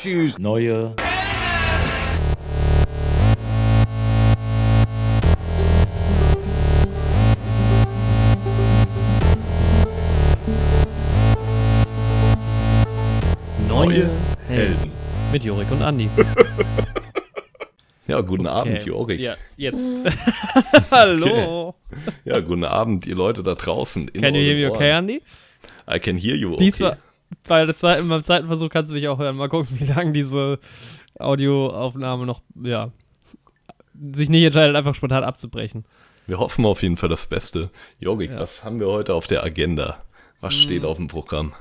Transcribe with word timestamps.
Tschüss. 0.00 0.38
Neue. 0.38 0.94
Neue 13.66 14.08
Helden. 14.46 14.92
Mit 15.32 15.42
Jorik 15.42 15.68
und 15.72 15.82
Andi. 15.82 16.08
Ja, 18.06 18.22
guten 18.22 18.46
Okay. 18.46 18.56
Abend, 18.56 18.86
Jorik. 18.86 19.20
Ja, 19.20 19.36
jetzt. 19.58 20.00
Hallo. 20.90 21.74
Ja, 22.24 22.40
guten 22.40 22.64
Abend, 22.64 23.06
ihr 23.06 23.16
Leute 23.16 23.42
da 23.42 23.54
draußen. 23.54 24.08
in 24.08 24.22
Can 24.22 24.34
you 24.34 24.40
hear 24.40 24.54
me 24.54 24.74
okay. 24.74 24.92
Andi? 24.92 25.20
I 25.86 25.98
can 25.98 26.16
hear 26.16 26.34
you 26.34 26.54
okay. 26.54 26.64
Diesmal, 26.64 26.96
bei 27.46 27.64
der 27.64 27.74
zweiten, 27.74 28.08
beim 28.08 28.22
zweiten 28.24 28.46
Versuch 28.46 28.68
kannst 28.70 28.90
du 28.90 28.94
mich 28.94 29.08
auch 29.08 29.18
hören. 29.18 29.36
Mal 29.36 29.48
gucken, 29.48 29.68
wie 29.78 29.84
lange 29.86 30.12
diese 30.12 30.58
Audioaufnahme 31.18 32.26
noch, 32.26 32.42
ja, 32.62 32.90
sich 34.12 34.28
nicht 34.28 34.44
entscheidet, 34.44 34.76
einfach 34.76 34.94
spontan 34.94 35.24
abzubrechen. 35.24 35.84
Wir 36.26 36.38
hoffen 36.38 36.64
auf 36.66 36.82
jeden 36.82 36.96
Fall 36.96 37.08
das 37.08 37.26
Beste. 37.26 37.70
Jorik, 37.98 38.30
Ja. 38.30 38.36
Hm. 38.36 38.42
was 38.42 38.64
haben 38.64 38.80
wir 38.80 38.86
heute 38.88 39.14
auf 39.14 39.26
der 39.26 39.42
Agenda? 39.42 40.02
Was 40.40 40.54
steht 40.54 40.84
auf 40.84 40.98
dem 40.98 41.08
Programm? 41.08 41.52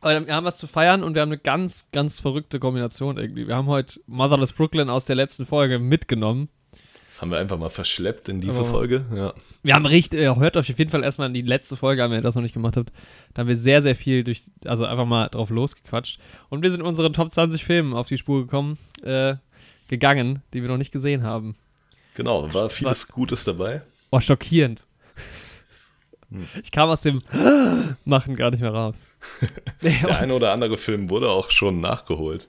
Aber 0.00 0.26
wir 0.26 0.34
haben 0.34 0.44
was 0.44 0.58
zu 0.58 0.66
feiern 0.66 1.02
und 1.02 1.14
wir 1.14 1.22
haben 1.22 1.28
eine 1.30 1.38
ganz, 1.38 1.88
ganz 1.92 2.18
verrückte 2.20 2.58
Kombination 2.58 3.16
irgendwie. 3.16 3.46
Wir 3.46 3.54
haben 3.56 3.66
heute 3.68 4.00
Motherless 4.06 4.52
Brooklyn 4.52 4.90
aus 4.90 5.04
der 5.04 5.16
letzten 5.16 5.46
Folge 5.46 5.78
mitgenommen. 5.78 6.48
Haben 7.18 7.30
wir 7.30 7.38
einfach 7.38 7.58
mal 7.58 7.70
verschleppt 7.70 8.28
in 8.28 8.40
diese 8.40 8.60
Aber- 8.60 8.68
Folge? 8.70 9.04
Ja. 9.14 9.34
Wir 9.62 9.74
haben 9.74 9.86
richtig, 9.86 10.20
äh, 10.20 10.34
hört 10.34 10.56
euch 10.56 10.70
auf 10.70 10.78
jeden 10.78 10.90
Fall 10.90 11.02
erstmal 11.02 11.28
in 11.28 11.34
die 11.34 11.42
letzte 11.42 11.76
Folge 11.76 12.04
an, 12.04 12.10
wenn 12.10 12.18
ihr 12.18 12.22
das 12.22 12.34
noch 12.34 12.42
nicht 12.42 12.54
gemacht 12.54 12.76
habt. 12.76 12.92
Da 13.32 13.40
haben 13.40 13.48
wir 13.48 13.56
sehr, 13.56 13.80
sehr 13.82 13.96
viel 13.96 14.22
durch, 14.22 14.42
also 14.64 14.84
einfach 14.84 15.06
mal 15.06 15.28
drauf 15.28 15.50
losgequatscht. 15.50 16.20
Und 16.50 16.62
wir 16.62 16.70
sind 16.70 16.82
unseren 16.82 17.12
Top 17.12 17.32
20 17.32 17.64
Filmen 17.64 17.94
auf 17.94 18.08
die 18.08 18.18
Spur 18.18 18.42
gekommen, 18.42 18.78
äh, 19.02 19.36
gegangen, 19.88 20.42
die 20.52 20.62
wir 20.62 20.68
noch 20.68 20.76
nicht 20.76 20.92
gesehen 20.92 21.22
haben. 21.22 21.56
Genau, 22.14 22.52
war 22.52 22.70
vieles 22.70 23.08
Gutes 23.08 23.44
dabei. 23.44 23.82
Oh, 24.10 24.20
schockierend. 24.20 24.86
Hm. 26.30 26.46
Ich 26.62 26.72
kam 26.72 26.88
aus 26.88 27.02
dem 27.02 27.18
Machen 28.04 28.36
gar 28.36 28.50
nicht 28.50 28.60
mehr 28.60 28.72
raus. 28.72 28.96
Der 29.82 30.18
eine 30.18 30.34
oder 30.34 30.52
andere 30.52 30.76
Film 30.76 31.08
wurde 31.08 31.30
auch 31.30 31.50
schon 31.50 31.80
nachgeholt. 31.80 32.48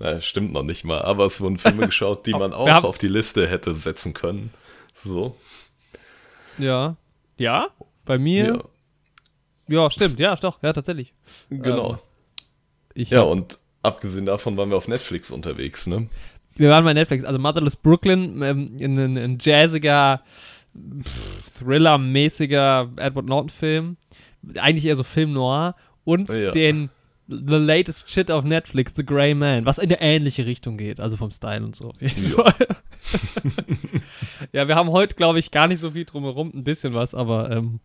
Na, 0.00 0.20
stimmt 0.20 0.52
noch 0.52 0.62
nicht 0.62 0.84
mal, 0.84 1.02
aber 1.02 1.26
es 1.26 1.40
wurden 1.40 1.58
Filme 1.58 1.86
geschaut, 1.86 2.26
die 2.26 2.32
man 2.32 2.52
auch 2.52 2.84
auf 2.84 2.98
die 2.98 3.08
Liste 3.08 3.48
hätte 3.48 3.74
setzen 3.74 4.14
können. 4.14 4.52
So. 4.94 5.36
Ja. 6.58 6.96
Ja? 7.36 7.68
Bei 8.04 8.18
mir? 8.18 8.64
Ja, 9.68 9.90
stimmt. 9.90 10.18
Ja, 10.18 10.34
doch. 10.36 10.62
Ja, 10.62 10.72
tatsächlich. 10.72 11.12
genau. 11.50 11.92
Ähm, 11.92 11.98
Ich 12.94 13.10
ja, 13.10 13.22
und 13.22 13.58
abgesehen 13.82 14.26
davon 14.26 14.56
waren 14.56 14.70
wir 14.70 14.76
auf 14.76 14.88
Netflix 14.88 15.30
unterwegs, 15.30 15.86
ne? 15.86 16.08
Wir 16.56 16.70
waren 16.70 16.84
bei 16.84 16.94
Netflix, 16.94 17.24
also 17.24 17.38
Motherless 17.38 17.76
Brooklyn, 17.76 18.42
ähm, 18.42 18.76
ein, 18.80 19.16
ein 19.16 19.38
jazziger, 19.40 20.22
Thriller-mäßiger 21.58 22.90
Edward 22.96 23.26
Norton-Film. 23.26 23.96
Eigentlich 24.56 24.84
eher 24.84 24.96
so 24.96 25.04
Film 25.04 25.32
noir. 25.32 25.74
Und 26.04 26.28
Ja. 26.30 26.50
den 26.52 26.90
The 27.30 27.56
Latest 27.56 28.10
Shit 28.10 28.30
auf 28.30 28.42
Netflix, 28.44 28.92
The 28.96 29.04
Grey 29.04 29.34
Man, 29.34 29.66
was 29.66 29.76
in 29.78 29.84
eine 29.90 30.00
ähnliche 30.00 30.46
Richtung 30.46 30.78
geht, 30.78 30.98
also 30.98 31.16
vom 31.18 31.30
Style 31.30 31.62
und 31.64 31.76
so. 31.76 31.92
Ja. 32.00 32.08
Ja, 34.52 34.68
wir 34.68 34.76
haben 34.76 34.90
heute, 34.90 35.14
glaube 35.14 35.38
ich, 35.38 35.50
gar 35.50 35.66
nicht 35.68 35.80
so 35.80 35.90
viel 35.92 36.04
drumherum, 36.04 36.50
ein 36.54 36.64
bisschen 36.64 36.94
was, 36.94 37.14
aber 37.14 37.50
ähm, 37.50 37.80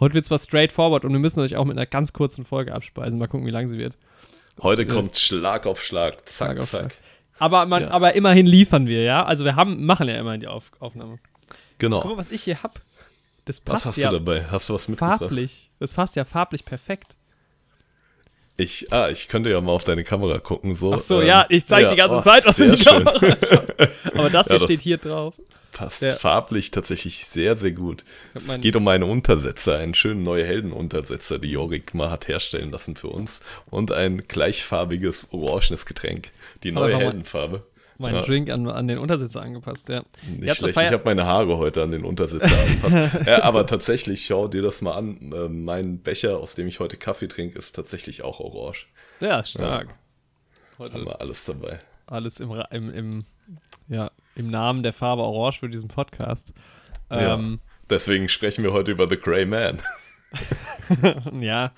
heute 0.00 0.14
wird 0.14 0.24
es 0.24 0.30
was 0.30 0.44
straightforward 0.44 1.04
und 1.04 1.12
wir 1.12 1.18
müssen 1.18 1.40
euch 1.40 1.56
auch 1.56 1.64
mit 1.64 1.76
einer 1.76 1.86
ganz 1.86 2.12
kurzen 2.12 2.44
Folge 2.44 2.74
abspeisen. 2.74 3.18
Mal 3.18 3.28
gucken, 3.28 3.46
wie 3.46 3.50
lang 3.50 3.68
sie 3.68 3.78
wird. 3.78 3.96
Heute 4.62 4.82
äh, 4.82 4.86
kommt 4.86 5.16
Schlag 5.16 5.66
auf 5.66 5.82
Schlag, 5.82 6.28
zack, 6.28 6.48
Schlag 6.52 6.58
auf 6.62 6.70
zack. 6.70 6.94
Aber, 7.38 7.66
man, 7.66 7.82
Ja. 7.84 7.90
aber 7.90 8.14
immerhin 8.14 8.46
liefern 8.46 8.86
wir, 8.86 9.02
ja? 9.02 9.24
Also 9.24 9.44
wir 9.44 9.56
haben, 9.56 9.84
machen 9.84 10.08
ja 10.08 10.16
immerhin 10.18 10.40
die 10.40 10.46
auf, 10.48 10.70
Aufnahme. 10.80 11.18
Guck 11.18 11.90
mal, 11.90 12.00
Genau. 12.02 12.16
was 12.16 12.30
ich 12.30 12.42
hier 12.42 12.62
hab. 12.62 12.80
Das 13.44 13.56
Was 13.58 13.64
passt 13.64 13.86
hast 13.86 13.96
ja 13.96 14.10
du 14.10 14.18
dabei? 14.18 14.44
Hast 14.50 14.68
du 14.68 14.74
was 14.74 14.86
mitgebracht? 14.88 15.18
farblich. 15.20 15.70
Das 15.80 15.94
passt 15.94 16.14
ja 16.14 16.24
farblich 16.24 16.64
perfekt. 16.64 17.16
Ich, 18.56 18.92
ah, 18.92 19.08
ich 19.08 19.28
könnte 19.28 19.50
ja 19.50 19.60
mal 19.60 19.72
auf 19.72 19.84
deine 19.84 20.04
Kamera 20.04 20.38
gucken. 20.38 20.74
So, 20.74 20.92
Ach 20.94 21.00
so, 21.00 21.20
ähm, 21.20 21.26
ja, 21.26 21.46
ich 21.48 21.64
zeig 21.66 21.88
die 21.90 21.96
ganze 21.96 22.16
oh, 22.16 22.20
Zeit, 22.20 22.46
was 22.46 22.58
in 22.58 22.72
die 22.72 22.82
schön. 22.82 23.04
Kamera. 23.04 23.36
Aber 24.14 24.30
das 24.30 24.46
Ja, 24.48 24.52
hier 24.52 24.58
das- 24.58 24.64
steht 24.64 24.80
hier 24.80 24.98
drauf. 24.98 25.34
Passt 25.72 26.02
Ja. 26.02 26.10
farblich 26.10 26.70
tatsächlich 26.70 27.24
sehr, 27.24 27.56
sehr 27.56 27.72
gut. 27.72 28.04
Es 28.34 28.60
geht 28.60 28.76
um 28.76 28.86
einen 28.88 29.04
Untersetzer, 29.04 29.78
einen 29.78 29.94
schönen 29.94 30.22
neue 30.22 30.44
Heldenuntersetzer, 30.44 31.38
die 31.38 31.50
Jorik 31.52 31.94
mal 31.94 32.10
hat 32.10 32.28
herstellen 32.28 32.70
lassen 32.70 32.94
für 32.94 33.08
uns. 33.08 33.40
Und 33.70 33.90
ein 33.90 34.18
gleichfarbiges 34.28 35.28
orangenes 35.32 35.86
Getränk. 35.86 36.30
Die 36.62 36.72
neue 36.72 36.98
Heldenfarbe. 36.98 37.62
Mein 38.02 38.14
Ja. 38.14 38.22
Drink 38.22 38.50
an, 38.50 38.68
an 38.68 38.88
den 38.88 38.98
Untersitzer 38.98 39.40
angepasst, 39.42 39.88
ja. 39.88 40.02
Nicht 40.28 40.56
schlecht. 40.56 40.76
Ich 40.76 40.92
habe 40.92 41.04
meine 41.04 41.24
Haare 41.24 41.56
heute 41.56 41.82
an 41.82 41.90
den 41.90 42.04
Untersitzer 42.04 42.58
angepasst. 42.58 42.96
ja, 43.26 43.42
aber 43.42 43.66
tatsächlich, 43.66 44.26
schau 44.26 44.48
dir 44.48 44.60
das 44.62 44.82
mal 44.82 44.92
an. 44.92 45.32
Äh, 45.32 45.48
mein 45.48 45.98
Becher, 46.00 46.38
aus 46.38 46.54
dem 46.54 46.66
ich 46.66 46.80
heute 46.80 46.96
Kaffee 46.96 47.28
trinke, 47.28 47.58
ist 47.58 47.74
tatsächlich 47.74 48.22
auch 48.22 48.40
orange. 48.40 48.86
Ja, 49.20 49.42
stark. 49.44 49.88
Haben 49.88 49.96
Heute 50.78 51.04
wir 51.04 51.20
alles 51.20 51.44
dabei. 51.44 51.78
alles 52.06 52.40
im, 52.40 52.50
im, 52.70 52.94
im, 52.94 53.24
ja, 53.88 54.10
im 54.34 54.50
Namen 54.50 54.82
der 54.82 54.92
Farbe 54.92 55.22
Orange 55.22 55.60
für 55.60 55.68
diesen 55.68 55.88
Podcast. 55.88 56.52
Ja. 57.10 57.34
Ähm, 57.34 57.60
Deswegen 57.88 58.28
sprechen 58.28 58.64
wir 58.64 58.72
heute 58.72 58.90
über 58.90 59.06
The 59.08 59.16
Grey 59.16 59.46
Man. 59.46 59.80
Ja. 61.40 61.72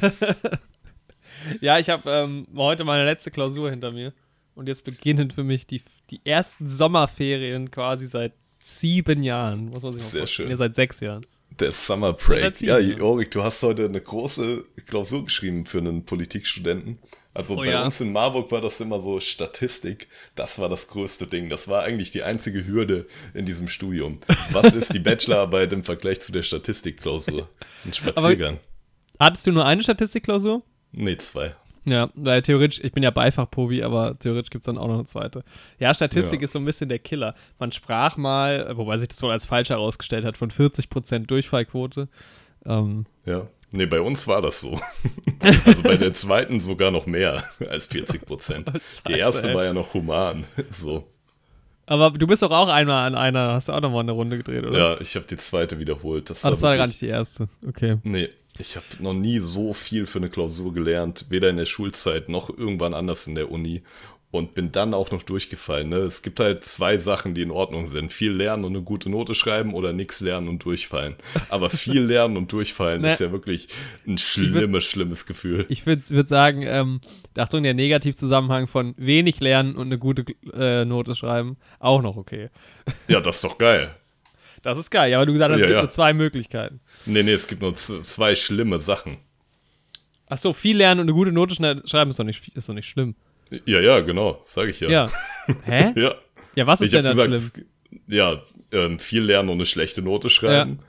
ja, 1.60 1.78
ich 1.78 1.88
habe 1.90 2.10
ähm, 2.10 2.46
heute 2.54 2.84
meine 2.84 3.04
letzte 3.04 3.30
Klausur 3.30 3.70
hinter 3.70 3.90
mir. 3.92 4.12
Und 4.54 4.68
jetzt 4.68 4.84
beginnen 4.84 5.30
für 5.30 5.44
mich 5.44 5.66
die, 5.66 5.82
die 6.10 6.20
ersten 6.24 6.68
Sommerferien 6.68 7.70
quasi 7.70 8.06
seit 8.06 8.32
sieben 8.60 9.22
Jahren. 9.22 9.66
Muss 9.70 9.82
man 9.82 9.92
sich 9.92 10.02
mal 10.02 10.08
Sehr 10.08 10.20
vorstellen. 10.20 10.28
schön. 10.28 10.48
Nee, 10.48 10.56
seit 10.56 10.74
sechs 10.76 11.00
Jahren. 11.00 11.26
Der 11.60 11.70
Summer 11.72 12.12
Break. 12.12 12.60
Ja. 12.62 12.78
Jorik, 12.78 13.30
du 13.30 13.42
hast 13.42 13.62
heute 13.62 13.84
eine 13.84 14.00
große 14.00 14.64
Klausur 14.86 15.24
geschrieben 15.24 15.66
für 15.66 15.78
einen 15.78 16.04
Politikstudenten. 16.04 16.98
Also 17.32 17.54
Oh 17.54 17.56
bei 17.58 17.66
ja. 17.66 17.84
uns 17.84 18.00
in 18.00 18.12
Marburg 18.12 18.50
war 18.52 18.60
das 18.60 18.80
immer 18.80 19.00
so 19.00 19.18
Statistik. 19.20 20.08
Das 20.36 20.58
war 20.60 20.68
das 20.68 20.86
größte 20.88 21.26
Ding. 21.26 21.48
Das 21.50 21.66
war 21.68 21.82
eigentlich 21.82 22.12
die 22.12 22.22
einzige 22.22 22.64
Hürde 22.66 23.06
in 23.34 23.44
diesem 23.44 23.66
Studium. 23.68 24.18
Was 24.52 24.72
ist 24.72 24.94
die 24.94 24.98
Bachelorarbeit 25.00 25.72
im 25.72 25.82
Vergleich 25.84 26.20
zu 26.20 26.30
der 26.32 26.42
Statistikklausur? 26.42 27.48
Ein 27.84 27.92
Spaziergang. 27.92 28.58
Hattest 29.18 29.46
du 29.46 29.52
nur 29.52 29.64
eine 29.66 29.82
Statistikklausur? 29.82 30.62
nee, 30.92 31.16
zwei. 31.16 31.54
Ja, 31.86 32.10
weil 32.14 32.40
theoretisch, 32.42 32.80
ich 32.82 32.92
bin 32.92 33.02
ja 33.02 33.10
Beifachprovi, 33.10 33.82
aber 33.82 34.18
theoretisch 34.18 34.50
gibt 34.50 34.62
es 34.62 34.66
dann 34.66 34.78
auch 34.78 34.86
noch 34.88 34.94
eine 34.94 35.04
zweite. 35.04 35.44
Ja, 35.78 35.92
Statistik 35.94 36.40
Ja. 36.40 36.44
ist 36.44 36.52
so 36.52 36.58
ein 36.58 36.64
bisschen 36.64 36.88
der 36.88 36.98
Killer. 36.98 37.34
Man 37.58 37.72
sprach 37.72 38.16
mal, 38.16 38.76
wobei 38.76 38.96
sich 38.96 39.08
das 39.08 39.22
wohl 39.22 39.30
als 39.32 39.44
falsch 39.44 39.68
herausgestellt 39.68 40.24
hat, 40.24 40.36
von 40.38 40.50
40% 40.50 41.26
Durchfallquote. 41.26 42.08
Ähm, 42.66 43.06
Ja. 43.26 43.46
Nee, 43.76 43.86
bei 43.86 44.00
uns 44.00 44.28
war 44.28 44.40
das 44.40 44.60
so. 44.60 44.78
also 45.66 45.82
bei 45.82 45.96
der 45.96 46.14
zweiten 46.14 46.60
sogar 46.60 46.92
noch 46.92 47.06
mehr 47.06 47.42
als 47.68 47.88
40 47.88 48.24
Prozent. 48.24 48.68
Die 49.08 49.12
Scheiße, 49.12 49.18
erste 49.18 49.48
ey. 49.50 49.54
war 49.56 49.64
ja 49.64 49.72
noch 49.72 49.92
human. 49.94 50.46
So. 50.70 51.08
aber 51.86 52.12
du 52.12 52.26
bist 52.28 52.42
doch 52.42 52.52
auch 52.52 52.68
einmal 52.68 53.06
an 53.08 53.14
einer, 53.16 53.52
hast 53.54 53.68
du 53.68 53.72
auch 53.72 53.80
nochmal 53.80 54.00
eine 54.02 54.12
Runde 54.12 54.36
gedreht, 54.36 54.64
oder? 54.64 54.78
Ja, 54.78 55.00
ich 55.00 55.16
habe 55.16 55.26
die 55.26 55.36
zweite 55.36 55.78
wiederholt. 55.80 56.30
Das 56.30 56.44
Ah, 56.44 56.50
das 56.50 56.62
war 56.62 56.76
gar 56.76 56.86
nicht 56.86 57.00
die 57.00 57.08
erste. 57.08 57.48
Okay. 57.66 57.98
Nee, 58.04 58.28
ich 58.58 58.76
habe 58.76 58.86
noch 59.00 59.14
nie 59.14 59.40
so 59.40 59.72
viel 59.72 60.06
für 60.06 60.18
eine 60.18 60.28
Klausur 60.28 60.72
gelernt, 60.72 61.26
weder 61.28 61.50
in 61.50 61.56
der 61.56 61.66
Schulzeit 61.66 62.28
noch 62.28 62.50
irgendwann 62.50 62.94
anders 62.94 63.26
in 63.26 63.34
der 63.34 63.50
Uni 63.50 63.82
und 64.34 64.54
bin 64.54 64.72
dann 64.72 64.94
auch 64.94 65.12
noch 65.12 65.22
durchgefallen. 65.22 65.88
Ne? 65.90 65.98
Es 65.98 66.22
gibt 66.22 66.40
halt 66.40 66.64
zwei 66.64 66.98
Sachen, 66.98 67.34
die 67.34 67.42
in 67.42 67.52
Ordnung 67.52 67.86
sind. 67.86 68.12
Viel 68.12 68.32
lernen 68.32 68.64
und 68.64 68.74
eine 68.74 68.82
gute 68.82 69.08
Note 69.08 69.32
schreiben 69.32 69.74
oder 69.74 69.92
nichts 69.92 70.20
lernen 70.20 70.48
und 70.48 70.64
durchfallen. 70.64 71.14
Aber 71.50 71.70
viel 71.70 72.02
lernen 72.04 72.36
und 72.36 72.50
durchfallen 72.50 73.02
Ne. 73.02 73.12
ist 73.12 73.20
ja 73.20 73.30
wirklich 73.30 73.68
ein 74.08 74.18
schlimmes, 74.18 74.84
schlimmes 74.84 75.26
Gefühl. 75.26 75.66
Ich 75.68 75.86
würde 75.86 76.08
würd 76.08 76.26
sagen, 76.26 76.62
ähm, 76.62 77.00
Achtung, 77.38 77.62
der 77.62 77.74
Negativzusammenhang 77.74 78.66
von 78.66 78.94
wenig 78.96 79.38
lernen 79.38 79.76
und 79.76 79.86
eine 79.86 79.98
gute 79.98 80.24
äh, 80.52 80.84
Note 80.84 81.14
schreiben, 81.14 81.56
auch 81.78 82.02
noch 82.02 82.16
okay. 82.16 82.50
Ja, 83.06 83.20
das 83.20 83.36
ist 83.36 83.44
doch 83.44 83.56
geil. 83.56 83.94
Das 84.64 84.78
ist 84.78 84.90
geil, 84.90 85.10
ja, 85.10 85.18
aber 85.18 85.26
du 85.26 85.32
gesagt 85.32 85.52
hast, 85.52 85.58
Ja, 85.60 85.64
es 85.64 85.68
gibt 85.68 85.76
ja. 85.76 85.82
nur 85.82 85.90
zwei 85.90 86.12
Möglichkeiten. 86.12 86.80
Nee, 87.06 87.22
nee, 87.22 87.32
es 87.32 87.46
gibt 87.46 87.62
nur 87.62 87.74
zwei 87.76 88.34
schlimme 88.34 88.80
Sachen. 88.80 89.18
Ach 90.28 90.38
so, 90.38 90.52
viel 90.52 90.76
lernen 90.78 91.00
und 91.00 91.06
eine 91.06 91.12
gute 91.14 91.30
Note 91.32 91.54
schreiben 91.54 92.10
ist 92.10 92.18
doch 92.18 92.24
nicht, 92.24 92.48
ist 92.56 92.68
doch 92.68 92.74
nicht 92.74 92.88
schlimm. 92.88 93.14
Ja, 93.66 93.80
ja, 93.80 94.00
genau, 94.00 94.40
sage 94.42 94.70
ich 94.70 94.80
ja. 94.80 94.88
Ja. 94.88 95.10
Hä? 95.64 95.92
Ja, 95.94 96.14
Ja, 96.56 96.66
was 96.66 96.80
ist 96.80 96.86
ich 96.86 96.92
denn 96.92 97.04
dann 97.04 97.30
gesagt, 97.30 97.52
schlimm? 97.52 97.66
es, 98.08 98.12
ja, 98.12 98.42
ähm, 98.72 98.98
viel 98.98 99.22
lernen 99.22 99.50
und 99.50 99.56
eine 99.56 99.66
schlechte 99.66 100.02
Note 100.02 100.28
schreiben 100.30 100.80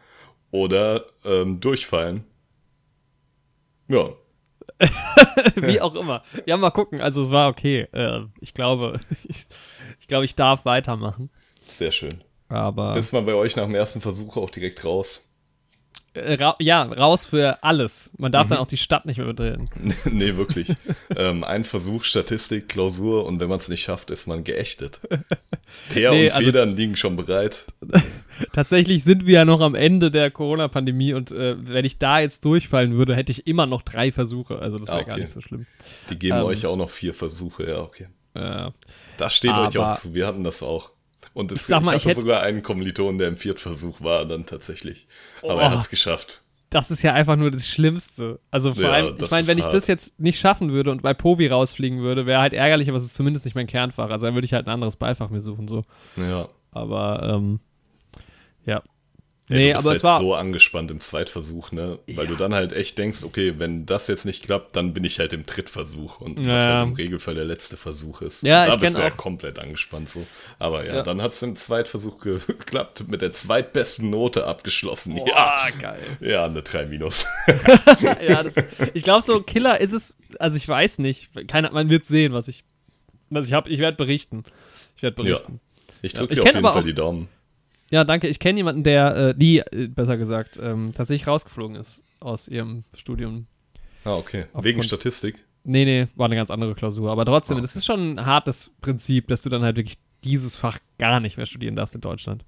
oder 0.51 1.05
ähm, 1.25 1.59
durchfallen. 1.59 2.23
Ja, 3.89 4.09
Wie 5.55 5.79
auch 5.79 5.95
immer. 5.95 6.23
Ja, 6.45 6.57
mal 6.57 6.71
gucken. 6.71 7.01
Also 7.01 7.21
es 7.21 7.29
war 7.29 7.49
okay. 7.49 7.87
Äh, 7.91 8.21
ich 8.41 8.53
glaube, 8.53 8.99
ich, 9.27 9.45
ich 10.01 10.07
glaube, 10.07 10.25
ich 10.25 10.35
darf 10.35 10.65
weitermachen. 10.65 11.29
sehr 11.67 11.91
schön. 11.91 12.23
Aber 12.49 12.95
Ist 12.95 13.11
man 13.13 13.25
bei 13.25 13.33
euch 13.33 13.55
nach 13.55 13.65
dem 13.65 13.75
ersten 13.75 14.01
Versuch 14.01 14.37
auch 14.37 14.49
direkt 14.49 14.83
raus? 14.85 15.21
Äh, 16.13 16.35
ra 16.35 16.55
ja, 16.59 16.83
raus 16.83 17.25
für 17.25 17.61
alles. 17.63 18.09
Man 18.17 18.31
darf 18.31 18.45
Mhm. 18.45 18.49
dann 18.51 18.57
auch 18.59 18.67
die 18.67 18.77
Stadt 18.77 19.05
nicht 19.05 19.17
mehr 19.17 19.27
betreten. 19.27 19.65
nee, 20.11 20.37
wirklich. 20.37 20.73
ähm, 21.15 21.43
ein 21.43 21.63
Versuch, 21.65 22.03
Statistik, 22.05 22.69
Klausur 22.69 23.25
und 23.25 23.39
wenn 23.41 23.49
man 23.49 23.57
es 23.57 23.67
nicht 23.67 23.81
schafft, 23.81 24.11
ist 24.11 24.25
man 24.27 24.43
geächtet. 24.45 25.01
Teer 25.89 26.11
Nee, 26.11 26.27
und 26.27 26.31
also- 26.33 26.45
Federn 26.45 26.75
liegen 26.77 26.95
schon 26.95 27.15
bereit. 27.17 27.65
Tatsächlich 28.53 29.03
sind 29.03 29.25
wir 29.25 29.33
ja 29.33 29.45
noch 29.45 29.59
am 29.59 29.75
Ende 29.75 30.09
der 30.11 30.31
Corona-Pandemie 30.31 31.13
und 31.13 31.31
äh, 31.31 31.55
wenn 31.59 31.83
ich 31.83 31.97
da 31.99 32.19
jetzt 32.19 32.45
durchfallen 32.45 32.93
würde, 32.95 33.15
hätte 33.15 33.31
ich 33.31 33.45
immer 33.47 33.65
noch 33.65 33.81
drei 33.81 34.11
Versuche. 34.13 34.59
Also 34.59 34.77
das 34.79 34.87
wäre 34.87 34.99
Ah, 34.99 35.03
gar 35.03 35.13
okay. 35.15 35.21
nicht 35.21 35.33
so 35.33 35.41
schlimm. 35.41 35.65
Die 36.09 36.17
geben 36.19 36.37
Ähm. 36.37 36.43
euch 36.45 36.65
auch 36.65 36.77
noch 36.77 36.89
vier 36.89 37.13
Versuche, 37.13 37.67
ja, 37.67 37.79
okay. 37.81 38.07
Äh, 38.35 38.71
Das 39.17 39.33
steht 39.33 39.57
euch 39.57 39.77
auch 39.77 39.95
zu, 39.97 40.13
wir 40.13 40.27
hatten 40.27 40.43
das 40.45 40.63
auch. 40.63 40.91
Und 41.35 41.51
es, 41.51 41.61
Ich 41.61 41.67
sag 41.67 41.83
mal, 41.83 41.95
ich 41.95 42.05
hatte 42.05 42.15
sogar 42.15 42.41
einen 42.41 42.63
Kommiliton, 42.63 43.19
der 43.19 43.27
im 43.27 43.37
Viertversuch 43.37 44.01
war, 44.01 44.25
dann 44.25 44.47
tatsächlich. 44.47 45.05
Aber 45.43 45.55
Oh. 45.55 45.59
er 45.59 45.69
hat 45.71 45.81
es 45.81 45.89
geschafft. 45.89 46.41
das 46.71 46.89
ist 46.91 47.03
ja 47.03 47.13
einfach 47.13 47.35
nur 47.35 47.51
das 47.51 47.67
Schlimmste. 47.67 48.39
Also 48.51 48.73
vor 48.73 48.83
Ja, 48.83 48.91
allem, 48.91 49.17
ich 49.21 49.29
meine, 49.29 49.45
wenn 49.47 49.57
ich 49.59 49.65
hart. 49.65 49.73
das 49.73 49.85
jetzt 49.87 50.19
nicht 50.19 50.39
schaffen 50.39 50.71
würde 50.71 50.91
und 50.91 51.01
bei 51.03 51.13
Povi 51.13 51.47
rausfliegen 51.47 51.99
würde, 52.01 52.25
wäre 52.25 52.41
halt 52.41 52.53
ärgerlich, 52.53 52.89
aber 52.89 52.97
es 52.97 53.03
ist 53.05 53.13
zumindest 53.15 53.45
nicht 53.45 53.53
mein 53.55 53.67
Kernfach. 53.67 54.09
Also 54.09 54.25
dann 54.25 54.33
würde 54.33 54.45
ich 54.45 54.53
halt 54.53 54.65
ein 54.67 54.71
anderes 54.71 54.95
Beifach 54.95 55.29
mir 55.29 55.41
suchen, 55.41 55.67
so. 55.67 55.83
Ja. 56.17 56.47
Aber, 56.71 57.21
ähm. 57.35 57.59
Ja, 59.47 59.57
nee, 59.57 59.67
du 59.67 59.73
bist 59.73 59.79
aber 59.85 59.89
halt 59.91 59.97
es 59.97 60.03
war. 60.03 60.19
so 60.21 60.33
angespannt 60.33 60.89
im 60.89 60.99
Zweitversuch, 60.99 61.71
ne? 61.71 61.99
Weil 62.07 62.25
Ja. 62.25 62.31
du 62.31 62.35
dann 62.35 62.55
halt 62.55 62.73
echt 62.73 62.97
denkst, 62.97 63.23
okay, 63.23 63.53
wenn 63.59 63.85
das 63.85 64.07
jetzt 64.07 64.25
nicht 64.25 64.43
klappt, 64.43 64.75
dann 64.75 64.93
bin 64.93 65.03
ich 65.03 65.19
halt 65.19 65.33
im 65.33 65.45
Drittversuch 65.45 66.19
und 66.19 66.39
was 66.39 66.45
Ja. 66.47 66.53
halt 66.79 66.83
im 66.87 66.93
Regelfall 66.93 67.35
der 67.35 67.45
letzte 67.45 67.77
Versuch 67.77 68.21
ist. 68.23 68.41
Ja, 68.41 68.63
Und 68.63 68.67
da 68.69 68.73
ich 68.73 68.79
bist 68.79 68.97
du 68.97 69.01
ja 69.03 69.09
auch- 69.11 69.17
komplett 69.17 69.59
angespannt 69.59 70.09
so. 70.09 70.25
Aber 70.57 70.83
ja, 70.87 70.95
Ja. 70.95 71.01
dann 71.03 71.21
hat 71.21 71.33
es 71.33 71.43
im 71.43 71.55
Zweitversuch 71.55 72.19
ge- 72.21 72.39
geklappt, 72.47 73.07
mit 73.07 73.21
der 73.21 73.33
zweitbesten 73.33 74.09
Note 74.09 74.47
abgeschlossen. 74.47 75.13
Boah, 75.15 75.27
Ja. 75.27 75.67
geil. 75.79 76.17
Ja, 76.21 76.45
eine 76.45 76.63
3 76.63 76.85
minus. 76.87 77.27
ja, 78.27 78.41
das, 78.41 78.55
ich 78.95 79.03
glaube, 79.03 79.21
so 79.23 79.41
Killer 79.41 79.79
ist 79.79 79.93
es, 79.93 80.15
also 80.39 80.57
ich 80.57 80.67
weiß 80.67 80.97
nicht. 80.97 81.29
Keiner, 81.47 81.69
man 81.71 81.91
wird 81.91 82.05
sehen, 82.05 82.33
was 82.33 82.47
ich, 82.47 82.63
was 83.29 83.45
ich 83.45 83.53
habe. 83.53 83.69
Ich 83.69 83.77
werde 83.79 83.95
berichten. 83.95 84.43
Ich 84.95 85.03
werde 85.03 85.21
Ja. 85.21 85.23
berichten. 85.35 85.59
Ich 86.01 86.13
Ja, 86.13 86.19
drücke 86.19 86.33
ich 86.33 86.39
dir 86.39 86.41
auf 86.43 86.47
jeden 86.55 86.61
Fall 86.65 86.79
auch- 86.79 86.83
die 86.83 86.93
Daumen. 86.95 87.27
Ja, 87.91 88.03
danke. 88.03 88.27
Ich 88.27 88.39
kenne 88.39 88.57
jemanden, 88.59 88.83
der, 88.83 89.15
äh, 89.15 89.35
die, 89.35 89.59
äh, 89.59 89.87
besser 89.87 90.17
gesagt, 90.17 90.59
ähm, 90.61 90.91
tatsächlich 90.95 91.27
rausgeflogen 91.27 91.75
ist 91.75 92.01
aus 92.19 92.47
ihrem 92.47 92.83
Studium. 92.95 93.47
Ah, 94.03 94.15
okay. 94.15 94.45
Aufgrund- 94.47 94.65
Wegen 94.65 94.83
Statistik. 94.83 95.45
Nee, 95.63 95.85
nee, 95.85 96.07
war 96.15 96.25
eine 96.27 96.35
ganz 96.35 96.51
andere 96.51 96.75
Klausur. 96.75 97.11
Aber 97.11 97.25
trotzdem, 97.25 97.57
Ah, 97.57 97.61
das 97.61 97.75
ist 97.75 97.85
schon 97.85 98.15
ein 98.15 98.25
hartes 98.25 98.69
Prinzip, 98.81 99.27
dass 99.27 99.41
du 99.41 99.49
dann 99.49 99.63
halt 99.63 99.77
wirklich 99.77 99.97
dieses 100.23 100.55
Fach 100.55 100.77
gar 100.99 101.19
nicht 101.19 101.37
mehr 101.37 101.45
studieren 101.45 101.75
darfst 101.75 101.95
in 101.95 102.01
Deutschland. 102.01 102.43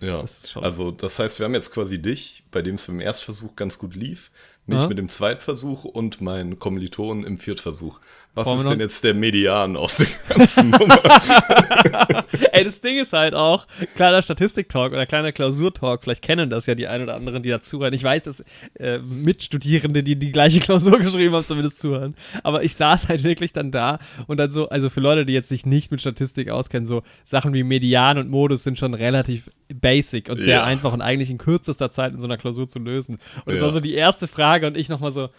Ja. 0.00 0.20
Das 0.22 0.56
Also, 0.56 0.90
das 0.90 1.18
heißt, 1.18 1.38
wir 1.38 1.44
haben 1.44 1.54
jetzt 1.54 1.72
quasi 1.72 2.00
dich, 2.00 2.44
bei 2.50 2.62
dem 2.62 2.76
es 2.76 2.88
im 2.88 3.00
Erstversuch 3.00 3.54
ganz 3.56 3.78
gut 3.78 3.94
lief, 3.94 4.30
mich 4.66 4.78
Aha. 4.78 4.88
mit 4.88 4.98
dem 4.98 5.08
Zweitversuch 5.08 5.84
und 5.84 6.20
meinen 6.20 6.58
Kommilitonen 6.58 7.24
im 7.24 7.38
Viertversuch. 7.38 8.00
Was 8.34 8.46
wir 8.46 8.54
ist 8.56 8.68
denn 8.70 8.78
jetzt 8.80 9.02
der 9.02 9.12
Median 9.14 9.76
aus 9.76 9.96
der 9.96 10.06
ganzen 10.28 10.70
Nummer? 10.78 10.98
Ey, 12.52 12.64
das 12.64 12.80
Ding 12.80 12.98
ist 12.98 13.12
halt 13.12 13.34
auch, 13.34 13.66
kleiner 13.96 14.22
Statistik-Talk 14.22 14.92
oder 14.92 15.04
kleiner 15.06 15.32
Klausur-Talk, 15.32 16.04
vielleicht 16.04 16.22
kennen 16.22 16.48
das 16.48 16.66
ja 16.66 16.74
die 16.76 16.86
ein 16.86 17.02
oder 17.02 17.16
anderen, 17.16 17.42
die 17.42 17.48
da 17.50 17.60
zuhören. 17.60 17.92
Ich 17.92 18.04
weiß, 18.04 18.22
dass 18.24 18.44
äh, 18.78 18.98
Mitstudierende, 18.98 20.02
die 20.02 20.16
die 20.16 20.30
gleiche 20.32 20.60
Klausur 20.60 20.98
geschrieben 21.00 21.34
haben, 21.34 21.44
zumindest 21.44 21.80
zuhören. 21.80 22.14
Aber 22.44 22.62
ich 22.62 22.76
saß 22.76 23.08
halt 23.08 23.24
wirklich 23.24 23.52
dann 23.52 23.72
da 23.72 23.98
und 24.28 24.36
dann 24.38 24.50
so, 24.50 24.68
also 24.68 24.90
für 24.90 25.00
Leute, 25.00 25.26
die 25.26 25.32
jetzt 25.32 25.48
sich 25.48 25.66
nicht 25.66 25.90
mit 25.90 26.00
Statistik 26.00 26.50
auskennen, 26.50 26.86
so 26.86 27.02
Sachen 27.24 27.52
wie 27.52 27.64
Median 27.64 28.16
und 28.18 28.30
Modus 28.30 28.62
sind 28.62 28.78
schon 28.78 28.94
relativ 28.94 29.50
basic 29.72 30.28
und 30.28 30.38
sehr 30.38 30.56
Ja. 30.58 30.64
einfach 30.64 30.92
und 30.92 31.00
eigentlich 31.02 31.30
in 31.30 31.38
kürzester 31.38 31.90
Zeit 31.90 32.12
in 32.12 32.20
so 32.20 32.26
einer 32.26 32.36
Klausur 32.38 32.68
zu 32.68 32.78
lösen. 32.78 33.18
Und 33.44 33.52
das 33.52 33.56
Ja. 33.56 33.62
war 33.66 33.72
so 33.72 33.80
die 33.80 33.94
erste 33.94 34.26
Frage 34.28 34.66
und 34.66 34.76
ich 34.76 34.88
nochmal 34.88 35.12
so, 35.12 35.30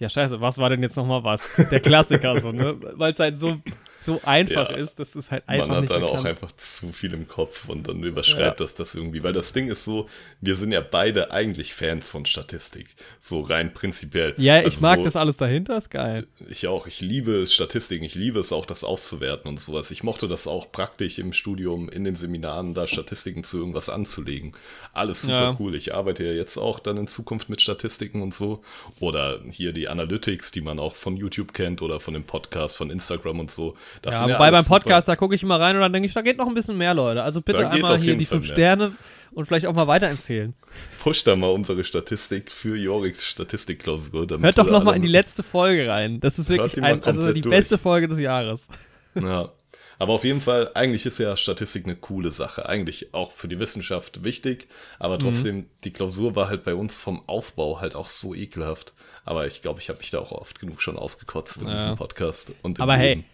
ja, 0.00 0.08
scheiße, 0.08 0.40
was 0.40 0.56
war 0.58 0.70
denn 0.70 0.82
jetzt 0.82 0.96
nochmal 0.96 1.22
was? 1.22 1.48
Der 1.70 1.78
Klassiker 1.78 2.40
so, 2.40 2.50
ne? 2.52 2.76
Weil 2.94 3.12
es 3.12 3.20
halt 3.20 3.38
so, 3.38 3.58
so 4.00 4.20
einfach 4.24 4.70
Ja. 4.70 4.76
ist, 4.76 4.98
dass 4.98 5.14
es 5.14 5.30
halt 5.30 5.44
einfach 5.46 5.66
Man 5.68 5.82
hat 5.82 5.90
dann 5.90 6.02
auch 6.04 6.24
einfach 6.24 6.52
zu 6.52 6.92
viel 6.92 7.12
im 7.12 7.28
Kopf 7.28 7.68
und 7.68 7.86
dann 7.88 8.02
überschreibt 8.02 8.58
Ja. 8.60 8.64
das 8.64 8.74
das 8.74 8.94
irgendwie. 8.94 9.22
Weil 9.22 9.32
das 9.34 9.52
Ding 9.52 9.68
ist 9.68 9.84
so, 9.84 10.08
wir 10.40 10.56
sind 10.56 10.72
ja 10.72 10.80
beide 10.80 11.30
eigentlich 11.32 11.74
Fans 11.74 12.08
von 12.08 12.24
Statistik. 12.26 12.88
So 13.18 13.40
rein 13.42 13.74
prinzipiell. 13.74 14.34
Ja, 14.38 14.58
ich 14.60 14.64
Also 14.66 14.80
mag 14.80 14.96
so, 14.98 15.04
das 15.04 15.16
alles 15.16 15.36
dahinter, 15.36 15.76
ist 15.76 15.90
geil. 15.90 16.26
Ich 16.48 16.66
auch. 16.66 16.86
Ich 16.86 17.00
liebe 17.00 17.46
Statistiken. 17.46 18.04
Ich 18.04 18.14
liebe 18.14 18.38
es 18.40 18.52
auch, 18.52 18.64
das 18.66 18.84
auszuwerten 18.84 19.48
und 19.50 19.60
sowas. 19.60 19.90
Ich 19.90 20.02
mochte 20.02 20.28
das 20.28 20.46
auch 20.46 20.72
praktisch 20.72 21.18
im 21.18 21.32
Studium, 21.32 21.88
in 21.88 22.04
den 22.04 22.14
Seminaren, 22.14 22.74
da 22.74 22.86
Statistiken 22.86 23.44
zu 23.44 23.58
irgendwas 23.58 23.90
anzulegen. 23.90 24.52
Alles 24.92 25.22
super 25.22 25.34
Ja. 25.34 25.56
cool. 25.60 25.74
Ich 25.74 25.94
arbeite 25.94 26.24
ja 26.24 26.32
jetzt 26.32 26.56
auch 26.56 26.80
dann 26.80 26.96
in 26.96 27.06
Zukunft 27.06 27.48
mit 27.50 27.60
Statistiken 27.60 28.22
und 28.22 28.34
so. 28.34 28.62
Oder 28.98 29.40
hier 29.50 29.72
die 29.72 29.88
Analytics, 29.88 30.50
die 30.52 30.60
man 30.62 30.78
auch 30.78 30.94
von 30.94 31.16
YouTube 31.16 31.52
kennt 31.52 31.82
oder 31.82 32.00
von 32.00 32.14
dem 32.14 32.24
Podcast, 32.24 32.76
von 32.76 32.90
Instagram 32.90 33.40
und 33.40 33.50
so. 33.50 33.76
Das 34.02 34.14
Ja, 34.14 34.22
wobei 34.24 34.38
beim 34.38 34.54
alles 34.54 34.66
super- 34.66 34.80
Podcast, 34.80 35.08
da 35.08 35.16
gucke 35.16 35.34
ich 35.34 35.42
immer 35.42 35.60
rein 35.60 35.76
und 35.76 35.82
dann 35.82 35.92
denke 35.92 36.06
ich, 36.08 36.14
da 36.14 36.22
geht 36.22 36.38
noch 36.38 36.46
ein 36.46 36.54
bisschen 36.54 36.76
mehr, 36.78 36.94
Leute. 36.94 37.22
Also 37.22 37.40
bitte 37.40 37.68
einmal 37.68 37.98
hier 37.98 38.16
die 38.16 38.26
Fall 38.26 38.38
fünf 38.38 38.48
mehr. 38.48 38.54
Sterne 38.56 38.92
und 39.32 39.46
vielleicht 39.46 39.66
auch 39.66 39.74
mal 39.74 39.86
weiterempfehlen. 39.86 40.54
Push 41.02 41.24
da 41.24 41.36
mal 41.36 41.48
unsere 41.50 41.84
Statistik 41.84 42.50
für 42.50 42.76
Joriks 42.76 43.24
Statistikklausur. 43.26 44.26
Hört 44.40 44.58
doch 44.58 44.64
wir 44.66 44.72
noch 44.72 44.82
mal 44.84 44.90
alle- 44.90 44.96
in 44.96 45.02
die 45.02 45.08
letzte 45.08 45.42
Folge 45.42 45.88
rein. 45.88 46.20
Das 46.20 46.38
ist 46.38 46.48
wirklich 46.48 46.82
ein, 46.82 47.02
also 47.04 47.32
die 47.32 47.40
durch. 47.40 47.54
beste 47.54 47.78
Folge 47.78 48.08
des 48.08 48.18
Jahres. 48.18 48.68
Ja. 49.20 49.50
Aber 49.98 50.14
auf 50.14 50.24
jeden 50.24 50.40
Fall, 50.40 50.70
eigentlich 50.74 51.04
ist 51.04 51.18
ja 51.18 51.36
Statistik 51.36 51.84
eine 51.84 51.94
coole 51.94 52.30
Sache. 52.30 52.66
Eigentlich 52.66 53.12
auch 53.12 53.32
für 53.32 53.48
die 53.48 53.58
Wissenschaft 53.58 54.24
wichtig. 54.24 54.66
Aber 54.98 55.16
Mhm. 55.16 55.20
trotzdem, 55.20 55.66
die 55.84 55.92
Klausur 55.92 56.34
war 56.36 56.48
halt 56.48 56.64
bei 56.64 56.74
uns 56.74 56.98
vom 56.98 57.22
Aufbau 57.28 57.82
halt 57.82 57.94
auch 57.96 58.08
so 58.08 58.34
ekelhaft. 58.34 58.94
Aber 59.26 59.46
ich 59.46 59.60
glaube, 59.60 59.80
ich 59.80 59.90
habe 59.90 59.98
mich 59.98 60.10
da 60.10 60.18
auch 60.20 60.32
oft 60.32 60.58
genug 60.58 60.80
schon 60.80 60.96
ausgekotzt 60.96 61.60
in 61.60 61.68
Ja. 61.68 61.74
diesem 61.74 61.96
Podcast. 61.96 62.52
Aber 62.78 62.96
hey, 62.96 63.08
Leben. 63.16 63.24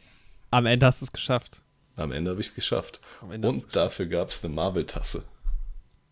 Am 0.50 0.66
Ende 0.66 0.86
hast 0.86 1.00
du 1.00 1.06
es 1.06 1.12
geschafft. 1.12 1.60
Am 1.96 2.12
Ende 2.12 2.30
habe 2.30 2.40
ich 2.40 2.48
es 2.48 2.54
geschafft. 2.54 3.00
Und 3.20 3.74
dafür 3.74 4.06
gab 4.06 4.28
es 4.28 4.44
eine 4.44 4.54
Marvel-Tasse. 4.54 5.24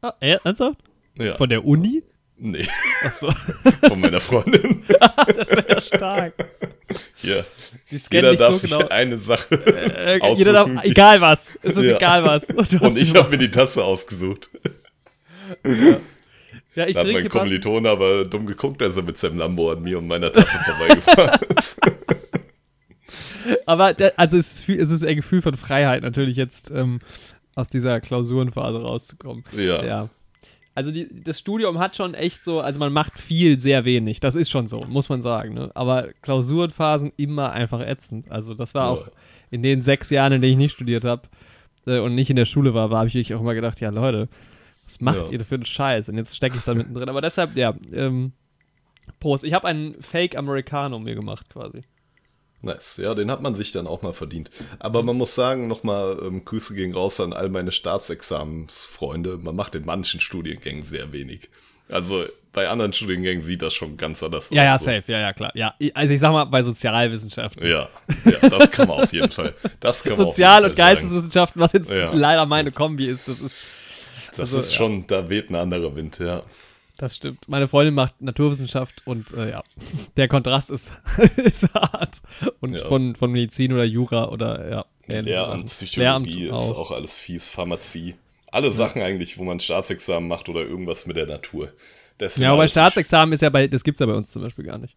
Ah, 0.00 0.14
äh, 0.20 0.38
ernsthaft? 0.44 0.78
Ja. 1.18 1.36
Von 1.36 1.48
der 1.48 1.64
Uni? 1.64 2.02
nee, 2.36 2.66
Achso, 3.04 3.30
von 3.86 4.00
meiner 4.00 4.20
Freundin. 4.20 4.82
das 5.36 5.50
wäre 5.50 5.68
ja 5.68 5.80
stark. 5.80 6.32
Scannen 7.22 7.44
Jeder 8.10 8.34
darf 8.34 8.54
so 8.54 8.58
sich 8.58 8.70
genau. 8.72 8.88
eine 8.88 9.18
Sache 9.18 9.54
Äh, 9.54 10.20
aussuchen. 10.20 10.38
jeder 10.38 10.52
darf, 10.52 10.70
egal 10.84 11.20
was. 11.20 11.56
Es 11.62 11.76
ist 11.76 11.84
Ja. 11.84 11.96
egal 11.96 12.24
was. 12.24 12.44
Hast 12.56 12.72
Und 12.80 12.98
ich 12.98 13.14
habe 13.14 13.30
mir 13.30 13.38
die 13.38 13.50
Tasse 13.50 13.84
ausgesucht. 13.84 14.50
Ja, 16.74 16.86
ich 16.86 16.94
Da 16.94 17.00
hat 17.00 17.06
mein 17.06 17.06
hier 17.06 17.14
passend. 17.14 17.30
Kommiliton 17.30 17.86
aber 17.86 18.24
dumm 18.24 18.46
geguckt, 18.46 18.82
als 18.82 18.96
er 18.96 19.04
mit 19.04 19.16
seinem 19.16 19.38
Lambo 19.38 19.70
an 19.70 19.82
mir 19.82 19.98
und 19.98 20.08
meiner 20.08 20.32
Tasse 20.32 20.58
vorbeigefahren 20.58 21.40
ist. 21.56 21.78
Aber 23.66 23.94
also 24.16 24.36
es 24.36 24.60
ist, 24.60 24.68
es 24.68 24.90
ist 24.90 25.04
ein 25.04 25.16
Gefühl 25.16 25.42
von 25.42 25.56
Freiheit 25.56 26.02
natürlich 26.02 26.36
jetzt 26.36 26.70
ähm, 26.70 26.98
aus 27.56 27.68
dieser 27.68 28.00
Klausurenphase 28.00 28.80
rauszukommen. 28.82 29.44
Ja. 29.56 29.84
Ja. 29.84 30.08
Also 30.76 30.90
die, 30.90 31.08
das 31.22 31.38
Studium 31.38 31.78
hat 31.78 31.94
schon 31.94 32.14
echt 32.14 32.42
so, 32.42 32.60
also 32.60 32.80
man 32.80 32.92
macht 32.92 33.18
viel, 33.18 33.58
sehr 33.60 33.84
wenig. 33.84 34.18
Das 34.18 34.34
ist 34.34 34.50
schon 34.50 34.66
so, 34.66 34.84
muss 34.84 35.08
man 35.08 35.22
sagen. 35.22 35.54
Ne? 35.54 35.70
Aber 35.74 36.08
Klausurenphasen 36.22 37.12
immer 37.16 37.52
einfach 37.52 37.80
ätzend. 37.80 38.30
Also 38.30 38.54
das 38.54 38.74
war 38.74 38.86
Ja. 38.86 38.90
auch 39.02 39.08
in 39.50 39.62
den 39.62 39.82
sechs 39.82 40.10
Jahren, 40.10 40.32
in 40.32 40.40
denen 40.42 40.52
ich 40.54 40.58
nicht 40.58 40.72
studiert 40.74 41.04
habe 41.04 41.22
äh, 41.86 42.00
und 42.00 42.16
nicht 42.16 42.28
in 42.30 42.34
der 42.36 42.44
Schule 42.44 42.74
war, 42.74 42.90
war 42.90 42.98
habe 43.00 43.08
ich 43.08 43.34
auch 43.34 43.40
immer 43.40 43.54
gedacht, 43.54 43.80
ja 43.80 43.90
Leute, 43.90 44.28
was 44.84 45.00
macht 45.00 45.16
Ja. 45.26 45.30
ihr 45.30 45.38
da 45.38 45.44
für 45.44 45.54
einen 45.54 45.64
Scheiß? 45.64 46.08
Und 46.08 46.16
jetzt 46.16 46.34
stecke 46.36 46.56
ich 46.56 46.64
da 46.64 46.74
mittendrin. 46.74 47.08
Aber 47.08 47.20
deshalb, 47.20 47.56
ja, 47.56 47.74
ähm, 47.92 48.32
Prost. 49.20 49.44
Ich 49.44 49.52
habe 49.52 49.68
einen 49.68 49.94
Fake 50.02 50.36
Americano 50.36 50.98
mir 50.98 51.14
gemacht 51.14 51.48
quasi. 51.50 51.82
Nice. 52.64 52.96
Ja, 53.02 53.14
den 53.14 53.30
hat 53.30 53.42
man 53.42 53.54
sich 53.54 53.72
dann 53.72 53.86
auch 53.86 54.02
mal 54.02 54.12
verdient. 54.12 54.50
Aber 54.78 55.02
man 55.02 55.16
muss 55.16 55.34
sagen, 55.34 55.66
nochmal 55.68 56.18
ähm, 56.22 56.44
Grüße 56.44 56.74
gehen 56.74 56.92
raus 56.92 57.20
an 57.20 57.32
all 57.32 57.48
meine 57.48 57.72
Staatsexamensfreunde. 57.72 59.38
Man 59.38 59.56
macht 59.56 59.74
in 59.74 59.84
manchen 59.84 60.20
Studiengängen 60.20 60.84
sehr 60.84 61.12
wenig. 61.12 61.48
Also 61.88 62.24
bei 62.52 62.68
anderen 62.68 62.92
Studiengängen 62.92 63.44
sieht 63.44 63.60
das 63.62 63.74
schon 63.74 63.96
ganz 63.96 64.22
anders 64.22 64.48
Ja, 64.50 64.64
ja, 64.64 64.74
aus. 64.74 64.80
so. 64.80 64.86
safe, 64.86 65.04
ja, 65.12 65.20
ja, 65.20 65.32
klar. 65.32 65.52
Ja, 65.54 65.74
also 65.92 66.14
ich 66.14 66.20
sag 66.20 66.32
mal, 66.32 66.44
bei 66.44 66.62
Sozialwissenschaften. 66.62 67.66
Ja, 67.66 67.88
ja, 68.24 68.48
das 68.48 68.70
kann 68.70 68.88
man 68.88 69.00
auf 69.02 69.12
jeden 69.12 69.30
Fall. 69.30 69.54
Das 69.80 70.02
kann 70.02 70.16
man 70.16 70.26
Sozial- 70.26 70.64
auf 70.64 70.70
und 70.70 70.70
jeden 70.70 70.76
Fall 70.76 70.86
sagen. 70.86 70.96
Geisteswissenschaften, 70.96 71.60
was 71.60 71.72
jetzt 71.72 71.90
Ja. 71.90 72.12
leider 72.14 72.46
meine 72.46 72.70
Kombi 72.70 73.06
ist, 73.06 73.28
das 73.28 73.40
ist, 73.40 73.56
Das 74.30 74.38
also, 74.40 74.60
ist 74.60 74.70
ja. 74.72 74.76
schon, 74.78 75.06
da 75.06 75.28
weht 75.28 75.50
ein 75.50 75.56
anderer 75.56 75.94
Wind, 75.94 76.18
ja. 76.20 76.42
Das 76.96 77.16
stimmt. 77.16 77.48
Meine 77.48 77.68
Freundin 77.68 77.94
macht 77.94 78.20
Naturwissenschaft 78.22 79.02
und 79.04 79.32
äh, 79.32 79.50
ja, 79.50 79.64
der 80.16 80.28
Kontrast 80.28 80.70
ist, 80.70 80.92
ist 81.36 81.72
hart. 81.74 82.22
Und 82.60 82.74
Ja. 82.74 82.84
von, 82.86 83.16
von 83.16 83.32
Medizin 83.32 83.72
oder 83.72 83.84
Jura 83.84 84.28
oder 84.28 84.70
ja. 84.70 84.84
Lehramt. 85.06 85.66
Psychologie 85.66 86.44
Lehramt 86.44 86.62
ist 86.62 86.76
auch 86.76 86.90
alles 86.90 87.18
fies, 87.18 87.48
Pharmazie. 87.48 88.14
Alle 88.50 88.72
Sachen 88.72 89.02
eigentlich, 89.02 89.36
wo 89.38 89.44
man 89.44 89.58
Staatsexamen 89.58 90.28
macht 90.28 90.48
oder 90.48 90.60
irgendwas 90.60 91.06
mit 91.06 91.16
der 91.16 91.26
Natur. 91.26 91.72
Das 92.18 92.36
Ja, 92.36 92.50
aber 92.50 92.58
bei 92.58 92.68
Staatsexamen 92.68 93.32
ist 93.32 93.42
ja 93.42 93.50
bei, 93.50 93.66
das 93.66 93.82
gibt's 93.82 93.98
ja 94.00 94.06
bei 94.06 94.14
uns 94.14 94.30
zum 94.30 94.42
Beispiel 94.42 94.64
gar 94.64 94.78
nicht. 94.78 94.94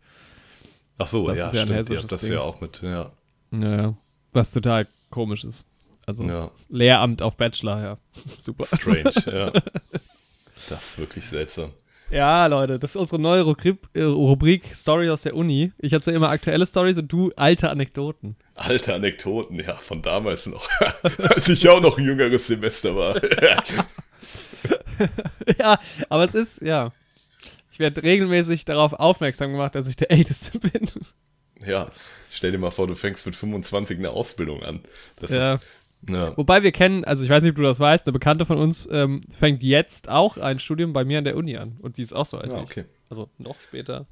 Ach 0.99 1.07
so, 1.07 1.27
das 1.27 1.37
ja, 1.37 1.47
ist 1.47 1.53
ja 1.53 1.61
stimmt. 1.63 1.89
Ja, 1.89 2.01
das 2.03 2.23
ist 2.23 2.29
ja 2.29 2.41
auch 2.41 2.61
mit, 2.61 2.81
ja. 2.83 3.11
Naja, 3.49 3.95
was 4.33 4.51
total 4.51 4.87
komisch 5.09 5.43
ist. 5.43 5.65
Also 6.05 6.23
ja. 6.23 6.51
Lehramt 6.69 7.21
auf 7.21 7.35
Bachelor, 7.35 7.81
ja. 7.81 7.97
Super. 8.39 8.65
Strange, 8.65 9.11
ja. 9.25 9.51
Das 10.69 10.89
ist 10.89 10.99
wirklich 10.99 11.25
seltsam. 11.25 11.71
Ja, 12.09 12.45
Leute, 12.47 12.79
das 12.79 12.91
ist 12.91 12.95
unsere 12.95 13.21
neue 13.21 13.41
Rubrik, 13.41 13.77
äh, 13.93 14.01
Rubrik 14.03 14.73
Story 14.73 15.09
aus 15.09 15.23
der 15.23 15.35
Uni. 15.35 15.73
Ich 15.77 15.91
erzähle 15.91 16.17
immer 16.17 16.29
aktuelle 16.29 16.65
Stories 16.65 16.97
und 16.97 17.11
du 17.11 17.31
alte 17.35 17.69
Anekdoten. 17.69 18.37
Alte 18.55 18.93
Anekdoten, 18.93 19.59
ja, 19.59 19.75
von 19.75 20.01
damals 20.01 20.47
noch. 20.47 20.69
Als 21.19 21.49
ich 21.49 21.67
auch 21.67 21.81
noch 21.81 21.97
ein 21.97 22.05
jüngeres 22.05 22.47
Semester 22.47 22.95
war. 22.95 23.21
ja, 25.59 25.79
aber 26.09 26.23
es 26.23 26.33
ist, 26.33 26.61
ja. 26.61 26.91
Ich 27.71 27.79
werde 27.79 28.01
regelmäßig 28.01 28.65
darauf 28.65 28.93
aufmerksam 28.93 29.51
gemacht, 29.51 29.75
dass 29.75 29.87
ich 29.87 29.97
der 29.97 30.09
Älteste 30.09 30.57
bin. 30.59 30.89
ja, 31.65 31.91
stell 32.31 32.51
dir 32.53 32.57
mal 32.57 32.71
vor, 32.71 32.87
du 32.87 32.95
fängst 32.95 33.25
mit 33.25 33.35
25 33.35 33.97
eine 33.99 34.11
Ausbildung 34.11 34.63
an. 34.63 34.79
Das 35.19 35.31
Ja. 35.31 35.55
ist. 35.55 35.63
Ja. 36.09 36.35
Wobei 36.37 36.63
wir 36.63 36.71
kennen, 36.71 37.03
also 37.03 37.23
ich 37.23 37.29
weiß 37.29 37.43
nicht, 37.43 37.51
ob 37.51 37.57
du 37.57 37.63
das 37.63 37.79
weißt, 37.79 38.07
eine 38.07 38.13
Bekannte 38.13 38.45
von 38.45 38.57
uns 38.57 38.87
ähm, 38.91 39.21
fängt 39.37 39.63
jetzt 39.63 40.09
auch 40.09 40.37
ein 40.37 40.59
Studium 40.59 40.93
bei 40.93 41.03
mir 41.03 41.17
an 41.17 41.23
der 41.25 41.35
Uni 41.35 41.57
an. 41.57 41.77
Und 41.79 41.97
die 41.97 42.01
ist 42.01 42.13
auch 42.13 42.25
so 42.25 42.37
alt. 42.37 42.49
ja, 42.49 42.57
ich. 42.57 42.63
okay. 42.63 42.85
Also 43.09 43.29
noch 43.37 43.59
später. 43.61 44.05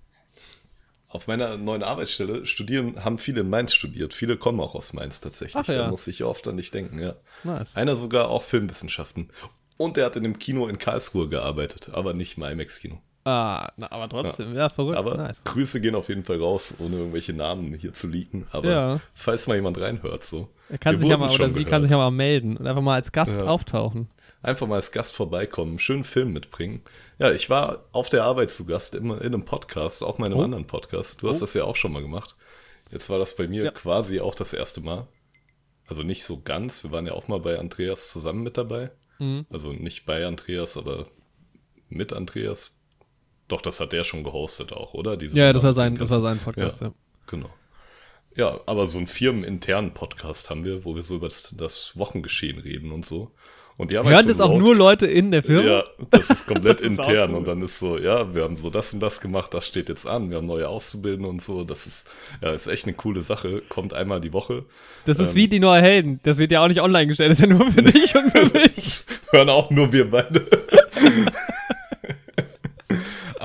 Auf 1.08 1.28
meiner 1.28 1.58
neuen 1.58 1.84
Arbeitsstelle 1.84 2.46
studieren, 2.46 3.04
haben 3.04 3.18
viele 3.18 3.42
in 3.42 3.50
Mainz 3.50 3.74
studiert. 3.74 4.14
Viele 4.14 4.36
kommen 4.36 4.60
auch 4.60 4.76
aus 4.76 4.92
Mainz 4.94 5.22
tatsächlich. 5.22 5.56
Ach 5.56 5.68
ja. 5.68 5.84
Da 5.84 5.90
muss 5.90 6.08
ich 6.08 6.24
oft 6.24 6.48
an 6.48 6.58
dich 6.58 6.72
denken, 6.72 7.00
ja. 7.00 7.16
Nice. 7.44 7.76
Einer 7.76 7.96
sogar 7.96 8.30
auch 8.30 8.44
Filmwissenschaften. 8.44 9.30
Und 9.78 9.98
er 9.98 10.06
hat 10.06 10.16
in 10.16 10.26
einem 10.26 10.40
Kino 10.40 10.68
in 10.68 10.78
Karlsruhe 10.78 11.30
gearbeitet, 11.30 11.90
aber 11.94 12.14
nicht 12.14 12.38
im 12.38 12.44
IMAX-Kino. 12.44 13.00
Ah, 13.28 13.72
na, 13.78 13.92
aber 13.92 14.08
trotzdem, 14.08 14.56
ja, 14.56 14.70
verrückt. 14.70 14.98
Aber 14.98 15.18
nice. 15.18 15.44
Grüße 15.46 15.82
gehen 15.82 15.96
auf 15.96 16.10
jeden 16.10 16.24
Fall 16.24 16.38
raus, 16.40 16.76
ohne 16.78 16.98
irgendwelche 16.98 17.34
Namen 17.34 17.74
hier 17.74 17.92
zu 17.92 18.06
leaken. 18.08 18.46
Aber 18.52 18.70
Ja. 18.72 19.02
falls 19.16 19.48
mal 19.48 19.56
jemand 19.56 19.82
reinhört, 19.82 20.24
so. 20.24 20.48
Er 20.70 20.78
kann 20.78 20.96
Wir 20.96 21.00
sich 21.00 21.10
ja 21.10 21.18
mal, 21.18 21.32
oder 21.32 21.50
sie 21.50 21.66
kann 21.66 21.82
sich 21.82 21.90
ja 21.92 21.98
mal 21.98 22.12
melden 22.12 22.56
und 22.56 22.68
einfach 22.68 22.84
mal 22.84 22.94
als 22.96 23.12
Gast 23.12 23.42
Ja. 23.42 23.48
auftauchen. 23.48 24.10
Einfach 24.44 24.68
mal 24.68 24.76
als 24.76 24.92
Gast 24.92 25.16
vorbeikommen, 25.16 25.72
einen 25.72 25.80
schönen 25.80 26.04
Film 26.04 26.34
mitbringen. 26.34 26.82
Ja, 27.18 27.32
ich 27.32 27.50
war 27.50 27.86
auf 27.94 28.10
der 28.10 28.24
Arbeit 28.26 28.52
zu 28.52 28.66
Gast 28.66 28.94
in, 28.94 29.10
in 29.10 29.20
einem 29.20 29.44
Podcast, 29.44 30.04
auch 30.04 30.20
meinem 30.20 30.38
Oh. 30.38 30.44
anderen 30.44 30.68
Podcast. 30.68 31.24
Du 31.24 31.28
hast 31.30 31.38
Oh. 31.38 31.46
das 31.46 31.56
ja 31.56 31.64
auch 31.64 31.76
schon 31.76 31.94
mal 31.94 32.04
gemacht. 32.04 32.36
Jetzt 32.92 33.10
war 33.10 33.18
das 33.18 33.36
bei 33.36 33.48
mir 33.48 33.64
Ja. 33.64 33.72
quasi 33.72 34.20
auch 34.20 34.36
das 34.36 34.54
erste 34.54 34.82
Mal. 34.82 35.08
Also 35.88 36.04
nicht 36.04 36.26
so 36.26 36.42
ganz. 36.44 36.84
Wir 36.84 36.92
waren 36.92 37.08
ja 37.08 37.14
auch 37.14 37.28
mal 37.28 37.40
bei 37.40 37.58
Andreas 37.58 38.12
zusammen 38.12 38.44
mit 38.44 38.56
dabei. 38.58 38.92
Mhm. 39.18 39.48
Also 39.50 39.72
nicht 39.74 40.06
bei 40.06 40.28
Andreas, 40.28 40.78
aber 40.78 41.08
mit 41.90 42.14
Andreas. 42.14 42.75
Doch, 43.48 43.62
das 43.62 43.80
hat 43.80 43.94
der 43.94 44.04
schon 44.04 44.24
gehostet 44.24 44.74
auch, 44.74 44.94
oder? 44.94 45.18
Diese 45.18 45.38
Ja, 45.38 45.54
das 45.54 45.64
war 45.64 45.74
sein, 45.74 45.96
das 45.98 46.10
war 46.10 46.22
sein 46.22 46.40
Podcast, 46.40 46.82
ja. 46.82 46.92
Genau. 47.28 47.50
Ja, 48.36 48.60
aber 48.66 48.88
so 48.88 48.98
einen 48.98 49.08
firmeninternen 49.08 49.94
Podcast 49.94 50.50
haben 50.50 50.66
wir, 50.66 50.84
wo 50.84 50.96
wir 50.96 51.04
so 51.04 51.16
über 51.16 51.28
das, 51.28 51.54
das 51.56 51.94
Wochengeschehen 51.98 52.60
reden 52.60 52.92
und 52.92 53.06
so. 53.06 53.32
Und 53.78 53.92
die 53.92 53.98
haben 53.98 54.06
halt 54.06 54.16
Hören 54.16 54.24
so 54.24 54.30
das 54.30 54.40
auch 54.42 54.58
nur 54.58 54.74
Leute 54.74 55.06
in 55.06 55.32
der 55.32 55.44
Firma? 55.44 55.68
Ja, 55.70 55.84
das 56.10 56.30
ist 56.30 56.48
komplett 56.48 56.78
Das 56.78 56.82
ist 56.82 56.88
intern. 56.98 57.32
cool. 57.32 57.38
Und 57.38 57.48
dann 57.48 57.62
ist 57.62 57.78
so, 57.78 57.98
ja, 57.98 58.34
wir 58.34 58.44
haben 58.44 58.56
so 58.56 58.70
das 58.70 58.94
und 58.94 59.02
das 59.02 59.20
gemacht, 59.20 59.54
das 59.54 59.68
steht 59.68 59.90
jetzt 59.90 60.08
an. 60.08 60.30
Wir 60.30 60.38
haben 60.38 60.48
neue 60.48 60.68
Auszubildende 60.70 61.28
und 61.28 61.42
so. 61.42 61.64
Das 61.66 61.86
ist, 61.86 62.08
ja, 62.42 62.52
ist 62.54 62.68
echt 62.68 62.86
eine 62.86 62.94
coole 62.94 63.22
Sache. 63.22 63.62
Kommt 63.68 63.94
einmal 63.94 64.22
die 64.22 64.32
Woche. 64.34 64.64
Das 65.06 65.20
ist 65.20 65.32
Ähm. 65.32 65.36
wie 65.36 65.48
die 65.50 65.60
neue 65.60 65.82
Helden. 65.82 66.20
Das 66.24 66.38
wird 66.38 66.52
ja 66.52 66.64
auch 66.64 66.70
nicht 66.70 66.82
online 66.82 67.08
gestellt, 67.08 67.32
das 67.32 67.40
ist 67.40 67.46
ja 67.50 67.54
nur 67.54 67.70
für 67.70 67.82
dich 67.84 68.16
und 68.16 68.32
für 68.32 68.46
mich. 68.46 69.04
Hören 69.32 69.50
auch 69.50 69.70
nur 69.70 69.92
wir 69.92 70.10
beide. 70.10 70.46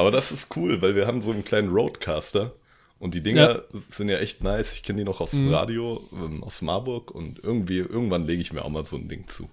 Aber 0.00 0.10
das 0.10 0.32
ist 0.32 0.56
cool, 0.56 0.80
weil 0.80 0.94
wir 0.96 1.06
haben 1.06 1.20
so 1.20 1.30
einen 1.30 1.44
kleinen 1.44 1.68
Roadcaster. 1.68 2.52
Und 2.98 3.14
die 3.14 3.22
Dinger 3.22 3.50
Ja. 3.72 3.80
sind 3.90 4.08
ja 4.08 4.18
echt 4.18 4.42
nice. 4.42 4.72
Ich 4.74 4.82
kenne 4.82 4.98
die 5.00 5.04
noch 5.04 5.20
aus 5.20 5.30
dem 5.32 5.52
Radio, 5.52 6.02
ähm, 6.12 6.42
aus 6.42 6.62
Marburg. 6.62 7.10
Und 7.10 7.38
irgendwie, 7.44 7.78
irgendwann 7.78 8.24
lege 8.26 8.40
ich 8.42 8.52
mir 8.52 8.64
auch 8.64 8.70
mal 8.70 8.84
so 8.84 8.96
ein 8.96 9.08
Ding 9.08 9.28
zu. 9.28 9.48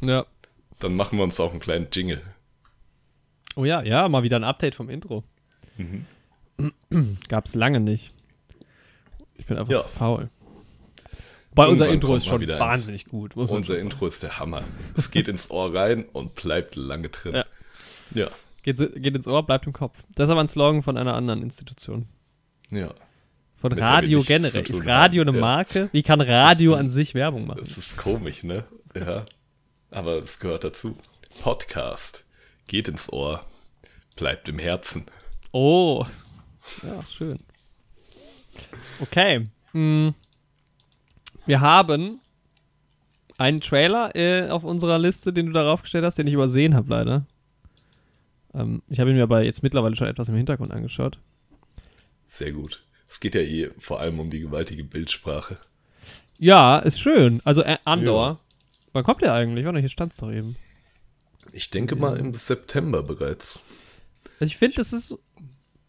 Ja. 0.00 0.24
Dann 0.80 0.96
machen 0.96 1.18
wir 1.18 1.22
uns 1.24 1.38
auch 1.38 1.50
einen 1.50 1.60
kleinen 1.60 1.88
Jingle. 1.92 2.22
Oh 3.56 3.64
ja, 3.66 3.82
ja, 3.82 4.08
mal 4.08 4.22
wieder 4.22 4.36
ein 4.36 4.44
Update 4.44 4.74
vom 4.74 4.88
Intro. 4.88 5.22
Mhm. 5.76 6.06
Gab's 7.28 7.54
lange 7.54 7.80
nicht. 7.80 8.12
Ich 9.36 9.46
bin 9.46 9.58
einfach 9.58 9.72
Ja. 9.72 9.80
zu 9.80 9.88
faul. 9.88 10.30
Bei 11.54 11.66
unser 11.66 11.88
Intro 11.88 12.14
ist 12.16 12.26
schon 12.26 12.40
wieder 12.40 12.58
wahnsinnig 12.60 13.06
gut. 13.06 13.34
Muss 13.36 13.50
man 13.50 13.58
Unser 13.58 13.74
schon. 13.74 13.82
Intro 13.82 14.06
ist 14.06 14.22
der 14.22 14.38
Hammer. 14.38 14.62
Es 14.96 15.10
geht 15.10 15.26
ins 15.28 15.50
Ohr 15.50 15.74
rein 15.74 16.04
und 16.12 16.34
bleibt 16.36 16.76
lange 16.76 17.08
drin. 17.08 17.34
Ja. 17.34 17.44
Ja. 18.14 18.28
Geht, 18.62 18.76
geht 18.76 19.14
ins 19.14 19.26
Ohr, 19.26 19.44
bleibt 19.44 19.66
im 19.66 19.72
Kopf. 19.72 19.98
Das 20.14 20.28
ist 20.28 20.30
aber 20.30 20.40
ein 20.40 20.48
Slogan 20.48 20.82
von 20.82 20.96
einer 20.96 21.14
anderen 21.14 21.42
Institution. 21.42 22.06
ja. 22.70 22.92
Von 23.56 23.74
Mit 23.74 23.82
Radio 23.82 24.22
generell. 24.22 24.62
Ist 24.62 24.86
Radio 24.86 25.20
eine 25.20 25.32
Ja. 25.34 25.38
Marke? 25.40 25.90
Wie 25.92 26.02
kann 26.02 26.22
Radio 26.22 26.76
an 26.76 26.88
sich 26.88 27.12
Werbung 27.14 27.46
machen? 27.46 27.60
Das 27.62 27.76
ist 27.76 27.98
komisch, 27.98 28.42
ne? 28.42 28.64
Ja. 28.94 29.26
Aber 29.90 30.12
es 30.22 30.38
gehört 30.40 30.64
dazu. 30.64 30.96
Podcast. 31.42 32.24
Geht 32.68 32.88
ins 32.88 33.12
Ohr. 33.12 33.44
Bleibt 34.16 34.48
im 34.48 34.58
Herzen. 34.58 35.04
Oh. 35.52 36.06
Ja, 36.82 37.02
schön. 37.02 37.38
Okay. 39.00 39.44
Hm. 39.72 40.14
Wir 41.44 41.60
haben 41.60 42.20
einen 43.36 43.60
Trailer 43.60 44.16
äh, 44.16 44.48
auf 44.48 44.64
unserer 44.64 44.98
Liste, 44.98 45.34
den 45.34 45.46
du 45.46 45.52
darauf 45.52 45.82
gestellt 45.82 46.06
hast, 46.06 46.16
den 46.16 46.26
ich 46.26 46.32
übersehen 46.34 46.74
habe, 46.74 46.88
leider. 46.88 47.26
Ähm, 48.54 48.82
ich 48.88 48.98
habe 49.00 49.10
ihn 49.10 49.16
mir 49.16 49.22
aber 49.22 49.42
jetzt 49.42 49.62
mittlerweile 49.62 49.96
schon 49.96 50.06
etwas 50.08 50.28
im 50.28 50.34
Hintergrund 50.36 50.72
angeschaut. 50.72 51.18
Sehr 52.26 52.52
gut. 52.52 52.82
Es 53.08 53.20
geht 53.20 53.34
ja 53.34 53.40
eh 53.40 53.70
vor 53.78 54.00
allem 54.00 54.20
um 54.20 54.30
die 54.30 54.40
gewaltige 54.40 54.84
Bildsprache. 54.84 55.58
Ja, 56.38 56.78
ist 56.78 57.00
schön. 57.00 57.40
Also 57.44 57.62
äh, 57.62 57.76
Andor. 57.84 58.28
Ja. 58.28 58.38
Wann 58.92 59.04
kommt 59.04 59.22
der 59.22 59.34
eigentlich? 59.34 59.64
Warte, 59.66 59.78
hier 59.80 59.88
stand 59.88 60.12
es 60.12 60.18
doch 60.18 60.30
eben. 60.32 60.56
Ich 61.52 61.70
denke 61.70 61.96
mal 61.96 62.16
im 62.16 62.32
September 62.34 63.02
bereits. 63.02 63.60
Also 64.38 64.46
ich 64.46 64.56
finde, 64.56 64.76
das 64.76 64.92
ist 64.92 65.14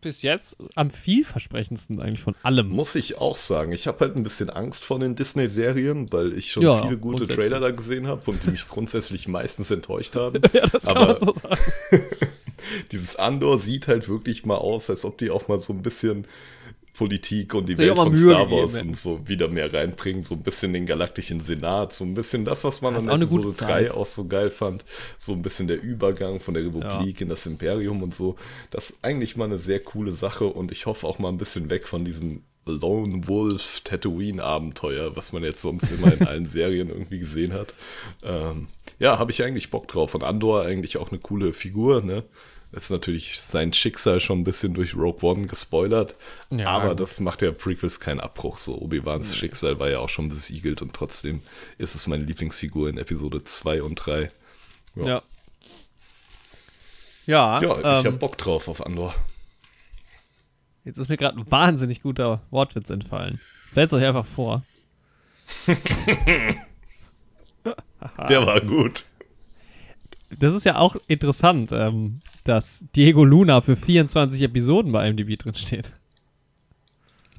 bis 0.02 0.24
jetzt 0.24 0.58
am 0.76 0.90
vielversprechendsten 0.90 2.00
eigentlich 2.02 2.22
von 2.22 2.36
allem. 2.42 2.70
Muss 2.70 2.96
ich 2.96 3.18
auch 3.20 3.36
sagen. 3.36 3.72
Ich 3.72 3.86
habe 3.88 4.00
halt 4.00 4.16
ein 4.16 4.24
bisschen 4.24 4.50
Angst 4.50 4.84
vor 4.84 4.98
den 5.00 5.16
Disney-Serien, 5.16 6.12
weil 6.12 6.34
ich 6.34 6.52
schon 6.52 6.64
Ja, 6.64 6.82
viele 6.82 6.98
gute. 6.98 7.28
Trailer 7.28 7.60
da 7.60 7.70
gesehen 7.70 8.08
habe 8.08 8.30
und 8.32 8.44
die 8.44 8.50
mich 8.50 8.68
grundsätzlich 8.68 9.28
meistens 9.28 9.70
enttäuscht 9.70 10.16
haben. 10.16 10.42
ja, 10.54 10.66
das 10.68 10.84
kann 10.84 10.98
Aber- 10.98 11.08
man 11.08 11.20
so 11.20 11.34
sagen. 11.36 11.62
Dieses 12.92 13.16
Andor 13.16 13.60
sieht 13.60 13.88
halt 13.88 14.08
wirklich 14.10 14.46
mal 14.46 14.58
aus, 14.58 14.90
als 14.90 15.06
ob 15.06 15.18
die 15.18 15.30
auch 15.32 15.48
mal 15.48 15.60
so 15.60 15.74
ein 15.74 15.82
bisschen 15.82 16.26
Politik 16.94 17.54
und 17.56 17.68
die 17.68 17.78
Welt 17.78 17.96
von 17.96 18.12
Mühe 18.12 18.22
Star 18.22 18.44
gegeben 18.46 18.62
Wars 18.62 18.76
hätten. 18.76 18.88
und 18.90 18.98
so 18.98 19.28
wieder 19.28 19.48
mehr 19.48 19.74
reinbringen, 19.74 20.24
so 20.24 20.36
ein 20.36 20.44
bisschen 20.44 20.74
den 20.74 20.86
galaktischen 20.86 21.40
Senat, 21.40 21.94
so 21.94 22.04
ein 22.04 22.14
bisschen 22.14 22.46
das, 22.46 22.64
was 22.64 22.82
man 22.82 22.94
Das 22.94 23.08
an 23.08 23.22
Episode 23.22 23.44
gute 23.44 23.58
3 23.58 23.66
Zeit. 23.66 23.92
auch 23.92 24.06
so 24.06 24.28
geil 24.28 24.52
fand, 24.52 24.86
so 25.18 25.32
ein 25.32 25.42
bisschen 25.42 25.68
der 25.68 25.82
Übergang 25.82 26.40
von 26.40 26.54
der 26.54 26.64
Republik 26.66 27.22
in 27.22 27.30
das 27.30 27.46
Imperium 27.46 28.04
und 28.04 28.14
so. 28.14 28.36
Das 28.70 28.92
ist 28.92 29.00
eigentlich 29.04 29.36
mal 29.36 29.46
eine 29.46 29.58
sehr 29.58 29.80
coole 29.80 30.12
Sache 30.12 30.46
und 30.46 30.72
ich 30.72 30.86
hoffe 30.86 31.08
auch 31.08 31.18
mal 31.18 31.30
ein 31.30 31.38
bisschen 31.38 31.70
weg 31.70 31.88
von 31.88 32.06
diesem 32.06 32.44
Lone 32.66 33.28
Wolf 33.28 33.82
Tatooine 33.84 34.44
Abenteuer, 34.44 35.16
was 35.16 35.34
man 35.34 35.44
jetzt 35.44 35.62
sonst 35.62 35.90
immer 35.92 36.14
in 36.14 36.28
allen 36.28 36.46
Serien 36.46 36.90
irgendwie 36.90 37.20
gesehen 37.20 37.54
hat. 37.54 37.74
Ähm, 38.22 38.68
ja, 39.00 39.18
habe 39.18 39.32
ich 39.32 39.42
eigentlich 39.44 39.72
Bock 39.72 39.88
drauf. 39.88 40.14
Und 40.14 40.24
Andor 40.24 40.64
eigentlich 40.66 40.98
auch 40.98 41.10
eine 41.10 41.20
coole 41.20 41.54
Figur, 41.54 42.04
ne? 42.04 42.24
Ist 42.72 42.90
natürlich 42.90 43.40
sein 43.42 43.74
Schicksal 43.74 44.22
schon 44.22 44.40
ein 44.40 44.44
bisschen 44.46 44.74
durch 44.74 44.96
Rogue 44.96 45.30
One 45.30 45.48
gespoilert, 45.48 46.16
Ja, 46.50 46.68
aber 46.70 46.90
gut. 46.90 47.02
das 47.02 47.20
macht 47.20 47.42
ja 47.42 47.52
Prequels 47.52 48.00
keinen 48.00 48.22
Abbruch. 48.22 48.58
So, 48.58 48.78
Obi-Wans 48.78 49.36
Schicksal 49.36 49.78
war 49.80 49.90
ja 49.90 50.00
auch 50.00 50.08
schon 50.08 50.30
besiegelt 50.30 50.82
und 50.82 50.94
trotzdem 50.94 51.42
ist 51.78 51.96
es 51.96 52.08
meine 52.08 52.24
Lieblingsfigur 52.24 52.88
in 52.88 52.98
Episode 52.98 53.44
2 53.44 53.84
und 53.84 53.96
3. 53.96 54.30
Ja, 54.96 55.06
Ja. 55.06 55.22
Ja, 57.26 57.62
ja 57.62 57.72
ich 57.78 57.86
ähm, 57.86 58.06
habe 58.06 58.12
Bock 58.18 58.38
drauf 58.38 58.68
auf 58.70 58.86
Andor. 58.86 59.14
jetzt 60.86 60.98
ist 60.98 61.10
mir 61.10 61.18
gerade 61.18 61.38
ein 61.40 61.52
wahnsinnig 61.52 62.02
guter 62.02 62.42
Wortwitz 62.52 62.90
entfallen. 62.90 63.42
Stellt 63.72 63.92
euch 63.94 64.04
einfach 64.06 64.26
vor. 64.26 64.66
Der 68.30 68.48
war 68.48 68.62
gut. 68.62 69.04
Das 70.40 70.54
ist 70.54 70.66
ja 70.66 70.78
auch 70.78 70.96
interessant, 71.08 71.72
ähm, 71.72 72.20
dass 72.44 72.84
Diego 72.96 73.24
Luna 73.24 73.62
für 73.62 73.76
24 73.76 74.42
Episoden 74.42 74.92
bei 74.92 75.08
IMDb 75.08 75.38
drin 75.38 75.56
steht. 75.56 75.94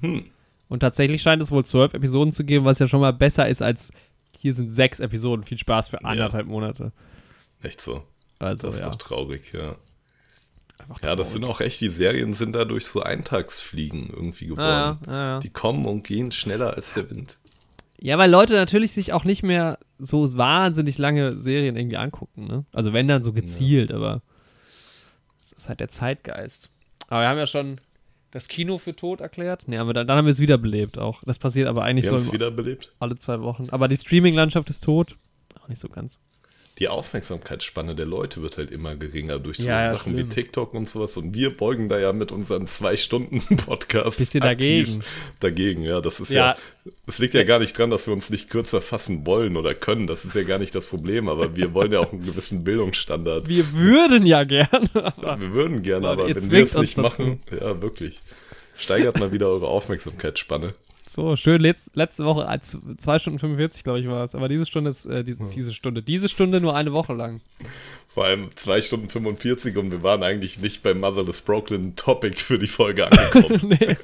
Hm. 0.00 0.24
Und 0.68 0.80
tatsächlich 0.80 1.22
scheint 1.22 1.42
es 1.42 1.50
wohl 1.50 1.64
zwölf 1.64 1.94
Episoden 1.94 2.32
zu 2.32 2.44
geben, 2.44 2.64
was 2.64 2.78
ja 2.78 2.86
schon 2.88 3.00
mal 3.00 3.12
besser 3.12 3.48
ist 3.48 3.62
als 3.62 3.92
hier 4.38 4.54
sind 4.54 4.70
sechs 4.70 4.98
Episoden. 4.98 5.44
Viel 5.44 5.58
Spaß 5.58 5.88
für 5.88 6.04
anderthalb 6.04 6.46
Monate. 6.46 6.92
Echt 7.62 7.80
so. 7.80 8.02
Also 8.40 8.66
Das 8.66 8.76
ist 8.76 8.80
ja. 8.80 8.88
doch 8.88 8.96
traurig, 8.96 9.52
ja. 9.52 9.76
Einfach 10.80 11.00
Ja, 11.02 11.14
das 11.14 11.32
sind 11.32 11.44
auch 11.44 11.60
echt, 11.60 11.80
die 11.80 11.90
Serien 11.90 12.34
sind 12.34 12.54
dadurch 12.54 12.86
so 12.86 13.02
Eintagsfliegen 13.02 14.10
irgendwie 14.10 14.46
geworden. 14.46 14.66
Ah, 14.66 14.98
ja, 15.06 15.12
ja, 15.12 15.24
ja. 15.34 15.38
Die 15.38 15.50
kommen 15.50 15.86
und 15.86 16.04
gehen 16.04 16.32
schneller 16.32 16.74
als 16.74 16.94
der 16.94 17.08
Wind. 17.10 17.38
ja, 18.00 18.18
weil 18.18 18.30
Leute 18.30 18.54
natürlich 18.54 18.92
sich 18.92 19.12
auch 19.12 19.22
nicht 19.22 19.44
mehr 19.44 19.78
so 20.04 20.36
wahnsinnig 20.36 20.98
lange 20.98 21.36
Serien 21.36 21.76
irgendwie 21.76 21.96
angucken. 21.96 22.46
Ne? 22.46 22.64
Also 22.72 22.92
wenn 22.92 23.08
dann 23.08 23.22
so 23.22 23.32
gezielt, 23.32 23.92
aber 23.92 24.22
das 25.50 25.58
ist 25.58 25.68
halt 25.68 25.80
der 25.80 25.88
Zeitgeist. 25.88 26.70
Aber 27.08 27.20
wir 27.22 27.28
haben 27.28 27.38
ja 27.38 27.46
schon 27.46 27.76
das 28.30 28.48
Kino 28.48 28.78
für 28.78 28.94
tot 28.96 29.20
erklärt. 29.20 29.68
Ne, 29.68 29.78
haben 29.78 29.88
wir 29.88 29.94
dann, 29.94 30.06
dann 30.06 30.16
haben 30.18 30.24
wir 30.26 30.30
es 30.32 30.38
wiederbelebt 30.38 30.98
auch. 30.98 31.20
Das 31.24 31.38
passiert 31.38 31.68
aber 31.68 31.82
eigentlich 31.84 32.04
Wir 32.04 32.10
so 32.10 32.16
haben 32.16 32.22
es 32.22 32.32
wiederbelebt. 32.32 32.92
alle 32.98 33.16
zwei 33.16 33.40
Wochen. 33.40 33.68
Aber 33.70 33.88
die 33.88 33.96
Streaming-Landschaft 33.96 34.70
ist 34.70 34.84
tot. 34.84 35.16
Auch 35.62 35.68
nicht 35.68 35.80
so 35.80 35.88
ganz. 35.88 36.18
Die 36.78 36.88
Aufmerksamkeitsspanne 36.88 37.94
der 37.94 38.06
Leute 38.06 38.40
wird 38.42 38.56
halt 38.56 38.70
immer 38.70 38.96
geringer 38.96 39.38
durch 39.38 39.58
so 39.58 39.64
Ja, 39.68 39.84
ja, 39.84 39.90
Sachen 39.92 40.14
wie 40.14 40.20
schlimm. 40.20 40.30
TikTok 40.30 40.72
und 40.74 40.88
sowas. 40.88 41.16
Und 41.18 41.34
wir 41.34 41.54
beugen 41.56 41.88
da 41.88 41.98
ja 41.98 42.12
mit 42.12 42.32
unseren 42.32 42.66
zwei 42.66 42.96
Stunden 42.96 43.40
Podcast 43.56 44.18
Bisschen 44.18 44.42
aktiv 44.42 44.88
dagegen. 44.88 45.04
Dagegen, 45.40 45.82
ja. 45.82 46.00
Das 46.00 46.18
ist 46.18 46.32
ja, 46.32 46.52
Ja. 46.52 46.56
es 47.06 47.18
liegt 47.18 47.34
ja 47.34 47.44
gar 47.44 47.58
nicht 47.58 47.76
dran, 47.76 47.90
dass 47.90 48.06
wir 48.06 48.14
uns 48.14 48.30
nicht 48.30 48.48
kürzer 48.48 48.80
fassen 48.80 49.26
wollen 49.26 49.56
oder 49.58 49.74
können. 49.74 50.06
Das 50.06 50.24
ist 50.24 50.34
ja 50.34 50.44
gar 50.44 50.58
nicht 50.58 50.74
das 50.74 50.86
Problem. 50.86 51.28
Aber 51.28 51.54
wir 51.56 51.74
wollen 51.74 51.92
ja 51.92 52.00
auch 52.00 52.10
einen 52.12 52.24
gewissen 52.24 52.64
Bildungsstandard. 52.64 53.48
Wir 53.48 53.72
würden 53.74 54.24
ja 54.26 54.44
gerne, 54.44 54.88
aber 54.94 55.40
Wir 55.40 55.52
würden 55.52 55.82
gerne, 55.82 56.08
Aber 56.08 56.26
wenn 56.28 56.50
wir 56.50 56.64
es 56.64 56.74
nicht 56.74 56.96
dazu. 56.96 57.00
machen, 57.02 57.40
ja, 57.50 57.82
wirklich. 57.82 58.18
Steigert 58.76 59.20
mal 59.20 59.30
wieder 59.30 59.48
eure 59.48 59.66
Aufmerksamkeitsspanne. 59.68 60.72
So 61.14 61.36
schön. 61.36 61.60
Letz, 61.60 61.90
letzte 61.94 62.24
Woche, 62.24 62.48
als 62.48 62.76
2 62.98 63.18
Stunden 63.18 63.38
45, 63.38 63.84
glaube 63.84 64.00
ich, 64.00 64.08
war 64.08 64.24
es. 64.24 64.34
Aber 64.34 64.48
diese 64.48 64.66
Stunde 64.66 64.90
ist, 64.90 65.04
äh, 65.06 65.22
die, 65.24 65.36
diese 65.54 65.72
Stunde, 65.74 66.02
diese 66.02 66.28
Stunde 66.28 66.60
nur 66.60 66.74
eine 66.74 66.92
Woche 66.92 67.12
lang. 67.14 67.40
Vor 68.08 68.24
allem 68.24 68.50
2 68.54 68.80
Stunden 68.82 69.08
45 69.08 69.76
und 69.76 69.90
wir 69.90 70.02
waren 70.02 70.22
eigentlich 70.22 70.60
nicht 70.60 70.82
beim 70.82 71.00
Motherless 71.00 71.40
Brooklyn 71.40 71.96
Topic 71.96 72.36
für 72.36 72.58
die 72.58 72.66
Folge 72.66 73.06
angekommen. 73.10 73.60
nee. 73.80 73.96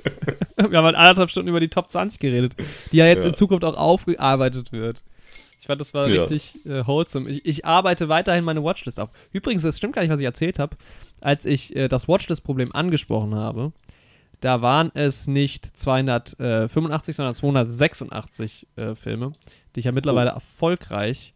Wir 0.57 0.79
haben 0.79 0.85
halt 0.87 0.97
anderthalb 0.97 1.31
Stunden 1.31 1.49
über 1.49 1.61
die 1.61 1.69
Top 1.69 1.89
20 1.91 2.19
geredet, 2.21 2.55
die 2.93 2.97
ja 2.97 3.07
jetzt 3.07 3.23
Ja. 3.23 3.29
in 3.29 3.35
Zukunft 3.35 3.65
auch 3.65 3.77
aufgearbeitet 3.77 4.73
wird. 4.73 5.03
Ich 5.61 5.67
fand, 5.67 5.81
das 5.81 5.93
war 5.95 6.09
Ja. 6.09 6.25
richtig 6.25 6.65
äh, 6.67 6.87
wholesome. 6.87 7.29
Ich, 7.31 7.45
ich 7.45 7.65
arbeite 7.65 8.09
weiterhin 8.09 8.45
meine 8.45 8.63
Watchlist 8.65 8.99
auf. 9.01 9.11
Übrigens, 9.33 9.63
das 9.63 9.77
stimmt 9.77 9.95
gar 9.95 10.03
nicht, 10.03 10.11
was 10.11 10.21
ich 10.21 10.25
erzählt 10.25 10.59
habe. 10.59 10.77
Als 11.21 11.45
ich 11.45 11.75
äh, 11.77 11.89
das 11.89 12.09
Watchlist-Problem 12.09 12.73
angesprochen 12.75 13.35
habe, 13.35 13.73
da 14.41 14.63
waren 14.63 14.91
es 14.95 15.27
nicht 15.27 15.65
285, 15.65 17.17
sondern 17.17 17.35
286 17.35 18.67
äh, 18.77 18.95
Filme, 18.95 19.33
die 19.75 19.81
ich 19.81 19.87
ja 19.87 19.93
mittlerweile 19.93 20.31
erfolgreich 20.31 21.35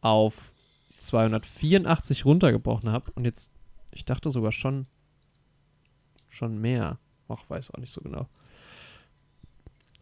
auf 0.00 0.52
284 0.98 2.24
runtergebrochen 2.24 2.90
habe. 2.90 3.10
Und 3.14 3.24
jetzt, 3.24 3.50
ich 3.92 4.04
dachte 4.04 4.30
sogar 4.30 4.52
schon, 4.52 4.86
schon 6.28 6.60
mehr. 6.60 6.98
Ach, 7.28 7.42
weiß 7.48 7.72
auch 7.72 7.78
nicht 7.78 7.92
so 7.92 8.02
genau. 8.02 8.26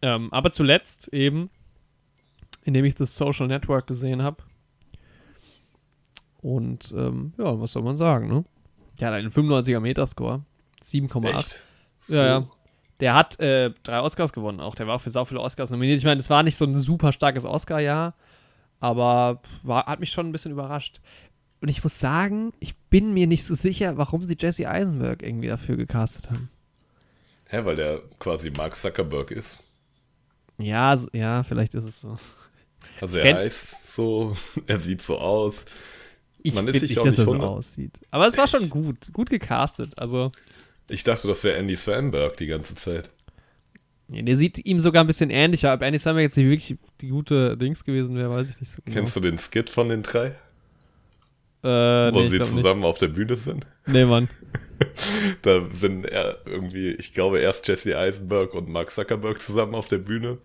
Ähm, 0.01 0.31
aber 0.33 0.51
zuletzt 0.51 1.07
eben, 1.13 1.49
indem 2.63 2.83
ich 2.83 2.95
das 2.95 3.15
Social 3.15 3.47
Network 3.47 3.87
gesehen 3.87 4.21
habe. 4.21 4.43
Und 6.41 6.93
ähm, 6.95 7.33
ja, 7.37 7.57
was 7.59 7.71
soll 7.71 7.83
man 7.83 7.95
sagen, 7.95 8.27
ne? 8.27 8.43
Der 8.99 9.07
hat 9.07 9.15
einen 9.15 9.31
95er 9.31 9.79
Metascore. 9.79 10.43
7,8. 10.83 11.63
Echt? 12.09 12.17
Ja, 12.17 12.25
ja. 12.25 12.47
Der 12.99 13.15
hat 13.15 13.39
äh, 13.39 13.71
drei 13.83 13.99
Oscars 13.99 14.31
gewonnen 14.33 14.59
auch. 14.59 14.75
Der 14.75 14.87
war 14.87 14.95
auch 14.95 15.01
für 15.01 15.09
sau 15.09 15.25
viele 15.25 15.41
Oscars 15.41 15.69
nominiert. 15.69 15.97
Ich 15.97 16.05
meine, 16.05 16.19
es 16.19 16.29
war 16.29 16.43
nicht 16.43 16.57
so 16.57 16.65
ein 16.65 16.75
super 16.75 17.11
starkes 17.11 17.43
Oscar-Jahr, 17.43 18.13
aber 18.79 19.41
war, 19.63 19.85
hat 19.87 19.99
mich 19.99 20.11
schon 20.11 20.27
ein 20.27 20.31
bisschen 20.31 20.51
überrascht. 20.51 21.01
Und 21.61 21.69
ich 21.69 21.83
muss 21.83 21.99
sagen, 21.99 22.53
ich 22.59 22.75
bin 22.89 23.13
mir 23.13 23.25
nicht 23.27 23.45
so 23.45 23.55
sicher, 23.55 23.97
warum 23.97 24.23
sie 24.23 24.37
Jesse 24.39 24.69
Eisenberg 24.69 25.23
irgendwie 25.23 25.47
dafür 25.47 25.75
gecastet 25.77 26.29
haben. 26.29 26.49
Hä, 27.49 27.61
weil 27.63 27.75
der 27.75 28.01
quasi 28.19 28.51
Mark 28.51 28.75
Zuckerberg 28.75 29.31
ist. 29.31 29.63
Ja, 30.57 30.95
so, 30.97 31.07
ja, 31.13 31.43
vielleicht 31.43 31.73
ist 31.75 31.85
es 31.85 31.99
so. 31.99 32.17
Also 33.01 33.17
er 33.17 33.25
Kennt- 33.25 33.39
heißt 33.39 33.93
so, 33.93 34.35
er 34.67 34.77
sieht 34.77 35.01
so 35.01 35.17
aus. 35.17 35.65
Ich 36.41 36.53
Man 36.53 36.67
ist 36.67 36.81
sich 36.81 36.99
auch 36.99 37.05
dass 37.05 37.17
nicht 37.17 37.27
er 37.27 37.39
so 37.39 37.39
aussieht. 37.39 37.97
Aber 38.11 38.27
es 38.27 38.35
war 38.37 38.47
schon 38.47 38.69
gut. 38.69 39.11
Gut 39.13 39.29
gecastet. 39.29 39.97
Also, 39.97 40.31
Ich 40.87 41.03
dachte, 41.03 41.27
das 41.27 41.43
wäre 41.43 41.57
Andy 41.57 41.75
Samberg 41.75 42.37
die 42.37 42.47
ganze 42.47 42.75
Zeit. 42.75 43.09
nee, 44.07 44.21
der 44.21 44.35
sieht 44.35 44.63
ihm 44.65 44.79
sogar 44.79 45.03
ein 45.03 45.07
bisschen 45.07 45.29
ähnlicher. 45.29 45.73
Ob 45.73 45.81
Andy 45.81 45.97
Samberg 45.99 46.23
jetzt 46.23 46.37
nicht 46.37 46.47
wirklich 46.49 46.77
die 47.01 47.07
gute 47.09 47.57
Dings 47.57 47.83
gewesen 47.83 48.15
wäre, 48.15 48.29
weiß 48.29 48.49
ich 48.49 48.59
nicht 48.59 48.71
so 48.71 48.79
genau. 48.83 48.95
Kennst 48.97 49.15
du 49.15 49.19
den 49.21 49.37
Skit 49.37 49.69
von 49.69 49.89
den 49.89 50.03
drei? 50.03 50.35
Äh, 51.63 51.67
Wo 52.11 52.19
nee, 52.19 52.25
ich 52.25 52.29
sie 52.31 52.35
glaub 52.37 52.49
nicht. 52.49 52.57
zusammen 52.57 52.83
auf 52.83 52.97
der 52.97 53.07
Bühne 53.07 53.35
sind? 53.35 53.65
Nee, 53.87 54.05
Mann. 54.05 54.29
Da 55.43 55.61
sind 55.71 56.05
er 56.05 56.39
irgendwie, 56.45 56.89
ich 56.91 57.13
glaube, 57.13 57.39
erst 57.39 57.67
Jesse 57.69 57.97
Eisenberg 57.97 58.53
und 58.53 58.67
Mark 58.67 58.91
Zuckerberg 58.91 59.41
zusammen 59.41 59.75
auf 59.75 59.87
der 59.87 59.99
Bühne. 59.99 60.39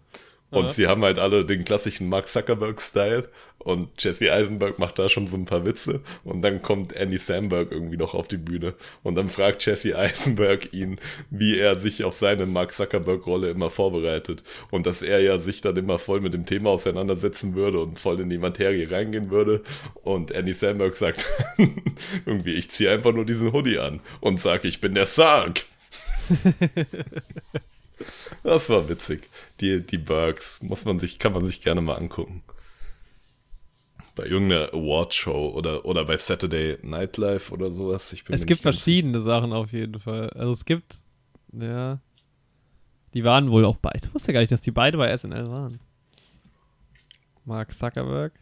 Und 0.50 0.66
Aha. 0.66 0.70
sie 0.70 0.86
haben 0.86 1.02
halt 1.02 1.18
alle 1.18 1.44
den 1.44 1.64
klassischen 1.64 2.08
Mark 2.08 2.28
Zuckerberg-Style. 2.28 3.28
Und 3.58 3.88
Jesse 4.02 4.32
Eisenberg 4.32 4.78
macht 4.78 4.98
da 4.98 5.08
schon 5.08 5.26
so 5.26 5.36
ein 5.36 5.44
paar 5.44 5.66
Witze. 5.66 6.00
Und 6.24 6.42
dann 6.42 6.62
kommt 6.62 6.94
Andy 6.94 7.18
Samberg 7.18 7.70
irgendwie 7.70 7.98
noch 7.98 8.14
auf 8.14 8.28
die 8.28 8.38
Bühne. 8.38 8.74
Und 9.02 9.16
dann 9.16 9.28
fragt 9.28 9.66
Jesse 9.66 9.98
Eisenberg 9.98 10.72
ihn, 10.72 10.96
wie 11.28 11.58
er 11.58 11.74
sich 11.74 12.04
auf 12.04 12.14
seine 12.14 12.46
Mark 12.46 12.72
Zuckerberg-Rolle 12.72 13.50
immer 13.50 13.68
vorbereitet. 13.68 14.42
Und 14.70 14.86
dass 14.86 15.02
er 15.02 15.20
ja 15.20 15.38
sich 15.38 15.60
dann 15.60 15.76
immer 15.76 15.98
voll 15.98 16.20
mit 16.20 16.32
dem 16.32 16.46
Thema 16.46 16.70
auseinandersetzen 16.70 17.54
würde 17.54 17.80
und 17.80 17.98
voll 17.98 18.20
in 18.20 18.30
die 18.30 18.38
Materie 18.38 18.90
reingehen 18.90 19.30
würde. 19.30 19.62
Und 20.02 20.30
Andy 20.30 20.54
Samberg 20.54 20.94
sagt 20.94 21.26
irgendwie, 22.24 22.54
ich 22.54 22.70
ziehe 22.70 22.90
einfach 22.90 23.12
nur 23.12 23.26
diesen 23.26 23.52
Hoodie 23.52 23.78
an 23.78 24.00
und 24.20 24.40
sage, 24.40 24.66
ich 24.68 24.80
bin 24.80 24.94
der 24.94 25.06
Sarg. 25.06 25.66
Das 28.42 28.70
war 28.70 28.88
witzig. 28.88 29.28
Die, 29.60 29.84
die 29.84 29.98
Bergs 29.98 30.62
muss 30.62 30.84
man 30.84 30.98
sich, 30.98 31.18
kann 31.18 31.32
man 31.32 31.44
sich 31.44 31.60
gerne 31.60 31.80
mal 31.80 31.96
angucken. 31.96 32.42
Bei 34.14 34.24
irgendeiner 34.24 34.72
Awardshow 34.74 35.50
oder, 35.54 35.84
oder 35.84 36.04
bei 36.04 36.16
Saturday 36.16 36.78
Nightlife 36.82 37.52
oder 37.52 37.70
sowas. 37.70 38.12
Ich 38.12 38.24
bin 38.24 38.34
Es 38.34 38.46
gibt 38.46 38.62
verschiedene 38.62 39.20
Sachen 39.20 39.52
auf 39.52 39.72
jeden 39.72 40.00
Fall. 40.00 40.30
Also 40.30 40.52
es 40.52 40.64
gibt, 40.64 41.00
ja, 41.52 42.00
die 43.14 43.24
waren 43.24 43.50
wohl 43.50 43.64
auch 43.64 43.76
beide. 43.76 44.06
Ich 44.06 44.14
wusste 44.14 44.32
gar 44.32 44.40
nicht, 44.40 44.52
dass 44.52 44.60
die 44.60 44.70
beide 44.70 44.98
bei 44.98 45.16
SNL 45.16 45.48
waren. 45.48 45.80
Mark 47.44 47.72
Zuckerberg. 47.72 48.32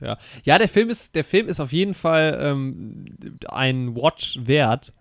Ja, 0.00 0.18
ja, 0.44 0.58
der 0.58 0.68
Film 0.68 0.88
ist, 0.88 1.14
der 1.14 1.24
Film 1.24 1.46
ist 1.48 1.60
auf 1.60 1.72
jeden 1.72 1.94
Fall 1.94 2.38
ähm, 2.42 3.04
ein 3.48 3.94
Watch 3.94 4.38
wert. 4.40 4.94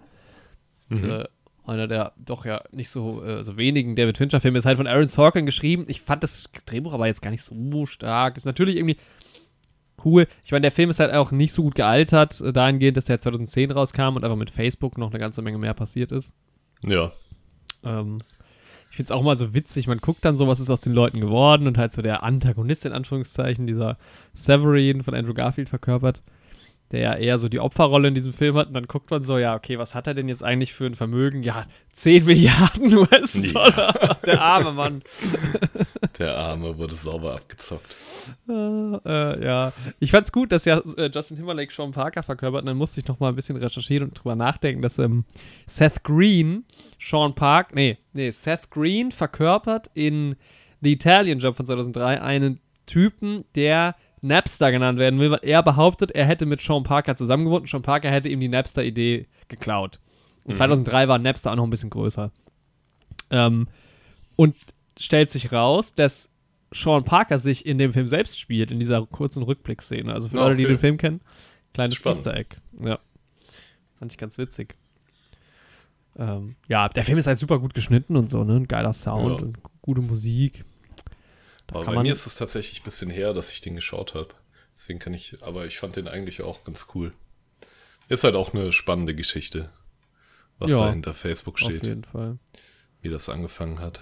Mhm. 0.90 1.10
Äh, 1.10 1.26
einer 1.70 1.88
der 1.88 2.14
doch 2.18 2.46
ja 2.46 2.62
nicht 2.72 2.90
so, 2.90 3.24
äh, 3.24 3.44
so 3.44 3.58
wenigen 3.58 3.96
David 3.96 4.18
Fincher-Filme 4.18 4.58
ist 4.58 4.66
halt 4.66 4.78
von 4.78 4.88
Aaron 4.88 5.08
Sorkin 5.08 5.46
geschrieben. 5.46 5.86
Ich 5.88 6.02
fand 6.02 6.24
das 6.24 6.50
Drehbuch 6.66 6.94
aber 6.94 7.08
jetzt 7.08 7.22
gar 7.22 7.32
nicht 7.32 7.44
so 7.44 7.86
stark. 7.86 8.38
Ist 8.38 8.46
natürlich 8.46 8.76
irgendwie 8.76 8.98
cool. 10.04 10.28
Ich 10.44 10.52
meine, 10.52 10.62
der 10.62 10.72
Film 10.72 10.90
ist 10.90 11.00
halt 11.00 11.14
auch 11.14 11.32
nicht 11.32 11.54
so 11.54 11.64
gut 11.64 11.76
gealtert, 11.76 12.42
äh, 12.42 12.52
dahingehend, 12.52 12.98
dass 12.98 13.06
der 13.06 13.22
2010 13.22 13.72
rauskam 13.72 14.16
und 14.16 14.24
einfach 14.24 14.38
mit 14.38 14.50
Facebook 14.50 14.98
noch 14.98 15.10
eine 15.10 15.20
ganze 15.20 15.42
Menge 15.42 15.58
mehr 15.58 15.74
passiert 15.74 16.12
ist. 16.12 16.34
Ja. 16.82 17.12
Ähm, 17.84 18.20
ich 18.90 18.96
finde 18.96 19.14
es 19.14 19.18
auch 19.18 19.24
mal 19.24 19.36
so 19.36 19.54
witzig, 19.54 19.88
man 19.88 20.00
guckt 20.00 20.26
dann 20.26 20.36
so, 20.36 20.48
was 20.48 20.60
ist 20.60 20.70
aus 20.70 20.82
den 20.82 20.94
Leuten 20.94 21.20
geworden 21.20 21.68
und 21.68 21.78
halt 21.78 21.94
so 21.94 22.02
der 22.02 22.24
Antagonist 22.24 22.86
in 22.86 22.94
Anführungszeichen, 22.94 23.68
dieser 23.68 23.98
Severin 24.34 25.04
von 25.04 25.14
Andrew 25.14 25.34
Garfield 25.34 25.70
verkörpert, 25.70 26.24
der 26.92 27.00
ja 27.02 27.14
eher 27.16 27.38
so 27.38 27.50
die 27.50 27.60
Opferrolle 27.60 28.08
in 28.08 28.16
diesem 28.16 28.34
Film 28.34 28.58
hat 28.58 28.68
und 28.68 28.74
dann 28.74 28.86
guckt 28.86 29.12
man 29.12 29.24
so, 29.24 29.38
ja, 29.38 29.56
okay, 29.56 29.78
was 29.78 29.94
hat 29.94 30.08
er 30.08 30.14
denn 30.14 30.28
jetzt 30.28 30.44
eigentlich 30.44 30.74
für 30.74 30.86
ein 30.86 30.96
Vermögen? 30.96 31.44
Ja, 31.44 31.66
10 31.94 32.26
Milliarden 32.26 32.98
US-Dollar. 32.98 34.18
Der 34.26 34.42
arme 34.42 34.72
Mann. 34.72 35.04
Der 36.18 36.36
Arme 36.36 36.78
wurde 36.78 36.96
sauber 36.96 37.36
abgezockt. 37.36 37.96
Äh, 38.48 38.54
äh, 38.54 39.46
ja, 39.46 39.72
ich 40.00 40.12
fand's 40.12 40.32
gut, 40.32 40.52
dass 40.52 40.66
ja 40.66 40.82
äh, 40.98 41.10
Justin 41.14 41.38
Timberlake 41.38 41.74
Sean 41.74 41.92
Parker 41.92 42.24
verkörpert 42.24 42.62
und 42.62 42.68
dann 42.68 42.78
musste 42.78 43.00
ich 43.00 43.08
noch 43.08 43.20
mal 43.20 43.30
ein 43.30 43.36
bisschen 43.36 43.56
recherchieren 43.56 44.10
und 44.10 44.16
drüber 44.16 44.36
nachdenken, 44.36 44.82
dass 44.82 45.00
ähm, 45.00 45.24
Seth 45.68 46.04
Green 46.04 46.66
Sean 47.00 47.36
Park, 47.36 47.74
nee, 47.74 47.98
nee, 48.14 48.32
Seth 48.32 48.70
Green 48.70 49.12
verkörpert 49.12 49.90
in 49.94 50.36
The 50.82 50.92
Italian 50.92 51.40
Job 51.40 51.56
von 51.56 51.66
2003 51.66 52.22
einen 52.22 52.60
Typen, 52.86 53.46
der 53.56 53.96
Napster 54.22 54.72
genannt 54.72 55.00
werden 55.00 55.20
will, 55.20 55.32
weil 55.32 55.40
er 55.44 55.64
behauptet, 55.64 56.12
er 56.12 56.26
hätte 56.26 56.46
mit 56.46 56.62
Sean 56.62 56.84
Parker 56.84 57.16
zusammengewohnt 57.16 57.62
und 57.64 57.70
Sean 57.70 57.82
Parker 57.82 58.10
hätte 58.12 58.30
ihm 58.30 58.40
die 58.40 58.48
Napster-Idee 58.50 59.28
geklaut. 59.48 60.00
Und 60.46 60.56
2003 60.56 61.08
war 61.08 61.20
Napster 61.20 61.52
auch 61.52 61.56
noch 61.56 61.64
ein 61.66 61.70
bisschen 61.70 61.90
größer. 61.90 62.32
Ähm, 63.30 63.68
und 64.36 64.56
stellt 65.00 65.30
sich 65.30 65.52
raus, 65.52 65.94
dass 65.94 66.30
Sean 66.74 67.04
Parker 67.04 67.40
sich 67.40 67.66
in 67.66 67.78
dem 67.78 67.94
Film 67.94 68.08
selbst 68.08 68.40
spielt, 68.40 68.72
in 68.72 68.80
dieser 68.80 69.06
kurzen 69.06 69.44
Rückblickszene. 69.44 70.12
Also 70.14 70.30
für 70.30 70.40
Ah, 70.40 70.46
Leute, 70.46 70.58
die 70.58 70.66
den 70.66 70.80
Film 70.80 70.98
kennen, 70.98 71.22
kleines 71.74 71.96
Spannend. 71.96 72.20
Easter 72.20 72.36
Egg. 72.38 72.56
Ja. 72.84 73.00
Fand 73.98 74.12
ich 74.12 74.18
ganz 74.18 74.38
witzig. 74.38 74.76
Ähm, 76.18 76.56
ja, 76.68 76.90
der 76.90 77.04
Film 77.04 77.18
ist 77.18 77.28
halt 77.28 77.40
super 77.40 77.60
gut 77.60 77.74
geschnitten 77.74 78.16
und 78.18 78.30
so, 78.30 78.44
ne? 78.44 78.56
Ein 78.56 78.68
geiler 78.68 78.94
Sound 78.94 79.40
Ja. 79.40 79.46
und 79.46 79.58
gute 79.82 80.02
Musik. 80.02 80.66
Da 81.72 81.80
Aber 81.80 81.94
bei 81.96 82.02
mir 82.04 82.12
ist 82.12 82.26
es 82.26 82.36
tatsächlich 82.36 82.82
ein 82.82 82.84
bisschen 82.84 83.10
her, 83.10 83.34
dass 83.34 83.52
ich 83.52 83.62
den 83.62 83.76
geschaut 83.76 84.14
habe. 84.16 84.30
Deswegen 84.76 85.00
kann 85.00 85.14
ich, 85.14 85.38
aber 85.42 85.66
ich 85.66 85.78
fand 85.78 85.96
den 85.96 86.08
eigentlich 86.08 86.42
auch 86.42 86.64
ganz 86.64 86.88
cool. 86.96 87.14
Ist 88.08 88.24
halt 88.24 88.36
auch 88.36 88.54
eine 88.54 88.72
spannende 88.72 89.14
Geschichte, 89.14 89.70
was 90.58 90.72
Ja, 90.72 90.80
da 90.80 90.90
hinter 90.90 91.14
Facebook 91.14 91.56
auf 91.56 91.60
steht, 91.70 91.86
jeden 91.86 92.04
Fall. 92.06 92.38
wie 93.02 93.10
das 93.10 93.30
angefangen 93.30 93.80
hat. 93.80 94.02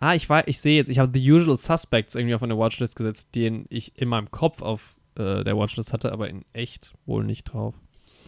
Ah, 0.00 0.14
ich 0.14 0.28
weiß, 0.28 0.44
ich 0.48 0.60
sehe 0.60 0.76
jetzt, 0.76 0.88
ich 0.88 0.98
habe 0.98 1.16
The 1.18 1.32
Usual 1.32 1.56
Suspects 1.56 2.14
irgendwie 2.14 2.34
auf 2.34 2.42
eine 2.42 2.58
Watchlist 2.58 2.96
gesetzt, 2.96 3.28
den 3.34 3.66
ich 3.70 3.96
in 3.96 4.08
meinem 4.08 4.30
Kopf 4.30 4.60
auf 4.60 4.96
äh, 5.16 5.44
der 5.44 5.56
Watchlist 5.56 5.92
hatte, 5.92 6.12
aber 6.12 6.28
in 6.28 6.44
echt 6.52 6.92
wohl 7.06 7.24
nicht 7.24 7.44
drauf. 7.44 7.74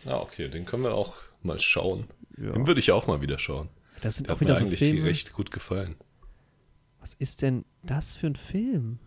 Ah, 0.07 0.19
okay, 0.19 0.49
den 0.49 0.65
können 0.65 0.85
wir 0.85 0.95
auch 0.95 1.15
mal 1.43 1.59
schauen. 1.59 2.07
Ja. 2.39 2.53
Den 2.53 2.67
würde 2.67 2.81
ich 2.81 2.93
auch 2.93 3.07
mal 3.07 3.21
wieder 3.21 3.39
schauen. 3.39 3.69
Das 4.01 4.17
sind 4.17 4.29
Der 4.29 4.35
auch 4.37 4.41
hat 4.41 4.43
mir 4.43 4.47
wieder 4.49 4.59
so 4.61 4.65
eigentlich 4.65 4.79
Filme. 4.79 5.05
recht 5.05 5.33
gut 5.33 5.51
gefallen. 5.51 5.97
Was 7.07 7.15
ist 7.21 7.43
denn 7.43 7.65
das 7.85 8.15
für 8.17 8.27
ein 8.27 8.35
Film? 8.35 8.99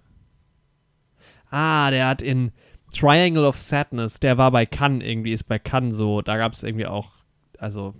Ah, 1.51 1.91
der 1.91 2.07
hat 2.07 2.21
in 2.21 2.53
Triangle 2.93 3.45
of 3.45 3.57
Sadness, 3.57 4.21
der 4.21 4.37
war 4.37 4.51
bei 4.51 4.65
Cannes 4.65 5.05
irgendwie, 5.05 5.33
ist 5.33 5.49
bei 5.49 5.59
Cannes 5.59 5.97
so. 5.97 6.21
Da 6.21 6.37
gab 6.37 6.53
es 6.53 6.63
irgendwie 6.63 6.85
auch, 6.85 7.11
also 7.57 7.93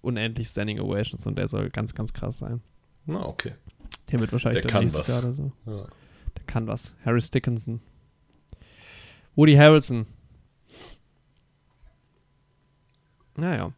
unendlich 0.00 0.48
Standing 0.48 0.80
Ovations 0.80 1.28
und 1.28 1.38
der 1.38 1.46
soll 1.46 1.70
ganz, 1.70 1.94
ganz 1.94 2.12
krass 2.12 2.38
sein. 2.38 2.60
Na, 3.04 3.24
okay. 3.24 3.52
Der 4.10 4.18
wird 4.18 4.32
wahrscheinlich 4.32 4.62
Der 4.62 4.70
kann 4.72 4.92
was. 4.92 5.06
Jahr 5.06 5.18
oder 5.20 5.32
so. 5.32 5.52
Ja. 5.64 5.86
Der 6.36 6.44
kann 6.48 6.66
was. 6.66 6.96
Harris 7.04 7.30
Dickinson. 7.30 7.80
Woody 9.36 9.54
Harrelson. 9.54 10.06
Naja. 13.36 13.70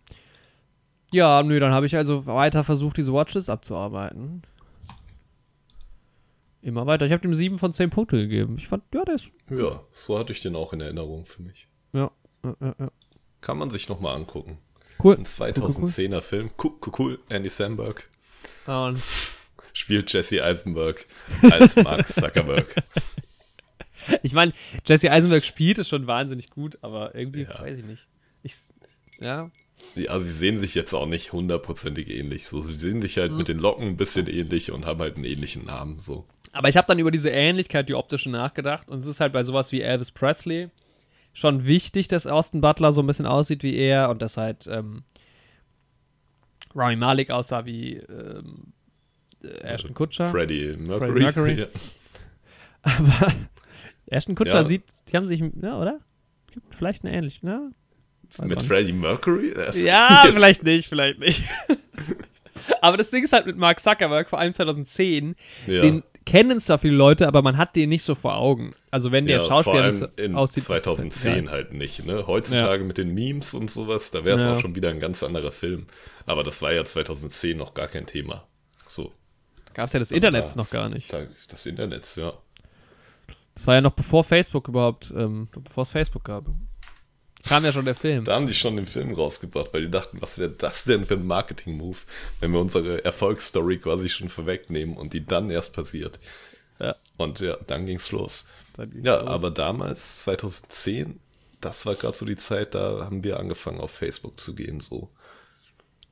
Ja, 1.12 1.42
nö, 1.42 1.60
dann 1.60 1.72
habe 1.72 1.84
ich 1.84 1.94
also 1.94 2.24
weiter 2.24 2.64
versucht, 2.64 2.96
diese 2.96 3.12
Watches 3.12 3.50
abzuarbeiten. 3.50 4.44
Immer 6.62 6.86
weiter. 6.86 7.06
Ich 7.06 7.12
habe 7.12 7.22
dem 7.22 7.34
7 7.34 7.58
von 7.58 7.72
10 7.72 7.90
Punkte 7.90 8.16
gegeben. 8.16 8.56
Ich 8.58 8.66
fand, 8.68 8.82
ja, 8.92 9.04
der 9.04 9.14
ist. 9.14 9.28
ja, 9.50 9.80
so 9.92 10.18
hatte 10.18 10.32
ich 10.32 10.40
den 10.40 10.56
auch 10.56 10.72
in 10.72 10.80
Erinnerung 10.80 11.24
für 11.24 11.42
mich. 11.42 11.68
Ja, 11.92 12.10
ja, 12.44 12.56
ja, 12.60 12.74
ja. 12.78 12.90
Kann 13.40 13.58
man 13.58 13.70
sich 13.70 13.88
nochmal 13.88 14.16
angucken. 14.16 14.58
Cool. 15.02 15.16
Ein 15.16 15.24
2010er 15.24 16.20
Film. 16.20 16.50
Cool, 16.62 16.72
cool, 16.84 16.92
cool. 16.98 17.18
Andy 17.28 17.48
Samberg 17.50 18.08
und 18.66 19.00
spielt 19.72 20.12
Jesse 20.12 20.42
Eisenberg 20.42 21.06
als 21.42 21.76
Mark 21.76 22.04
Zuckerberg. 22.06 22.74
ich 24.24 24.32
meine, 24.32 24.52
Jesse 24.86 25.10
Eisenberg 25.12 25.44
spielt 25.44 25.78
es 25.78 25.88
schon 25.88 26.06
wahnsinnig 26.08 26.50
gut, 26.50 26.78
aber 26.82 27.14
irgendwie 27.14 27.42
Ja. 27.42 27.60
weiß 27.60 27.78
ich 27.78 27.84
nicht. 27.84 28.06
Ich, 28.42 28.56
ja, 29.20 29.50
Ja, 29.94 30.18
sie 30.18 30.32
sehen 30.32 30.58
sich 30.58 30.74
jetzt 30.74 30.92
auch 30.94 31.06
nicht 31.06 31.32
hundertprozentig 31.32 32.10
ähnlich. 32.10 32.46
So, 32.48 32.60
sie 32.62 32.72
sehen 32.72 33.00
sich 33.00 33.18
halt 33.18 33.30
Mhm. 33.30 33.38
mit 33.38 33.46
den 33.48 33.58
Locken 33.58 33.86
ein 33.86 33.96
bisschen 33.96 34.26
ähnlich 34.26 34.72
und 34.72 34.84
haben 34.86 34.98
halt 35.00 35.14
einen 35.14 35.24
ähnlichen 35.24 35.64
Namen. 35.66 36.00
So. 36.00 36.26
Aber 36.52 36.68
ich 36.68 36.76
habe 36.76 36.86
dann 36.86 36.98
über 36.98 37.10
diese 37.10 37.30
Ähnlichkeit, 37.30 37.88
die 37.88 37.94
optische, 37.94 38.30
nachgedacht. 38.30 38.90
Und 38.90 39.00
es 39.00 39.06
ist 39.06 39.20
halt 39.20 39.32
bei 39.32 39.42
sowas 39.42 39.70
wie 39.72 39.82
Elvis 39.82 40.10
Presley 40.10 40.70
schon 41.32 41.64
wichtig, 41.66 42.08
dass 42.08 42.26
Austin 42.26 42.60
Butler 42.60 42.92
so 42.92 43.00
ein 43.02 43.06
bisschen 43.06 43.26
aussieht 43.26 43.62
wie 43.62 43.76
er 43.76 44.08
und 44.10 44.22
dass 44.22 44.36
halt 44.36 44.66
ähm, 44.66 45.02
Rami 46.74 46.96
Malek 46.96 47.30
aussah 47.30 47.64
wie 47.66 47.96
ähm, 47.96 48.72
äh, 49.42 49.48
Ashton 49.62 49.94
Kutcher. 49.94 50.30
Freddie 50.30 50.74
Mercury. 50.78 51.10
Freddie 51.10 51.22
Mercury. 51.24 51.54
Ja. 52.84 52.92
Aber 52.98 53.32
Ashton 54.06 54.34
Kutcher 54.34 54.62
Ja. 54.62 54.64
sieht, 54.64 54.84
die 55.10 55.16
haben 55.16 55.26
sich, 55.26 55.40
ja, 55.40 55.78
oder? 55.78 55.98
Gibt 56.52 56.74
vielleicht 56.74 57.04
eine 57.04 57.14
ähnliche, 57.14 57.44
ne? 57.44 57.68
Weiß 58.36 58.46
Mit. 58.48 58.62
Freddie 58.62 58.92
Mercury? 58.92 59.52
Ja, 59.84 60.24
jetzt- 60.24 60.34
vielleicht 60.34 60.62
nicht, 60.62 60.88
vielleicht 60.88 61.18
nicht. 61.18 61.42
Aber 62.80 62.96
das 62.96 63.10
Ding 63.10 63.24
ist 63.24 63.32
halt 63.32 63.46
mit 63.46 63.56
Mark 63.56 63.80
Zuckerberg, 63.80 64.28
vor 64.30 64.38
allem 64.38 64.54
2010, 64.54 65.34
Ja. 65.66 65.80
den 65.80 66.02
kennen 66.28 66.60
zwar 66.60 66.78
viele 66.78 66.94
Leute, 66.94 67.26
aber 67.26 67.42
man 67.42 67.56
hat 67.56 67.74
den 67.76 67.88
nicht 67.88 68.02
so 68.02 68.14
vor 68.14 68.36
Augen. 68.36 68.70
Also 68.90 69.10
wenn 69.12 69.26
der 69.26 69.38
ja, 69.38 69.42
vor 69.44 69.48
Schauspieler 69.64 69.82
allem 69.84 69.98
nicht 70.00 70.16
so 70.16 70.22
in 70.22 70.34
aussieht. 70.34 70.56
ist 70.58 70.70
es 70.70 70.82
2010 70.82 71.32
egal. 71.38 71.50
halt 71.52 71.72
nicht. 71.72 72.04
Ne? 72.06 72.26
Heutzutage 72.26 72.84
mit 72.84 72.98
den 72.98 73.14
Memes 73.14 73.54
und 73.54 73.70
sowas, 73.70 74.10
da 74.10 74.24
wäre 74.24 74.36
es 74.36 74.44
Ja. 74.44 74.54
auch 74.54 74.60
schon 74.60 74.74
wieder 74.74 74.90
ein 74.90 75.00
ganz 75.00 75.22
anderer 75.22 75.50
Film. 75.52 75.86
Aber 76.26 76.42
das 76.44 76.60
war 76.62 76.72
ja 76.72 76.84
2010 76.84 77.56
noch 77.56 77.74
gar 77.74 77.88
kein 77.88 78.06
Thema. 78.06 78.46
So. 78.86 79.12
Gab 79.74 79.86
es 79.86 79.92
ja 79.92 79.98
das 80.00 80.08
Also 80.12 80.16
Internet 80.16 80.50
da- 80.50 80.56
noch 80.56 80.70
gar 80.70 80.88
nicht. 80.88 81.12
Da, 81.12 81.22
das 81.48 81.66
Internet, 81.66 82.16
ja. 82.16 82.32
Das 83.54 83.66
war 83.66 83.74
ja 83.74 83.80
noch 83.80 83.92
bevor 83.94 84.22
Facebook 84.24 84.68
überhaupt, 84.68 85.12
ähm, 85.16 85.48
bevor 85.64 85.82
es 85.82 85.90
Facebook 85.90 86.24
gab. 86.24 86.44
Kam 87.46 87.64
ja 87.64 87.72
schon 87.72 87.84
der 87.84 87.94
Film. 87.94 88.24
Da 88.24 88.34
haben 88.34 88.46
die 88.46 88.54
schon 88.54 88.76
den 88.76 88.86
Film 88.86 89.14
rausgebracht, 89.14 89.72
weil 89.72 89.82
die 89.82 89.90
dachten, 89.90 90.20
was 90.20 90.38
wäre 90.38 90.50
das 90.50 90.84
denn 90.84 91.04
für 91.04 91.14
ein 91.14 91.26
Marketing-Move, 91.26 91.98
wenn 92.40 92.52
wir 92.52 92.60
unsere 92.60 93.04
Erfolgsstory 93.04 93.78
quasi 93.78 94.08
schon 94.08 94.28
vorwegnehmen 94.28 94.96
und 94.96 95.12
die 95.12 95.24
dann 95.24 95.48
erst 95.50 95.72
passiert. 95.72 96.18
Ja. 96.80 96.96
Und 97.16 97.40
ja, 97.40 97.56
dann 97.66 97.86
ging's 97.86 98.10
los. 98.10 98.44
Dann 98.76 98.90
ging's 98.90 99.06
Ja, 99.06 99.20
los. 99.20 99.28
aber 99.28 99.50
damals, 99.50 100.20
2010, 100.22 101.20
das 101.60 101.86
war 101.86 101.94
gerade 101.94 102.16
so 102.16 102.24
die 102.26 102.36
Zeit, 102.36 102.74
da 102.74 103.04
haben 103.04 103.24
wir 103.24 103.38
angefangen 103.38 103.80
auf 103.80 103.90
Facebook 103.92 104.40
zu 104.40 104.54
gehen, 104.54 104.80
so 104.80 105.08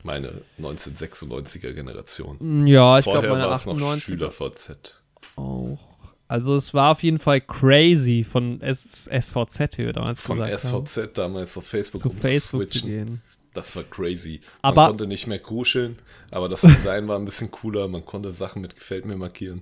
meine 0.03 0.41
1996er 0.59 1.73
Generation. 1.73 2.65
Ja, 2.67 2.99
ich 2.99 3.03
glaube 3.05 3.27
meine 3.29 3.43
war 3.43 3.53
es 3.53 3.65
noch 3.65 3.73
98 3.75 4.03
SchülerVZ. 4.03 5.01
auch. 5.35 5.79
Also 6.27 6.55
es 6.55 6.73
war 6.73 6.91
auf 6.91 7.03
jeden 7.03 7.19
Fall 7.19 7.41
crazy 7.41 8.25
von 8.29 8.61
S 8.61 9.09
SVZ, 9.09 9.77
wie 9.77 9.85
wir 9.85 9.93
damals 9.93 10.21
Von 10.21 10.37
gesagt 10.39 10.63
haben, 10.65 10.85
SVZ 10.85 11.17
damals 11.17 11.57
auf 11.57 11.65
Facebook 11.65 12.01
zu 12.01 12.09
Facebook 12.09 12.71
zu 12.71 12.85
gehen. 12.85 13.21
Das 13.53 13.75
war 13.75 13.83
crazy. 13.83 14.41
Aber- 14.61 14.81
man 14.83 14.89
konnte 14.91 15.07
nicht 15.07 15.25
mehr 15.27 15.39
kuscheln, 15.39 15.95
aber 16.31 16.49
das 16.49 16.61
Design 16.61 17.07
war 17.07 17.17
ein 17.17 17.25
bisschen 17.25 17.49
cooler. 17.49 17.87
Man 17.87 18.05
konnte 18.05 18.31
Sachen 18.31 18.61
mit 18.61 18.75
gefällt 18.75 19.05
mir 19.05 19.15
markieren. 19.15 19.61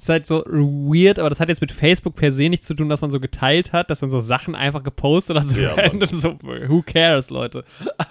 Ist 0.00 0.08
halt 0.08 0.26
so 0.26 0.42
weird, 0.46 1.18
aber 1.18 1.28
das 1.30 1.40
hat 1.40 1.48
jetzt 1.48 1.60
mit 1.60 1.72
Facebook 1.72 2.14
per 2.14 2.32
se 2.32 2.48
nichts 2.48 2.66
zu 2.66 2.74
tun, 2.74 2.88
dass 2.88 3.00
man 3.02 3.10
so 3.10 3.20
geteilt 3.20 3.72
hat, 3.72 3.90
dass 3.90 4.00
man 4.00 4.10
so 4.10 4.20
Sachen 4.20 4.54
einfach 4.54 4.82
gepostet 4.82 5.36
hat, 5.38 5.48
so 5.50 5.58
Ja, 5.58 5.76
so, 6.12 6.38
who 6.68 6.82
cares, 6.82 7.30
Leute. 7.30 7.64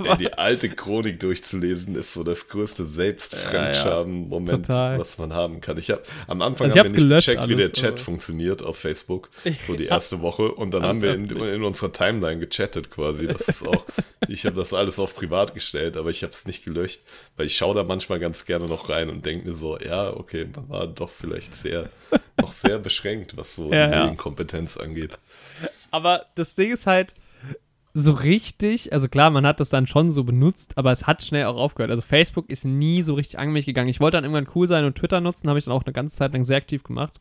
Ey, 0.04 0.18
die 0.18 0.34
alte 0.34 0.70
Chronik 0.70 1.20
durchzulesen 1.20 1.96
ist 1.96 2.14
so 2.14 2.24
das 2.24 2.48
größte 2.48 2.86
Selbstfremdscham-Moment, 2.86 4.68
Total. 4.68 5.00
was 5.00 5.18
man 5.18 5.34
haben 5.34 5.62
kann. 5.62 5.78
Ich 5.78 5.90
habe 5.92 6.02
am 6.28 6.42
Anfang 6.42 6.66
Also 6.66 6.76
ich 6.76 6.80
haben 6.84 6.92
wir 6.96 7.04
nicht 7.04 7.26
gecheckt, 7.26 7.48
wie 7.48 7.56
der 7.56 7.66
alles, 7.66 7.72
Chat 7.80 7.88
aber- 7.94 7.98
funktioniert 7.98 8.64
auf 8.64 8.78
Facebook, 8.78 9.30
so 9.66 9.76
die 9.76 9.86
erste 9.86 10.22
Woche. 10.22 10.52
Und 10.52 10.74
dann 10.74 10.84
Alles 10.84 10.90
haben 10.90 11.02
wir 11.02 11.14
in, 11.46 11.54
in 11.56 11.64
unserer 11.64 11.92
Timeline 11.92 12.40
gechattet 12.40 12.92
quasi. 12.92 13.28
Das 13.28 13.48
ist 13.48 13.68
auch, 13.68 13.86
ich 14.28 14.46
habe 14.46 14.56
das 14.56 14.74
alles 14.74 15.00
auf 15.00 15.16
privat 15.16 15.54
gestellt, 15.54 15.98
aber 15.98 16.10
ich 16.10 16.24
habe 16.24 16.32
es 16.34 16.46
nicht 16.46 16.64
gelöscht, 16.64 17.02
weil 17.38 17.46
ich 17.46 17.56
schaue 17.56 17.76
da 17.76 17.84
manchmal 17.84 18.20
ganz 18.20 18.46
gerne 18.46 18.68
noch 18.68 18.90
rein 18.90 19.10
und 19.10 19.26
denke 19.26 19.48
mir 19.48 19.56
so, 19.56 19.78
ja, 19.80 20.14
okay, 20.16 20.48
man 20.56 20.70
war 20.70 20.88
doch 20.88 21.10
vielleicht 21.10 21.56
sehr, 21.56 21.79
noch 22.40 22.52
sehr 22.52 22.80
beschränkt, 22.80 23.38
was 23.38 23.56
so 23.56 23.64
Ja, 23.74 23.88
die 23.88 23.94
ja. 23.94 24.00
Medienkompetenz 24.02 24.78
angeht. 24.78 25.18
Aber 25.92 26.26
das 26.36 26.56
Ding 26.56 26.72
ist 26.72 26.86
halt 26.88 27.14
so 27.94 28.12
richtig, 28.12 28.94
also 28.94 29.08
klar, 29.10 29.30
man 29.32 29.46
hat 29.48 29.60
das 29.60 29.70
dann 29.70 29.88
schon 29.88 30.12
so 30.12 30.24
benutzt, 30.24 30.78
aber 30.78 30.92
es 30.92 31.08
hat 31.08 31.24
schnell 31.24 31.46
auch 31.46 31.58
aufgehört. 31.58 31.90
Also 31.90 32.02
Facebook 32.04 32.50
ist 32.50 32.64
nie 32.64 33.02
so 33.02 33.16
richtig 33.16 33.40
an 33.40 33.52
mich 33.52 33.66
gegangen. 33.66 33.90
Ich 33.90 34.00
wollte 34.00 34.18
dann 34.18 34.24
irgendwann 34.26 34.48
cool 34.56 34.68
sein 34.68 34.86
und 34.86 34.96
Twitter 34.96 35.22
nutzen, 35.22 35.50
habe 35.50 35.58
ich 35.60 35.66
dann 35.66 35.74
auch 35.74 35.84
eine 35.86 35.94
ganze 35.94 36.16
Zeit 36.16 36.34
lang 36.34 36.46
sehr 36.46 36.58
aktiv 36.58 36.84
gemacht. 36.84 37.20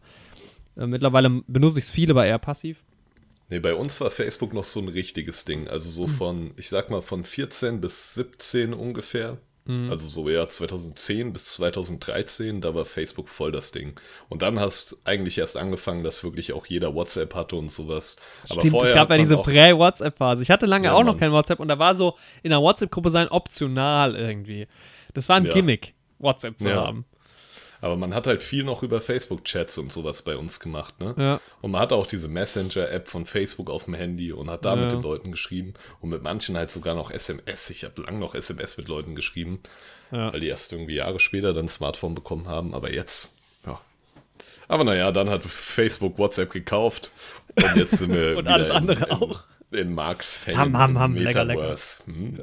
Äh, 0.77 0.87
mittlerweile 0.87 1.43
benutze 1.47 1.79
ich 1.79 1.87
es 1.87 1.91
viel, 1.91 2.11
aber 2.11 2.27
eher 2.27 2.39
passiv. 2.39 2.79
Nee, 3.49 3.61
bei 3.61 3.75
uns 3.75 3.99
war 4.03 4.11
Facebook 4.11 4.53
noch 4.53 4.65
so 4.65 4.79
ein 4.81 4.89
richtiges 4.89 5.47
Ding. 5.47 5.69
Also 5.69 5.87
Hm. 5.87 5.93
so 5.95 6.07
von, 6.07 6.51
ich 6.57 6.69
sag 6.69 6.91
mal, 6.91 7.01
von 7.01 7.25
14 7.25 7.81
bis 7.81 8.15
17 8.15 8.75
ungefähr. 8.75 9.39
Hm. 9.69 9.91
Also 9.91 10.09
so 10.09 10.29
ja 10.31 10.49
2010 10.49 11.33
bis 11.35 11.45
2013, 11.53 12.63
da 12.63 12.75
war 12.75 12.87
Facebook 12.87 13.29
voll 13.29 13.53
das 13.53 13.71
Ding. 13.71 14.01
Und 14.31 14.41
dann 14.41 14.59
hast 14.59 14.99
eigentlich 15.05 15.37
erst 15.37 15.59
angefangen, 15.59 16.03
dass 16.03 16.25
wirklich 16.25 16.55
auch 16.55 16.65
jeder 16.67 16.95
WhatsApp 16.95 17.35
hatte 17.35 17.55
und 17.57 17.71
sowas. 17.71 18.17
Aber 18.49 18.61
Stimmt, 18.61 18.71
vorher 18.73 18.93
es 18.93 18.95
gab 18.97 19.11
ja 19.11 19.19
diese 19.19 19.37
Prä-WhatsApp-Phase. 19.37 20.43
Ich 20.43 20.51
hatte 20.51 20.65
lange 20.65 20.87
Ja, 20.87 20.95
auch 20.95 21.05
noch 21.05 21.13
Mann. 21.13 21.21
kein 21.21 21.33
WhatsApp 21.33 21.61
und 21.61 21.69
da 21.69 21.79
war 21.79 21.95
so 21.95 22.17
in 22.43 22.49
der 22.51 22.61
WhatsApp-Gruppe 22.61 23.11
sein 23.11 23.29
optional 23.29 24.17
irgendwie. 24.17 24.67
Das 25.13 25.29
war 25.29 25.37
ein 25.37 25.45
Ja. 25.45 25.53
Gimmick, 25.53 25.95
WhatsApp 26.19 26.59
zu 26.59 26.71
Ja. 26.71 26.77
haben. 26.87 27.05
Aber 27.81 27.97
man 27.97 28.15
hat 28.15 28.27
halt 28.27 28.43
viel 28.43 28.65
noch 28.65 28.83
über 28.83 29.01
Facebook-Chats 29.01 29.79
und 29.79 29.93
sowas 29.93 30.23
bei 30.23 30.37
uns 30.37 30.59
gemacht, 30.61 30.99
ne? 31.01 31.15
Ja. 31.17 31.41
Und 31.61 31.71
man 31.71 31.81
hatte 31.81 31.95
auch 31.95 32.07
diese 32.07 32.27
Messenger-App 32.29 33.09
von 33.09 33.25
Facebook 33.27 33.71
auf 33.71 33.85
dem 33.85 33.95
Handy 33.95 34.33
und 34.33 34.51
hat 34.51 34.65
da 34.65 34.75
Ja. 34.75 34.83
mit 34.83 34.93
den 34.93 35.03
Leuten 35.03 35.31
geschrieben 35.31 35.75
und 36.01 36.09
mit 36.11 36.23
manchen 36.23 36.57
halt 36.57 36.71
sogar 36.71 36.95
noch 36.97 37.11
SMS. 37.11 37.71
Ich 37.71 37.85
habe 37.85 38.03
lang 38.03 38.19
noch 38.19 38.35
SMS 38.35 38.77
mit 38.79 38.89
Leuten 38.89 39.15
geschrieben, 39.15 39.61
Ja. 40.11 40.33
weil 40.33 40.41
die 40.41 40.49
erst 40.49 40.73
irgendwie 40.73 40.97
Jahre 40.97 41.21
später 41.21 41.53
dann 41.53 41.67
ein 41.67 41.69
Smartphone 41.69 42.15
bekommen 42.15 42.49
haben, 42.49 42.75
aber 42.75 42.93
jetzt, 42.93 43.29
ja. 43.65 43.79
Aber 44.67 44.85
naja, 44.85 45.13
dann 45.13 45.31
hat 45.31 45.45
Facebook 45.45 46.19
WhatsApp 46.19 46.51
gekauft 46.51 47.11
und 47.57 47.77
jetzt 47.77 47.99
sind 47.99 48.13
wir 48.13 48.37
Und 48.39 48.49
alles 48.49 48.71
in, 48.71 48.75
andere 48.77 49.05
in, 49.07 49.11
auch. 49.13 49.41
in 49.71 49.95
Marks 49.95 50.37
Fame. 50.39 50.59
Ham, 50.59 50.77
ham, 50.77 50.99
ham, 50.99 51.15
lecker, 51.15 51.45
lecker. 51.45 51.77
Hm. 52.07 52.43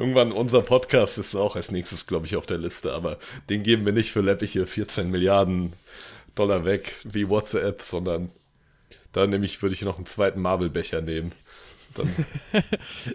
Irgendwann 0.00 0.32
unser 0.32 0.62
Podcast 0.62 1.18
ist 1.18 1.34
auch 1.34 1.56
als 1.56 1.70
nächstes, 1.70 2.06
glaube 2.06 2.24
ich, 2.24 2.34
auf 2.34 2.46
der 2.46 2.56
Liste, 2.56 2.94
aber 2.94 3.18
den 3.50 3.62
geben 3.62 3.84
wir 3.84 3.92
nicht 3.92 4.12
für 4.12 4.22
läppige 4.22 4.64
14 4.64 5.10
Milliarden 5.10 5.74
Dollar 6.34 6.64
weg 6.64 6.96
wie 7.04 7.28
WhatsApp, 7.28 7.82
sondern 7.82 8.30
da 9.12 9.26
nämlich 9.26 9.60
würde 9.60 9.74
ich 9.74 9.82
noch 9.82 9.98
einen 9.98 10.06
zweiten 10.06 10.40
Marvel-Becher 10.40 11.02
nehmen. 11.02 11.32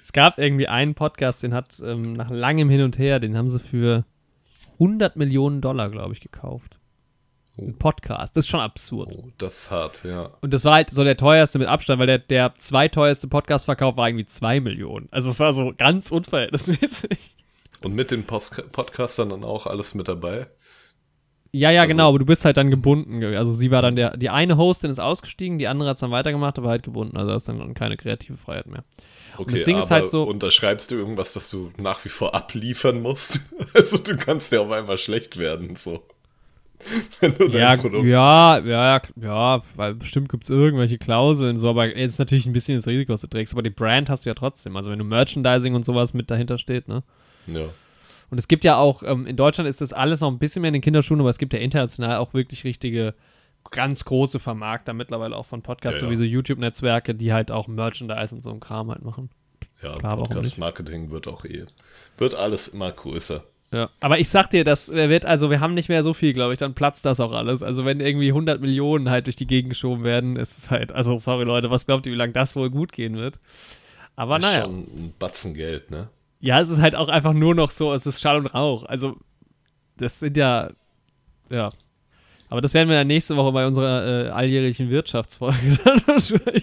Es 0.04 0.14
gab 0.14 0.38
irgendwie 0.38 0.68
einen 0.68 0.94
Podcast, 0.94 1.42
den 1.42 1.56
hat 1.56 1.82
ähm, 1.84 2.14
nach 2.14 2.30
langem 2.30 2.70
Hin 2.70 2.84
und 2.84 3.00
Her, 3.00 3.20
den 3.20 3.36
haben 3.36 3.50
sie 3.50 3.60
für 3.60 4.06
100 4.74 5.16
Millionen 5.16 5.62
Dollar, 5.62 5.90
glaube 5.90 6.14
ich, 6.14 6.20
gekauft. 6.20 6.78
Oh. 7.58 7.64
Ein 7.64 7.78
Podcast. 7.78 8.36
Das 8.36 8.46
ist 8.46 8.50
schon 8.50 8.60
absurd. 8.60 9.10
oh, 9.14 9.30
das 9.38 9.58
ist 9.64 9.72
hart, 9.72 10.02
ja. 10.04 10.32
Und 10.42 10.54
das 10.54 10.66
war 10.66 10.74
halt 10.76 10.90
so 10.90 11.04
der 11.04 11.16
teuerste 11.16 11.58
mit 11.58 11.68
Abstand, 11.70 12.00
weil 12.00 12.08
der, 12.08 12.20
der 12.20 12.54
zweiteuerste 12.56 13.28
Podcast-Verkauf 13.28 13.96
war 13.96 14.10
irgendwie 14.10 14.26
2 14.26 14.60
Millionen. 14.60 15.08
Also 15.12 15.30
es 15.30 15.40
war 15.40 15.54
so 15.54 15.74
ganz 15.78 16.12
unverhältnismäßig. 16.12 17.36
Und 17.82 17.94
mit 17.96 18.12
den 18.12 18.26
Post 18.26 18.72
Podcastern 18.72 19.30
dann 19.30 19.44
auch 19.44 19.68
alles 19.68 19.94
mit 19.96 20.08
dabei. 20.08 20.48
Ja, 21.52 21.70
ja, 21.72 21.82
Also- 21.84 21.90
genau, 21.92 22.10
aber 22.10 22.20
du 22.20 22.26
bist 22.26 22.44
halt 22.44 22.58
dann 22.58 22.70
gebunden. 22.70 23.24
Also 23.24 23.54
sie 23.54 23.72
war 23.72 23.82
dann 23.82 23.96
der, 23.96 24.18
die 24.18 24.30
eine 24.30 24.58
Hostin 24.58 24.92
ist 24.92 25.00
ausgestiegen, 25.00 25.58
die 25.58 25.68
andere 25.68 25.90
hat 25.90 25.96
es 25.98 26.02
dann 26.02 26.12
weitergemacht, 26.12 26.58
aber 26.58 26.68
halt 26.70 26.84
gebunden. 26.84 27.16
Also 27.16 27.30
da 27.30 27.36
ist 27.38 27.48
dann 27.48 27.74
keine 27.74 27.96
kreative 27.96 28.36
Freiheit 28.36 28.68
mehr. 28.68 28.84
Okay, 29.38 29.52
das 29.54 29.64
Ding 29.64 29.78
ist 29.78 29.92
halt 29.92 30.10
so- 30.10 30.24
unterschreibst 30.24 30.92
du 30.92 30.96
irgendwas, 30.96 31.32
dass 31.32 31.50
du 31.50 31.72
nach 31.78 32.04
wie 32.04 32.10
vor 32.10 32.36
abliefern 32.36 33.02
musst? 33.02 33.42
Also 33.74 33.98
du 33.98 34.16
kannst 34.18 34.52
ja 34.54 34.62
auf 34.62 34.72
einmal 34.72 34.98
schlecht 34.98 35.38
werden, 35.38 35.76
so. 35.76 36.04
Wenn 37.20 37.36
du 37.36 37.58
ja, 37.58 37.76
Produkt 37.76 38.06
ja, 38.06 38.60
ja, 38.60 39.02
ja, 39.16 39.62
weil 39.76 39.96
bestimmt 39.96 40.30
gibt 40.30 40.44
es 40.44 40.50
irgendwelche 40.50 40.98
Klauseln, 40.98 41.58
so, 41.58 41.70
aber 41.70 41.96
jetzt 41.96 42.20
natürlich 42.20 42.46
ein 42.46 42.54
bisschen 42.54 42.78
das 42.78 42.88
Risiko, 42.88 43.14
was 43.14 43.22
du 43.22 43.28
trägst, 43.28 43.54
aber 43.54 43.64
die 43.64 43.70
Brand 43.70 44.10
hast 44.10 44.26
du 44.26 44.30
ja 44.30 44.34
trotzdem. 44.34 44.76
Also 44.76 44.92
wenn 44.92 45.00
du 45.00 45.06
Merchandising 45.06 45.76
und 45.76 45.86
sowas 45.86 46.14
mit 46.14 46.30
dahinter 46.30 46.58
steht, 46.58 46.88
ne? 46.88 47.04
Ja. 47.48 47.66
Und 48.30 48.38
es 48.38 48.48
gibt 48.48 48.64
ja 48.64 48.78
auch, 48.78 49.04
ähm, 49.04 49.28
in 49.28 49.38
Deutschland 49.38 49.70
ist 49.70 49.82
das 49.82 49.94
alles 49.94 50.22
noch 50.22 50.32
ein 50.32 50.40
bisschen 50.40 50.62
mehr 50.62 50.70
in 50.70 50.74
den 50.74 50.82
Kinderschuhen, 50.82 51.20
aber 51.20 51.30
es 51.30 51.38
gibt 51.38 51.54
ja 51.54 51.60
international 51.60 52.18
auch 52.18 52.34
wirklich 52.34 52.64
richtige, 52.64 53.14
ganz 53.72 54.06
große 54.06 54.40
Vermarkter 54.40 54.94
mittlerweile 54.94 55.36
auch 55.36 55.46
von 55.46 55.62
Podcasts, 55.62 56.02
ja, 56.02 56.08
ja. 56.08 56.10
sowieso 56.10 56.24
YouTube-Netzwerke, 56.24 57.16
die 57.16 57.34
halt 57.34 57.52
auch 57.52 57.68
Merchandise 57.68 58.34
und 58.34 58.44
so 58.44 58.52
einen 58.52 58.60
Kram 58.60 58.90
halt 58.90 59.04
machen. 59.04 59.30
Ja, 59.82 59.98
Podcast-Marketing 59.98 61.12
wird 61.12 61.28
auch 61.28 61.46
eh, 61.46 61.66
wird 62.18 62.34
alles 62.34 62.70
immer 62.70 62.92
größer. 62.92 63.44
Ja, 63.76 63.90
aber 64.00 64.20
ich 64.20 64.30
sag 64.30 64.52
dir, 64.52 64.64
das 64.64 64.90
wird, 64.90 65.26
also 65.26 65.50
wir 65.50 65.60
haben 65.60 65.74
nicht 65.74 65.90
mehr 65.90 66.02
so 66.02 66.14
viel, 66.14 66.32
glaube 66.32 66.54
ich, 66.54 66.60
dann 66.60 66.76
platzt 66.76 67.06
das 67.06 67.20
auch 67.20 67.34
alles. 67.34 67.62
Also 67.62 67.84
wenn 67.84 68.00
irgendwie 68.00 68.30
100 68.30 68.62
Millionen 68.62 69.10
halt 69.10 69.28
durch 69.28 69.36
die 69.36 69.48
Gegend 69.48 69.72
geschoben 69.72 70.06
werden, 70.06 70.38
ist 70.38 70.58
es 70.58 70.72
halt, 70.72 70.94
also 70.94 71.18
sorry 71.18 71.44
Leute, 71.44 71.70
was 71.70 71.86
glaubt 71.86 72.06
ihr, 72.06 72.14
wie 72.14 72.18
lange 72.18 72.32
das 72.32 72.56
wohl 72.56 72.70
gut 72.70 72.94
gehen 72.94 73.18
wird? 73.18 73.38
Aber 74.16 74.38
ist 74.38 74.44
naja. 74.44 74.62
schon 74.62 74.80
ein 74.80 75.14
Batzen 75.20 75.54
Geld, 75.56 75.92
ne? 75.92 76.08
Ja, 76.40 76.62
es 76.62 76.70
ist 76.70 76.80
halt 76.80 76.96
auch 76.96 77.10
einfach 77.10 77.34
nur 77.34 77.54
noch 77.54 77.70
so, 77.70 77.94
es 77.94 78.06
ist 78.06 78.22
Schall 78.22 78.38
und 78.38 78.48
Rauch. 78.48 78.86
Also, 78.86 79.18
das 79.98 80.20
sind 80.20 80.38
ja, 80.38 80.70
ja. 81.50 81.74
Aber 82.50 82.62
das 82.62 82.74
werden 82.76 82.90
wir 82.90 82.96
dann 82.96 83.08
nächste 83.08 83.36
Woche 83.36 83.52
bei 83.52 83.66
unserer 83.66 84.28
äh, 84.28 84.30
alljährlichen 84.30 84.92
Wirtschaftsfolge. 84.92 85.58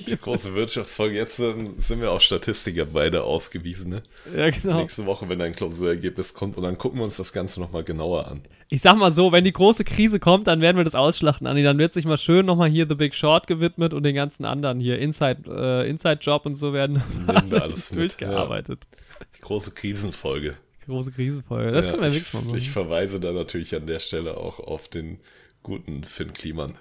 Die 0.06 0.16
große 0.16 0.54
Wirtschaftsfolge. 0.54 1.16
Jetzt 1.16 1.40
ähm, 1.40 1.74
sind 1.78 2.00
wir 2.00 2.12
auch 2.12 2.20
Statistiker 2.20 2.86
beide 2.86 3.24
ausgewiesen. 3.24 3.90
Ne? 3.90 4.02
Ja, 4.36 4.50
genau. 4.50 4.80
Nächste 4.80 5.06
Woche, 5.06 5.28
wenn 5.28 5.40
ein 5.42 5.52
Klausurergebnis 5.52 6.34
kommt. 6.34 6.56
Und 6.56 6.62
dann 6.62 6.78
gucken 6.78 7.00
wir 7.00 7.04
uns 7.04 7.16
das 7.16 7.32
Ganze 7.32 7.60
nochmal 7.60 7.82
genauer 7.82 8.28
an. 8.28 8.42
Ich 8.68 8.80
sag 8.80 8.96
mal 8.96 9.10
so, 9.10 9.32
wenn 9.32 9.44
die 9.44 9.52
große 9.52 9.82
Krise 9.84 10.20
kommt, 10.20 10.46
dann 10.46 10.60
werden 10.60 10.76
wir 10.76 10.84
das 10.84 10.94
ausschlachten, 10.94 11.48
Anni. 11.48 11.64
Dann 11.64 11.78
wird 11.78 11.92
sich 11.92 12.04
mal 12.04 12.16
schön 12.16 12.46
nochmal 12.46 12.70
hier 12.70 12.86
The 12.88 12.94
Big 12.94 13.14
Short 13.14 13.48
gewidmet 13.48 13.92
und 13.92 14.04
den 14.04 14.14
ganzen 14.14 14.44
anderen 14.44 14.78
hier 14.78 14.98
Inside, 15.00 15.42
äh, 15.48 15.90
Inside 15.90 16.20
Job 16.20 16.46
und 16.46 16.54
so 16.54 16.72
werden 16.72 17.02
alles 17.26 17.90
durchgearbeitet. 17.90 18.80
Ja. 18.90 19.26
Die 19.36 19.40
große 19.42 19.72
Krisenfolge. 19.72 20.54
Große 20.86 21.10
Krisenfolge. 21.12 21.72
Das 21.72 21.86
ja, 21.86 21.90
können 21.90 22.04
wir 22.04 22.12
wirklich 22.12 22.32
mal 22.32 22.42
machen. 22.42 22.56
Ich 22.56 22.70
verweise 22.70 23.20
da 23.20 23.32
natürlich 23.32 23.74
an 23.74 23.86
der 23.86 24.00
Stelle 24.00 24.36
auch 24.36 24.58
auf 24.58 24.88
den 24.88 25.18
guten 25.62 26.04
Finn 26.04 26.32
Kliman 26.32 26.74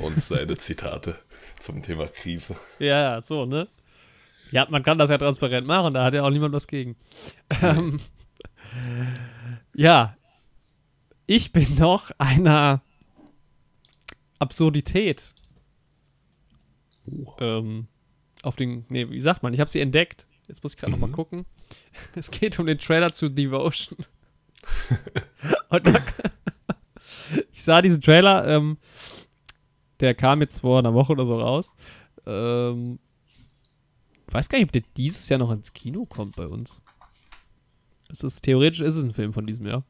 und 0.00 0.22
seine 0.22 0.56
Zitate 0.56 1.18
zum 1.58 1.82
Thema 1.82 2.06
Krise. 2.06 2.56
Ja, 2.78 3.20
so, 3.20 3.46
ne? 3.46 3.68
Ja, 4.50 4.66
man 4.70 4.82
kann 4.82 4.98
das 4.98 5.10
ja 5.10 5.18
transparent 5.18 5.66
machen, 5.66 5.94
da 5.94 6.04
hat 6.04 6.14
ja 6.14 6.22
auch 6.22 6.30
niemand 6.30 6.54
was 6.54 6.66
gegen. 6.66 6.96
Ähm, 7.62 8.00
ja, 9.74 10.16
ich 11.26 11.52
bin 11.52 11.76
noch 11.76 12.10
einer 12.18 12.82
Absurdität 14.38 15.34
oh. 17.06 17.34
ähm, 17.40 17.88
auf 18.42 18.56
den, 18.56 18.84
nee, 18.88 19.08
wie 19.08 19.20
sagt 19.20 19.42
man, 19.42 19.54
ich 19.54 19.60
habe 19.60 19.70
sie 19.70 19.80
entdeckt. 19.80 20.26
Jetzt 20.48 20.62
muss 20.62 20.74
ich 20.74 20.78
gerade 20.78 20.92
mhm. 20.92 21.00
nochmal 21.00 21.14
gucken. 21.14 21.46
Es 22.14 22.30
geht 22.30 22.58
um 22.58 22.66
den 22.66 22.78
Trailer 22.78 23.12
zu 23.12 23.28
Devotion. 23.28 23.98
Und 25.70 25.86
da, 25.86 25.94
ich 27.52 27.62
sah 27.62 27.82
diesen 27.82 28.00
Trailer, 28.00 28.46
ähm, 28.46 28.78
der 30.00 30.14
kam 30.14 30.40
jetzt 30.40 30.60
vor 30.60 30.78
einer 30.78 30.94
Woche 30.94 31.12
oder 31.12 31.26
so 31.26 31.38
raus. 31.38 31.72
Ähm, 32.26 32.98
weiß 34.26 34.48
gar 34.48 34.58
nicht, 34.58 34.66
ob 34.66 34.72
der 34.72 34.82
dieses 34.96 35.28
Jahr 35.28 35.38
noch 35.38 35.50
ins 35.50 35.72
Kino 35.72 36.04
kommt 36.06 36.36
bei 36.36 36.46
uns. 36.46 36.80
Das 38.08 38.22
ist, 38.22 38.42
theoretisch 38.42 38.80
ist 38.80 38.96
es 38.96 39.04
ein 39.04 39.12
Film 39.12 39.32
von 39.32 39.46
diesem 39.46 39.66
Jahr. 39.66 39.84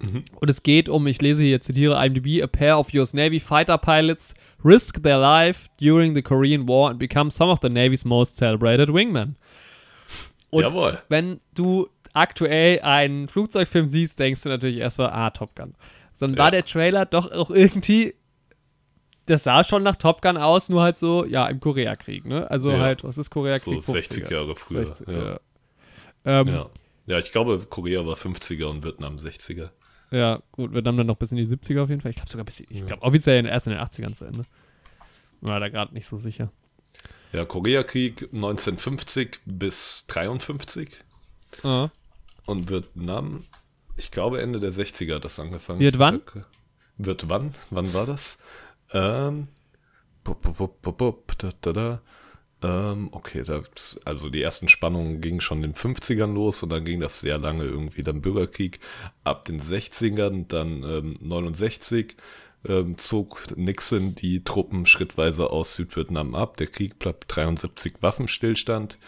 Mhm. 0.00 0.24
Und 0.40 0.48
es 0.48 0.62
geht 0.62 0.88
um, 0.88 1.06
ich 1.06 1.20
lese 1.20 1.42
hier, 1.42 1.60
zitiere 1.60 2.04
IMDb, 2.04 2.42
a 2.42 2.46
pair 2.46 2.78
of 2.78 2.92
US 2.94 3.12
Navy 3.12 3.38
fighter 3.38 3.76
pilots 3.78 4.34
risk 4.64 5.02
their 5.02 5.18
life 5.18 5.68
during 5.78 6.14
the 6.14 6.22
Korean 6.22 6.66
War 6.66 6.90
and 6.90 6.98
become 6.98 7.30
some 7.30 7.50
of 7.50 7.58
the 7.62 7.68
Navy's 7.68 8.04
most 8.04 8.36
celebrated 8.38 8.92
wingmen. 8.92 9.36
Und 10.50 10.62
Jawohl. 10.62 10.98
wenn 11.08 11.40
du 11.54 11.88
aktuell 12.12 12.80
einen 12.80 13.28
Flugzeugfilm 13.28 13.88
siehst, 13.88 14.18
denkst 14.18 14.42
du 14.42 14.48
natürlich 14.48 14.78
erstmal, 14.78 15.10
ah, 15.10 15.30
Top 15.30 15.54
Gun. 15.54 15.74
Sondern 16.20 16.36
ja. 16.36 16.44
war 16.44 16.50
der 16.50 16.66
Trailer 16.66 17.06
doch 17.06 17.32
auch 17.32 17.50
irgendwie, 17.50 18.14
das 19.24 19.44
sah 19.44 19.64
schon 19.64 19.82
nach 19.82 19.96
Top 19.96 20.20
Gun 20.20 20.36
aus, 20.36 20.68
nur 20.68 20.82
halt 20.82 20.98
so, 20.98 21.24
ja, 21.24 21.46
im 21.48 21.60
Koreakrieg, 21.60 22.26
ne? 22.26 22.48
Also 22.50 22.70
ja. 22.70 22.78
halt, 22.78 23.02
was 23.04 23.16
ist 23.16 23.30
Koreakrieg? 23.30 23.82
So 23.82 23.92
60 23.92 24.28
Jahre 24.28 24.54
früher. 24.54 24.86
60, 24.86 25.08
ja. 25.08 25.24
Ja. 25.24 25.40
Ähm, 26.26 26.48
ja. 26.48 26.66
ja, 27.06 27.18
ich 27.18 27.32
glaube, 27.32 27.66
Korea 27.70 28.04
war 28.04 28.16
50er 28.16 28.66
und 28.66 28.84
Vietnam 28.84 29.16
60er. 29.16 29.70
Ja, 30.10 30.42
gut, 30.52 30.74
Vietnam 30.74 30.98
dann 30.98 31.06
noch 31.06 31.16
bis 31.16 31.32
in 31.32 31.38
die 31.38 31.46
70er 31.46 31.84
auf 31.84 31.88
jeden 31.88 32.02
Fall. 32.02 32.10
Ich 32.10 32.18
glaube 32.18 32.30
sogar 32.30 32.44
bis, 32.44 32.60
ich 32.60 32.84
glaube 32.84 33.02
offiziell 33.02 33.46
erst 33.46 33.66
in 33.66 33.72
den 33.72 33.80
80ern 33.80 34.12
zu 34.12 34.26
Ende. 34.26 34.44
War 35.40 35.58
da 35.58 35.70
gerade 35.70 35.94
nicht 35.94 36.06
so 36.06 36.18
sicher. 36.18 36.52
Ja, 37.32 37.46
Koreakrieg 37.46 38.24
1950 38.24 39.40
bis 39.46 40.04
53. 40.08 40.90
Ah. 41.62 41.88
Und 42.44 42.68
Vietnam, 42.68 43.44
ich 44.00 44.10
glaube 44.10 44.40
Ende 44.40 44.58
der 44.58 44.72
60er 44.72 45.16
hat 45.16 45.24
das 45.24 45.38
angefangen. 45.38 45.80
Wird 45.80 45.98
wann? 45.98 46.22
Wird 46.96 47.28
wann? 47.28 47.52
Wann 47.68 47.92
war 47.92 48.06
das? 48.06 48.38
Ähm, 48.92 49.48
bup, 50.24 50.56
bup, 50.56 50.96
bup, 50.98 51.38
da, 51.38 51.50
da, 51.60 51.72
da. 51.72 52.02
Ähm, 52.62 53.08
okay, 53.12 53.42
das, 53.44 54.00
also 54.04 54.30
die 54.30 54.42
ersten 54.42 54.68
Spannungen 54.68 55.20
gingen 55.20 55.40
schon 55.40 55.58
in 55.58 55.72
den 55.72 55.74
50ern 55.74 56.32
los 56.32 56.62
und 56.62 56.70
dann 56.70 56.84
ging 56.84 57.00
das 57.00 57.20
sehr 57.20 57.38
lange 57.38 57.64
irgendwie 57.64 58.02
dann 58.02 58.22
Bürgerkrieg. 58.22 58.80
Ab 59.22 59.44
den 59.44 59.60
60ern 59.60 60.46
dann 60.48 60.82
ähm, 60.82 61.14
69 61.20 62.16
ähm, 62.66 62.96
zog 62.96 63.56
Nixon 63.56 64.14
die 64.14 64.44
Truppen 64.44 64.86
schrittweise 64.86 65.50
aus 65.50 65.74
Südvietnam 65.74 66.34
ab. 66.34 66.56
Der 66.56 66.66
Krieg 66.66 66.98
bleibt 66.98 67.24
73 67.34 67.94
Waffenstillstand. 68.00 68.98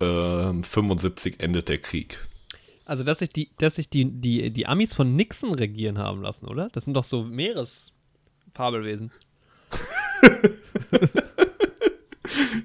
Ähm, 0.00 0.62
75 0.62 1.40
endet 1.40 1.68
der 1.68 1.78
Krieg. 1.78 2.25
Also, 2.86 3.02
dass 3.02 3.18
sich, 3.18 3.30
die, 3.30 3.50
dass 3.58 3.74
sich 3.74 3.90
die, 3.90 4.04
die, 4.04 4.52
die 4.52 4.66
Amis 4.66 4.94
von 4.94 5.16
Nixon 5.16 5.52
regieren 5.52 5.98
haben 5.98 6.22
lassen, 6.22 6.46
oder? 6.46 6.68
Das 6.72 6.84
sind 6.84 6.94
doch 6.94 7.02
so 7.02 7.24
Meeresfabelwesen. 7.24 9.10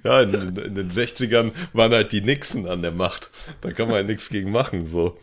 ja, 0.04 0.22
in, 0.22 0.56
in, 0.58 0.76
den 0.76 0.92
60ern 0.92 1.54
waren 1.74 1.92
halt 1.92 2.12
die 2.12 2.22
Nixon 2.22 2.68
an 2.68 2.84
der 2.84 2.92
Macht. 2.92 3.32
Da 3.62 3.74
kann 3.74 3.88
man 3.88 3.96
halt 3.96 4.06
nichts 4.08 4.30
gegen 4.30 4.52
machen, 4.52 4.86
so. 4.86 5.18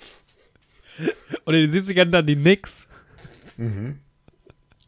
Und 1.45 1.55
in 1.55 1.71
den 1.71 1.81
70ern 1.81 2.07
dann 2.07 2.27
die 2.27 2.35
Nix. 2.35 2.89
Mhm. 3.57 4.01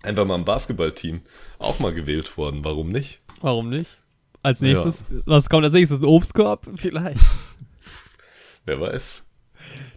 Einfach 0.02 0.26
mal 0.26 0.34
ein 0.34 0.44
Basketballteam 0.44 1.20
auch 1.60 1.78
mal 1.78 1.94
gewählt 1.94 2.36
worden. 2.36 2.64
Warum 2.64 2.90
nicht? 2.90 3.20
Warum 3.42 3.70
nicht? 3.70 3.96
Als 4.42 4.60
nächstes, 4.60 5.04
ja. 5.08 5.20
was 5.26 5.48
kommt 5.48 5.62
als 5.64 5.74
nächstes? 5.74 6.00
Ein 6.00 6.06
Obstkorb? 6.06 6.68
Vielleicht. 6.76 7.24
Wer 8.64 8.80
weiß. 8.80 9.22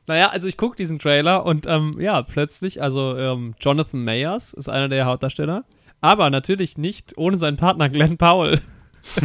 Naja, 0.07 0.29
also 0.29 0.47
ich 0.47 0.57
gucke 0.57 0.75
diesen 0.75 0.99
Trailer 0.99 1.45
und 1.45 1.65
ähm, 1.67 1.99
ja, 1.99 2.21
plötzlich, 2.21 2.81
also 2.81 3.17
ähm, 3.17 3.55
Jonathan 3.59 4.03
Mayers 4.03 4.53
ist 4.53 4.69
einer 4.69 4.89
der 4.89 5.05
Hauptdarsteller, 5.05 5.63
aber 6.01 6.29
natürlich 6.29 6.77
nicht 6.77 7.17
ohne 7.17 7.37
seinen 7.37 7.57
Partner 7.57 7.89
Glenn 7.89 8.17
Powell. 8.17 8.59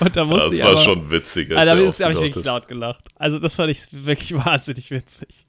und 0.00 0.16
da 0.16 0.24
musste 0.24 0.46
das 0.46 0.54
ich 0.54 0.62
war 0.62 0.70
aber, 0.70 0.80
schon 0.80 1.10
witzig. 1.10 1.54
Also, 1.54 1.64
da 1.64 1.70
habe 1.72 1.88
ich 1.88 1.98
wirklich 1.98 2.44
laut 2.44 2.68
gelacht. 2.68 3.08
Also 3.16 3.38
das 3.38 3.56
fand 3.56 3.70
ich 3.70 3.86
wirklich 3.92 4.34
wahnsinnig 4.34 4.90
witzig. 4.90 5.46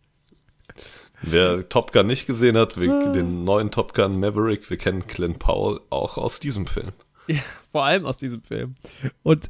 Wer 1.22 1.68
Top 1.68 1.92
Gun 1.92 2.08
nicht 2.08 2.28
gesehen 2.28 2.58
hat, 2.58 2.78
ah. 2.78 3.12
den 3.12 3.44
neuen 3.44 3.72
Top 3.72 3.94
Gun 3.94 4.20
Maverick, 4.20 4.70
wir 4.70 4.78
kennen 4.78 5.04
Glenn 5.08 5.38
Powell 5.38 5.82
auch 5.90 6.18
aus 6.18 6.40
diesem 6.40 6.66
Film. 6.66 6.92
Ja, 7.28 7.40
vor 7.72 7.84
allem 7.84 8.06
aus 8.06 8.18
diesem 8.18 8.42
Film. 8.42 8.76
Und 9.24 9.50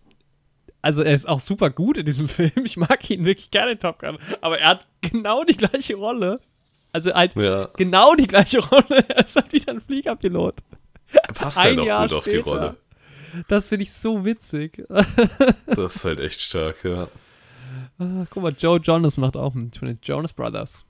also 0.82 1.02
er 1.04 1.14
ist 1.14 1.28
auch 1.28 1.40
super 1.40 1.70
gut 1.70 1.98
in 1.98 2.06
diesem 2.06 2.28
Film. 2.30 2.52
Ich 2.64 2.78
mag 2.78 3.10
ihn 3.10 3.26
wirklich 3.26 3.52
gerne 3.52 3.72
in 3.74 3.80
Top 3.80 4.00
Gun. 4.00 4.18
Aber 4.42 4.60
er 4.60 4.70
hat 4.70 4.88
genau 5.02 5.44
die 5.44 5.58
gleiche 5.58 5.96
Rolle. 5.96 6.40
Also 6.92 7.14
halt 7.14 7.36
ja. 7.36 7.70
genau 7.78 8.16
die 8.16 8.28
gleiche 8.28 8.60
Rolle. 8.68 9.06
Er 9.10 9.26
ist 9.26 9.36
halt 9.36 9.52
wieder 9.54 9.74
ein 9.74 9.82
Fliegerpilot. 9.82 10.56
Er 11.12 11.34
passt 11.34 11.58
halt 11.58 11.68
Ein 11.68 11.78
halt 11.78 11.80
auch 11.80 11.86
Jahr 11.86 12.08
gut 12.08 12.18
auf 12.18 12.28
die 12.28 12.38
Rolle. 12.38 12.78
Das 13.48 13.70
finde 13.70 13.84
ich 13.84 13.94
so 13.94 14.26
witzig. 14.26 14.84
das 15.68 15.96
ist 15.96 16.06
halt 16.06 16.20
echt 16.20 16.42
stark, 16.42 16.84
ja. 16.84 17.08
Ah, 18.00 18.26
guck 18.30 18.42
mal, 18.42 18.56
Joe 18.58 18.80
Jonas 18.80 19.18
macht 19.18 19.38
auch 19.38 19.54
mit 19.54 19.78
von 19.78 19.88
den 19.88 20.00
Jonas 20.02 20.34
Brothers. 20.34 20.84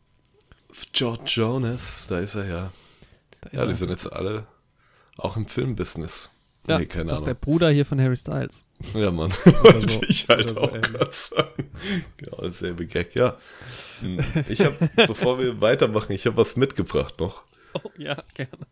George 0.93 1.23
Jonas, 1.25 2.07
da 2.07 2.19
ist 2.19 2.35
er 2.35 2.47
ja. 2.47 2.71
Ist 3.45 3.53
ja, 3.53 3.65
die 3.65 3.73
sind 3.73 3.89
jetzt 3.89 4.11
alle 4.11 4.45
auch 5.17 5.35
im 5.35 5.47
Filmbusiness. 5.47 6.29
Ja, 6.69 6.79
nee, 6.79 6.85
keine 6.85 7.13
Ahnung. 7.13 7.25
der 7.25 7.33
Bruder 7.33 7.69
hier 7.69 7.85
von 7.85 7.99
Harry 7.99 8.17
Styles. 8.17 8.63
Ja, 8.93 9.11
Mann. 9.11 9.31
Wollte 9.63 9.89
so, 9.89 10.01
ich 10.07 10.27
halt 10.27 10.55
auch 10.57 10.73
so 10.73 10.81
gerade 10.81 11.11
sagen. 11.11 11.69
Genau, 12.17 12.41
dasselbe 12.41 12.85
Gag, 12.85 13.15
ja. 13.15 13.37
Hm, 14.01 14.23
ich 14.47 14.61
habe, 14.61 14.89
bevor 14.95 15.39
wir 15.39 15.59
weitermachen, 15.61 16.13
ich 16.13 16.25
habe 16.25 16.37
was 16.37 16.55
mitgebracht 16.55 17.19
noch. 17.19 17.43
Oh, 17.73 17.89
ja, 17.97 18.15
gerne. 18.35 18.67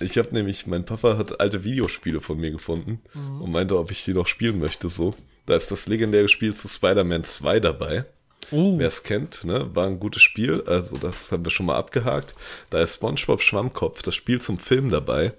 Ich 0.00 0.18
habe 0.18 0.32
nämlich, 0.32 0.66
mein 0.66 0.84
Papa 0.84 1.16
hat 1.16 1.40
alte 1.40 1.64
Videospiele 1.64 2.20
von 2.20 2.38
mir 2.38 2.50
gefunden 2.50 3.00
mhm. 3.14 3.42
und 3.42 3.52
meinte, 3.52 3.78
ob 3.78 3.90
ich 3.90 4.04
die 4.04 4.14
noch 4.14 4.26
spielen 4.26 4.58
möchte, 4.58 4.88
so. 4.88 5.14
Da 5.46 5.56
ist 5.56 5.70
das 5.70 5.86
legendäre 5.86 6.28
Spiel 6.28 6.54
zu 6.54 6.68
Spider-Man 6.68 7.24
2 7.24 7.60
dabei. 7.60 8.04
Uh. 8.50 8.78
Wer 8.78 8.88
es 8.88 9.02
kennt, 9.02 9.44
ne, 9.44 9.74
war 9.74 9.86
ein 9.86 10.00
gutes 10.00 10.22
Spiel. 10.22 10.62
Also, 10.66 10.96
das 10.96 11.30
haben 11.30 11.44
wir 11.44 11.50
schon 11.50 11.66
mal 11.66 11.76
abgehakt. 11.76 12.34
Da 12.70 12.80
ist 12.80 12.96
SpongeBob 12.96 13.42
Schwammkopf, 13.42 14.02
das 14.02 14.14
Spiel 14.14 14.40
zum 14.40 14.58
Film 14.58 14.90
dabei. 14.90 15.32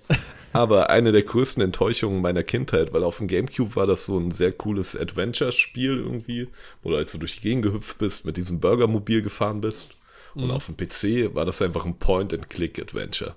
Aber 0.54 0.92
eine 0.92 1.12
der 1.12 1.24
größten 1.24 1.64
Enttäuschungen 1.64 2.22
meiner 2.22 2.44
Kindheit, 2.44 2.94
weil 2.94 3.04
auf 3.04 3.18
dem 3.18 3.28
Gamecube 3.28 3.76
war 3.76 3.88
das 3.88 4.06
so 4.06 4.20
ein 4.20 4.30
sehr 4.30 4.52
cooles 4.52 4.96
Adventure-Spiel 4.96 5.98
irgendwie, 5.98 6.48
wo 6.84 6.92
du 6.92 6.96
halt 6.96 7.10
so 7.10 7.18
durch 7.18 7.38
die 7.38 7.42
Gegend 7.42 7.64
gehüpft 7.64 7.98
bist, 7.98 8.26
mit 8.26 8.38
diesem 8.38 8.60
Burgermobil 8.60 9.24
gefahren 9.24 9.62
bist. 9.62 9.96
Und 10.36 10.46
mhm. 10.46 10.52
auf 10.52 10.68
dem 10.68 10.78
PC 10.78 11.34
war 11.36 11.46
das 11.46 11.62
einfach 11.62 11.86
ein 11.86 11.98
Point-and-Click-Adventure. 11.98 13.36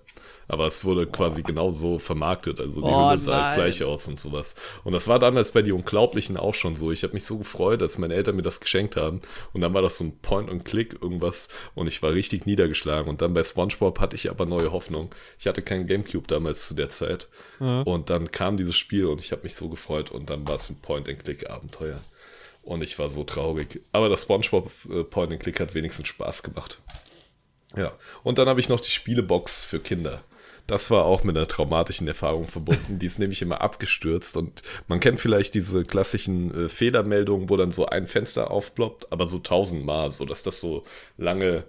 Aber 0.48 0.66
es 0.66 0.84
wurde 0.84 1.06
quasi 1.06 1.42
genauso 1.42 1.98
vermarktet. 1.98 2.60
Also 2.60 2.80
die 2.80 2.86
oh, 2.86 3.10
Hülle 3.10 3.18
sah 3.18 3.46
halt 3.46 3.56
gleich 3.56 3.82
aus 3.82 4.06
und 4.06 4.18
sowas. 4.18 4.54
Und 4.84 4.92
das 4.92 5.08
war 5.08 5.18
damals 5.18 5.52
bei 5.52 5.62
die 5.62 5.72
Unglaublichen 5.72 6.36
auch 6.36 6.54
schon 6.54 6.76
so. 6.76 6.92
Ich 6.92 7.02
habe 7.02 7.14
mich 7.14 7.24
so 7.24 7.38
gefreut, 7.38 7.80
dass 7.80 7.98
meine 7.98 8.14
Eltern 8.14 8.36
mir 8.36 8.42
das 8.42 8.60
geschenkt 8.60 8.96
haben. 8.96 9.20
Und 9.52 9.60
dann 9.60 9.74
war 9.74 9.82
das 9.82 9.98
so 9.98 10.04
ein 10.04 10.18
Point-and-Click 10.20 11.02
irgendwas. 11.02 11.48
Und 11.74 11.88
ich 11.88 12.02
war 12.02 12.12
richtig 12.12 12.46
niedergeschlagen. 12.46 13.08
Und 13.08 13.22
dann 13.22 13.34
bei 13.34 13.42
SpongeBob 13.42 13.98
hatte 13.98 14.16
ich 14.16 14.30
aber 14.30 14.46
neue 14.46 14.70
Hoffnung. 14.72 15.14
Ich 15.38 15.46
hatte 15.46 15.62
keinen 15.62 15.86
Gamecube 15.86 16.28
damals 16.28 16.68
zu 16.68 16.74
der 16.74 16.90
Zeit. 16.90 17.28
Mhm. 17.58 17.82
Und 17.82 18.10
dann 18.10 18.30
kam 18.30 18.56
dieses 18.56 18.76
Spiel 18.76 19.06
und 19.06 19.20
ich 19.20 19.32
habe 19.32 19.42
mich 19.42 19.56
so 19.56 19.68
gefreut. 19.68 20.10
Und 20.12 20.30
dann 20.30 20.46
war 20.46 20.54
es 20.54 20.70
ein 20.70 20.80
Point-and-Click-Abenteuer. 20.80 22.00
Und 22.62 22.82
ich 22.82 22.98
war 22.98 23.08
so 23.08 23.24
traurig. 23.24 23.80
Aber 23.92 24.08
das 24.08 24.22
SpongeBob 24.22 24.70
äh, 24.90 25.02
Point-and-Click 25.02 25.58
hat 25.58 25.74
wenigstens 25.74 26.08
Spaß 26.08 26.42
gemacht. 26.42 26.80
Ja. 27.76 27.92
Und 28.22 28.38
dann 28.38 28.48
habe 28.48 28.60
ich 28.60 28.68
noch 28.68 28.80
die 28.80 28.90
Spielebox 28.90 29.64
für 29.64 29.80
Kinder. 29.80 30.22
Das 30.66 30.90
war 30.90 31.04
auch 31.04 31.22
mit 31.22 31.36
einer 31.36 31.46
traumatischen 31.46 32.08
Erfahrung 32.08 32.48
verbunden. 32.48 32.98
Die 32.98 33.06
ist 33.06 33.18
nämlich 33.20 33.42
immer 33.42 33.60
abgestürzt 33.60 34.36
und 34.36 34.62
man 34.88 35.00
kennt 35.00 35.20
vielleicht 35.20 35.54
diese 35.54 35.84
klassischen 35.84 36.66
äh, 36.66 36.68
Fehlermeldungen, 36.68 37.48
wo 37.48 37.56
dann 37.56 37.70
so 37.70 37.86
ein 37.86 38.06
Fenster 38.06 38.50
aufploppt, 38.50 39.12
aber 39.12 39.26
so 39.26 39.38
tausendmal, 39.38 40.10
so 40.10 40.24
dass 40.24 40.42
das 40.42 40.60
so 40.60 40.84
lange 41.16 41.64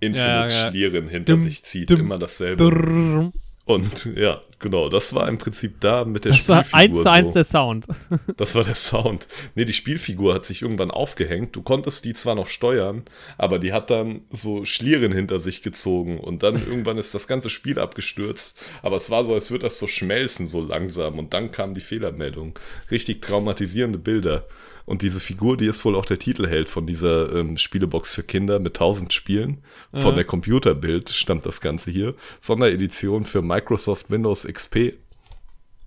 Infinite-Schlieren 0.00 1.04
ja, 1.04 1.10
ja. 1.10 1.10
hinter 1.10 1.32
dum, 1.34 1.42
sich 1.42 1.62
zieht. 1.64 1.90
Dum, 1.90 2.00
immer 2.00 2.18
dasselbe. 2.18 2.70
Dum. 2.70 3.32
Und 3.64 4.16
ja, 4.16 4.42
genau, 4.62 4.88
das 4.88 5.12
war 5.12 5.28
im 5.28 5.36
Prinzip 5.36 5.80
da 5.80 6.06
mit 6.06 6.24
der 6.24 6.32
das 6.32 6.38
Spielfigur. 6.38 6.62
Das 6.62 6.72
war 6.72 6.80
eins 6.80 7.02
zu 7.02 7.10
eins 7.10 7.28
so. 7.28 7.34
der 7.34 7.44
Sound. 7.44 7.86
Das 8.36 8.54
war 8.54 8.64
der 8.64 8.74
Sound. 8.74 9.28
Nee, 9.54 9.64
die 9.64 9.72
Spielfigur 9.72 10.34
hat 10.34 10.46
sich 10.46 10.62
irgendwann 10.62 10.90
aufgehängt. 10.90 11.54
Du 11.54 11.62
konntest 11.62 12.04
die 12.04 12.14
zwar 12.14 12.34
noch 12.34 12.46
steuern, 12.46 13.02
aber 13.36 13.58
die 13.58 13.72
hat 13.72 13.90
dann 13.90 14.22
so 14.30 14.64
Schlieren 14.64 15.12
hinter 15.12 15.38
sich 15.38 15.60
gezogen 15.60 16.18
und 16.18 16.42
dann 16.42 16.54
irgendwann 16.66 16.96
ist 16.96 17.14
das 17.14 17.28
ganze 17.28 17.50
Spiel 17.50 17.78
abgestürzt. 17.78 18.58
Aber 18.80 18.96
es 18.96 19.10
war 19.10 19.24
so, 19.24 19.34
als 19.34 19.50
würde 19.50 19.64
das 19.64 19.78
so 19.78 19.86
schmelzen, 19.86 20.46
so 20.46 20.62
langsam. 20.62 21.18
Und 21.18 21.34
dann 21.34 21.52
kam 21.52 21.74
die 21.74 21.80
Fehlermeldung. 21.80 22.58
Richtig 22.90 23.20
traumatisierende 23.20 23.98
Bilder. 23.98 24.46
Und 24.84 25.02
diese 25.02 25.20
Figur, 25.20 25.56
die 25.56 25.66
ist 25.66 25.84
wohl 25.84 25.94
auch 25.94 26.04
der 26.04 26.18
Titelheld 26.18 26.68
von 26.68 26.86
dieser 26.86 27.34
ähm, 27.34 27.56
Spielebox 27.56 28.14
für 28.14 28.22
Kinder 28.22 28.58
mit 28.58 28.76
1000 28.76 29.12
Spielen. 29.12 29.58
Von 29.92 30.12
mhm. 30.12 30.16
der 30.16 30.24
Computerbild 30.24 31.10
stammt 31.10 31.46
das 31.46 31.60
Ganze 31.60 31.90
hier. 31.90 32.14
Sonderedition 32.40 33.24
für 33.24 33.42
Microsoft 33.42 34.10
Windows 34.10 34.44
XP. 34.52 34.94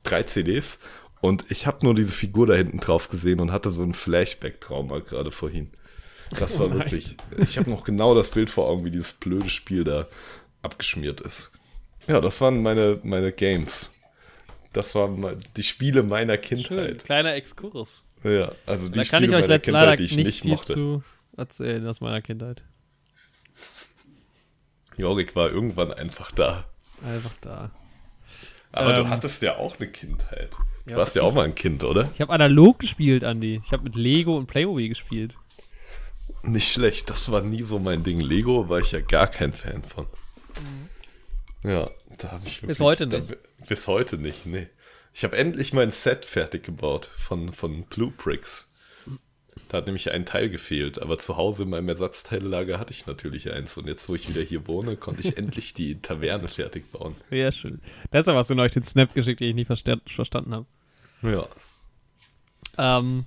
Drei 0.04 0.24
CDs. 0.24 0.80
Und 1.22 1.46
ich 1.50 1.66
habe 1.66 1.86
nur 1.86 1.96
diese 1.96 2.14
Figur 2.14 2.48
da 2.48 2.54
hinten 2.54 2.80
drauf 2.80 3.10
gesehen 3.10 3.40
und 3.40 3.52
hatte 3.52 3.72
so 3.72 3.84
ein 3.84 3.94
Flashback-Trauma 3.94 5.00
gerade 5.00 5.32
vorhin. 5.32 5.72
Das 6.32 6.60
war 6.60 6.68
oh 6.68 6.74
wirklich. 6.74 7.18
Ich 7.38 7.58
habe 7.58 7.70
noch 7.70 7.84
genau 7.84 8.16
das 8.16 8.30
Bild 8.30 8.50
vor 8.50 8.68
Augen, 8.68 8.86
wie 8.86 8.92
dieses 8.92 9.14
blöde 9.14 9.50
Spiel 9.50 9.84
da 9.84 10.08
abgeschmiert 10.62 11.22
ist. 11.22 11.52
Ja, 12.08 12.22
das 12.22 12.42
waren 12.42 12.62
meine, 12.62 13.00
meine 13.04 13.32
Games. 13.32 13.90
Das 14.74 14.94
waren 14.96 15.40
die 15.56 15.64
Spiele 15.64 16.04
meiner 16.04 16.38
Kindheit. 16.38 16.90
Schön, 16.90 16.98
kleiner 16.98 17.34
Exkurs. 17.36 18.04
Ja, 18.24 18.52
also 18.66 18.90
die 18.90 19.00
da 19.00 19.04
kann 19.06 19.24
Spiele 19.24 19.38
ich 19.38 19.44
euch 19.44 19.48
meiner 19.48 19.60
Kindheit, 19.60 20.00
die 20.00 20.04
ich 20.04 20.18
nicht, 20.18 20.26
nicht 20.26 20.46
mochte. 20.46 20.74
Zu 20.74 21.04
erzählen 21.38 21.88
aus 21.88 22.02
meiner 22.02 22.22
Kindheit. 22.22 22.64
Jorik 24.98 25.36
war 25.36 25.50
irgendwann 25.50 25.92
einfach 25.94 26.32
da. 26.32 26.66
Einfach 27.04 27.34
da. 27.42 27.72
Aber 28.76 28.96
ähm, 28.96 29.04
du 29.06 29.10
hattest 29.10 29.42
ja 29.42 29.58
auch 29.58 29.80
eine 29.80 29.88
Kindheit. 29.88 30.58
Du 30.86 30.92
ja, 30.92 30.98
warst 30.98 31.16
ja 31.16 31.24
auch 31.24 31.34
mal 31.34 31.46
ein 31.46 31.56
Kind, 31.56 31.84
oder? 31.84 32.12
Ich 32.14 32.22
habe 32.22 32.34
analog 32.34 32.80
gespielt, 32.80 33.24
Andi. 33.24 33.62
Ich 33.66 33.72
habe 33.72 33.84
mit 33.84 33.96
Lego 33.96 34.38
und 34.38 34.48
Playmobil 34.48 34.90
gespielt. 34.90 35.36
Nicht 36.44 36.72
schlecht, 36.72 37.10
das 37.10 37.32
war 37.32 37.42
nie 37.42 37.64
so 37.64 37.80
mein 37.80 38.04
Ding. 38.04 38.20
Lego 38.20 38.68
war 38.70 38.80
ich 38.80 38.92
ja 38.92 39.00
gar 39.00 39.28
kein 39.28 39.54
Fan 39.54 39.84
von. 39.84 40.06
Mhm. 41.64 41.70
Ja, 41.72 41.90
da 42.18 42.32
habe 42.32 42.44
ich 42.46 42.62
wirklich. 42.62 42.78
Bis 42.78 42.80
heute 42.82 43.08
nicht. 43.08 43.32
Da, 43.32 43.36
bis 43.68 43.88
heute 43.88 44.18
nicht, 44.18 44.46
nee. 44.46 44.68
Ich 45.14 45.24
habe 45.24 45.38
endlich 45.38 45.72
mein 45.74 45.92
Set 45.92 46.26
fertig 46.26 46.64
gebaut 46.64 47.10
von, 47.16 47.54
von 47.54 47.84
Blue 47.84 48.12
Bricks. 48.12 48.70
Da 49.68 49.78
hat 49.78 49.88
nämlich 49.88 50.12
ein 50.12 50.26
Teil 50.26 50.50
gefehlt, 50.50 51.02
aber 51.02 51.18
zu 51.18 51.38
Hause 51.38 51.64
in 51.64 51.70
meinem 51.70 51.90
Ersatzteillager 51.90 52.80
hatte 52.80 52.94
ich 52.94 53.08
natürlich 53.08 53.52
eins. 53.52 53.78
Und 53.78 53.88
jetzt, 53.88 54.08
wo 54.08 54.16
ich 54.16 54.30
wieder 54.30 54.42
hier 54.42 54.68
wohne, 54.68 54.96
konnte 54.96 55.22
ich 55.22 55.38
endlich 55.38 55.74
die 55.74 56.02
Taverne 56.02 56.48
fertig 56.48 56.92
bauen. 56.92 57.16
Sehr 57.30 57.52
schön. 57.52 57.80
Deshalb 58.14 58.38
hast 58.38 58.50
du 58.50 58.56
euch 58.56 58.74
den 58.74 58.84
Snap 58.84 59.14
geschickt, 59.14 59.40
den 59.40 59.50
ich 59.50 59.56
nie 59.56 59.66
verstanden 59.66 60.54
habe. 60.54 60.66
Ja. 61.24 61.48
Ähm, 62.78 63.26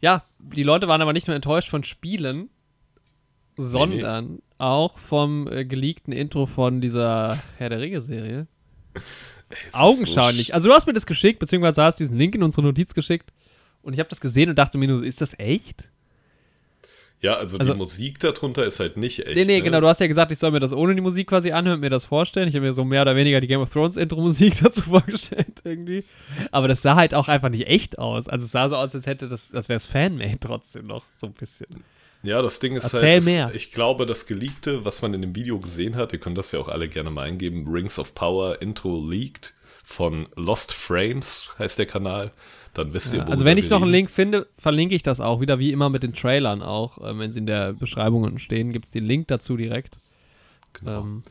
ja, 0.00 0.22
die 0.38 0.62
Leute 0.62 0.86
waren 0.86 1.02
aber 1.02 1.12
nicht 1.12 1.26
nur 1.26 1.34
enttäuscht 1.34 1.68
von 1.68 1.82
Spielen, 1.82 2.48
sondern 3.56 4.24
nee, 4.24 4.32
nee. 4.34 4.42
auch 4.58 4.98
vom 4.98 5.48
äh, 5.48 5.64
geleakten 5.64 6.12
Intro 6.12 6.46
von 6.46 6.80
dieser 6.80 7.42
Herr 7.58 7.70
der 7.70 7.80
Ringe-Serie. 7.80 8.46
Augenscheinlich. 9.72 10.48
So 10.48 10.52
also 10.54 10.68
du 10.68 10.74
hast 10.74 10.86
mir 10.86 10.92
das 10.92 11.06
geschickt, 11.06 11.40
beziehungsweise 11.40 11.82
hast 11.82 11.96
diesen 11.96 12.16
Link 12.16 12.34
in 12.34 12.42
unsere 12.42 12.62
Notiz 12.62 12.94
geschickt 12.94 13.32
und 13.82 13.92
ich 13.92 13.98
habe 13.98 14.08
das 14.08 14.20
gesehen 14.20 14.48
und 14.50 14.58
dachte 14.58 14.78
mir 14.78 14.88
nur, 14.88 15.04
ist 15.04 15.20
das 15.20 15.38
echt? 15.38 15.88
Ja, 17.22 17.34
also, 17.34 17.56
also, 17.56 17.72
die 17.72 17.78
Musik 17.78 18.18
darunter 18.18 18.66
ist 18.66 18.80
halt 18.80 18.96
nicht 18.96 19.20
echt. 19.20 19.36
Nee, 19.36 19.44
nee, 19.44 19.58
ne? 19.58 19.62
genau. 19.62 19.80
Du 19.80 19.86
hast 19.86 20.00
ja 20.00 20.08
gesagt, 20.08 20.32
ich 20.32 20.40
soll 20.40 20.50
mir 20.50 20.58
das 20.58 20.72
ohne 20.72 20.92
die 20.92 21.00
Musik 21.00 21.28
quasi 21.28 21.52
anhören, 21.52 21.78
mir 21.78 21.88
das 21.88 22.04
vorstellen. 22.04 22.48
Ich 22.48 22.56
habe 22.56 22.66
mir 22.66 22.72
so 22.72 22.84
mehr 22.84 23.02
oder 23.02 23.14
weniger 23.14 23.40
die 23.40 23.46
Game 23.46 23.60
of 23.60 23.70
Thrones 23.70 23.96
Intro-Musik 23.96 24.54
dazu 24.62 24.82
vorgestellt 24.82 25.60
irgendwie. 25.62 26.04
Aber 26.50 26.66
das 26.66 26.82
sah 26.82 26.96
halt 26.96 27.14
auch 27.14 27.28
einfach 27.28 27.48
nicht 27.48 27.68
echt 27.68 28.00
aus. 28.00 28.28
Also 28.28 28.44
es 28.44 28.50
sah 28.50 28.68
so 28.68 28.74
aus, 28.74 28.92
als 28.96 29.06
hätte 29.06 29.28
das, 29.28 29.54
als 29.54 29.68
wäre 29.68 29.76
es 29.76 29.86
Fanmade 29.86 30.38
trotzdem 30.40 30.88
noch 30.88 31.04
so 31.14 31.28
ein 31.28 31.32
bisschen. 31.34 31.84
Ja, 32.24 32.42
das 32.42 32.58
Ding 32.58 32.74
ist 32.74 32.92
Erzähl 32.92 33.12
halt, 33.14 33.24
mehr. 33.24 33.52
ich 33.54 33.70
glaube, 33.70 34.04
das 34.04 34.26
Geleakte, 34.26 34.84
was 34.84 35.00
man 35.00 35.14
in 35.14 35.22
dem 35.22 35.36
Video 35.36 35.60
gesehen 35.60 35.94
hat, 35.94 36.12
ihr 36.12 36.18
könnt 36.18 36.38
das 36.38 36.50
ja 36.50 36.58
auch 36.58 36.68
alle 36.68 36.88
gerne 36.88 37.10
mal 37.10 37.22
eingeben, 37.22 37.68
Rings 37.68 38.00
of 38.00 38.16
Power 38.16 38.60
Intro 38.60 39.00
leaked 39.08 39.54
von 39.84 40.28
Lost 40.36 40.72
Frames 40.72 41.50
heißt 41.58 41.78
der 41.78 41.86
Kanal. 41.86 42.32
Dann 42.74 42.94
wisst 42.94 43.12
ihr, 43.12 43.26
wo 43.26 43.30
Also 43.30 43.44
wenn 43.44 43.58
ich 43.58 43.68
noch 43.68 43.82
einen 43.82 43.90
Link 43.90 44.10
finde, 44.10 44.48
verlinke 44.56 44.94
ich 44.94 45.02
das 45.02 45.20
auch 45.20 45.40
wieder, 45.40 45.58
wie 45.58 45.72
immer 45.72 45.90
mit 45.90 46.02
den 46.02 46.14
Trailern 46.14 46.62
auch. 46.62 46.98
Äh, 46.98 47.18
wenn 47.18 47.32
sie 47.32 47.40
in 47.40 47.46
der 47.46 47.74
Beschreibung 47.74 48.38
stehen, 48.38 48.72
gibt 48.72 48.86
es 48.86 48.90
den 48.90 49.04
Link 49.04 49.28
dazu 49.28 49.56
direkt. 49.56 49.98
Genau. 50.72 51.00
Ähm, 51.00 51.22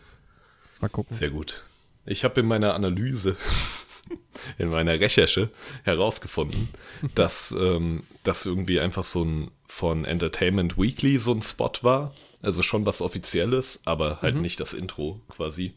mal 0.80 0.90
gucken. 0.90 1.16
Sehr 1.16 1.32
gut. 1.32 1.64
Ich 2.06 2.24
habe 2.24 2.42
in 2.42 2.48
meiner 2.48 2.76
Analyse 2.76 3.38
in 4.58 4.70
meiner 4.70 5.00
Recherche 5.00 5.50
herausgefunden, 5.84 6.70
dass 7.16 7.52
ähm, 7.58 8.04
das 8.24 8.46
irgendwie 8.46 8.80
einfach 8.80 9.04
so 9.04 9.24
ein 9.24 9.52
von 9.66 10.06
Entertainment 10.06 10.78
Weekly 10.78 11.18
so 11.18 11.34
ein 11.34 11.42
Spot 11.42 11.72
war. 11.82 12.14
Also 12.42 12.62
schon 12.62 12.86
was 12.86 13.02
Offizielles, 13.02 13.82
aber 13.86 14.22
halt 14.22 14.36
mhm. 14.36 14.42
nicht 14.42 14.60
das 14.60 14.74
Intro 14.74 15.22
quasi. 15.30 15.74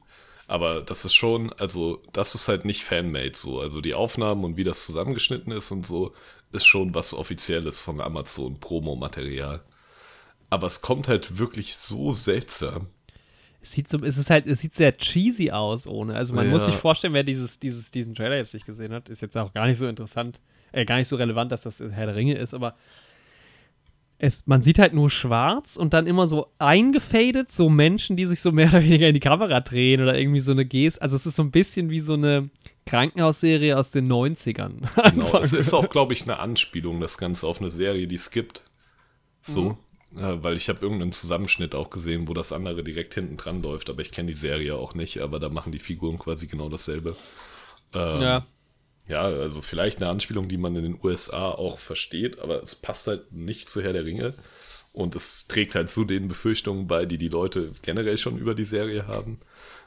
Aber 0.47 0.83
das 0.83 1.05
ist 1.05 1.15
schon, 1.15 1.53
also 1.55 2.03
das 2.13 2.35
ist 2.35 2.49
halt 2.49 2.65
nicht 2.65 2.85
Fanmade 2.85 3.33
so. 3.35 3.61
Also 3.61 3.81
die 3.81 3.95
Aufnahmen 3.95 4.45
und 4.45 4.57
wie 4.57 4.65
das 4.65 4.85
zusammengeschnitten 4.85 5.53
ist 5.53 5.71
und 5.71 5.87
so, 5.87 6.15
ist 6.53 6.67
schon 6.67 6.95
was 6.95 7.15
Offizielles 7.15 7.81
von 7.81 8.01
Amazon 8.01 8.61
Promo-Material. 8.61 9.63
Aber 10.51 10.67
es 10.67 10.83
kommt 10.83 11.09
halt 11.09 11.39
wirklich 11.39 11.77
so 11.77 12.13
seltsam. 12.13 12.89
Es 13.61 13.73
sieht 13.73 13.89
so, 13.89 13.99
es 13.99 14.19
ist 14.19 14.29
halt, 14.29 14.47
es 14.47 14.61
sieht 14.61 14.75
sehr 14.75 14.97
cheesy 14.97 15.51
aus 15.51 15.87
ohne. 15.87 16.15
Also 16.15 16.35
man 16.35 16.47
ja. 16.47 16.53
muss 16.53 16.67
sich 16.67 16.75
vorstellen, 16.75 17.15
wer 17.15 17.25
dieses, 17.25 17.59
dieses, 17.59 17.91
diesen 17.91 18.15
Trailer 18.15 18.37
jetzt 18.37 18.53
nicht 18.53 18.67
gesehen 18.67 18.93
hat, 18.93 19.09
ist 19.09 19.23
jetzt 19.23 19.37
auch 19.39 19.55
gar 19.55 19.67
nicht 19.67 19.79
so 19.79 19.89
interessant, 19.89 20.41
äh, 20.73 20.85
gar 20.85 20.97
nicht 20.97 21.09
so 21.09 21.17
relevant, 21.17 21.51
dass 21.51 21.63
das 21.63 21.81
Herr 21.81 22.07
der 22.07 22.15
Ringe 22.15 22.37
ist, 22.37 22.53
aber 22.53 22.77
es, 24.19 24.47
man 24.47 24.63
sieht 24.63 24.79
halt 24.79 24.95
nur 24.95 25.11
schwarz 25.11 25.77
und 25.77 25.93
dann 25.93 26.07
immer 26.07 26.27
so 26.27 26.47
eingefadet, 26.59 27.51
so 27.51 27.69
Menschen, 27.69 28.17
die 28.17 28.27
sich 28.27 28.41
so 28.41 28.53
mehr 28.53 28.69
oder 28.71 28.83
weniger 28.83 29.09
in 29.09 29.15
die 29.15 29.21
Kamera 29.21 29.61
drehen 29.61 30.01
oder 30.03 30.19
irgendwie 30.19 30.41
so 30.41 30.53
eine 30.53 30.65
Geste. 30.65 31.03
Also 31.03 31.17
es 31.17 31.27
ist 31.27 31.37
so 31.37 31.43
ein 31.43 31.51
bisschen 31.51 31.91
wie 31.91 32.01
so 32.01 32.15
eine 32.15 32.51
Krankenhausserie 32.87 33.77
aus 33.77 33.91
den 33.91 34.11
90ern. 34.11 34.89
Genau, 35.15 35.39
es 35.39 35.53
ist 35.53 35.73
auch, 35.73 35.89
glaube 35.89 36.13
ich, 36.13 36.23
eine 36.23 36.39
Anspielung, 36.39 37.01
das 37.01 37.19
Ganze 37.19 37.47
auf 37.47 37.61
eine 37.61 37.71
Serie, 37.71 38.07
die 38.07 38.15
es 38.15 38.31
gibt. 38.31 38.65
So. 39.43 39.63
Mhm. 39.63 39.77
Ja, 40.17 40.45
weil 40.45 40.57
ich 40.57 40.69
habe 40.69 40.79
irgendeinen 40.81 41.13
Zusammenschnitt 41.13 41.75
auch 41.75 41.91
gesehen, 41.91 42.29
wo 42.29 42.35
das 42.35 42.53
andere 42.53 42.85
direkt 42.85 43.15
hinten 43.15 43.37
dran 43.37 43.63
läuft, 43.63 43.91
aber 43.91 44.01
ich 44.01 44.13
kenne 44.13 44.31
die 44.31 44.39
Serie 44.39 44.77
auch 44.77 44.95
nicht, 44.95 45.19
aber 45.19 45.41
da 45.41 45.49
machen 45.49 45.73
die 45.73 45.81
Figuren 45.81 46.19
quasi 46.19 46.47
genau 46.47 46.69
dasselbe. 46.69 47.17
Ähm, 47.93 48.23
ja. 48.23 48.47
Ja, 49.07 49.23
also 49.23 49.61
vielleicht 49.61 49.99
eine 50.01 50.11
Anspielung, 50.11 50.49
die 50.49 50.57
man 50.57 50.75
in 50.77 50.83
den 50.83 51.01
USA 51.03 51.51
auch 51.51 51.79
versteht, 51.79 52.39
aber 52.39 52.63
es 52.63 52.75
passt 52.75 53.07
halt 53.07 53.33
nicht 53.33 53.69
zu 53.69 53.83
Herr 53.83 53.93
der 53.93 54.05
Ringe. 54.05 54.35
Und 54.95 55.17
es 55.17 55.47
trägt 55.49 55.75
halt 55.75 55.91
zu 55.91 56.05
den 56.05 56.29
Befürchtungen 56.29 56.87
bei, 56.87 57.05
die 57.05 57.19
die 57.19 57.29
Leute 57.29 57.73
generell 57.83 58.17
schon 58.17 58.39
über 58.39 58.55
die 58.55 58.65
Serie 58.65 59.09
haben. 59.09 59.41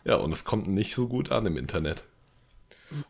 Ja, 0.04 0.16
und 0.16 0.34
es 0.34 0.44
kommt 0.44 0.68
nicht 0.68 0.94
so 0.94 1.08
gut 1.08 1.32
an 1.32 1.46
im 1.46 1.56
Internet. 1.56 2.04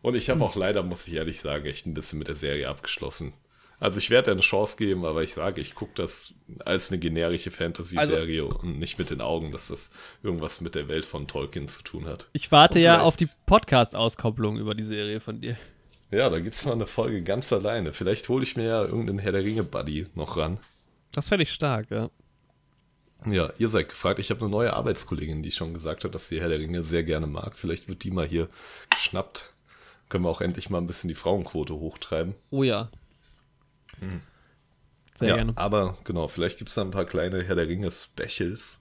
Und 0.02 0.16
ich 0.16 0.30
habe 0.30 0.44
auch 0.44 0.56
leider, 0.56 0.84
muss 0.84 1.08
ich 1.08 1.16
ehrlich 1.16 1.40
sagen, 1.40 1.66
echt 1.66 1.86
ein 1.86 1.94
bisschen 1.94 2.20
mit 2.20 2.28
der 2.28 2.36
Serie 2.36 2.70
abgeschlossen. 2.70 3.34
Also 3.80 4.00
ich 4.00 4.10
werde 4.10 4.32
eine 4.32 4.42
Chance 4.42 4.76
geben, 4.78 5.06
aber 5.06 5.22
ich 5.22 5.34
sage, 5.36 5.62
ich 5.62 5.76
gucke 5.76 5.92
das 5.96 6.34
als 6.66 6.90
eine 6.90 7.00
generische 7.00 7.52
Fantasy-Serie 7.52 8.44
also, 8.44 8.58
und 8.60 8.80
nicht 8.80 8.98
mit 8.98 9.12
den 9.12 9.22
Augen, 9.22 9.52
dass 9.52 9.68
das 9.68 9.92
irgendwas 10.24 10.62
mit 10.62 10.74
der 10.74 10.88
Welt 10.88 11.06
von 11.06 11.28
Tolkien 11.28 11.68
zu 11.68 11.84
tun 11.84 12.08
hat. 12.08 12.28
Ich 12.34 12.52
warte 12.52 12.80
ja 12.80 13.02
auf 13.02 13.18
die 13.18 13.30
Podcast-Auskopplung 13.46 14.58
über 14.58 14.74
die 14.74 14.84
Serie 14.84 15.20
von 15.20 15.42
dir. 15.42 15.58
Ja, 16.10 16.30
da 16.30 16.40
gibt 16.40 16.56
es 16.56 16.66
noch 16.66 16.74
eine 16.74 16.88
Folge 16.88 17.22
ganz 17.22 17.52
alleine. 17.52 17.92
Vielleicht 17.92 18.30
hole 18.30 18.44
ich 18.44 18.56
mir 18.56 18.66
ja 18.66 18.82
irgendeinen 18.84 19.20
Herr 19.20 19.34
der 19.34 19.44
Ringe-Buddy 19.44 20.08
noch 20.16 20.38
ran. 20.38 20.60
Das 21.12 21.30
fände 21.30 21.44
ich 21.44 21.52
stark, 21.52 21.92
ja. 21.92 22.10
Ja, 23.26 23.52
ihr 23.58 23.70
seid 23.70 23.90
gefragt. 23.90 24.20
Ich 24.20 24.30
habe 24.30 24.42
eine 24.42 24.50
neue 24.50 24.74
Arbeitskollegin, 24.74 25.44
die 25.44 25.52
schon 25.52 25.74
gesagt 25.74 26.04
hat, 26.04 26.16
dass 26.16 26.30
sie 26.30 26.40
Herr 26.40 26.50
der 26.50 26.60
Ringe 26.60 26.84
sehr 26.84 27.04
gerne 27.04 27.28
mag. 27.28 27.58
Vielleicht 27.58 27.88
wird 27.90 28.04
die 28.04 28.12
mal 28.12 28.28
hier 28.28 28.48
geschnappt. 28.92 29.54
Können 30.08 30.24
wir 30.24 30.30
auch 30.30 30.42
endlich 30.42 30.70
mal 30.70 30.78
ein 30.78 30.88
bisschen 30.88 31.10
die 31.10 31.16
Frauenquote 31.16 31.74
hochtreiben. 31.74 32.36
Oh 32.52 32.64
ja. 32.64 32.90
Hm. 34.00 34.22
Sehr 35.16 35.30
ja, 35.30 35.36
gerne. 35.36 35.54
Aber 35.56 35.98
genau, 36.04 36.28
vielleicht 36.28 36.60
gibt 36.60 36.70
es 36.70 36.76
da 36.76 36.84
ein 36.84 36.92
paar 36.92 37.06
kleine 37.06 37.44
Herr 37.44 37.56
der 37.56 37.68
Ringe-Specials. 37.68 38.80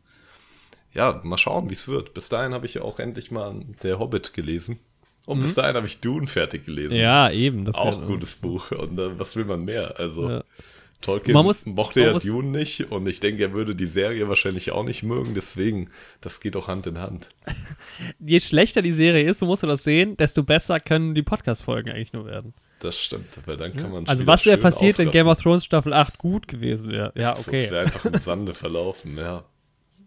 Ja, 0.93 1.21
mal 1.25 1.39
schauen, 1.39 1.69
wie 1.71 1.75
es 1.75 1.89
wird. 1.89 2.15
Bis 2.15 2.29
dahin 2.29 2.53
habe 2.53 2.67
ich 2.67 2.75
ja 2.75 2.83
auch 2.83 2.99
endlich 2.99 3.31
mal 3.31 3.61
Der 3.83 3.99
Hobbit 3.99 4.33
gelesen. 4.33 4.79
Und 5.27 5.39
mhm. 5.39 5.43
bis 5.43 5.55
dahin 5.55 5.77
habe 5.77 5.87
ich 5.87 6.01
Dune 6.01 6.27
fertig 6.27 6.65
gelesen. 6.65 6.97
Ja, 6.97 7.31
eben. 7.31 7.65
Das 7.65 7.75
auch 7.75 8.01
ein 8.01 8.07
gutes 8.07 8.37
Buch. 8.37 8.71
Und 8.71 8.99
äh, 8.99 9.19
was 9.19 9.37
will 9.37 9.45
man 9.45 9.65
mehr? 9.65 9.99
Also, 9.99 10.31
ja. 10.31 10.45
Tolkien 11.03 11.37
muss, 11.37 11.67
mochte 11.67 12.01
ja 12.01 12.19
Dune 12.19 12.49
nicht 12.49 12.91
und 12.91 13.07
ich 13.07 13.21
denke, 13.21 13.43
er 13.43 13.53
würde 13.53 13.75
die 13.75 13.87
Serie 13.87 14.29
wahrscheinlich 14.29 14.73
auch 14.73 14.83
nicht 14.83 15.03
mögen, 15.03 15.35
deswegen, 15.35 15.91
das 16.21 16.41
geht 16.41 16.57
auch 16.57 16.69
Hand 16.69 16.87
in 16.87 17.01
Hand. 17.01 17.29
Je 18.19 18.41
schlechter 18.41 18.83
die 18.83 18.93
Serie 18.93 19.29
ist, 19.29 19.39
so 19.39 19.47
musst 19.47 19.63
du 19.63 19.67
das 19.67 19.85
sehen, 19.85 20.17
desto 20.17 20.43
besser 20.43 20.81
können 20.81 21.15
die 21.15 21.23
Podcast-Folgen 21.23 21.91
eigentlich 21.91 22.13
nur 22.13 22.27
werden. 22.27 22.55
Das 22.81 22.99
stimmt, 22.99 23.39
weil 23.47 23.57
dann 23.57 23.75
kann 23.77 23.93
man 23.93 24.07
Also 24.07 24.27
was 24.27 24.47
wäre 24.47 24.59
passiert, 24.59 24.99
wenn 24.99 25.11
Game 25.11 25.29
of 25.29 25.41
Thrones 25.41 25.65
Staffel 25.65 25.93
8 25.93 26.19
gut 26.19 26.49
gewesen 26.49 26.91
wäre? 26.91 27.13
Ja, 27.15 27.37
okay. 27.39 27.63
Das 27.63 27.71
wäre 27.71 27.85
einfach 27.85 28.05
im 28.05 28.15
Sande 28.21 28.55
verlaufen, 28.55 29.17
ja. 29.17 29.45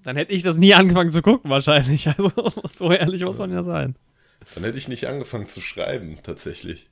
Dann 0.04 0.16
hätte 0.16 0.34
ich 0.34 0.44
das 0.44 0.58
nie 0.58 0.74
angefangen 0.74 1.12
zu 1.12 1.22
gucken 1.22 1.50
wahrscheinlich, 1.50 2.08
also 2.18 2.32
so 2.74 2.92
ehrlich 2.92 3.24
muss 3.24 3.38
man 3.38 3.52
ja 3.52 3.64
sein. 3.64 3.96
Dann 4.56 4.64
hätte 4.64 4.78
ich 4.78 4.88
nicht 4.88 5.08
angefangen 5.08 5.48
zu 5.48 5.62
schreiben, 5.62 6.18
tatsächlich. 6.24 6.88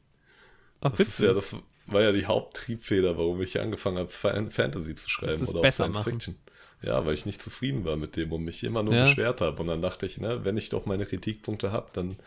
Ach, 0.82 0.92
das 0.92 1.08
ist 1.08 1.20
ja 1.20 1.34
das 1.34 1.56
war 1.88 2.02
ja 2.02 2.12
die 2.12 2.26
Haupttriebfeder, 2.26 3.18
warum 3.18 3.42
ich 3.42 3.60
angefangen 3.60 3.98
habe, 3.98 4.10
Fantasy 4.10 4.96
zu 4.96 5.10
schreiben 5.10 5.46
oder 5.46 5.60
auch 5.62 5.70
Science 5.70 5.96
machen. 5.96 6.14
Fiction. 6.14 6.36
Ja, 6.84 7.06
weil 7.06 7.14
ich 7.14 7.26
nicht 7.26 7.42
zufrieden 7.42 7.86
war 7.86 7.96
mit 7.96 8.16
dem 8.16 8.32
und 8.32 8.44
mich 8.44 8.64
immer 8.64 8.84
nur 8.84 8.94
ja. 8.94 9.06
beschwert 9.06 9.42
habe. 9.42 9.60
Und 9.62 9.68
dann 9.68 9.82
dachte 9.82 10.06
ich, 10.06 10.20
ne, 10.20 10.46
wenn 10.46 10.58
ich 10.58 10.70
doch 10.70 10.86
meine 10.86 11.06
Kritikpunkte 11.06 11.72
habe, 11.72 11.88
dann 11.94 12.18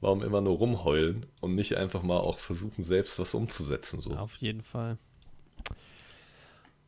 warum 0.00 0.22
immer 0.22 0.42
nur 0.42 0.58
rumheulen 0.58 1.24
und 1.40 1.54
nicht 1.54 1.76
einfach 1.76 2.02
mal 2.02 2.18
auch 2.18 2.38
versuchen, 2.38 2.84
selbst 2.84 3.18
was 3.18 3.34
umzusetzen. 3.34 4.02
So. 4.02 4.12
Auf 4.12 4.36
jeden 4.36 4.62
Fall. 4.62 4.98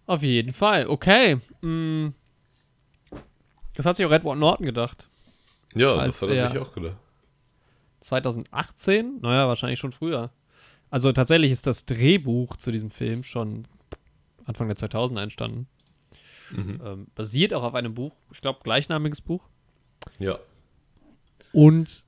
Auf 0.07 0.22
jeden 0.22 0.53
Fall. 0.53 0.87
Okay. 0.87 1.37
Mm. 1.62 2.09
Das 3.74 3.87
hat 3.87 3.97
sich 3.97 4.05
auch 4.05 4.12
Edward 4.12 4.39
Norton 4.39 4.66
gedacht. 4.66 5.09
Ja, 5.74 6.05
das 6.05 6.20
hat 6.20 6.30
er 6.30 6.49
sich 6.49 6.59
auch 6.59 6.72
gedacht. 6.72 6.97
2018? 8.07 9.21
Naja, 9.21 9.49
wahrscheinlich 9.49 9.81
schon 9.81 9.93
früher. 9.93 10.31
Also 10.91 11.13
tatsächlich 11.13 11.51
ist 11.51 11.67
das 11.67 11.87
Drehbuch 11.87 12.57
zu 12.57 12.71
diesem 12.71 12.91
Film 12.91 13.23
schon 13.23 13.67
Anfang 14.45 14.69
der 14.69 14.77
2000er 14.77 15.23
entstanden. 15.23 15.67
Mhm. 16.53 16.81
Ähm, 16.85 17.07
basiert 17.17 17.53
auch 17.53 17.65
auf 17.65 17.75
einem 17.75 17.95
Buch, 17.95 18.15
ich 18.33 18.41
glaube, 18.41 18.61
gleichnamiges 18.63 19.21
Buch. 19.21 19.49
Ja. 20.21 20.39
Und 21.53 22.05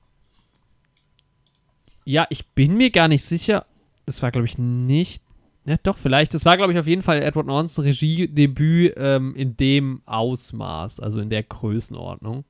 ja, 2.05 2.25
ich 2.29 2.47
bin 2.47 2.77
mir 2.77 2.91
gar 2.91 3.09
nicht 3.09 3.25
sicher. 3.25 3.65
Das 4.05 4.21
war, 4.21 4.31
glaube 4.31 4.47
ich, 4.47 4.57
nicht. 4.57 5.21
Ja, 5.65 5.75
doch, 5.83 5.97
vielleicht. 5.97 6.33
Das 6.33 6.45
war, 6.45 6.55
glaube 6.55 6.71
ich, 6.71 6.79
auf 6.79 6.87
jeden 6.87 7.03
Fall 7.03 7.21
Edward 7.21 7.45
Nortons 7.45 7.77
Regiedebüt 7.77 8.93
ähm, 8.95 9.35
in 9.35 9.57
dem 9.57 10.01
Ausmaß, 10.05 11.01
also 11.01 11.19
in 11.19 11.29
der 11.29 11.43
Größenordnung. 11.43 12.45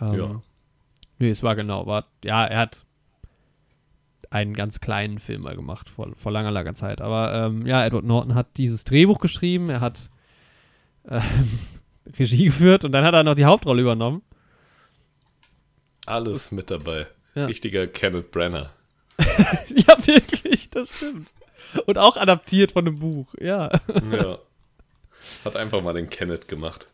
Ähm, 0.00 0.14
ja. 0.14 0.42
Nee, 1.20 1.30
es 1.30 1.42
war 1.42 1.54
genau. 1.54 1.86
War, 1.86 2.06
ja, 2.24 2.46
er 2.46 2.58
hat 2.58 2.84
einen 4.30 4.54
ganz 4.54 4.80
kleinen 4.80 5.18
Film 5.18 5.42
mal 5.42 5.54
gemacht, 5.54 5.90
vor, 5.90 6.10
vor 6.16 6.32
langer, 6.32 6.50
langer 6.50 6.74
Zeit. 6.74 7.02
Aber 7.02 7.34
ähm, 7.34 7.66
ja, 7.66 7.84
Edward 7.84 8.04
Norton 8.04 8.34
hat 8.34 8.56
dieses 8.56 8.84
Drehbuch 8.84 9.20
geschrieben, 9.20 9.68
er 9.68 9.80
hat 9.80 10.08
äh, 11.04 11.20
Regie 12.18 12.46
geführt 12.46 12.86
und 12.86 12.92
dann 12.92 13.04
hat 13.04 13.12
er 13.12 13.22
noch 13.22 13.34
die 13.34 13.44
Hauptrolle 13.44 13.82
übernommen. 13.82 14.22
Alles 16.06 16.52
mit 16.52 16.70
dabei. 16.70 17.06
Ja. 17.34 17.44
Richtiger 17.44 17.86
Kenneth 17.86 18.30
Brenner. 18.30 18.70
ja, 19.18 20.06
wirklich, 20.06 20.70
das 20.70 20.88
stimmt. 20.88 21.28
Und 21.84 21.98
auch 21.98 22.16
adaptiert 22.16 22.72
von 22.72 22.86
einem 22.86 22.98
Buch, 22.98 23.34
ja. 23.38 23.70
ja. 24.10 24.38
Hat 25.44 25.54
einfach 25.54 25.82
mal 25.82 25.92
den 25.92 26.08
Kenneth 26.08 26.48
gemacht. 26.48 26.88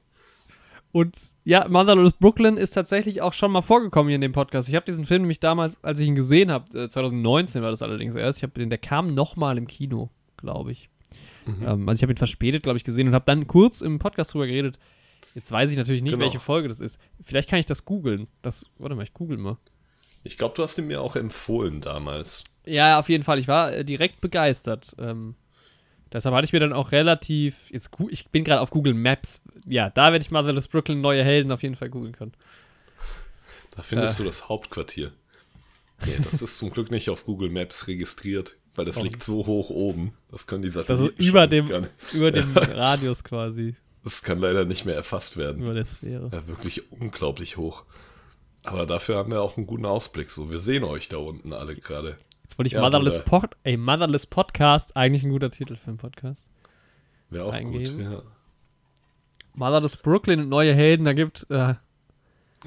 Und 0.91 1.15
ja, 1.47 1.69
Motherless 1.69 2.15
Brooklyn 2.15 2.57
ist 2.57 2.73
tatsächlich 2.73 3.23
auch 3.23 3.33
schon 3.33 3.53
mal 3.53 3.63
vorgekommen 3.63 4.09
hier 4.09 4.17
in 4.17 4.21
dem 4.21 4.33
Podcast. 4.33 4.69
Ich 4.69 4.75
habe 4.75 4.85
diesen 4.85 5.05
Film 5.05 5.23
nämlich 5.23 5.39
damals, 5.39 5.83
als 5.85 6.01
ich 6.01 6.09
ihn 6.09 6.17
gesehen 6.17 6.51
habe, 6.51 6.89
2019 6.89 7.61
äh, 7.61 7.65
war 7.65 7.71
das 7.71 7.83
allerdings 7.83 8.17
erst, 8.17 8.41
ich 8.41 8.43
habe 8.43 8.59
den, 8.59 8.69
der 8.69 8.79
kam 8.79 9.15
nochmal 9.15 9.57
im 9.57 9.69
Kino, 9.69 10.11
glaube 10.37 10.73
ich. 10.73 10.91
Mhm. 11.47 11.63
Ähm, 11.65 11.89
also 11.89 12.01
ich 12.01 12.03
habe 12.03 12.13
ihn 12.13 12.17
verspätet, 12.17 12.65
glaube 12.65 12.79
ich, 12.79 12.83
gesehen 12.83 13.07
und 13.07 13.15
habe 13.15 13.27
dann 13.27 13.47
kurz 13.47 13.81
im 13.81 14.01
Podcast 14.01 14.35
drüber 14.35 14.49
geredet. 14.49 14.77
Jetzt 15.37 15.53
weiß 15.53 15.71
ich 15.71 15.77
natürlich 15.77 16.03
nicht, 16.03 16.15
genau. 16.15 16.25
welche 16.25 16.41
Folge 16.41 16.67
das 16.67 16.81
ist. 16.81 16.99
Vielleicht 17.23 17.49
kann 17.49 17.61
ich 17.61 17.67
das 17.67 17.85
googeln. 17.85 18.27
Das, 18.43 18.67
warte 18.79 18.97
mal, 18.97 19.05
ich 19.05 19.15
google 19.15 19.39
mal. 19.39 19.57
Ich 20.25 20.39
glaube, 20.39 20.57
du 20.57 20.65
hast 20.65 20.77
ihn 20.79 20.89
mir 20.89 21.01
auch 21.01 21.15
empfohlen 21.15 21.81
damals. 21.81 22.43
Ja, 22.65 22.99
auf 22.99 23.09
jeden 23.09 23.23
Fall. 23.23 23.39
Ich 23.39 23.47
war 23.47 23.73
äh, 23.73 23.85
direkt 23.85 24.21
begeistert. 24.21 24.97
Ähm, 24.99 25.37
Deshalb 26.17 26.35
hatte 26.35 26.47
ich 26.47 26.53
mir 26.55 26.61
dann 26.61 26.73
auch 26.73 26.93
relativ. 26.93 27.71
Jetzt, 27.71 27.91
ich 28.09 28.29
bin 28.29 28.43
gerade 28.43 28.63
auf 28.63 28.71
Google 28.71 28.95
Maps. 28.95 29.43
Ja, 29.67 29.91
da 29.91 30.13
werde 30.13 30.25
ich 30.25 30.31
Motherless 30.31 30.67
Brooklyn 30.67 31.03
neue 31.03 31.23
Helden 31.23 31.53
auf 31.53 31.63
jeden 31.63 31.77
Fall 31.77 31.91
googeln 31.91 32.17
können. 32.17 32.33
Da 33.77 33.83
findest 33.83 34.19
äh. 34.19 34.23
du 34.23 34.27
das 34.27 34.49
Hauptquartier. 34.49 35.13
Nee, 36.07 36.17
das 36.25 36.41
ist 36.41 36.57
zum 36.57 36.71
Glück 36.71 36.91
nicht 36.91 37.11
auf 37.11 37.27
Google 37.27 37.51
Maps 37.51 37.87
registriert, 37.87 38.57
weil 38.77 38.87
das 38.87 38.97
oh. 38.97 39.03
liegt 39.03 39.23
so 39.23 39.45
hoch 39.45 39.69
oben. 39.69 40.15
Das 40.31 40.47
können 40.47 40.63
die 40.63 40.71
Satelliten. 40.71 41.15
Also 41.19 41.29
über 41.29 41.47
dem, 41.47 41.67
über 42.15 42.31
dem 42.31 42.57
Radius 42.57 43.23
quasi. 43.23 43.77
Das 44.03 44.23
kann 44.23 44.39
leider 44.39 44.65
nicht 44.65 44.87
mehr 44.87 44.95
erfasst 44.95 45.37
werden. 45.37 45.63
Über 45.63 45.75
der 45.75 45.85
Sphäre. 45.85 46.31
Ja, 46.33 46.47
wirklich 46.47 46.91
unglaublich 46.93 47.59
hoch. 47.59 47.85
Aber 48.63 48.87
dafür 48.87 49.17
haben 49.17 49.33
wir 49.33 49.43
auch 49.43 49.59
einen 49.59 49.67
guten 49.67 49.85
Ausblick. 49.85 50.31
So, 50.31 50.51
wir 50.51 50.61
sehen 50.61 50.83
euch 50.83 51.11
da 51.11 51.19
unten 51.19 51.53
alle 51.53 51.77
gerade. 51.77 52.17
Jetzt 52.47 52.59
wollte 52.59 52.69
ich 52.69 52.75
ja, 52.75 52.81
Motherless, 52.81 53.25
Pod 53.25 53.57
ey, 53.65 53.77
Motherless 53.77 54.25
Podcast, 54.25 54.97
eigentlich 54.97 55.25
ein 55.25 55.31
guter 55.31 55.51
Titel 55.51 55.75
für 55.75 55.89
einen 55.89 55.97
Podcast. 55.97 56.47
Wäre 57.29 57.47
auch 57.47 57.53
eingeben. 57.53 57.99
gut, 57.99 58.13
ja. 58.13 58.23
Motherless 59.57 59.97
Brooklyn 59.97 60.39
und 60.39 60.49
neue 60.49 60.73
Helden, 60.73 61.07
da 61.07 61.13
gibt 61.13 61.45
äh, 61.51 61.75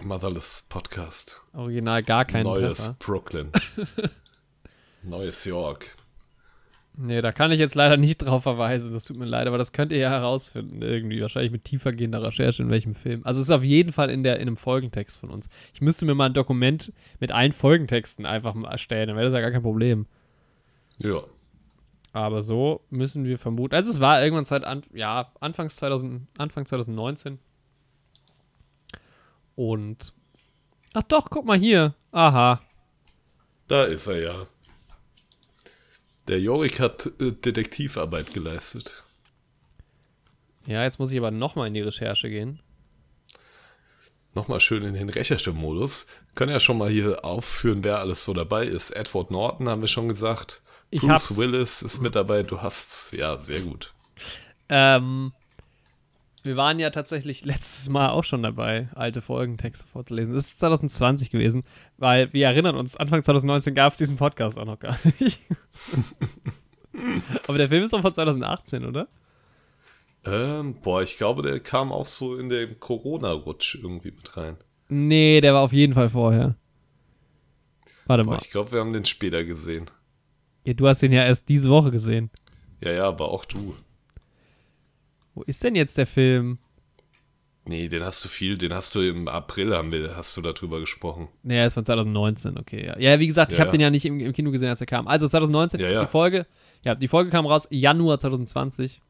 Motherless 0.02 0.66
Podcast. 0.68 1.42
Original 1.54 2.04
gar 2.04 2.26
keinen 2.26 2.44
Neues 2.44 2.78
Treffer. 2.78 2.96
Brooklyn. 3.00 3.52
Neues 5.04 5.46
York. 5.46 5.96
Nee, 6.98 7.22
da 7.22 7.32
kann 7.32 7.52
ich 7.52 7.60
jetzt 7.60 7.76
leider 7.76 7.96
nicht 7.96 8.18
drauf 8.18 8.44
verweisen. 8.44 8.92
Das 8.92 9.06
tut 9.06 9.18
mir 9.18 9.26
leid, 9.26 9.48
aber 9.48 9.58
das 9.58 9.72
könnt 9.72 9.92
ihr 9.92 10.00
ja 10.00 10.10
herausfinden 10.10 10.82
irgendwie. 10.82 11.22
Wahrscheinlich 11.22 11.52
mit 11.52 11.64
tiefergehender 11.64 12.22
Recherche 12.22 12.62
in 12.62 12.70
welchem 12.70 12.94
Film. 12.94 13.22
Also 13.24 13.40
es 13.40 13.48
ist 13.48 13.54
auf 13.54 13.64
jeden 13.64 13.94
Fall 13.94 14.10
in, 14.10 14.24
der, 14.24 14.36
in 14.38 14.48
einem 14.48 14.58
Folgentext 14.58 15.16
von 15.18 15.30
uns. 15.30 15.48
Ich 15.74 15.82
müsste 15.82 16.06
mir 16.06 16.14
mal 16.14 16.26
ein 16.26 16.34
Dokument 16.34 16.92
mit 17.20 17.32
allen 17.32 17.54
Folgentexten 17.54 18.26
einfach 18.26 18.54
mal 18.54 18.70
erstellen. 18.70 19.08
Dann 19.08 19.16
wäre 19.18 19.28
das 19.28 19.34
ja 19.34 19.42
gar 19.42 19.52
kein 19.52 19.62
Problem. 19.62 20.08
Ja. 20.98 21.24
Aber 22.12 22.44
so 22.44 22.82
müssen 22.90 23.24
wir 23.24 23.38
vermuten. 23.38 23.76
Also 23.76 23.92
es 23.92 24.00
war 24.00 24.22
irgendwann 24.22 24.46
Zeit, 24.46 24.66
an, 24.66 24.82
ja, 24.94 25.28
Anfangs 25.40 25.76
2000, 25.78 26.28
Anfang 26.38 26.66
2019. 26.66 27.40
Und. 29.56 30.14
Ach 30.94 31.04
doch, 31.04 31.30
guck 31.30 31.46
mal 31.46 31.58
hier. 31.58 31.94
Aha. 32.12 32.62
Da 33.68 33.84
ist 33.86 34.08
er 34.08 34.20
ja. 34.20 34.48
Der 36.30 36.40
Jorik 36.40 36.80
hat 36.80 37.08
äh, 37.20 37.32
Detektivarbeit 37.32 38.36
geleistet. 38.36 39.04
Ja, 40.68 40.84
jetzt 40.84 41.00
muss 41.00 41.12
ich 41.12 41.18
aber 41.18 41.32
nochmal 41.32 41.68
in 41.68 41.74
die 41.74 41.82
Recherche 41.82 42.30
gehen. 42.30 42.60
Nochmal 44.36 44.60
schön 44.60 44.84
in 44.84 44.94
den 44.94 45.10
Recherchemodus. 45.10 46.06
Können 46.36 46.52
ja 46.52 46.60
schon 46.60 46.78
mal 46.78 46.90
hier 46.92 47.26
aufführen, 47.26 47.84
wer 47.84 47.98
alles 47.98 48.26
so 48.26 48.36
dabei 48.36 48.68
ist. 48.68 48.92
Edward 48.92 49.32
Norton 49.32 49.68
haben 49.68 49.82
wir 49.82 49.88
schon 49.88 50.08
gesagt. 50.08 50.62
Ich 50.92 51.02
Bruce 51.02 51.10
hab's. 51.10 51.38
Willis 51.38 51.82
ist 51.82 52.00
mit 52.00 52.14
dabei. 52.14 52.44
Du 52.44 52.62
hast 52.62 53.12
ja 53.12 53.42
sehr 53.42 53.62
gut. 53.62 53.92
Ähm, 54.70 55.34
wir 56.44 56.58
waren 56.58 56.80
ja 56.80 56.90
tatsächlich 56.90 57.44
letztes 57.46 57.90
Mal 57.90 58.10
auch 58.10 58.24
schon 58.24 58.44
dabei, 58.44 58.90
alte 58.96 59.22
Folgentexte 59.22 59.86
vorzulesen. 59.88 60.34
Das 60.34 60.48
ist 60.48 60.60
2020 60.60 61.30
gewesen, 61.32 61.64
weil 61.98 62.32
wir 62.34 62.48
erinnern 62.48 62.76
uns, 62.76 62.96
Anfang 62.96 63.24
2019 63.24 63.76
gab 63.76 63.94
es 63.94 63.98
diesen 63.98 64.18
Podcast 64.18 64.58
auch 64.58 64.66
noch 64.66 64.80
gar 64.80 64.98
nicht. 65.20 65.42
Aber 67.48 67.58
der 67.58 67.70
Film 67.70 67.84
ist 67.84 67.94
doch 67.94 68.02
von 68.02 68.14
2018, 68.14 68.86
oder? 68.86 69.08
Ähm, 70.26 70.76
boah, 70.82 71.02
ich 71.02 71.18
glaube, 71.18 71.42
der 71.42 71.60
kam 71.60 71.92
auch 71.92 72.08
so 72.08 72.38
in 72.38 72.50
den 72.50 72.80
Corona-Rutsch 72.80 73.76
irgendwie 73.76 74.12
mit 74.12 74.36
rein. 74.36 74.58
Nee, 74.90 75.40
der 75.42 75.54
war 75.54 75.62
auf 75.62 75.74
jeden 75.74 75.94
Fall 75.94 76.10
vorher. 76.10 76.56
Warte 78.06 78.24
boah, 78.24 78.32
mal. 78.32 78.40
Ich 78.42 78.52
glaube, 78.52 78.72
wir 78.72 78.80
haben 78.80 78.94
den 78.94 79.06
später 79.06 79.44
gesehen. 79.44 79.90
Ja, 80.66 80.74
du 80.74 80.88
hast 80.88 81.02
den 81.02 81.14
ja 81.14 81.24
erst 81.24 81.48
diese 81.48 81.70
Woche 81.70 81.92
gesehen. 81.92 82.32
Ja, 82.82 82.92
ja, 82.92 83.08
aber 83.08 83.32
auch 83.32 83.46
du. 83.46 83.76
Wo 85.36 85.44
ist 85.44 85.64
denn 85.64 85.76
jetzt 85.76 85.98
der 85.98 86.08
Film? 86.08 86.58
Nee, 87.66 87.88
den 87.88 88.02
hast 88.04 88.24
du 88.26 88.30
viel, 88.30 88.58
den 88.58 88.74
hast 88.74 88.96
du 88.96 89.02
im 89.02 89.28
April, 89.28 89.76
haben 89.76 89.92
wir, 89.92 90.16
hast 90.16 90.36
du 90.36 90.42
darüber 90.42 90.80
gesprochen. 90.80 91.28
Naja, 91.44 91.66
ist 91.66 91.76
von 91.76 91.86
2019, 91.86 92.58
okay. 92.58 92.88
Ja, 92.88 92.98
ja 92.98 93.20
wie 93.20 93.28
gesagt, 93.28 93.52
ich 93.52 93.60
Ja, 93.60 93.66
habe 93.66 93.70
ja. 93.70 93.72
den 93.74 93.82
ja 93.82 93.90
nicht 93.92 94.06
im, 94.06 94.20
im 94.20 94.34
Kino 94.34 94.50
gesehen, 94.52 94.70
als 94.70 94.82
er 94.82 94.88
kam. 94.88 95.08
Also 95.08 95.28
2019, 95.28 95.80
Ja, 95.80 95.90
ja. 95.92 96.02
die 96.02 96.08
Folge, 96.08 96.48
ja, 96.84 96.96
die 96.96 97.08
Folge 97.08 97.30
kam 97.30 97.46
raus 97.46 97.68
Januar 97.70 98.18
2020. 98.20 99.02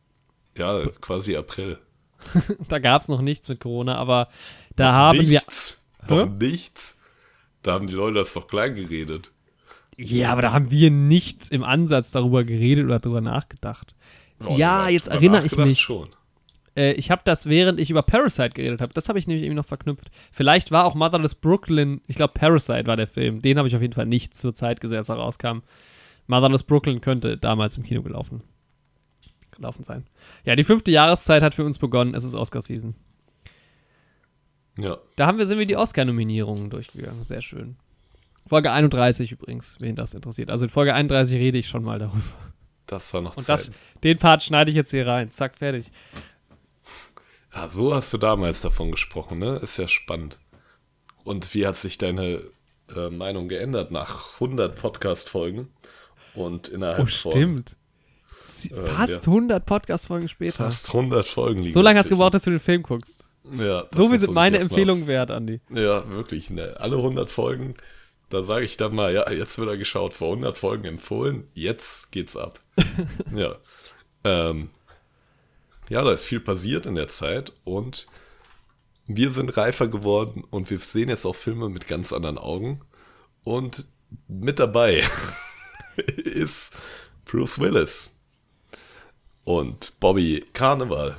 Ja, 0.57 0.86
quasi 0.99 1.36
April. 1.38 1.78
Da 2.67 2.80
gab 2.80 3.01
es 3.01 3.07
noch 3.07 3.22
nichts 3.22 3.47
mit 3.47 3.61
Corona, 3.61 3.95
aber 3.95 4.28
da 4.76 4.91
haben 4.91 5.20
wir. 5.22 5.39
nichts. 5.39 5.82
Noch 6.09 6.26
Hä? 6.26 6.30
nichts. 6.39 6.99
Da 7.61 7.74
haben 7.74 7.88
die 7.88 7.93
Leute 7.93 8.15
das 8.15 8.34
doch 8.34 8.47
klein 8.47 8.76
geredet. 8.76 9.32
Ja, 9.97 10.32
aber 10.32 10.41
da 10.41 10.51
haben 10.53 10.70
wir 10.72 10.91
nicht 10.91 11.49
im 11.51 11.63
Ansatz 11.63 12.11
darüber 12.11 12.43
geredet 12.43 12.86
oder 12.86 12.99
darüber 12.99 13.22
nachgedacht. 13.22 13.95
Ja, 14.56 14.90
jetzt 14.90 15.08
erinnere 15.08 15.46
ich 15.46 15.56
mich. 15.58 15.80
schon. 15.80 16.10
Äh, 16.76 16.94
ich 16.94 17.12
habe 17.12 17.22
das, 17.26 17.48
während 17.48 17.80
ich 17.80 17.90
über 17.90 18.04
Parasite 18.04 18.52
geredet 18.52 18.82
habe, 18.82 18.94
das 18.94 19.10
habe 19.10 19.20
ich 19.20 19.28
nämlich 19.28 19.44
irgendwie 19.44 19.58
noch 19.58 19.66
verknüpft. 19.66 20.10
Vielleicht 20.32 20.72
war 20.72 20.86
auch 20.86 20.96
Motherless 20.96 21.36
Brooklyn, 21.36 22.02
ich 22.08 22.16
glaube 22.16 22.34
Parasite 22.34 22.88
war 22.88 22.96
der 22.96 23.08
Film. 23.08 23.42
Den 23.42 23.58
habe 23.58 23.68
ich 23.68 23.76
auf 23.76 23.82
jeden 23.82 23.94
Fall 23.94 24.06
nicht 24.06 24.36
zur 24.36 24.56
Zeit 24.56 24.80
gesehen, 24.80 25.00
als 25.00 25.10
er 25.10 25.16
rauskam. 25.16 25.60
Motherless 26.28 26.64
Brooklyn 26.64 27.02
könnte 27.02 27.38
damals 27.38 27.78
im 27.78 27.84
Kino 27.84 28.02
gelaufen, 28.02 28.44
gelaufen 29.52 29.84
sein. 29.84 30.06
Ja, 30.46 30.56
die 30.56 30.64
fünfte 30.64 30.92
Jahreszeit 30.92 31.44
hat 31.44 31.56
für 31.56 31.66
uns 31.66 31.80
begonnen. 31.80 32.14
Es 32.14 32.24
ist 32.24 32.36
Oscar-Season. 32.36 32.96
Ja. 34.78 34.98
Da 35.18 35.28
haben 35.28 35.38
wir, 35.38 35.48
sind 35.48 35.60
wir 35.60 35.66
die 35.66 35.76
Oscar-Nominierungen 35.76 36.70
durchgegangen. 36.70 37.24
Sehr 37.24 37.42
schön. 37.42 37.76
Folge 38.48 38.72
31 38.72 39.32
übrigens, 39.32 39.78
wen 39.80 39.96
das 39.96 40.14
interessiert. 40.14 40.50
Also 40.50 40.66
in 40.66 40.72
Folge 40.72 40.94
31 40.94 41.38
rede 41.38 41.58
ich 41.58 41.68
schon 41.68 41.84
mal 41.84 42.00
darüber. 42.00 42.24
Das 42.90 43.14
war 43.14 43.22
noch 43.22 43.38
Und 43.38 43.44
Zeit. 43.44 43.60
das, 43.60 43.72
den 44.04 44.18
Part 44.18 44.44
schneide 44.44 44.72
ich 44.72 44.76
jetzt 44.76 44.92
hier 44.92 45.06
rein. 45.06 45.32
Zack, 45.32 45.58
fertig. 45.60 45.92
Ja, 47.54 47.70
so 47.70 47.94
hast 47.94 48.14
du 48.14 48.18
damals 48.18 48.62
davon 48.62 48.92
gesprochen, 48.92 49.40
ne? 49.40 49.58
Ist 49.58 49.78
ja 49.78 49.88
spannend. 49.88 50.40
Und 51.24 51.54
wie 51.54 51.68
hat 51.68 51.78
sich 51.78 51.98
deine 51.98 52.42
äh, 52.96 53.10
Meinung 53.10 53.48
geändert 53.50 53.92
nach 53.92 54.34
100 54.36 54.76
Podcast-Folgen? 54.76 55.68
Und 56.36 56.68
innerhalb 56.68 57.00
Oh, 57.00 57.06
von 57.08 57.32
stimmt. 57.32 57.76
Äh, 58.72 58.86
Fast 58.86 59.26
ja. 59.26 59.32
100 59.32 59.66
Podcast-Folgen 59.66 60.30
später. 60.30 60.54
fast 60.66 60.88
100 60.90 61.26
Folgen 61.28 61.62
liegen. 61.62 61.74
So 61.74 61.82
lange 61.82 62.00
hat 62.00 62.06
es 62.06 62.10
gebraucht, 62.10 62.34
dass 62.34 62.44
du 62.44 62.50
den 62.52 62.60
Film 62.60 62.84
guckst. 62.84 63.24
Ja, 63.58 63.86
So 63.92 64.10
muss 64.10 64.22
sind 64.22 64.34
meine 64.34 64.60
Empfehlungen 64.60 65.08
wert, 65.08 65.32
Andi. 65.32 65.60
Ja, 65.70 66.08
wirklich. 66.10 66.50
Ne? 66.50 66.76
Alle 66.80 66.98
100 66.98 67.32
Folgen, 67.32 67.76
da 68.30 68.44
sage 68.44 68.66
ich 68.66 68.78
dann 68.78 68.94
mal, 68.96 69.14
ja, 69.14 69.30
jetzt 69.32 69.58
wird 69.58 69.70
er 69.70 69.78
geschaut. 69.78 70.14
Vor 70.14 70.30
100 70.30 70.58
Folgen 70.58 70.86
empfohlen, 70.86 71.48
jetzt 71.54 72.12
geht's 72.12 72.36
ab. 72.38 72.60
ja. 73.36 73.56
Ähm, 74.24 74.70
ja, 75.90 76.04
da 76.04 76.12
ist 76.12 76.26
viel 76.26 76.40
passiert 76.40 76.86
in 76.86 76.96
der 76.96 77.08
Zeit 77.08 77.52
und 77.64 78.06
wir 79.08 79.32
sind 79.32 79.58
reifer 79.58 79.88
geworden 79.88 80.44
und 80.50 80.70
wir 80.70 80.78
sehen 80.78 81.10
jetzt 81.10 81.26
auch 81.26 81.36
Filme 81.36 81.70
mit 81.70 81.88
ganz 81.88 82.14
anderen 82.14 82.38
Augen. 82.38 82.82
Und 83.44 83.86
mit 84.28 84.60
dabei 84.60 85.04
ist 86.16 86.74
Bruce 87.26 87.60
Willis 87.60 88.12
und 89.44 90.00
Bobby 90.00 90.46
Carnival, 90.54 91.16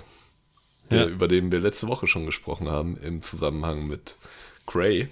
der, 0.90 1.00
Ja. 1.02 1.06
über 1.08 1.26
den 1.26 1.50
wir 1.50 1.58
letzte 1.58 1.88
Woche 1.88 2.06
schon 2.06 2.26
gesprochen 2.26 2.68
haben, 2.68 2.96
im 2.98 3.22
Zusammenhang 3.22 3.88
mit 3.88 4.16
Grey. 4.66 5.08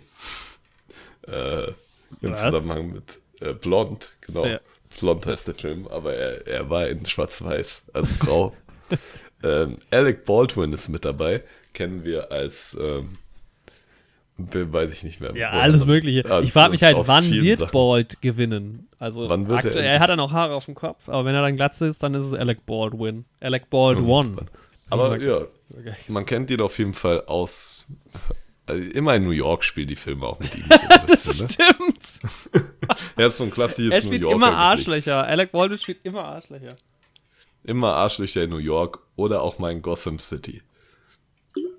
Äh, 1.23 1.73
Im 2.21 2.33
Was? 2.33 2.43
Zusammenhang 2.43 2.93
mit 2.93 3.21
äh, 3.41 3.53
Blond, 3.55 4.13
genau. 4.21 4.45
Ja. 4.47 4.61
Blond 5.01 5.27
heißt 5.27 5.47
der 5.49 5.55
Film, 5.55 5.87
aber 5.89 6.15
er, 6.15 6.47
er 6.47 6.71
war 6.71 6.89
in 6.89 7.05
Schwarz-Weiß, 7.07 7.85
also 7.93 8.15
grau. 8.19 8.57
ähm, 9.43 9.77
Alec 9.91 10.25
Baldwin 10.25 10.73
ist 10.73 10.89
mit 10.89 11.05
dabei, 11.05 11.43
kennen 11.75 12.05
wir 12.05 12.33
als, 12.33 12.77
ähm, 12.81 13.19
we- 14.39 14.73
weiß 14.73 14.93
ich 14.93 15.03
nicht 15.05 15.21
mehr. 15.21 15.37
Ja, 15.37 15.51
alles 15.51 15.83
man- 15.83 15.89
Mögliche. 15.91 16.25
als- 16.31 16.47
ich 16.47 16.53
frage 16.53 16.71
mich 16.71 16.83
halt, 16.83 16.97
wann 17.07 17.31
wird 17.31 17.59
Sachen. 17.59 17.73
Bald 17.73 18.21
gewinnen? 18.23 18.89
Also, 18.99 19.29
Wann 19.29 19.49
wird 19.49 19.65
er 19.65 19.69
aktuell, 19.69 19.85
er, 19.85 20.01
hat 20.01 20.09
dann 20.11 20.19
auch 20.21 20.33
Haare 20.33 20.55
auf 20.55 20.65
dem 20.65 20.75
Kopf, 20.75 21.09
aber 21.09 21.25
wenn 21.25 21.35
er 21.35 21.43
dann 21.43 21.55
glatze 21.57 21.87
ist, 21.87 22.03
dann 22.03 22.15
ist 22.15 22.25
es 22.25 22.33
Alec 22.33 22.65
Baldwin. 22.67 23.27
Alec 23.41 23.71
Baldwin. 23.71 24.37
Aber 24.91 25.17
Ja. 25.21 25.41
ja, 25.85 25.93
man 26.09 26.25
kennt 26.27 26.51
ihn 26.51 26.61
auf 26.63 26.79
jeden 26.79 26.95
Fall 26.95 27.23
aus. 27.27 27.87
Also 28.69 28.83
immer 28.91 29.15
in 29.17 29.25
New 29.25 29.31
York 29.31 29.65
spielt 29.65 29.91
die 29.91 29.97
Filme 29.97 30.27
auch 30.27 30.39
mit 30.41 30.55
ihm. 30.57 30.65
So 30.69 30.89
ein 30.89 31.07
bisschen, 31.07 31.47
ne? 31.47 31.49
Stimmt. 31.49 32.69
Er 33.17 33.27
ist 33.29 33.37
so 33.37 33.45
ein 33.45 33.51
klassisches 33.51 33.91
Er 33.93 34.01
New 34.01 34.07
spielt 34.07 34.23
Yorker 34.23 34.37
immer 34.37 34.47
Gesicht. 34.49 34.63
Arschlöcher. 34.89 35.27
Alec 35.27 35.53
Baldwin 35.53 35.79
spielt 35.79 35.99
immer 36.05 36.25
Arschlöcher. 36.25 36.77
Immer 37.65 37.95
Arschlöcher 37.95 38.45
in 38.45 38.51
New 38.51 38.57
York 38.59 39.01
oder 39.17 39.43
auch 39.43 39.59
mal 39.59 39.73
in 39.73 39.83
Gotham 39.83 40.19
City. 40.19 40.63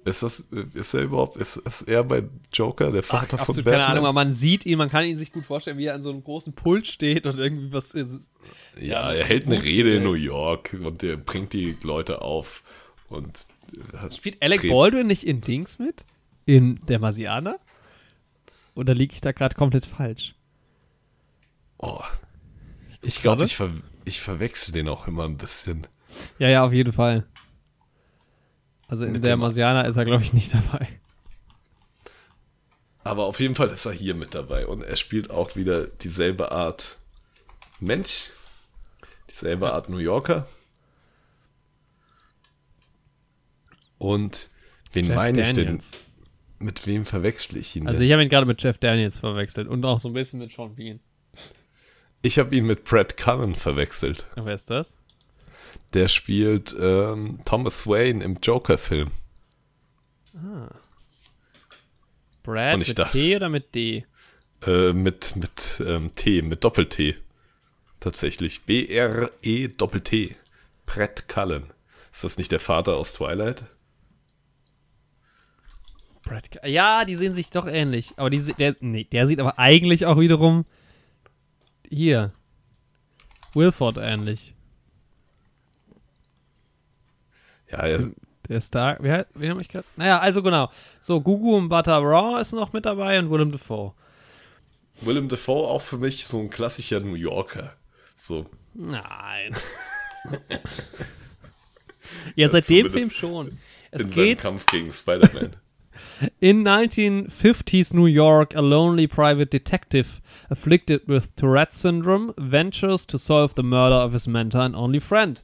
Ist 0.05 0.23
das, 0.23 0.43
ist 0.73 0.93
er 0.93 1.03
überhaupt, 1.03 1.37
ist, 1.37 1.57
ist 1.57 1.83
er 1.83 2.03
bei 2.03 2.23
Joker 2.53 2.91
der 2.91 3.01
Ach, 3.01 3.05
Vater 3.05 3.37
von 3.37 3.39
absolut 3.39 3.65
Batman? 3.65 3.73
keine 3.81 3.85
Ahnung, 3.91 4.05
aber 4.05 4.13
man 4.13 4.33
sieht 4.33 4.65
ihn, 4.65 4.77
man 4.77 4.89
kann 4.89 5.05
ihn 5.05 5.17
sich 5.17 5.31
gut 5.31 5.45
vorstellen, 5.45 5.77
wie 5.77 5.85
er 5.85 5.95
an 5.95 6.01
so 6.01 6.09
einem 6.09 6.23
großen 6.23 6.53
Pult 6.53 6.87
steht 6.87 7.25
und 7.25 7.37
irgendwie 7.37 7.71
was 7.71 7.93
ist. 7.93 8.19
Ja, 8.79 9.11
Ja, 9.11 9.13
er 9.13 9.25
hält 9.25 9.45
eine 9.45 9.61
Rede 9.61 9.95
in. 9.95 10.03
New 10.03 10.13
York 10.13 10.75
und 10.83 11.01
der 11.01 11.17
bringt 11.17 11.53
die 11.53 11.75
Leute 11.83 12.21
auf 12.21 12.63
und 13.09 13.45
hat 13.97 14.15
Spielt 14.15 14.41
Alec 14.41 14.67
Baldwin 14.69 15.07
nicht 15.07 15.25
in 15.25 15.41
Dings 15.41 15.79
mit? 15.79 16.03
In 16.49 16.79
Der 16.87 16.97
Marsianer? 16.97 17.59
Oder 18.73 18.95
liege 18.95 19.13
ich 19.13 19.21
da 19.21 19.33
gerade 19.33 19.53
komplett 19.53 19.85
falsch? 19.85 20.33
Oh. 21.77 22.01
Ich 23.03 23.21
glaube, 23.21 23.43
ich, 23.43 23.55
ver 23.55 23.69
ich 24.03 24.19
verwechsel 24.19 24.71
den 24.71 24.89
auch 24.89 25.05
immer 25.05 25.25
ein 25.25 25.37
bisschen. 25.37 25.85
Ja, 26.39 26.49
ja, 26.49 26.65
auf 26.65 26.73
jeden 26.73 26.91
Fall. 26.91 27.27
Also 28.87 29.05
in 29.05 29.11
Mit 29.11 29.23
Der 29.23 29.37
Marsianer 29.37 29.85
ist 29.85 29.95
er, 29.95 30.05
glaube 30.05 30.23
ich, 30.23 30.33
nicht 30.33 30.51
dabei. 30.51 30.87
Aber 33.03 33.25
auf 33.25 33.39
jeden 33.39 33.53
Fall 33.53 33.69
ist 33.69 33.85
er 33.85 33.91
hier 33.91 34.15
mit 34.15 34.33
dabei 34.33 34.65
und 34.65 34.81
er 34.81 34.95
spielt 34.95 35.29
auch 35.29 35.55
wieder 35.55 35.85
dieselbe 35.85 36.51
Art 36.51 36.97
Mensch, 37.79 38.31
dieselbe 39.29 39.71
Art 39.71 39.87
New 39.87 39.99
Yorker. 39.99 40.47
Und 43.99 44.49
wen 44.93 45.13
meine 45.13 45.43
ich 45.43 45.53
denn? 45.53 45.83
Mit 46.59 46.85
wem 46.87 47.05
verwechsel 47.05 47.57
ich 47.57 47.75
ihn 47.75 47.87
Also 47.87 47.99
denn? 47.99 48.07
ich 48.07 48.11
habe 48.13 48.21
ihn 48.23 48.29
gerade 48.29 48.45
mit 48.45 48.61
Jeff 48.61 48.77
Daniels 48.77 49.17
verwechselt 49.17 49.67
und 49.67 49.83
auch 49.85 49.99
so 49.99 50.09
ein 50.09 50.13
bisschen 50.13 50.39
mit 50.39 50.51
Sean 50.51 50.75
Bean. 50.75 50.99
Ich 52.21 52.37
habe 52.37 52.53
ihn 52.55 52.65
mit 52.65 52.83
Brad 52.83 53.15
Cullen 53.17 53.55
verwechselt. 53.55 54.27
Und 54.35 54.45
wer 54.45 54.55
ist 54.55 54.69
das? 54.69 54.93
Der 55.93 56.09
spielt 56.09 56.75
ähm, 56.77 57.39
Thomas 57.45 57.87
Wayne 57.87 58.23
im 58.23 58.37
Joker-Film. 58.41 59.11
Brad 62.43 62.73
Und 62.75 62.81
ich 62.81 62.89
mit 62.89 62.99
dachte- 62.99 63.17
T 63.17 63.35
oder 63.35 63.49
mit 63.49 63.73
D? 63.75 64.05
Äh, 64.65 64.91
mit 64.93 65.35
mit 65.37 65.81
ähm, 65.85 66.11
T, 66.15 66.41
mit 66.41 66.63
Doppel-T. 66.63 67.15
Tatsächlich. 68.01 68.61
B-R-E 68.65 69.67
Doppel-T. 69.69 70.35
Brad 70.85 71.27
Cullen. 71.29 71.71
Ist 72.11 72.23
das 72.23 72.37
nicht 72.37 72.51
der 72.51 72.59
Vater 72.59 72.95
aus 72.97 73.13
Twilight? 73.13 73.63
Brad 76.29 76.49
ja, 76.65 77.05
die 77.05 77.15
sehen 77.15 77.33
sich 77.33 77.49
doch 77.49 77.67
ähnlich. 77.67 78.13
Aber 78.17 78.29
die, 78.29 78.39
der, 78.53 78.75
nee, 78.79 79.03
der 79.03 79.27
sieht 79.27 79.39
aber 79.39 79.57
eigentlich 79.57 80.05
auch 80.05 80.19
wiederum 80.19 80.65
hier. 81.89 82.31
Wilford 83.53 83.97
ähnlich. 83.97 84.53
Ja, 87.71 87.79
er, 87.79 88.11
Der 88.47 88.61
Star, 88.61 88.97
wer, 88.99 89.27
wen 89.33 89.51
habe 89.51 89.61
ich 89.61 89.69
gerade? 89.69 89.85
Naja, 89.95 90.19
also 90.19 90.41
genau. 90.43 90.71
So, 91.01 91.19
Gugu 91.21 91.55
und 91.57 91.69
Butter 91.69 91.97
Raw 91.97 92.39
ist 92.39 92.51
noch 92.51 92.73
mit 92.73 92.85
dabei 92.85 93.19
und 93.19 93.29
Willem 93.31 93.51
Dafoe. 93.51 93.93
Willem 95.01 95.29
Dafoe 95.29 95.67
auch 95.67 95.81
für 95.81 95.97
mich 95.97 96.25
so 96.25 96.39
ein 96.39 96.49
klassischer 96.49 96.99
New 96.99 97.15
Yorker. 97.15 97.75
So. 98.17 98.45
Nein. 98.73 99.55
ja, 102.35 102.49
seit 102.49 102.69
dem 102.69 102.89
Film 102.89 103.09
schon. 103.11 103.57
Es 103.91 104.01
in 104.01 104.11
geht 104.11 104.39
Kampf 104.39 104.65
gegen 104.67 104.91
Spider-Man. 104.91 105.55
In 106.39 106.63
1950s 106.63 107.93
New 107.93 108.05
York, 108.05 108.55
a 108.55 108.61
lonely 108.61 109.07
private 109.07 109.49
detective 109.49 110.21
afflicted 110.49 111.07
with 111.07 111.35
Tourette 111.35 111.73
syndrome 111.73 112.33
ventures 112.37 113.05
to 113.07 113.17
solve 113.17 113.53
the 113.55 113.63
murder 113.63 113.95
of 113.95 114.13
his 114.13 114.27
mentor 114.27 114.61
and 114.61 114.75
only 114.75 114.99
friend. 114.99 115.41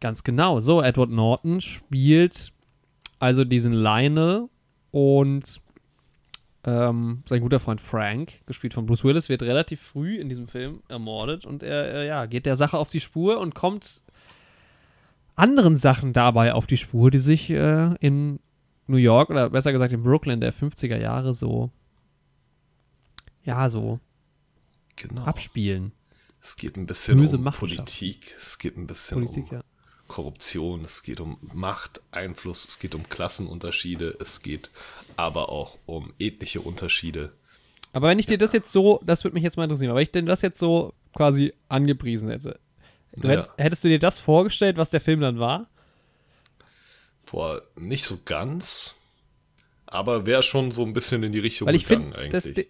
Ganz 0.00 0.22
genau. 0.22 0.60
So, 0.60 0.80
Edward 0.80 1.10
Norton 1.10 1.60
spielt 1.60 2.52
also 3.18 3.44
diesen 3.44 3.72
Lionel 3.72 4.48
und 4.90 5.60
ähm, 6.64 7.22
sein 7.26 7.40
guter 7.40 7.60
Freund 7.60 7.80
Frank, 7.80 8.40
gespielt 8.46 8.74
von 8.74 8.86
Bruce 8.86 9.04
Willis, 9.04 9.28
wird 9.28 9.42
relativ 9.42 9.80
früh 9.80 10.16
in 10.16 10.28
diesem 10.28 10.48
Film 10.48 10.82
ermordet 10.88 11.46
und 11.46 11.62
er 11.62 11.94
äh, 11.94 12.06
ja, 12.06 12.26
geht 12.26 12.46
der 12.46 12.56
Sache 12.56 12.78
auf 12.78 12.88
die 12.88 13.00
Spur 13.00 13.38
und 13.38 13.54
kommt 13.54 14.02
anderen 15.34 15.76
Sachen 15.76 16.12
dabei 16.12 16.52
auf 16.52 16.66
die 16.66 16.76
Spur, 16.76 17.10
die 17.10 17.20
sich 17.20 17.50
äh, 17.50 17.94
in 18.00 18.40
New 18.88 18.96
York 18.96 19.30
oder 19.30 19.50
besser 19.50 19.72
gesagt 19.72 19.92
in 19.92 20.02
Brooklyn 20.02 20.40
der 20.40 20.52
50er 20.52 20.96
Jahre 20.98 21.34
so 21.34 21.70
ja 23.44 23.68
so 23.70 24.00
Genau. 24.96 25.22
abspielen. 25.22 25.92
Es 26.42 26.56
geht 26.56 26.76
ein 26.76 26.86
bisschen 26.86 27.18
Böse 27.20 27.36
um. 27.38 27.44
Politik, 27.44 28.34
es 28.36 28.58
geht 28.58 28.76
ein 28.76 28.86
bisschen 28.88 29.24
Politik, 29.24 29.52
um 29.52 29.58
ja. 29.58 29.64
Korruption, 30.08 30.82
es 30.84 31.02
geht 31.04 31.20
um 31.20 31.36
Macht, 31.52 32.00
Einfluss, 32.10 32.66
es 32.66 32.78
geht 32.80 32.94
um 32.96 33.08
Klassenunterschiede, 33.08 34.16
es 34.20 34.42
geht 34.42 34.70
aber 35.16 35.50
auch 35.50 35.78
um 35.86 36.12
ethnische 36.18 36.60
Unterschiede. 36.60 37.32
Aber 37.92 38.08
wenn 38.08 38.18
ich 38.18 38.26
dir 38.26 38.38
das 38.38 38.52
jetzt 38.52 38.72
so, 38.72 39.00
das 39.04 39.22
würde 39.22 39.34
mich 39.34 39.44
jetzt 39.44 39.56
mal 39.56 39.64
interessieren, 39.64 39.90
aber 39.90 39.98
wenn 39.98 40.02
ich 40.04 40.10
denn 40.12 40.26
das 40.26 40.42
jetzt 40.42 40.58
so 40.58 40.94
quasi 41.14 41.52
angepriesen 41.68 42.28
hätte, 42.30 42.58
Ja. 43.22 43.28
hätt, 43.30 43.48
hättest 43.56 43.84
du 43.84 43.88
dir 43.88 43.98
das 44.00 44.18
vorgestellt, 44.18 44.76
was 44.78 44.90
der 44.90 45.00
Film 45.00 45.20
dann 45.20 45.38
war? 45.38 45.68
Boah, 47.30 47.62
nicht 47.76 48.04
so 48.04 48.18
ganz, 48.24 48.94
aber 49.86 50.26
wäre 50.26 50.42
schon 50.42 50.72
so 50.72 50.84
ein 50.84 50.92
bisschen 50.92 51.22
in 51.22 51.32
die 51.32 51.38
Richtung 51.38 51.68
Weil 51.68 51.74
ich 51.74 51.86
gegangen 51.86 52.12
finde, 52.12 52.30
das. 52.30 52.46
eigentlich. 52.46 52.68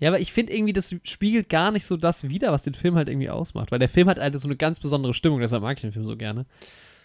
Ja, 0.00 0.10
aber 0.10 0.20
ich 0.20 0.32
finde 0.32 0.52
irgendwie, 0.52 0.72
das 0.72 0.94
spiegelt 1.04 1.48
gar 1.48 1.70
nicht 1.70 1.86
so 1.86 1.96
das 1.96 2.28
wider, 2.28 2.52
was 2.52 2.62
den 2.62 2.74
Film 2.74 2.96
halt 2.96 3.08
irgendwie 3.08 3.30
ausmacht. 3.30 3.72
Weil 3.72 3.78
der 3.78 3.88
Film 3.88 4.08
hat 4.08 4.18
halt 4.18 4.38
so 4.38 4.48
eine 4.48 4.56
ganz 4.56 4.80
besondere 4.80 5.14
Stimmung, 5.14 5.40
deshalb 5.40 5.62
mag 5.62 5.76
ich 5.76 5.82
den 5.82 5.92
Film 5.92 6.04
so 6.04 6.16
gerne. 6.16 6.46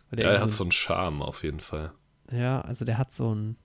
Weil 0.09 0.17
der 0.17 0.25
Ja, 0.25 0.33
er 0.33 0.41
hat 0.41 0.51
so 0.51 0.63
einen 0.63 0.71
Charme 0.71 1.21
auf 1.21 1.43
jeden 1.43 1.59
Fall. 1.59 1.91
Ja, 2.31 2.61
also 2.61 2.85
der 2.85 2.97
hat 2.97 3.13
so 3.13 3.33
ein. 3.33 3.55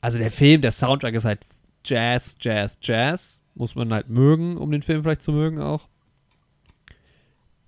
Also 0.00 0.18
der 0.18 0.30
Film, 0.30 0.60
der 0.60 0.72
Soundtrack 0.72 1.14
ist 1.14 1.24
halt 1.24 1.40
Jazz, 1.84 2.36
Jazz, 2.40 2.78
Jazz. 2.80 3.40
Muss 3.54 3.74
man 3.74 3.92
halt 3.92 4.08
mögen, 4.08 4.56
um 4.56 4.70
den 4.70 4.82
Film 4.82 5.02
vielleicht 5.02 5.22
zu 5.22 5.32
mögen 5.32 5.60
auch. 5.60 5.88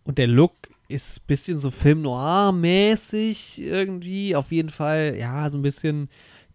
Und 0.05 0.18
der 0.18 0.27
Look 0.27 0.53
ist 0.89 1.18
ein 1.18 1.26
bisschen 1.26 1.59
so 1.59 1.70
Film 1.70 2.03
Noir-mäßig 2.03 3.61
irgendwie. 3.61 4.37
Auf 4.37 4.53
jeden 4.53 4.70
Fall, 4.70 5.16
ja, 5.18 5.51
so 5.51 5.59
ein 5.59 5.62
bisschen 5.62 6.09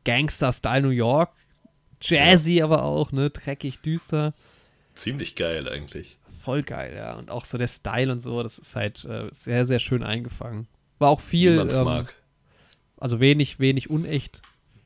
Gangster-Style 0.05 0.81
New 0.81 0.89
York. 0.89 1.31
Jazzy 2.01 2.61
aber 2.61 2.83
auch, 2.83 3.11
ne? 3.11 3.29
Dreckig, 3.29 3.81
düster. 3.81 4.33
Ziemlich 4.95 5.35
geil 5.35 5.69
eigentlich. 5.69 6.17
Voll 6.43 6.63
geil, 6.63 6.93
ja. 6.95 7.15
Und 7.15 7.29
auch 7.29 7.45
so 7.45 7.57
der 7.57 7.67
Style 7.67 8.11
und 8.11 8.19
so, 8.19 8.41
das 8.41 8.57
ist 8.57 8.75
halt 8.75 9.05
äh, 9.05 9.29
sehr, 9.31 9.65
sehr 9.65 9.79
schön 9.79 10.03
eingefangen. 10.03 10.67
War 10.97 11.09
auch 11.09 11.21
viel. 11.21 11.53
Wie 11.53 11.57
man's 11.57 11.75
ähm, 11.75 11.85
mag. 11.85 12.13
also 12.97 13.19
wenig, 13.19 13.59
wenig 13.59 13.89
unecht, 13.89 14.41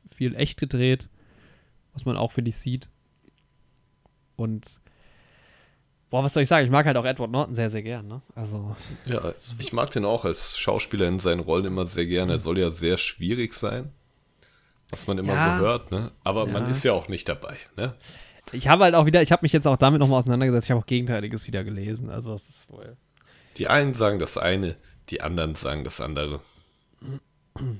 viel 0.08 0.34
echt 0.34 0.58
gedreht, 0.58 1.08
was 1.94 2.04
man 2.04 2.16
auch, 2.16 2.32
finde 2.32 2.50
ich, 2.50 2.56
sieht. 2.56 2.88
Und, 4.36 4.80
boah, 6.10 6.22
was 6.24 6.34
soll 6.34 6.42
ich 6.42 6.48
sagen? 6.48 6.64
Ich 6.64 6.70
mag 6.70 6.86
halt 6.86 6.96
auch 6.96 7.04
Edward 7.04 7.30
Norton 7.30 7.54
sehr, 7.54 7.70
sehr 7.70 7.82
gern, 7.82 8.06
ne? 8.08 8.22
Also, 8.34 8.76
Ja, 9.04 9.32
ich 9.58 9.72
mag 9.72 9.90
den 9.90 10.04
auch 10.04 10.24
als 10.24 10.58
Schauspieler 10.58 11.06
in 11.08 11.18
seinen 11.18 11.40
Rollen 11.40 11.64
immer 11.66 11.86
sehr 11.86 12.06
gerne. 12.06 12.32
Er 12.32 12.38
soll 12.38 12.58
ja 12.58 12.70
sehr 12.70 12.96
schwierig 12.96 13.52
sein, 13.52 13.92
was 14.90 15.06
man 15.06 15.18
immer 15.18 15.34
Ja. 15.34 15.56
so 15.56 15.62
hört, 15.64 15.90
ne? 15.90 16.12
Aber 16.24 16.46
man 16.46 16.64
Ja. 16.64 16.68
ist 16.70 16.84
ja 16.84 16.92
auch 16.92 17.08
nicht 17.08 17.28
dabei, 17.28 17.56
ne? 17.76 17.94
ich 18.52 18.68
habe 18.68 18.84
halt 18.84 18.94
auch 18.94 19.06
wieder, 19.06 19.22
ich 19.22 19.32
habe 19.32 19.40
mich 19.42 19.52
jetzt 19.52 19.66
auch 19.66 19.76
damit 19.76 20.00
nochmal 20.00 20.20
auseinandergesetzt, 20.20 20.66
ich 20.66 20.70
habe 20.70 20.80
auch 20.80 20.86
Gegenteiliges 20.86 21.48
wieder 21.48 21.64
gelesen, 21.64 22.10
also 22.10 22.30
das 22.30 22.48
ist 22.48 22.70
wohl, 22.70 22.96
Die 23.56 23.66
einen 23.66 23.94
sagen 23.94 24.20
das 24.20 24.38
eine, 24.38 24.76
die 25.10 25.20
anderen 25.20 25.56
sagen 25.56 25.82
das 25.82 26.00
andere. 26.00 26.40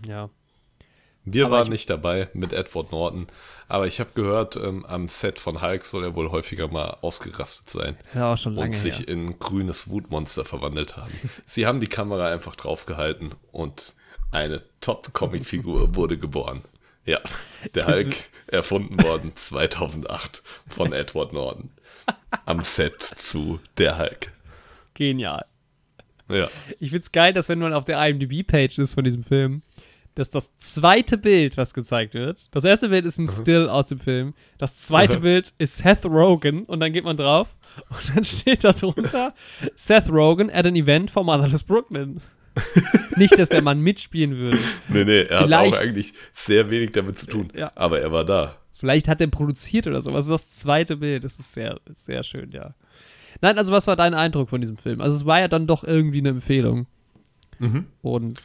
ja. 0.07 0.29
Wir 1.27 1.47
Aber 1.47 1.57
waren 1.57 1.65
ich- 1.67 1.71
nicht 1.73 1.91
dabei 1.91 2.29
mit 2.35 2.53
Edward 2.53 2.93
Norton, 2.93 3.27
aber 3.69 3.87
ich 3.89 3.99
habe 4.01 4.11
gehört, 4.15 4.57
ähm, 4.57 4.87
am 4.87 5.09
Set 5.09 5.39
von 5.39 5.61
Hulk 5.61 5.85
soll 5.85 6.05
er 6.05 6.15
wohl 6.15 6.31
häufiger 6.31 6.69
mal 6.69 6.97
ausgerastet 7.03 7.69
sein 7.69 7.97
Ja, 8.15 8.33
auch 8.33 8.39
schon 8.39 8.55
lange 8.55 8.69
und 8.69 8.77
sich 8.77 9.01
her. 9.01 9.09
in 9.09 9.39
grünes 9.39 9.91
Wutmonster 9.91 10.45
verwandelt 10.45 10.97
haben. 10.97 11.11
Sie 11.45 11.67
haben 11.67 11.81
die 11.81 11.89
Kamera 11.89 12.31
einfach 12.33 12.55
draufgehalten 12.57 13.35
und 13.53 13.95
eine 14.31 14.63
Top-Comic-Figur 14.81 15.95
wurde 15.97 16.17
geboren. 16.17 16.63
Ja, 17.05 17.21
der 17.75 17.87
Hulk 17.87 18.15
erfunden 18.47 19.03
worden 19.03 19.33
2008 19.35 20.43
von 20.69 20.93
Edward 20.93 21.33
Norton 21.33 21.71
am 22.45 22.63
Set 22.63 23.03
zu 23.17 23.61
Der 23.79 23.99
Hulk. 23.99 24.33
Genial. 24.95 25.45
Ja, 26.29 26.49
Ich 26.81 26.91
find's 26.91 27.13
geil, 27.13 27.33
dass 27.33 27.49
wenn 27.49 27.61
man 27.61 27.73
auf 27.73 27.85
der 27.85 28.05
IMDb-Page 28.05 28.79
ist 28.79 28.95
von 28.95 29.05
diesem 29.05 29.23
Film, 29.23 29.63
dass 30.17 30.31
das 30.31 30.51
zweite 30.59 31.17
Bild, 31.19 31.57
was 31.57 31.73
gezeigt 31.73 32.15
wird, 32.15 32.49
das 32.51 32.65
erste 32.65 32.89
Bild 32.89 33.05
ist 33.07 33.19
ein 33.19 33.29
Still 33.29 33.69
aus 33.69 33.87
dem 33.87 34.01
Film, 34.01 34.35
das 34.59 34.77
zweite. 34.77 35.21
Bild 35.21 35.53
ist 35.59 35.77
Seth 35.79 36.05
Rogen 36.05 36.65
und 36.65 36.81
dann 36.81 36.93
geht 36.93 37.05
man 37.05 37.17
drauf 37.17 37.55
und 37.91 38.17
dann 38.17 38.25
steht 38.25 38.65
da 38.65 38.73
drunter 38.73 39.35
Seth 39.77 40.09
Rogen 40.09 40.51
at 40.51 40.67
an 40.67 40.75
event 40.75 41.11
for 41.11 41.23
Motherless 41.23 41.63
Brooklyn. 41.63 42.21
Nicht, 43.17 43.39
dass 43.39 43.51
der 43.51 43.61
Mann 43.63 43.81
mitspielen 43.81 44.37
würde. 44.39 44.59
nee, 44.89 45.05
nee, 45.05 45.21
er 45.23 45.43
Vielleicht- 45.45 45.73
hat 45.73 45.79
auch 45.79 45.83
eigentlich 45.83 46.15
sehr 46.33 46.71
wenig 46.71 46.91
damit 46.93 47.19
zu 47.19 47.27
tun, 47.27 47.49
Ja. 47.55 47.71
aber 47.75 48.01
er 48.01 48.11
war 48.11 48.25
da. 48.25 48.57
Vielleicht 48.79 49.09
hat 49.09 49.21
er 49.21 49.27
produziert 49.29 49.87
oder 49.87 50.01
so. 50.03 50.13
Was 50.13 50.25
ist 50.27 50.31
das 50.31 50.51
zweite 50.53 50.97
Bild? 50.97 51.25
Das 51.25 51.39
ist 51.39 51.53
sehr, 51.55 51.79
sehr 51.95 52.23
schön, 52.25 52.51
ja. 52.51 52.75
Nein, 53.43 53.59
also 53.59 53.73
was 53.73 53.87
war 53.87 53.97
dein 53.97 54.15
Eindruck 54.15 54.49
von 54.49 54.61
diesem 54.63 54.79
Film? 54.79 55.01
Also 55.03 55.17
es 55.17 55.27
war 55.27 55.41
ja 55.41 55.49
dann 55.49 55.67
doch 55.67 55.85
irgendwie 55.85 56.19
eine 56.19 56.31
Empfehlung. 56.31 56.87
Mhm. 57.59 57.87
Und 58.03 58.41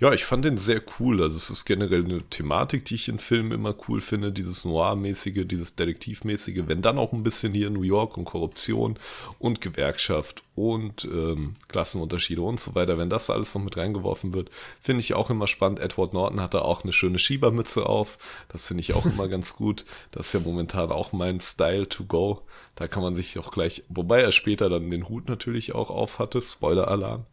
Ja, 0.00 0.12
ich 0.12 0.24
fand 0.24 0.44
den 0.44 0.58
sehr 0.58 0.80
cool. 1.00 1.20
Also 1.20 1.36
es 1.36 1.50
ist 1.50 1.64
generell 1.64 2.04
eine 2.04 2.22
Thematik, 2.22 2.84
die 2.84 2.94
ich 2.94 3.08
in 3.08 3.18
Filmen 3.18 3.50
immer 3.50 3.74
cool 3.88 4.00
finde, 4.00 4.30
dieses 4.30 4.64
Noir-mäßige, 4.64 5.44
dieses 5.44 5.74
Detektivmäßige, 5.74 6.68
wenn 6.68 6.82
dann 6.82 6.98
auch 6.98 7.12
ein 7.12 7.24
bisschen 7.24 7.52
hier 7.52 7.68
New 7.68 7.82
York 7.82 8.16
und 8.16 8.24
Korruption 8.24 8.96
und 9.40 9.60
Gewerkschaft 9.60 10.44
und 10.54 11.04
ähm, 11.04 11.56
Klassenunterschiede 11.66 12.40
und 12.40 12.60
so 12.60 12.76
weiter, 12.76 12.96
wenn 12.96 13.10
das 13.10 13.28
alles 13.28 13.52
noch 13.56 13.62
mit 13.62 13.76
reingeworfen 13.76 14.34
wird, 14.34 14.52
finde 14.80 15.00
ich 15.00 15.14
auch 15.14 15.30
immer 15.30 15.48
spannend. 15.48 15.80
Edward 15.80 16.14
Norton 16.14 16.40
hatte 16.40 16.62
auch 16.62 16.84
eine 16.84 16.92
schöne 16.92 17.18
Schiebermütze 17.18 17.84
auf. 17.84 18.18
Das 18.48 18.66
finde 18.66 18.82
ich 18.82 18.94
auch 18.94 19.04
immer 19.12 19.26
ganz 19.26 19.56
gut. 19.56 19.84
Das 20.12 20.28
ist 20.28 20.32
ja 20.32 20.40
momentan 20.48 20.92
auch 20.92 21.10
mein 21.10 21.40
Style 21.40 21.88
to 21.88 22.04
go. 22.04 22.42
Da 22.76 22.86
kann 22.86 23.02
man 23.02 23.16
sich 23.16 23.36
auch 23.40 23.50
gleich, 23.50 23.82
wobei 23.88 24.20
er 24.20 24.30
später 24.30 24.68
dann 24.68 24.92
den 24.92 25.08
Hut 25.08 25.28
natürlich 25.28 25.74
auch 25.74 25.90
auf 25.90 26.20
hatte, 26.20 26.40
Spoiler-Alarm. 26.40 27.26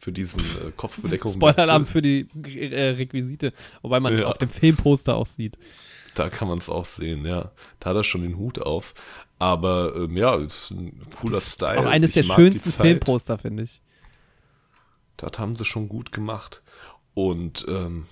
Für 0.00 0.12
diesen 0.12 0.40
äh, 0.40 0.72
Kopfbedeckung. 0.76 1.32
Spoiler-Alarm 1.34 1.86
für 1.86 2.00
die 2.02 2.26
äh, 2.44 2.90
Requisite. 2.92 3.52
Wobei 3.82 4.00
man 4.00 4.14
es 4.14 4.22
Ja. 4.22 4.28
auf 4.28 4.38
dem 4.38 4.48
Filmposter 4.48 5.14
auch 5.14 5.26
sieht. 5.26 5.58
Da 6.14 6.28
kann 6.30 6.48
man 6.48 6.58
es 6.58 6.68
auch 6.68 6.86
sehen, 6.86 7.24
ja. 7.26 7.52
Da 7.78 7.90
hat 7.90 7.96
er 7.96 8.02
schon 8.04 8.22
den 8.22 8.36
Hut 8.38 8.58
auf. 8.58 8.94
Aber 9.38 9.94
ähm, 9.96 10.16
ja, 10.16 10.34
ist 10.36 10.70
ein 10.70 11.00
cooler 11.20 11.34
Das 11.34 11.46
ist 11.48 11.52
Style. 11.54 11.78
auch 11.80 11.84
eines 11.86 12.10
Ich 12.10 12.26
der 12.26 12.34
schönsten. 12.34 12.70
Filmposter, 12.70 13.38
finde 13.38 13.62
ich. 13.64 13.80
Das 15.16 15.38
haben 15.38 15.54
sie 15.54 15.64
schon 15.66 15.88
gut 15.88 16.12
gemacht. 16.12 16.62
Und 17.14 17.66
ähm, 17.68 18.06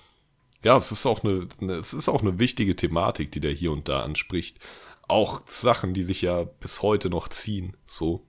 ja, 0.63 0.77
es 0.77 0.91
ist 0.91 1.05
auch 1.05 1.23
eine, 1.23 1.47
eine, 1.61 1.73
es 1.73 1.93
ist 1.93 2.07
auch 2.09 2.21
eine 2.21 2.37
wichtige 2.39 2.75
Thematik, 2.75 3.31
die 3.31 3.39
der 3.39 3.51
hier 3.51 3.71
und 3.71 3.89
da 3.89 4.03
anspricht. 4.03 4.59
Auch 5.07 5.41
Sachen, 5.47 5.93
die 5.95 6.03
sich 6.03 6.21
ja 6.21 6.43
bis 6.43 6.81
heute 6.83 7.09
noch 7.09 7.27
ziehen. 7.29 7.75
So. 7.87 8.23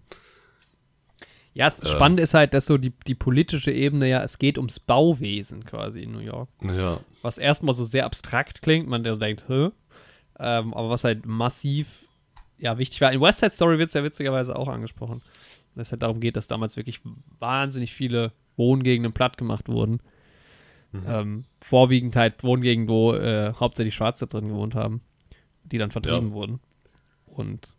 Ja, 1.52 1.66
das 1.68 1.90
Spannende 1.90 2.22
ist 2.22 2.34
halt, 2.34 2.54
dass 2.54 2.66
so 2.66 2.78
die, 2.78 2.92
die 3.06 3.14
politische 3.16 3.72
Ebene 3.72 4.08
ja, 4.08 4.22
es 4.22 4.38
geht 4.38 4.56
ums 4.56 4.78
Bauwesen 4.78 5.64
quasi 5.64 6.02
in 6.02 6.12
New 6.12 6.20
York. 6.20 6.48
Ja. 6.62 7.00
Was 7.22 7.38
erstmal 7.38 7.74
so 7.74 7.84
sehr 7.84 8.06
abstrakt 8.06 8.62
klingt, 8.62 8.88
man 8.88 9.02
denkt, 9.02 9.48
hä? 9.48 9.70
Ähm, 10.38 10.72
aber 10.74 10.90
was 10.90 11.04
halt 11.04 11.26
massiv 11.26 12.06
ja, 12.56 12.78
wichtig 12.78 13.00
war. 13.00 13.12
In 13.12 13.20
West 13.20 13.40
Side 13.40 13.50
Story 13.52 13.78
wird 13.78 13.88
es 13.88 13.94
ja 13.94 14.04
witzigerweise 14.04 14.54
auch 14.54 14.68
angesprochen. 14.68 15.22
Dass 15.74 15.88
es 15.88 15.92
halt 15.92 16.02
darum 16.02 16.20
geht, 16.20 16.36
dass 16.36 16.46
damals 16.46 16.76
wirklich 16.76 17.00
wahnsinnig 17.38 17.94
viele 17.94 18.32
Wohngegenden 18.56 19.12
platt 19.12 19.38
gemacht 19.38 19.68
wurden. 19.68 20.00
Ähm, 21.06 21.44
vorwiegend 21.58 22.16
halt 22.16 22.42
Wohngegenden, 22.42 22.88
wo 22.92 23.14
äh, 23.14 23.52
hauptsächlich 23.54 23.94
Schwarze 23.94 24.26
drin 24.26 24.48
gewohnt 24.48 24.74
haben, 24.74 25.02
die 25.64 25.78
dann 25.78 25.92
vertrieben 25.92 26.28
Ja. 26.28 26.34
wurden. 26.34 26.60
Und 27.26 27.76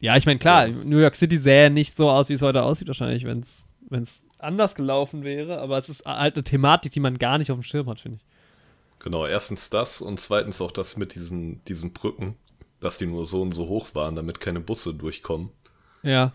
ja, 0.00 0.16
ich 0.16 0.26
meine, 0.26 0.38
klar, 0.38 0.66
Ja. 0.66 0.74
New 0.84 0.98
York 0.98 1.16
City 1.16 1.38
sähe 1.38 1.70
nicht 1.70 1.96
so 1.96 2.10
aus, 2.10 2.28
wie 2.28 2.34
es 2.34 2.42
heute 2.42 2.62
aussieht, 2.62 2.88
wahrscheinlich, 2.88 3.24
wenn 3.24 3.40
es 3.40 4.26
anders 4.38 4.74
gelaufen 4.74 5.24
wäre, 5.24 5.60
aber 5.60 5.78
es 5.78 5.88
ist 5.88 6.04
halt 6.04 6.34
eine 6.34 6.44
Thematik, 6.44 6.92
die 6.92 7.00
man 7.00 7.18
gar 7.18 7.38
nicht 7.38 7.50
auf 7.50 7.58
dem 7.58 7.62
Schirm 7.62 7.88
hat, 7.88 8.00
finde 8.00 8.18
ich. 8.18 8.24
Genau, 8.98 9.26
erstens 9.26 9.70
das 9.70 10.00
und 10.00 10.18
zweitens 10.20 10.60
auch 10.60 10.72
das 10.72 10.96
mit 10.96 11.14
diesen, 11.14 11.64
diesen 11.64 11.92
Brücken, 11.92 12.36
dass 12.80 12.98
die 12.98 13.06
nur 13.06 13.26
so 13.26 13.42
und 13.42 13.52
so 13.52 13.68
hoch 13.68 13.94
waren, 13.94 14.16
damit 14.16 14.40
keine 14.40 14.60
Busse 14.60 14.94
durchkommen. 14.94 15.50
Ja, 16.02 16.32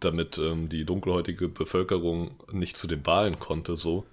damit 0.00 0.38
ähm, 0.38 0.68
die 0.68 0.84
dunkelhäutige 0.84 1.48
Bevölkerung 1.48 2.32
nicht 2.50 2.76
zu 2.76 2.86
den 2.86 3.06
Wahlen 3.06 3.38
konnte, 3.38 3.76
so. 3.76 4.06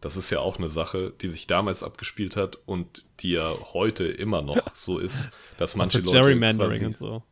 Das 0.00 0.16
ist 0.16 0.30
ja 0.30 0.40
auch 0.40 0.58
eine 0.58 0.68
Sache, 0.68 1.12
die 1.20 1.28
sich 1.28 1.46
damals 1.46 1.84
abgespielt 1.84 2.36
hat 2.36 2.58
und 2.66 3.04
die 3.20 3.32
ja 3.32 3.52
heute 3.72 4.04
immer 4.04 4.42
noch 4.42 4.74
so 4.74 4.98
ist, 4.98 5.30
dass 5.58 5.76
manche 5.76 5.98
also 5.98 6.12
Leute 6.12 6.22
Gerrymandering 6.22 6.86
und 6.86 6.96
so. 6.96 7.22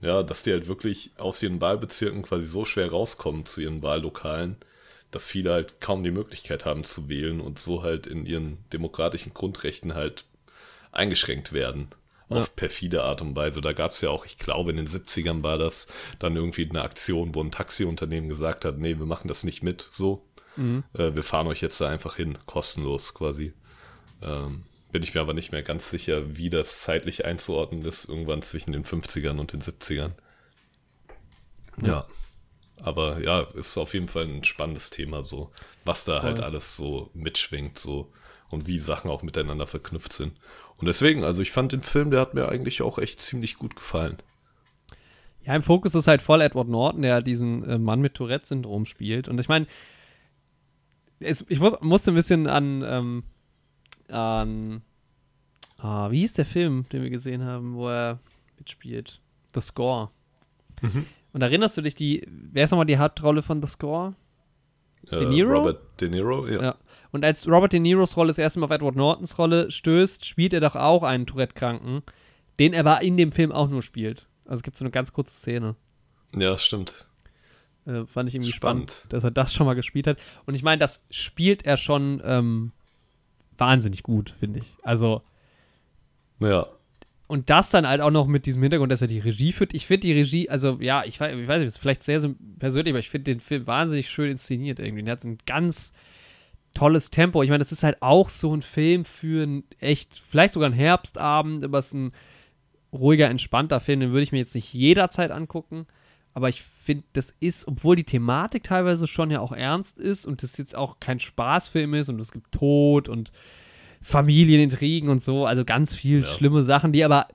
Ja, 0.00 0.22
dass 0.22 0.42
die 0.42 0.52
halt 0.52 0.68
wirklich 0.68 1.10
aus 1.18 1.42
ihren 1.42 1.60
Wahlbezirken 1.60 2.22
quasi 2.22 2.46
so 2.46 2.64
schwer 2.64 2.90
rauskommen 2.90 3.46
zu 3.46 3.60
ihren 3.60 3.82
Wahllokalen, 3.82 4.56
dass 5.10 5.28
viele 5.28 5.52
halt 5.52 5.80
kaum 5.80 6.04
die 6.04 6.10
Möglichkeit 6.10 6.64
haben 6.64 6.84
zu 6.84 7.08
wählen 7.08 7.40
und 7.40 7.58
so 7.58 7.82
halt 7.82 8.06
in 8.06 8.26
ihren 8.26 8.58
demokratischen 8.72 9.34
Grundrechten 9.34 9.94
halt 9.94 10.24
eingeschränkt 10.92 11.52
werden. 11.52 11.88
Auf 12.28 12.54
perfide 12.54 13.02
Art 13.02 13.22
und 13.22 13.34
Weise. 13.34 13.60
Da 13.60 13.72
gab 13.72 13.90
es 13.90 14.02
ja 14.02 14.10
auch, 14.10 14.24
ich 14.24 14.38
glaube, 14.38 14.70
in 14.70 14.76
den 14.76 14.86
70ern 14.86 15.42
war 15.42 15.58
das 15.58 15.88
dann 16.20 16.36
irgendwie 16.36 16.68
eine 16.70 16.82
Aktion, 16.82 17.34
wo 17.34 17.42
ein 17.42 17.50
Taxiunternehmen 17.50 18.28
gesagt 18.28 18.64
hat, 18.64 18.78
nee, 18.78 18.96
wir 19.00 19.06
machen 19.06 19.26
das 19.26 19.42
nicht 19.42 19.64
mit, 19.64 19.88
so. 19.90 20.24
Mhm. 20.54 20.84
Äh, 20.94 21.16
wir 21.16 21.24
fahren 21.24 21.48
euch 21.48 21.60
jetzt 21.60 21.80
da 21.80 21.88
einfach 21.88 22.14
hin, 22.14 22.38
kostenlos 22.46 23.14
quasi. 23.14 23.52
Ähm, 24.22 24.62
bin 24.92 25.02
ich 25.02 25.14
mir 25.14 25.20
aber 25.20 25.34
nicht 25.34 25.52
mehr 25.52 25.62
ganz 25.62 25.90
sicher, 25.90 26.36
wie 26.36 26.50
das 26.50 26.82
zeitlich 26.82 27.24
einzuordnen 27.24 27.84
ist, 27.84 28.06
irgendwann 28.06 28.42
zwischen 28.42 28.72
den 28.72 28.84
50ern 28.84 29.38
und 29.38 29.52
den 29.52 29.60
70ern. 29.60 30.12
Ja. 31.82 31.88
ja. 31.88 32.06
Aber 32.82 33.20
ja, 33.20 33.40
ist 33.54 33.76
auf 33.76 33.94
jeden 33.94 34.08
Fall 34.08 34.24
ein 34.24 34.44
spannendes 34.44 34.90
Thema, 34.90 35.22
so, 35.22 35.50
was 35.84 36.04
da 36.04 36.14
halt 36.14 36.22
Voll. 36.22 36.30
halt 36.30 36.40
alles 36.40 36.76
so 36.76 37.10
mitschwingt, 37.14 37.78
so 37.78 38.10
und 38.48 38.66
wie 38.66 38.78
Sachen 38.78 39.10
auch 39.10 39.22
miteinander 39.22 39.66
verknüpft 39.66 40.12
sind. 40.12 40.32
Und 40.76 40.86
deswegen, 40.86 41.24
also 41.24 41.42
ich 41.42 41.50
fand 41.50 41.72
den 41.72 41.82
Film, 41.82 42.10
der 42.10 42.20
hat 42.20 42.34
mir 42.34 42.48
eigentlich 42.48 42.82
auch 42.82 42.98
echt 42.98 43.20
ziemlich 43.20 43.56
gut 43.56 43.76
gefallen. 43.76 44.16
Ja, 45.44 45.54
im 45.54 45.62
Fokus 45.62 45.94
ist 45.94 46.06
halt 46.06 46.22
voll 46.22 46.40
Edward 46.40 46.68
Norton, 46.68 47.02
der 47.02 47.22
diesen 47.22 47.64
äh, 47.64 47.78
Mann 47.78 48.00
mit 48.00 48.14
Tourette-Syndrom 48.14 48.86
spielt. 48.86 49.28
Und 49.28 49.38
ich 49.38 49.48
meine, 49.48 49.66
ich 51.18 51.60
muss, 51.60 51.74
musste 51.80 52.12
ein 52.12 52.14
bisschen 52.14 52.46
an, 52.46 52.82
ähm, 52.82 53.24
an 54.10 54.82
ah, 55.82 56.10
wie 56.10 56.20
hieß 56.20 56.34
der 56.34 56.44
Film, 56.44 56.86
den 56.92 57.02
wir 57.02 57.10
gesehen 57.10 57.44
haben, 57.44 57.74
wo 57.74 57.88
er 57.88 58.20
mitspielt? 58.58 59.20
The 59.54 59.60
Score. 59.60 60.10
Mhm. 60.80 61.06
Und 61.32 61.42
erinnerst 61.42 61.76
du 61.76 61.82
dich, 61.82 61.94
die, 61.94 62.26
wer 62.28 62.64
ist 62.64 62.70
nochmal 62.70 62.86
die 62.86 62.98
Hauptrolle 62.98 63.42
von 63.42 63.62
The 63.62 63.68
Score? 63.68 64.14
De 65.10 65.26
Niro? 65.26 65.58
Robert 65.58 66.00
De 66.00 66.08
Niro, 66.08 66.46
ja. 66.46 66.62
ja. 66.62 66.76
Und 67.10 67.24
als 67.24 67.48
Robert 67.48 67.72
De 67.72 67.80
Niros 67.80 68.16
Rolle 68.16 68.28
das 68.28 68.38
erste 68.38 68.60
Mal 68.60 68.66
auf 68.66 68.70
Edward 68.70 68.96
Nortons 68.96 69.38
Rolle 69.38 69.70
stößt, 69.70 70.24
spielt 70.24 70.52
er 70.52 70.60
doch 70.60 70.76
auch 70.76 71.02
einen 71.02 71.26
Tourette-Kranken, 71.26 72.02
den 72.58 72.74
er 72.74 72.80
aber 72.80 73.02
in 73.02 73.16
dem 73.16 73.32
Film 73.32 73.50
auch 73.50 73.68
nur 73.68 73.82
spielt. 73.82 74.28
Also 74.44 74.56
es 74.56 74.62
gibt 74.62 74.76
so 74.76 74.84
eine 74.84 74.90
ganz 74.90 75.12
kurze 75.12 75.32
Szene. 75.32 75.74
Ja, 76.36 76.58
stimmt. 76.58 77.08
Äh, 77.86 78.04
fand 78.04 78.28
ich 78.28 78.34
irgendwie 78.34 78.52
spannend. 78.52 78.90
spannend. 78.90 79.12
dass 79.12 79.24
er 79.24 79.30
das 79.30 79.54
schon 79.54 79.66
mal 79.66 79.74
gespielt 79.74 80.06
hat. 80.06 80.18
Und 80.44 80.54
ich 80.54 80.62
meine, 80.62 80.78
das 80.78 81.02
spielt 81.10 81.64
er 81.64 81.76
schon 81.76 82.20
ähm, 82.24 82.72
wahnsinnig 83.60 84.02
gut, 84.02 84.30
finde 84.30 84.60
ich. 84.60 84.66
Also. 84.82 85.22
Ja. 86.40 86.66
Und 87.26 87.48
das 87.48 87.70
dann 87.70 87.86
halt 87.86 88.00
auch 88.00 88.10
noch 88.10 88.26
mit 88.26 88.46
diesem 88.46 88.62
Hintergrund, 88.62 88.90
dass 88.90 89.02
er 89.02 89.08
die 89.08 89.20
Regie 89.20 89.52
führt. 89.52 89.72
Ich 89.72 89.86
finde 89.86 90.08
die 90.08 90.14
Regie, 90.14 90.50
also 90.50 90.78
ja, 90.80 91.04
ich 91.04 91.20
weiß, 91.20 91.38
ich 91.38 91.46
weiß 91.46 91.60
nicht, 91.60 91.68
ist 91.68 91.78
vielleicht 91.78 92.02
sehr 92.02 92.18
so 92.18 92.34
persönlich, 92.58 92.90
aber 92.92 92.98
ich 92.98 93.08
finde 93.08 93.32
den 93.32 93.38
Film 93.38 93.68
wahnsinnig 93.68 94.10
schön 94.10 94.32
inszeniert 94.32 94.80
irgendwie. 94.80 95.04
Er 95.06 95.12
hat 95.12 95.22
ein 95.22 95.38
ganz 95.46 95.92
tolles 96.74 97.10
Tempo. 97.10 97.42
Ich 97.44 97.50
meine, 97.50 97.60
das 97.60 97.70
ist 97.70 97.84
halt 97.84 97.98
auch 98.00 98.28
so 98.28 98.52
ein 98.52 98.62
Film 98.62 99.04
für 99.04 99.46
ein 99.46 99.64
echt, 99.78 100.18
vielleicht 100.18 100.54
sogar 100.54 100.70
ein 100.70 100.74
Herbstabend, 100.74 101.64
aber 101.64 101.78
es 101.78 101.88
ist 101.88 101.94
ein 101.94 102.12
ruhiger, 102.92 103.28
entspannter 103.28 103.78
Film, 103.78 104.00
den 104.00 104.10
würde 104.10 104.22
ich 104.22 104.32
mir 104.32 104.38
jetzt 104.38 104.56
nicht 104.56 104.72
jederzeit 104.74 105.30
angucken. 105.30 105.86
Aber 106.32 106.48
ich 106.48 106.62
finde, 106.62 107.04
das 107.12 107.34
ist, 107.40 107.66
obwohl 107.66 107.96
die 107.96 108.04
Thematik 108.04 108.64
teilweise 108.64 109.06
schon 109.06 109.30
ja 109.30 109.40
auch 109.40 109.52
ernst 109.52 109.98
ist 109.98 110.26
und 110.26 110.42
das 110.42 110.56
jetzt 110.58 110.76
auch 110.76 111.00
kein 111.00 111.18
Spaßfilm 111.18 111.94
ist 111.94 112.08
und 112.08 112.20
es 112.20 112.32
gibt 112.32 112.52
Tod 112.52 113.08
und 113.08 113.32
Familienintrigen 114.02 115.08
und 115.08 115.22
so, 115.22 115.44
also 115.44 115.64
ganz 115.64 115.94
viel 115.94 116.20
ja. 116.20 116.26
schlimme 116.26 116.64
Sachen, 116.64 116.92
die 116.92 117.04
aber 117.04 117.28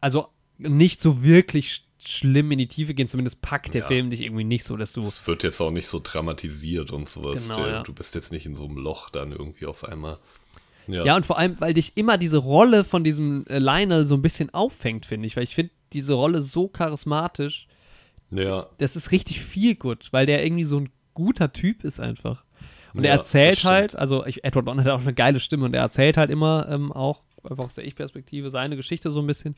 also 0.00 0.28
nicht 0.58 1.00
so 1.00 1.22
wirklich 1.22 1.84
schlimm 1.98 2.50
in 2.52 2.58
die 2.58 2.68
Tiefe 2.68 2.94
gehen, 2.94 3.08
zumindest 3.08 3.42
packt 3.42 3.74
der 3.74 3.82
ja. 3.82 3.86
Film 3.86 4.10
dich 4.10 4.22
irgendwie 4.22 4.44
nicht 4.44 4.64
so, 4.64 4.76
dass 4.76 4.92
du. 4.92 5.02
Es 5.02 5.26
wird 5.26 5.42
jetzt 5.42 5.60
auch 5.60 5.70
nicht 5.70 5.86
so 5.86 6.00
dramatisiert 6.02 6.90
und 6.92 7.08
sowas. 7.08 7.48
Genau, 7.48 7.62
der, 7.62 7.72
ja. 7.72 7.82
Du 7.82 7.92
bist 7.92 8.14
jetzt 8.14 8.32
nicht 8.32 8.46
in 8.46 8.54
so 8.54 8.64
einem 8.64 8.78
Loch 8.78 9.10
dann 9.10 9.32
irgendwie 9.32 9.66
auf 9.66 9.84
einmal. 9.84 10.18
Ja. 10.86 11.04
ja, 11.04 11.16
und 11.16 11.26
vor 11.26 11.38
allem, 11.38 11.60
weil 11.60 11.74
dich 11.74 11.96
immer 11.96 12.18
diese 12.18 12.38
Rolle 12.38 12.84
von 12.84 13.04
diesem 13.04 13.46
äh, 13.46 13.58
Lionel 13.58 14.06
so 14.06 14.14
ein 14.14 14.22
bisschen 14.22 14.52
auffängt, 14.52 15.06
finde 15.06 15.26
ich, 15.26 15.36
weil 15.36 15.44
ich 15.44 15.54
finde 15.54 15.72
diese 15.92 16.14
Rolle 16.14 16.40
so 16.40 16.68
charismatisch. 16.68 17.68
Ja. 18.30 18.68
Das 18.78 18.96
ist 18.96 19.10
richtig 19.10 19.40
viel 19.40 19.74
gut, 19.74 20.08
weil 20.12 20.26
der 20.26 20.44
irgendwie 20.44 20.64
so 20.64 20.78
ein 20.78 20.90
guter 21.14 21.52
Typ 21.52 21.84
ist 21.84 22.00
einfach. 22.00 22.44
Und 22.94 23.04
ja, 23.04 23.10
er 23.10 23.18
erzählt 23.18 23.64
halt, 23.64 23.96
also 23.96 24.26
ich, 24.26 24.44
Edward 24.44 24.66
Norton 24.66 24.84
hat 24.84 24.92
auch 24.92 25.00
eine 25.00 25.14
geile 25.14 25.40
Stimme 25.40 25.64
und 25.64 25.74
er 25.74 25.82
erzählt 25.82 26.16
halt 26.16 26.30
immer 26.30 26.68
ähm, 26.68 26.92
auch 26.92 27.22
einfach 27.42 27.64
aus 27.64 27.74
der 27.74 27.84
Ich-Perspektive 27.84 28.50
seine 28.50 28.76
Geschichte 28.76 29.10
so 29.10 29.20
ein 29.20 29.26
bisschen. 29.26 29.56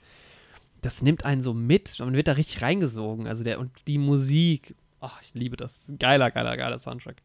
Das 0.81 1.03
nimmt 1.03 1.25
einen 1.25 1.43
so 1.43 1.55
mit, 1.55 1.99
man 1.99 2.15
wird 2.15 2.29
da 2.29 2.33
richtig 2.33 2.63
reingesogen. 2.63 3.27
Also 3.27 3.45
der 3.45 3.61
und 3.61 3.71
die 3.87 3.99
Musik, 3.99 4.75
oh, 5.01 5.09
ich 5.23 5.33
liebe 5.35 5.57
das. 5.57 5.81
Geiler, 5.99 6.31
geiler, 6.31 6.57
geiler 6.57 6.79
Soundtrack. 6.79 7.17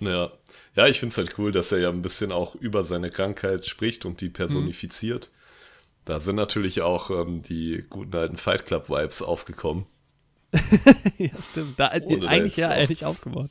Ja, 0.00 0.30
ja 0.74 0.86
ich 0.86 1.00
finde 1.00 1.12
es 1.12 1.18
halt 1.18 1.38
cool, 1.38 1.52
dass 1.52 1.72
er 1.72 1.78
ja 1.78 1.88
ein 1.88 2.02
bisschen 2.02 2.32
auch 2.32 2.54
über 2.54 2.84
seine 2.84 3.10
Krankheit 3.10 3.66
spricht 3.66 4.04
und 4.04 4.20
die 4.20 4.28
personifiziert. 4.28 5.30
Mhm. 5.32 5.38
Da 6.04 6.20
sind 6.20 6.36
natürlich 6.36 6.82
auch 6.82 7.10
ähm, 7.10 7.42
die 7.42 7.84
guten 7.88 8.16
alten 8.16 8.36
Fight 8.36 8.66
Club 8.66 8.90
Vibes 8.90 9.22
aufgekommen. 9.22 9.86
ja, 11.18 11.30
stimmt. 11.50 11.78
Da, 11.78 11.88
eigentlich 11.88 12.56
ja 12.56 12.74
ehrlich 12.74 13.04
aufgebaut 13.04 13.50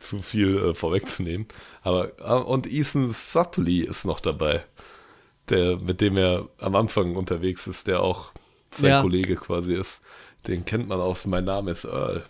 zu 0.00 0.22
viel 0.22 0.56
äh, 0.58 0.74
vorwegzunehmen. 0.74 1.46
Aber 1.82 2.12
äh, 2.18 2.44
und 2.44 2.66
Ethan 2.66 3.12
Suppley 3.12 3.80
ist 3.80 4.04
noch 4.04 4.20
dabei, 4.20 4.64
der 5.48 5.76
mit 5.78 6.00
dem 6.00 6.16
er 6.16 6.48
am 6.58 6.76
Anfang 6.76 7.16
unterwegs 7.16 7.66
ist, 7.66 7.86
der 7.86 8.02
auch 8.02 8.32
sein 8.70 8.90
ja. 8.90 9.00
Kollege 9.00 9.36
quasi 9.36 9.74
ist. 9.74 10.02
Den 10.46 10.64
kennt 10.64 10.88
man 10.88 11.00
aus 11.00 11.26
Mein 11.26 11.44
Name 11.44 11.70
ist 11.70 11.84
Earl. 11.84 12.24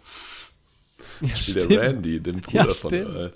Ja, 1.20 1.34
der 1.54 1.80
Randy, 1.80 2.20
den 2.20 2.40
Bruder 2.40 2.68
ja, 2.68 2.74
von 2.74 2.92
Earl. 2.92 3.32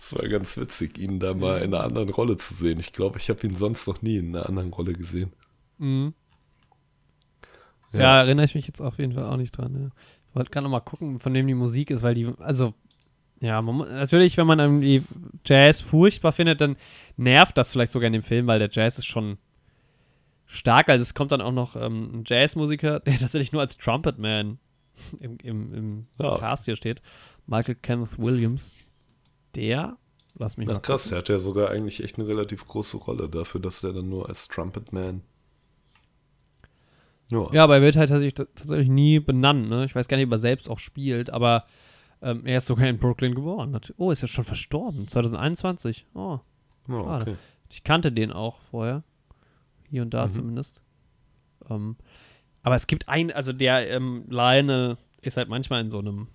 Es 0.00 0.14
war 0.14 0.28
ganz 0.28 0.56
witzig, 0.56 0.98
ihn 0.98 1.18
da 1.18 1.34
mal 1.34 1.62
in 1.62 1.74
einer 1.74 1.82
anderen 1.82 2.10
Rolle 2.10 2.36
zu 2.36 2.54
sehen. 2.54 2.78
Ich 2.78 2.92
glaube, 2.92 3.18
ich 3.18 3.30
habe 3.30 3.44
ihn 3.46 3.56
sonst 3.56 3.86
noch 3.88 4.02
nie 4.02 4.18
in 4.18 4.34
einer 4.34 4.48
anderen 4.48 4.72
Rolle 4.72 4.92
gesehen. 4.92 5.32
Mhm. 5.78 6.14
Ja. 7.92 8.00
ja. 8.00 8.22
erinnere 8.22 8.44
ich 8.44 8.54
mich 8.54 8.66
jetzt 8.66 8.80
auf 8.80 8.98
jeden 8.98 9.12
Fall 9.12 9.24
auch 9.24 9.36
nicht 9.36 9.56
dran. 9.56 9.74
Ja. 9.74 9.86
Ich 10.28 10.36
wollte 10.36 10.50
gerade 10.50 10.64
noch 10.64 10.70
mal 10.70 10.80
gucken, 10.80 11.18
von 11.20 11.32
wem 11.34 11.46
die 11.46 11.54
Musik 11.54 11.90
ist, 11.90 12.02
weil 12.02 12.14
die, 12.14 12.32
also 12.38 12.74
ja, 13.40 13.60
man, 13.60 13.78
natürlich, 13.88 14.36
wenn 14.36 14.46
man 14.46 14.58
irgendwie 14.58 15.02
Jazz 15.44 15.80
furchtbar 15.80 16.32
findet, 16.32 16.60
dann 16.60 16.76
nervt 17.16 17.56
das 17.56 17.72
vielleicht 17.72 17.92
sogar 17.92 18.06
in 18.06 18.14
dem 18.14 18.22
Film, 18.22 18.46
weil 18.46 18.58
der 18.58 18.70
Jazz 18.70 18.98
ist 18.98 19.06
schon 19.06 19.38
stark. 20.46 20.88
Also 20.88 21.02
es 21.02 21.14
kommt 21.14 21.32
dann 21.32 21.40
auch 21.40 21.52
noch 21.52 21.76
ähm, 21.76 22.20
ein 22.20 22.24
Jazzmusiker, 22.26 23.00
der 23.06 23.18
tatsächlich 23.18 23.52
nur 23.52 23.60
als 23.60 23.76
Trumpetman 23.76 24.58
im, 25.20 25.38
im, 25.42 25.74
im 25.74 26.02
ja. 26.18 26.38
Cast 26.38 26.64
hier 26.64 26.76
steht. 26.76 27.02
Michael 27.46 27.76
Kenneth 27.76 28.18
Williams. 28.18 28.72
Der, 29.54 29.96
lass 30.34 30.56
mich 30.56 30.68
Ach, 30.68 30.74
mal 30.74 30.80
krass, 30.80 31.08
der 31.08 31.18
hat 31.18 31.28
ja 31.28 31.38
sogar 31.38 31.70
eigentlich 31.70 32.02
echt 32.02 32.18
eine 32.18 32.28
relativ 32.28 32.66
große 32.66 32.98
Rolle 32.98 33.28
dafür, 33.28 33.60
dass 33.60 33.80
der 33.80 33.92
dann 33.92 34.08
nur 34.08 34.28
als 34.28 34.48
Trumpetman 34.48 35.22
ja. 37.28 37.52
ja, 37.52 37.64
aber 37.64 37.76
er 37.76 37.82
wird 37.82 37.96
halt 37.96 38.10
tatsächlich, 38.10 38.34
tatsächlich 38.34 38.88
nie 38.88 39.18
benannt. 39.18 39.68
Ne? 39.68 39.84
Ich 39.84 39.94
weiß 39.94 40.08
gar 40.08 40.16
nicht, 40.16 40.26
ob 40.26 40.32
er 40.32 40.38
selbst 40.38 40.68
auch 40.68 40.78
spielt, 40.78 41.30
aber 41.30 41.64
ähm, 42.22 42.46
er 42.46 42.58
ist 42.58 42.66
sogar 42.66 42.86
in 42.86 42.98
Brooklyn 42.98 43.34
geboren. 43.34 43.78
Oh, 43.96 44.10
ist 44.10 44.22
er 44.22 44.28
schon 44.28 44.44
verstorben? 44.44 45.08
2021. 45.08 46.06
Oh, 46.14 46.40
oh 46.88 46.92
Okay. 46.92 47.36
Ich 47.68 47.82
kannte 47.84 48.12
den 48.12 48.32
auch 48.32 48.60
vorher. 48.70 49.02
Hier 49.90 50.02
und 50.02 50.14
da 50.14 50.26
mhm. 50.26 50.32
zumindest. 50.32 50.80
Ähm, 51.68 51.96
aber 52.62 52.74
es 52.74 52.86
gibt 52.86 53.08
einen, 53.08 53.30
also 53.30 53.52
der 53.52 53.90
ähm, 53.90 54.24
Lionel 54.28 54.98
ist 55.20 55.36
halt 55.36 55.48
manchmal 55.48 55.80
in 55.80 55.90
so 55.90 55.98
einem 55.98 56.28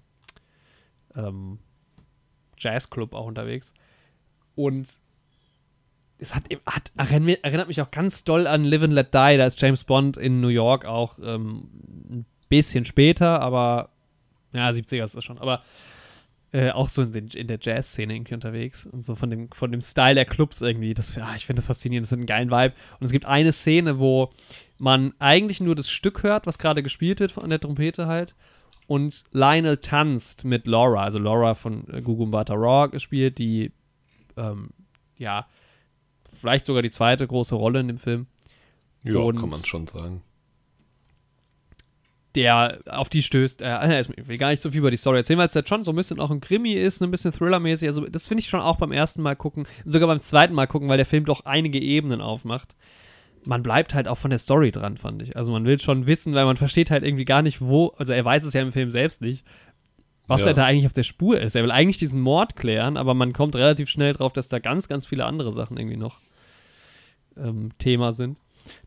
ähm, 1.16 1.60
Jazzclub 2.58 3.14
auch 3.14 3.26
unterwegs. 3.26 3.74
Und 4.56 5.00
es 6.22 6.36
hat, 6.36 6.44
hat 6.68 6.92
erinnert, 6.96 7.68
mich 7.68 7.82
auch 7.82 7.92
ganz 7.92 8.24
doll 8.24 8.46
an 8.46 8.64
Live 8.64 8.84
and 8.84 8.94
Let 8.94 9.14
Die. 9.14 9.38
Da 9.38 9.46
ist 9.46 9.60
James 9.60 9.84
Bond 9.84 10.18
in 10.18 10.40
New 10.40 10.50
York 10.50 10.86
auch 10.86 11.18
ähm, 11.22 11.68
ein 12.10 12.26
bisschen 12.48 12.86
später, 12.86 13.42
aber 13.42 13.90
ja, 14.54 14.70
70er 14.70 15.04
ist 15.04 15.16
das 15.16 15.24
schon, 15.24 15.40
aber 15.40 15.64
äh, 16.52 16.70
auch 16.72 16.90
so 16.90 17.02
in, 17.02 17.12
den, 17.12 17.28
in 17.30 17.48
der 17.48 17.58
Jazz-Szene 17.60 18.14
irgendwie 18.14 18.36
unterwegs 18.36 18.86
und 18.86 19.04
so 19.04 19.16
von 19.16 19.30
dem, 19.30 19.50
von 19.52 19.72
dem 19.72 19.82
Style 19.82 20.16
der 20.16 20.26
Clubs 20.26 20.62
irgendwie. 20.62 20.94
Das, 20.94 21.16
ja, 21.16 21.34
ich 21.36 21.46
finde 21.46 21.62
das 21.62 21.68
faszinierend, 21.68 22.06
das 22.06 22.12
hat 22.12 22.20
einen 22.20 22.28
geilen 22.28 22.52
Vibe. 22.52 22.76
Und 23.00 23.06
es 23.06 23.12
gibt 23.12 23.26
eine 23.26 23.52
Szene, 23.52 23.98
wo 23.98 24.32
man 24.80 25.14
eigentlich 25.18 25.60
nur 25.60 25.76
das 25.76 25.90
Stück 25.90 26.24
hört, 26.24 26.46
was 26.46 26.60
gerade 26.60 26.84
gespielt 26.84 27.20
wird 27.20 27.32
von 27.32 27.50
der 27.50 27.60
Trompete 27.60 28.06
halt. 28.06 28.36
Und 28.86 29.24
Lionel 29.32 29.78
tanzt 29.78 30.44
mit 30.44 30.68
Laura, 30.68 31.04
also 31.04 31.18
Laura 31.18 31.56
von 31.56 31.88
äh, 31.90 32.02
Gugumbata 32.02 32.54
Raw 32.54 32.90
gespielt, 32.90 33.38
die, 33.38 33.72
ähm, 34.36 34.72
ja, 35.18 35.48
vielleicht 36.42 36.66
sogar 36.66 36.82
die 36.82 36.92
zweite 36.92 37.26
große 37.26 37.56
Rolle 37.56 37.80
in 37.80 37.88
dem 37.88 37.98
Film. 37.98 38.28
Ja, 39.04 39.18
und 39.18 39.40
kann 39.40 39.50
man 39.50 39.66
schon 39.66 39.88
sagen 39.88 40.22
der 42.36 42.80
auf 42.90 43.10
die 43.10 43.22
stößt. 43.22 43.62
Äh, 43.62 44.02
ich 44.18 44.28
will 44.28 44.38
gar 44.38 44.50
nicht 44.50 44.62
so 44.62 44.72
viel 44.72 44.80
über 44.80 44.92
die 44.92 44.98
Story 44.98 45.18
erzählen, 45.18 45.40
weil 45.40 45.48
es 45.48 45.54
jetzt 45.54 45.70
schon 45.70 45.84
so 45.84 45.92
ein 45.92 45.96
bisschen 45.96 46.20
auch 46.20 46.32
ein 46.32 46.42
Krimi 46.42 46.74
ist, 46.74 47.02
ein 47.02 47.12
bisschen 47.12 47.32
Thriller-mäßig. 47.32 47.88
Also, 47.88 48.08
das 48.08 48.28
finde 48.28 48.42
ich 48.42 48.50
schon 48.50 48.62
auch 48.62 48.78
beim 48.78 48.92
ersten 48.92 49.22
Mal 49.22 49.36
gucken, 49.36 49.68
sogar 49.86 50.08
beim 50.08 50.22
zweiten 50.22 50.54
Mal 50.54 50.68
gucken, 50.68 50.90
weil 50.90 50.98
der 50.98 51.06
Film 51.06 51.26
doch 51.26 51.46
einige 51.46 51.80
Ebenen 51.80 52.22
aufmacht. 52.22 52.76
Man 53.44 53.64
bleibt 53.64 53.96
halt 53.96 54.08
auch 54.08 54.20
von 54.20 54.30
der 54.30 54.40
Story 54.40 54.72
dran, 54.72 54.98
fand 54.98 55.22
ich. 55.22 55.36
Also, 55.36 55.52
man 55.52 55.66
will 55.66 55.80
schon 55.80 56.06
wissen, 56.06 56.34
weil 56.34 56.46
man 56.46 56.58
versteht 56.58 56.92
halt 56.92 57.04
irgendwie 57.04 57.26
gar 57.26 57.42
nicht, 57.42 57.62
wo, 57.62 57.94
also 57.98 58.14
er 58.14 58.24
weiß 58.24 58.44
es 58.44 58.54
ja 58.54 58.62
im 58.62 58.72
Film 58.72 58.92
selbst 58.92 59.22
nicht, 59.22 59.46
was 60.28 60.42
ja. 60.42 60.48
er 60.48 60.54
da 60.54 60.66
eigentlich 60.66 60.86
auf 60.86 60.94
der 60.94 61.04
Spur 61.04 61.40
ist. 61.40 61.56
Er 61.56 61.64
will 61.64 61.72
eigentlich 61.72 61.98
diesen 61.98 62.22
Mord 62.22 62.56
klären, 62.56 62.98
aber 62.98 63.14
man 63.14 63.34
kommt 63.34 63.56
relativ 63.56 63.90
schnell 63.90 64.14
drauf, 64.14 64.32
dass 64.32 64.48
da 64.48 64.60
ganz, 64.60 64.88
ganz 64.88 65.06
viele 65.06 65.26
andere 65.26 65.52
Sachen 65.52 65.78
irgendwie 65.78 65.98
noch 65.98 66.20
ähm, 67.42 67.70
Thema 67.78 68.14
sind. 68.14 68.38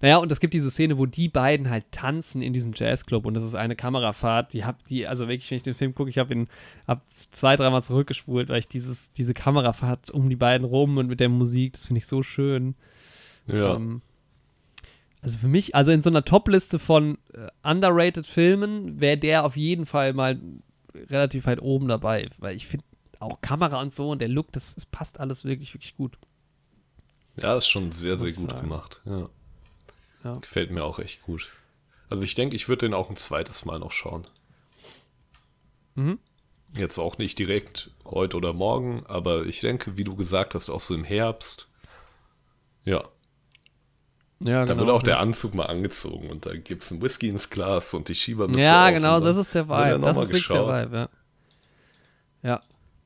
Naja, 0.01 0.19
und 0.19 0.31
es 0.31 0.41
gibt 0.41 0.55
diese 0.55 0.71
Szene, 0.71 0.99
wo 0.99 1.07
die 1.07 1.29
beiden 1.29 1.69
halt 1.69 1.91
tanzen 1.91 2.43
in 2.43 2.53
diesem 2.53 2.73
Jazzclub 2.75 3.27
und 3.27 3.35
das 3.35 3.43
ist 3.43 3.55
eine 3.55 3.77
Kamerafahrt, 3.77 4.53
die 4.53 4.65
hab 4.65 4.87
die, 4.89 5.07
also 5.07 5.29
wirklich, 5.29 5.51
wenn 5.51 5.57
ich 5.57 5.63
den 5.63 5.75
Film 5.75 5.95
gucke, 5.95 6.11
ich 6.11 6.19
habe 6.19 6.33
ihn 6.33 6.49
hab 6.87 7.03
zwei, 7.13 7.57
dreimal 7.57 7.83
zurückgespult, 7.83 8.49
weil 8.49 8.61
ich 8.61 8.69
dieses, 8.69 9.13
diese 9.13 9.35
Kamerafahrt 9.35 10.11
um 10.11 10.29
die 10.29 10.37
beiden 10.37 10.65
rum 10.65 10.97
und 10.97 11.09
mit 11.09 11.21
der 11.21 11.29
Musik, 11.29 11.73
das 11.73 11.87
finde 11.87 11.99
ich 11.99 12.07
so 12.07 12.23
schön. 12.23 12.75
Ja. 13.47 13.75
Ähm, 13.75 14.03
also 15.23 15.39
für 15.39 15.49
mich, 15.49 15.75
also 15.75 15.91
in 15.91 16.03
so 16.03 16.11
einer 16.11 16.25
Top-Liste 16.25 16.79
von 16.79 17.19
äh, 17.33 17.49
underrated 17.69 18.27
Filmen 18.27 19.01
wäre 19.01 19.17
der 19.17 19.45
auf 19.45 19.57
jeden 19.57 19.87
Fall 19.87 20.13
mal 20.13 20.39
relativ 20.95 21.47
weit 21.47 21.63
oben 21.63 21.89
dabei, 21.89 22.29
weil 22.39 22.55
ich 22.55 22.67
finde 22.67 22.85
auch 23.21 23.41
Kamera 23.41 23.81
und 23.81 23.93
so 23.93 24.11
und 24.11 24.21
der 24.21 24.29
Look, 24.29 24.53
das, 24.53 24.75
das 24.75 24.87
passt 24.87 25.19
alles 25.19 25.45
wirklich, 25.45 25.73
wirklich 25.75 25.97
gut. 25.97 26.19
Ja, 27.37 27.57
ist 27.57 27.68
schon 27.68 27.93
sehr, 27.93 28.18
sehr 28.18 28.32
gut 28.32 28.51
sagen. 28.51 28.62
gemacht. 28.62 29.01
Ja. 29.05 29.28
Ja. 30.24 30.32
Gefällt 30.35 30.70
mir 30.70 30.85
auch 30.85 30.99
echt 30.99 31.22
gut. 31.22 31.51
Also 32.09 32.24
ich 32.24 32.35
denke, 32.35 32.57
ich 32.57 32.68
würde 32.68 32.87
den 32.87 32.95
auch 32.95 33.11
ein 33.11 33.16
zweites 33.16 33.64
Mal 33.64 33.78
noch 33.78 33.93
schauen. 33.93 34.26
Mhm. 35.95 36.18
Jetzt 36.76 36.99
auch 36.99 37.18
nicht 37.18 37.39
direkt 37.39 37.91
heute 38.05 38.37
oder 38.37 38.53
morgen, 38.53 39.05
aber 39.07 39.47
ich 39.47 39.61
denke, 39.61 39.97
wie 39.97 40.05
du 40.05 40.16
gesagt 40.16 40.55
hast, 40.55 40.70
auch 40.70 40.80
so 40.80 40.95
im 40.95 41.05
Herbst. 41.05 41.68
Ja, 42.85 43.05
Ja, 44.41 44.64
da 44.64 44.74
genau. 44.74 44.87
wird 44.87 44.91
auch 44.97 45.03
der 45.03 45.20
Anzug 45.20 45.55
mal 45.55 45.66
angezogen 45.66 46.30
und 46.30 46.47
da 46.47 46.55
gibt 46.57 46.82
es 46.82 46.91
ein 46.91 47.01
Whisky 47.01 47.28
ins 47.28 47.49
Glas 47.49 47.95
und 47.95 48.09
die 48.09 48.14
Schiebermütze 48.14 48.61
Ja, 48.61 48.91
genau, 48.91 49.20
das 49.20 49.37
ist 49.37 49.55
der 49.55 49.66
er 49.68 49.95
Vibe. 49.95 50.05
Das 50.05 50.16
ist 50.16 50.28
wirklich 50.28 50.49
der. 50.49 50.66
Vibe, 50.66 50.97
ja. 50.97 51.09
Ja. 52.43 52.62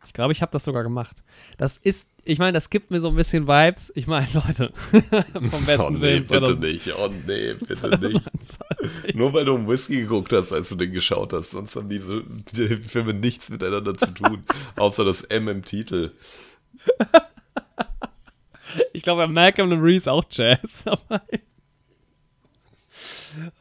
Ich 0.06 0.12
glaube, 0.12 0.32
ich 0.32 0.40
habe 0.42 0.50
das 0.52 0.64
sogar 0.64 0.82
gemacht. 0.82 1.22
Das 1.58 1.76
ist, 1.76 2.08
ich 2.24 2.38
meine, 2.38 2.52
das 2.52 2.70
gibt 2.70 2.92
mir 2.92 3.00
so 3.00 3.08
ein 3.08 3.16
bisschen 3.16 3.48
Vibes. 3.48 3.92
Ich 3.96 4.06
meine, 4.06 4.28
Leute, 4.32 4.72
vom 5.50 5.64
besten 5.66 5.82
Oh 5.82 5.90
nee, 5.90 6.22
Film 6.22 6.28
bitte 6.28 6.56
2000 6.56 6.60
nicht. 6.60 6.94
Oh 6.96 7.10
nee, 7.26 7.54
bitte 7.54 7.98
nicht. 8.08 9.16
Nur 9.16 9.32
weil 9.34 9.44
du 9.44 9.56
um 9.56 9.68
Whisky 9.68 10.02
geguckt 10.02 10.32
hast, 10.32 10.52
als 10.52 10.68
du 10.68 10.76
den 10.76 10.92
geschaut 10.92 11.32
hast. 11.32 11.50
Sonst 11.50 11.74
haben 11.74 11.88
diese 11.88 12.22
die 12.52 12.76
Filme 12.76 13.12
nichts 13.12 13.50
miteinander 13.50 13.94
zu 13.94 14.14
tun. 14.14 14.44
außer 14.76 15.04
das 15.04 15.22
M 15.22 15.48
im 15.48 15.64
Titel. 15.64 16.12
Ich 18.92 19.02
glaube, 19.02 19.26
Malcolm 19.26 19.72
und 19.72 19.80
Marie 19.80 19.96
ist 19.96 20.08
auch 20.08 20.24
Jazz. 20.30 20.84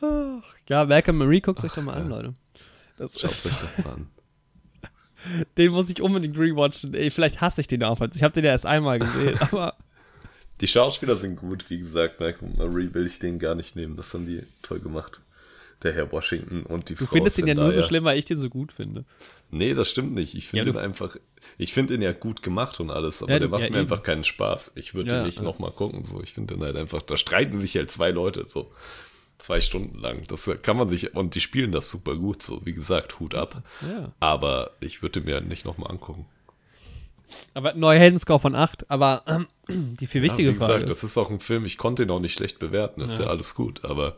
Ach, 0.01 0.43
ja, 0.67 0.85
Malcolm 0.85 1.17
Marie, 1.17 1.41
guckt 1.41 1.63
euch 1.63 1.73
doch 1.73 1.81
mal 1.81 1.95
an, 1.95 2.09
Leute. 2.09 2.35
Das 2.99 3.19
Schaut 3.19 3.31
euch 3.31 3.57
doch 3.57 3.85
mal 3.85 3.93
an. 3.93 4.07
Den 5.57 5.71
muss 5.71 5.89
ich 5.89 6.01
unbedingt 6.01 6.37
rewatchen. 6.37 6.93
Ey, 6.93 7.09
vielleicht 7.11 7.41
hasse 7.41 7.61
ich 7.61 7.67
den 7.67 7.83
auch. 7.83 7.99
Ich 8.13 8.23
habe 8.23 8.33
den 8.33 8.45
ja 8.45 8.51
erst 8.51 8.65
einmal 8.65 8.99
gesehen, 8.99 9.37
aber 9.51 9.75
Die 10.61 10.67
Schauspieler 10.67 11.15
sind 11.15 11.35
gut, 11.37 11.69
wie 11.69 11.79
gesagt. 11.79 12.19
Und 12.41 12.57
Marie 12.57 12.93
will 12.93 13.05
ich 13.05 13.19
den 13.19 13.39
gar 13.39 13.55
nicht 13.55 13.75
nehmen. 13.75 13.95
Das 13.95 14.13
haben 14.13 14.25
die 14.25 14.41
toll 14.61 14.79
gemacht. 14.79 15.21
Der 15.83 15.93
Herr 15.93 16.11
Washington 16.11 16.63
und 16.63 16.89
die 16.89 16.95
du 16.95 17.05
Frau 17.05 17.13
findest 17.13 17.37
ihn 17.37 17.45
ja 17.45 17.53
nur 17.53 17.65
so 17.65 17.69
Zendaya. 17.69 17.87
schlimm, 17.87 18.03
weil 18.05 18.17
ich 18.17 18.25
den 18.25 18.39
so 18.39 18.49
gut 18.49 18.71
finde. 18.73 19.05
Nee, 19.51 19.75
das 19.75 19.91
stimmt 19.91 20.15
nicht. 20.15 20.33
Ich 20.33 20.47
finde 20.47 20.65
Ja, 20.65 20.71
ihn 20.71 20.73
du- 20.73 20.79
einfach, 20.81 21.17
ich 21.59 21.71
finde 21.71 21.93
ihn 21.93 22.01
ja 22.01 22.13
gut 22.13 22.41
gemacht 22.41 22.79
und 22.79 22.89
alles, 22.89 23.21
aber 23.21 23.33
Ja, 23.33 23.37
der 23.39 23.47
du- 23.47 23.51
macht 23.51 23.63
ja, 23.63 23.69
mir 23.69 23.75
eben. 23.77 23.83
einfach 23.83 24.01
keinen 24.01 24.23
Spaß. 24.23 24.71
Ich 24.73 24.95
würde 24.95 25.11
Ja, 25.11 25.17
den 25.17 25.27
nicht 25.27 25.37
ja. 25.37 25.43
nochmal 25.43 25.69
gucken, 25.69 26.03
so. 26.03 26.19
Ich 26.23 26.33
finde 26.33 26.55
den 26.55 26.63
halt 26.63 26.75
einfach, 26.75 27.03
da 27.03 27.15
streiten 27.15 27.59
sich 27.59 27.75
halt 27.75 27.91
zwei 27.91 28.09
Leute, 28.09 28.45
so. 28.49 28.71
Zwei 29.39 29.61
Stunden 29.61 29.99
lang. 29.99 30.23
Das 30.27 30.49
kann 30.63 30.77
man 30.77 30.89
sich, 30.89 31.15
und 31.15 31.35
die 31.35 31.41
spielen 31.41 31.71
das 31.71 31.89
super 31.89 32.15
gut, 32.15 32.41
so. 32.41 32.65
Wie 32.65 32.73
gesagt, 32.73 33.19
Hut 33.19 33.35
ab. 33.35 33.61
Ja. 33.81 34.11
Aber 34.19 34.71
ich 34.79 35.01
würde 35.03 35.21
mir 35.21 35.41
nicht 35.41 35.63
nochmal 35.65 35.91
angucken. 35.91 36.25
Aber 37.53 37.73
neuer 37.73 37.99
Heldenscore 37.99 38.39
von 38.39 38.55
8, 38.55 38.89
aber 38.89 39.23
ähm, 39.27 39.47
die 39.99 40.07
viel 40.07 40.21
wichtige 40.21 40.49
ja, 40.49 40.55
wie 40.55 40.59
Frage. 40.59 40.73
gesagt, 40.73 40.89
das 40.89 41.03
ist 41.03 41.17
auch 41.17 41.29
ein 41.29 41.39
Film, 41.39 41.65
ich 41.65 41.77
konnte 41.77 42.03
ihn 42.03 42.09
auch 42.09 42.19
nicht 42.21 42.33
schlecht 42.33 42.57
bewerten, 42.57 43.01
ist 43.01 43.19
ja, 43.19 43.25
Ja. 43.25 43.31
alles 43.31 43.53
gut, 43.53 43.83
aber 43.83 44.15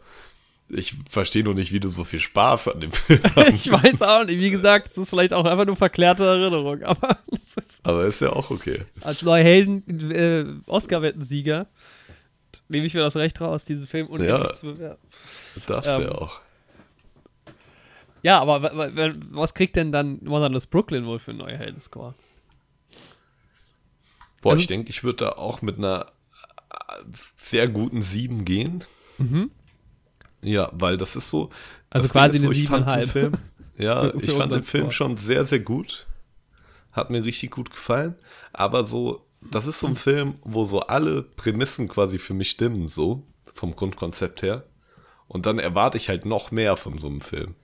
ich 0.70 0.94
verstehe 1.10 1.44
nur 1.44 1.56
nicht, 1.56 1.72
wie 1.74 1.80
du 1.80 1.88
so 1.88 2.04
viel 2.04 2.20
Spaß 2.20 2.68
an 2.68 2.80
dem 2.82 2.92
Film 2.94 3.20
hast. 3.36 3.50
ich 3.50 3.72
weiß 3.72 4.02
auch 4.04 4.26
nicht, 4.26 4.40
wie 4.40 4.52
gesagt, 4.52 4.92
es 4.92 4.98
ist 5.00 5.10
vielleicht 5.10 5.34
auch 5.34 5.46
einfach 5.46 5.66
nur 5.66 5.76
verklärte 5.76 6.24
Erinnerung, 6.24 6.84
aber 6.84 7.18
ist 7.32 7.82
Aber 7.84 8.06
ist 8.06 8.22
ja 8.22 8.32
auch 8.32 8.52
okay. 8.52 8.84
als 9.02 9.24
neuer 9.24 9.44
Helden 9.44 10.12
äh, 10.12 10.46
Oscar-Wettensieger 10.70 11.66
nehme 12.68 12.86
ich 12.86 12.93
mir 12.93 13.02
das 13.02 13.16
Recht 13.16 13.39
raus, 13.41 13.66
diesen 13.66 13.88
Film 13.88 14.08
unendlich 14.08 14.50
Ja. 14.50 14.54
zu 14.54 14.66
bewerten. 14.68 15.06
Das 15.68 15.86
Ähm, 15.88 16.02
ja 16.04 16.12
auch. 16.12 16.39
Ja, 18.22 18.39
aber 18.41 18.62
wa- 18.62 18.72
wa- 18.76 18.95
wa- 18.95 19.14
was 19.32 19.54
kriegt 19.54 19.76
denn 19.76 19.91
dann 19.91 20.20
Motherless 20.24 20.66
Brooklyn 20.66 21.06
wohl 21.06 21.20
für 21.20 21.32
einen 21.32 21.39
neuen 21.39 21.58
Heldenscore? 21.58 22.14
Boah, 24.41 24.52
Also 24.52 24.62
ich 24.62 24.68
denke, 24.68 24.89
ich 24.89 25.04
würde 25.04 25.18
da 25.26 25.30
auch 25.34 25.62
mit 25.62 25.78
einer 25.78 26.12
sehr 27.38 27.68
guten 27.68 28.02
7 28.02 28.45
gehen. 28.45 28.84
Ja, 30.41 30.70
weil 30.74 30.97
das 30.97 31.16
ist 31.16 31.30
so. 31.30 31.45
Mhm. 31.45 31.52
Also 31.89 32.08
quasi 32.10 32.39
Ding 32.39 32.47
eine 32.47 32.56
so, 32.56 32.62
ich 32.62 32.68
fand 32.70 32.88
den 32.88 33.06
7,5. 33.06 33.08
Film, 33.12 33.34
Ja, 33.78 34.02
Für- 34.02 34.20
für 34.20 34.26
ich 34.26 34.32
fand 34.32 34.52
den 34.52 34.64
Film 34.64 34.84
Score. 34.86 34.93
schon 34.93 35.18
sehr, 35.18 35.45
sehr 35.45 35.60
gut. 35.60 36.06
Hat 36.91 37.10
mir 37.10 37.24
richtig 37.24 37.52
gut 37.52 37.70
gefallen. 37.70 38.16
Aber 38.54 38.84
so, 38.86 39.26
das 39.42 39.68
ist 39.68 39.80
so 39.80 39.88
ein 39.88 39.96
Film, 39.96 40.36
wo 40.44 40.64
so 40.64 40.82
alle 40.82 41.24
Prämissen 41.24 41.88
quasi 41.88 42.20
für 42.20 42.34
mich 42.34 42.50
stimmen, 42.50 42.88
so, 42.88 43.24
vom 43.54 43.76
Grundkonzept 43.76 44.42
her. 44.42 44.66
Und 45.28 45.46
dann 45.46 45.60
erwarte 45.60 45.98
ich 45.98 46.10
halt 46.10 46.26
noch 46.26 46.52
mehr 46.52 46.76
von 46.76 46.98
so 47.00 47.08
einem 47.08 47.22
Film. 47.22 47.56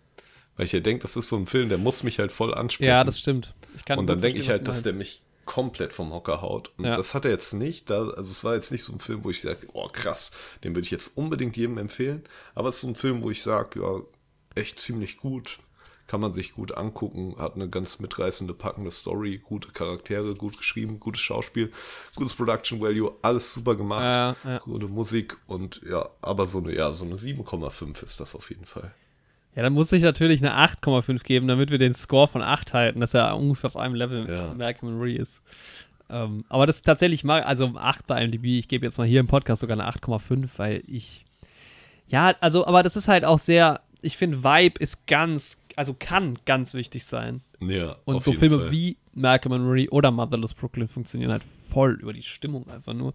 Weil 0.55 0.67
ich 0.67 0.71
ja 0.71 0.79
denke, 0.79 1.01
das 1.01 1.17
ist 1.17 1.27
so 1.29 1.35
ein 1.35 1.47
Film, 1.47 1.69
der 1.69 1.77
muss 1.77 2.03
mich 2.03 2.19
halt 2.19 2.31
voll 2.31 2.53
ansprechen. 2.53 2.87
Ja, 2.89 3.03
das 3.03 3.19
stimmt. 3.19 3.51
Und 3.95 4.07
dann 4.07 4.21
denke 4.21 4.39
ich 4.39 4.49
halt, 4.49 4.67
dass 4.67 4.83
der 4.83 4.93
mich 4.93 5.21
komplett 5.45 5.93
vom 5.93 6.11
Hocker 6.11 6.41
haut. 6.41 6.71
Und 6.77 6.85
Ja. 6.85 6.95
das 6.95 7.13
hat 7.13 7.25
er 7.25 7.31
jetzt 7.31 7.53
nicht. 7.53 7.89
Da, 7.89 8.07
also 8.09 8.31
es 8.31 8.43
war 8.43 8.55
jetzt 8.55 8.71
nicht 8.71 8.83
so 8.83 8.93
ein 8.93 8.99
Film, 8.99 9.23
wo 9.23 9.29
ich 9.29 9.41
sage, 9.41 9.67
oh 9.73 9.87
krass, 9.91 10.31
den 10.63 10.75
würde 10.75 10.85
ich 10.85 10.91
jetzt 10.91 11.17
unbedingt 11.17 11.57
jedem 11.57 11.77
empfehlen. 11.77 12.23
Aber 12.55 12.69
es 12.69 12.75
ist 12.75 12.81
so 12.81 12.87
ein 12.87 12.95
Film, 12.95 13.21
wo 13.21 13.29
ich 13.31 13.43
sage, 13.43 13.81
ja, 13.81 14.01
echt 14.55 14.79
ziemlich 14.79 15.17
gut. 15.17 15.59
Kann 16.07 16.19
man 16.21 16.33
sich 16.33 16.53
gut 16.53 16.77
angucken, 16.77 17.35
hat 17.39 17.55
eine 17.55 17.67
ganz 17.67 17.99
mitreißende, 17.99 18.53
packende 18.53 18.91
Story, 18.91 19.39
gute 19.43 19.69
Charaktere, 19.71 20.35
gut 20.35 20.55
geschrieben, 20.57 20.99
gutes 20.99 21.21
Schauspiel, 21.21 21.71
gutes 22.13 22.33
Production 22.35 22.79
Value, 22.79 23.11
alles 23.23 23.53
super 23.55 23.75
gemacht, 23.75 24.03
Ja, 24.03 24.35
ja. 24.43 24.57
gute 24.59 24.87
Musik 24.87 25.35
und 25.47 25.81
ja, 25.89 26.07
aber 26.21 26.45
so 26.45 26.59
eine, 26.59 26.75
ja, 26.75 26.91
so 26.93 27.05
eine 27.05 27.15
7,5 27.15 28.03
ist 28.03 28.19
das 28.19 28.35
auf 28.35 28.49
jeden 28.51 28.65
Fall. 28.65 28.93
Ja, 29.55 29.63
dann 29.63 29.73
muss 29.73 29.91
ich 29.93 30.03
natürlich 30.03 30.41
eine 30.45 30.55
8,5 30.55 31.23
geben, 31.23 31.47
damit 31.47 31.71
wir 31.71 31.77
den 31.79 31.93
Score 31.95 32.27
von 32.27 32.43
8 32.43 32.73
halten, 32.73 32.99
dass 32.99 33.13
er 33.13 33.35
ungefähr 33.35 33.69
auf 33.69 33.77
einem 33.77 33.95
Level 33.95 34.29
Ja. 34.29 34.49
mit 34.49 34.57
Malcolm 34.57 34.97
Marie 34.99 35.15
ist. 35.15 35.41
Ähm, 36.07 36.45
aber 36.49 36.67
das 36.67 36.75
ist 36.75 36.85
tatsächlich 36.85 37.23
mal, 37.23 37.41
also 37.41 37.71
8 37.75 38.05
bei 38.05 38.21
IMDb, 38.23 38.45
ich 38.59 38.67
gebe 38.67 38.85
jetzt 38.85 38.99
mal 38.99 39.07
hier 39.07 39.21
im 39.21 39.27
Podcast 39.27 39.61
sogar 39.61 39.79
eine 39.79 39.87
8,5, 39.89 40.49
weil 40.57 40.83
ich, 40.85 41.25
ja, 42.07 42.35
also, 42.41 42.67
aber 42.67 42.83
das 42.83 42.95
ist 42.95 43.07
halt 43.07 43.25
auch 43.25 43.39
sehr, 43.39 43.81
ich 44.03 44.17
finde, 44.17 44.43
Vibe 44.43 44.79
ist 44.79 45.07
ganz, 45.07 45.57
also 45.75 45.95
kann 45.97 46.37
ganz 46.45 46.73
wichtig 46.73 47.05
sein. 47.05 47.41
Ja, 47.59 47.97
Und 48.05 48.23
so 48.23 48.33
Filme 48.33 48.59
Fall. 48.59 48.71
wie 48.71 48.97
Malcolm 49.13 49.53
and 49.53 49.65
Marie 49.65 49.89
oder 49.89 50.11
Motherless 50.11 50.53
Brooklyn 50.53 50.87
funktionieren 50.87 51.31
halt 51.31 51.43
voll 51.69 51.99
über 52.01 52.13
die 52.13 52.23
Stimmung 52.23 52.69
einfach 52.69 52.93
nur. 52.93 53.13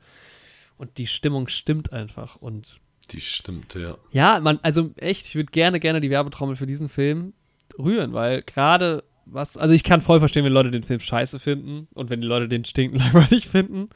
Und 0.79 0.99
die 0.99 1.07
Stimmung 1.07 1.49
stimmt 1.49 1.93
einfach 1.93 2.37
und 2.37 2.79
Die 3.11 3.21
stimmt, 3.21 3.75
ja. 3.75 3.97
ja, 4.13 4.41
man, 4.41 4.59
also 4.63 4.91
echt, 4.97 5.27
ich 5.27 5.35
würde 5.35 5.51
gerne, 5.51 5.81
gerne 5.81 6.01
die 6.01 6.11
Werbetrommel 6.11 6.57
für 6.57 6.67
diesen 6.67 6.89
Film 6.89 7.33
rühren, 7.79 8.13
weil 8.13 8.43
gerade 8.43 9.05
was, 9.27 9.57
also 9.57 9.75
ich 9.75 9.85
kann 9.85 10.01
voll 10.01 10.19
verstehen, 10.19 10.45
wenn 10.45 10.53
Leute 10.53 10.71
den 10.71 10.83
Film 10.83 11.01
scheiße 11.01 11.39
finden 11.39 11.87
und 11.95 12.11
wenn 12.11 12.21
die 12.21 12.27
Leute 12.27 12.49
den 12.49 12.65
stinkend 12.65 13.01
langweilig 13.05 13.47
finden. 13.49 13.91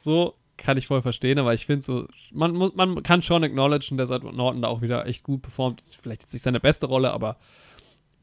So 0.00 0.34
kann 0.56 0.76
ich 0.76 0.86
voll 0.86 1.02
verstehen, 1.02 1.38
aber 1.38 1.54
ich 1.54 1.66
finde 1.66 1.84
so, 1.84 2.08
man 2.30 2.52
muss, 2.54 2.74
man 2.74 3.02
kann 3.02 3.22
schon 3.22 3.44
acknowledgen, 3.44 3.96
dass 3.98 4.10
Edward 4.10 4.34
Norton 4.34 4.62
da 4.62 4.68
auch 4.68 4.82
wieder 4.82 5.06
echt 5.06 5.22
gut 5.22 5.42
performt. 5.42 5.82
Vielleicht 6.02 6.22
jetzt 6.22 6.32
nicht 6.32 6.42
seine 6.42 6.60
beste 6.60 6.86
Rolle, 6.86 7.12
aber 7.12 7.36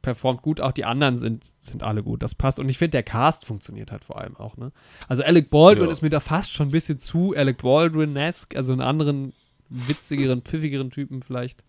performt 0.02 0.41
gut. 0.41 0.62
Auch 0.62 0.72
die 0.72 0.86
anderen 0.86 1.18
sind, 1.18 1.45
sind 1.60 1.84
alle 1.84 2.04
gut. 2.04 2.24
Das 2.24 2.36
passt. 2.36 2.60
Und 2.60 2.70
ich 2.70 2.78
finde, 2.78 2.91
der 2.91 3.04
Cast 3.04 3.45
funktioniert 3.45 3.91
halt 3.91 4.04
vor 4.04 4.20
allem 4.20 4.36
auch, 4.38 4.58
ne? 4.58 4.72
Also 5.08 5.24
Alec 5.24 5.50
Baldwin 5.50 5.86
Ja. 5.86 5.91
ist 5.91 6.02
mir 6.02 6.10
da 6.10 6.20
fast 6.20 6.52
schon 6.54 6.68
ein 6.70 6.72
bisschen 6.72 7.00
zu 7.00 7.34
Alec 7.36 7.62
Baldwin-esque, 7.62 8.56
also 8.56 8.72
einen 8.72 8.82
anderen 8.82 9.34
witzigeren, 9.70 10.41
pfiffigeren 10.41 10.89
Typen 10.89 11.22
vielleicht. 11.22 11.64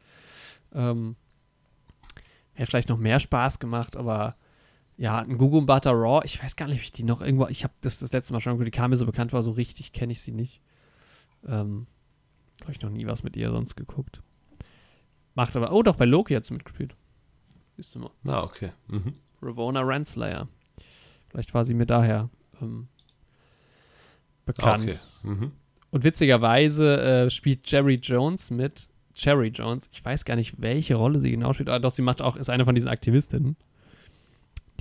Ähm, 0.73 1.17
hätte 2.55 2.71
vielleicht 2.71 2.89
noch 2.89 2.99
mehr 2.99 3.21
Spaß 3.21 3.59
gemacht, 3.59 3.97
aber 3.97 4.37
ja, 4.97 5.19
ein 5.19 5.39
Gugu 5.39 5.63
Butter 5.63 5.93
Raw, 5.93 6.21
ich 6.25 6.43
weiß 6.43 6.57
gar 6.57 6.67
nicht, 6.69 6.77
ob 6.77 6.83
ich 6.83 6.93
die 6.93 7.05
noch 7.05 7.21
irgendwo, 7.23 7.47
ich 7.49 7.65
habe 7.65 7.73
das 7.81 7.99
das 7.99 8.13
letzte 8.13 8.33
Mal 8.33 8.41
schon, 8.41 8.63
die 8.63 8.71
kam 8.71 8.91
mir 8.91 8.97
so 8.97 9.07
bekannt 9.07 9.33
war, 9.33 9.43
so 9.43 9.51
richtig 9.51 9.93
kenne 9.93 10.13
ich 10.13 10.21
sie 10.21 10.33
nicht. 10.33 10.61
Ähm, 11.47 11.87
habe 12.61 12.73
ich 12.73 12.83
noch 12.83 12.91
nie 12.91 13.07
was 13.07 13.23
mit 13.23 13.35
ihr 13.37 13.51
sonst 13.51 13.77
geguckt. 13.77 14.23
Macht 15.35 15.57
aber, 15.57 15.73
oh 15.73 15.83
doch, 15.83 15.97
bei 15.97 16.05
Loki 16.05 16.35
hat 16.35 16.45
sie 16.45 16.53
mitgespielt. 16.53 16.93
Siehst 17.81 17.95
du 17.95 18.01
mal. 18.01 18.11
Na, 18.23 18.43
okay. 18.43 18.73
Mhm. 18.89 19.15
Ravona 19.41 19.81
Renslayer. 19.81 20.49
Vielleicht 21.31 21.55
war 21.55 21.65
sie 21.65 21.73
mir 21.73 21.87
daher 21.87 22.29
ähm, 22.61 22.89
Ah, 22.93 24.45
bekannt. 24.45 24.83
okay. 24.83 24.99
Mhm. 25.23 25.53
Und 25.91 26.05
witzigerweise 26.05 27.01
äh, 27.01 27.31
spielt 27.31 27.71
Jerry 27.71 27.95
Jones 27.95 28.51
mit. 28.51 28.91
Cherry 29.15 29.49
Jones. 29.49 29.89
Ich 29.93 30.05
weiß 30.05 30.27
gar 30.27 30.37
nicht, 30.37 30.61
welche 30.61 30.95
Rolle 30.97 31.21
sie 31.21 31.31
genau 31.31 31.55
spielt, 31.55 31.71
aber 31.71 31.81
doch, 31.81 31.91
sie 31.91 32.03
macht 32.03 32.21
auch, 32.21 32.37
ist 32.37 32.51
eine 32.51 32.67
von 32.67 32.75
diesen 32.75 32.89
Aktivistinnen, 32.91 33.57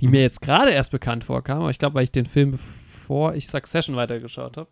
die 0.00 0.08
mir 0.08 0.20
jetzt 0.20 0.42
gerade 0.42 0.70
erst 0.72 0.90
bekannt 0.90 1.24
vorkam, 1.24 1.60
aber 1.60 1.70
ich 1.70 1.78
glaube, 1.78 1.94
weil 1.94 2.04
ich 2.04 2.12
den 2.12 2.26
Film, 2.26 2.50
bevor 2.52 3.34
ich 3.34 3.48
Succession 3.48 3.96
weitergeschaut 3.96 4.56
habe, 4.58 4.68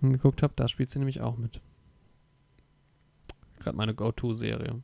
geguckt 0.00 0.42
habe, 0.42 0.52
da 0.56 0.66
spielt 0.66 0.90
sie 0.90 0.98
nämlich 0.98 1.20
auch 1.20 1.36
mit. 1.36 1.60
Gerade 3.60 3.76
meine 3.76 3.94
Go-To-Serie. 3.94 4.80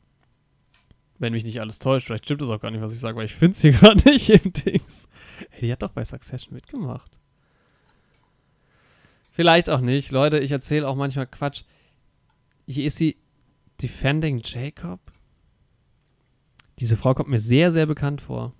Wenn 1.19 1.33
mich 1.33 1.43
nicht 1.43 1.59
alles 1.59 1.79
täuscht, 1.79 2.07
vielleicht 2.07 2.25
stimmt 2.25 2.41
das 2.41 2.49
auch 2.49 2.59
gar 2.59 2.71
nicht, 2.71 2.81
was 2.81 2.93
ich 2.93 2.99
sage, 2.99 3.17
weil 3.17 3.25
ich 3.25 3.35
finde 3.35 3.53
es 3.53 3.61
hier 3.61 3.71
gerade 3.73 4.09
nicht 4.09 4.29
im 4.29 4.53
Dings. 4.53 5.07
Hey, 5.49 5.61
die 5.61 5.71
hat 5.71 5.81
doch 5.81 5.91
bei 5.91 6.05
Succession 6.05 6.53
mitgemacht. 6.53 7.17
Vielleicht 9.31 9.69
auch 9.69 9.81
nicht. 9.81 10.11
Leute, 10.11 10.39
ich 10.39 10.51
erzähle 10.51 10.87
auch 10.87 10.95
manchmal 10.95 11.27
Quatsch. 11.27 11.63
Hier 12.67 12.85
ist 12.85 12.97
sie 12.97 13.17
Defending 13.81 14.41
Jacob. 14.43 14.99
Diese 16.79 16.97
Frau 16.97 17.13
kommt 17.13 17.29
mir 17.29 17.39
sehr, 17.39 17.71
sehr 17.71 17.85
bekannt 17.85 18.21
vor. 18.21 18.53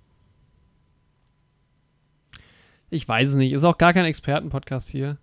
Ich 2.90 3.06
weiß 3.06 3.30
es 3.30 3.34
nicht. 3.34 3.52
Ist 3.52 3.64
auch 3.64 3.78
gar 3.78 3.92
kein 3.92 4.04
Expertenpodcast 4.04 4.88
hier. 4.88 5.18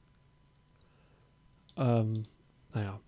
Ähm, 1.78 2.24
naja. 2.74 3.00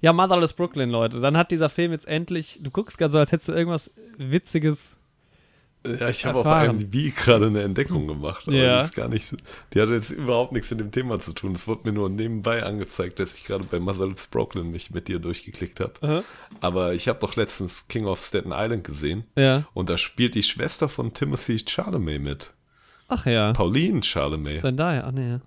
Ja, 0.00 0.12
Motherless 0.12 0.52
Brooklyn, 0.52 0.90
Leute. 0.90 1.20
Dann 1.20 1.36
hat 1.36 1.50
dieser 1.50 1.68
Film 1.68 1.92
jetzt 1.92 2.06
endlich. 2.06 2.60
Du 2.62 2.70
guckst 2.70 2.98
gerade 2.98 3.12
so, 3.12 3.18
als 3.18 3.32
hättest 3.32 3.48
du 3.48 3.52
irgendwas 3.52 3.90
Witziges. 4.16 4.94
Ja, 5.86 6.08
ich 6.08 6.26
habe 6.26 6.40
auf. 6.40 6.46
IMDb 6.68 7.14
gerade 7.16 7.46
eine 7.46 7.62
Entdeckung 7.62 8.08
gemacht, 8.08 8.48
aber 8.48 8.56
Ja. 8.56 8.78
die 8.80 8.84
ist 8.84 8.94
gar 8.94 9.08
nicht, 9.08 9.36
die 9.72 9.80
hat 9.80 9.88
jetzt 9.90 10.10
überhaupt 10.10 10.52
nichts 10.52 10.70
mit 10.72 10.80
dem 10.80 10.90
Thema 10.90 11.20
zu 11.20 11.32
tun. 11.32 11.52
Es 11.52 11.68
wurde 11.68 11.82
mir 11.84 11.92
nur 11.92 12.08
nebenbei 12.10 12.64
angezeigt, 12.64 13.20
dass 13.20 13.36
ich 13.38 13.44
gerade 13.44 13.64
bei 13.64 13.78
Motherless 13.78 14.26
Brooklyn 14.26 14.70
mich 14.72 14.90
mit 14.90 15.06
dir 15.08 15.20
durchgeklickt 15.20 15.78
habe. 15.80 16.24
Aber 16.60 16.94
ich 16.94 17.08
habe 17.08 17.20
doch 17.20 17.36
letztens 17.36 17.86
King 17.88 18.06
of 18.06 18.20
Staten 18.20 18.50
Island 18.52 18.84
gesehen 18.84 19.24
Ja. 19.36 19.66
und 19.72 19.88
da 19.88 19.96
spielt 19.96 20.34
die 20.34 20.42
Schwester 20.42 20.88
von 20.88 21.14
Timothy 21.14 21.58
Chalamet 21.64 22.20
mit. 22.22 22.52
Ach 23.06 23.24
ja. 23.24 23.52
Pauline 23.52 24.02
Chalamet. 24.02 24.60
Zendaya, 24.60 25.04
ach 25.06 25.12
nee. 25.12 25.30
ja. 25.30 25.40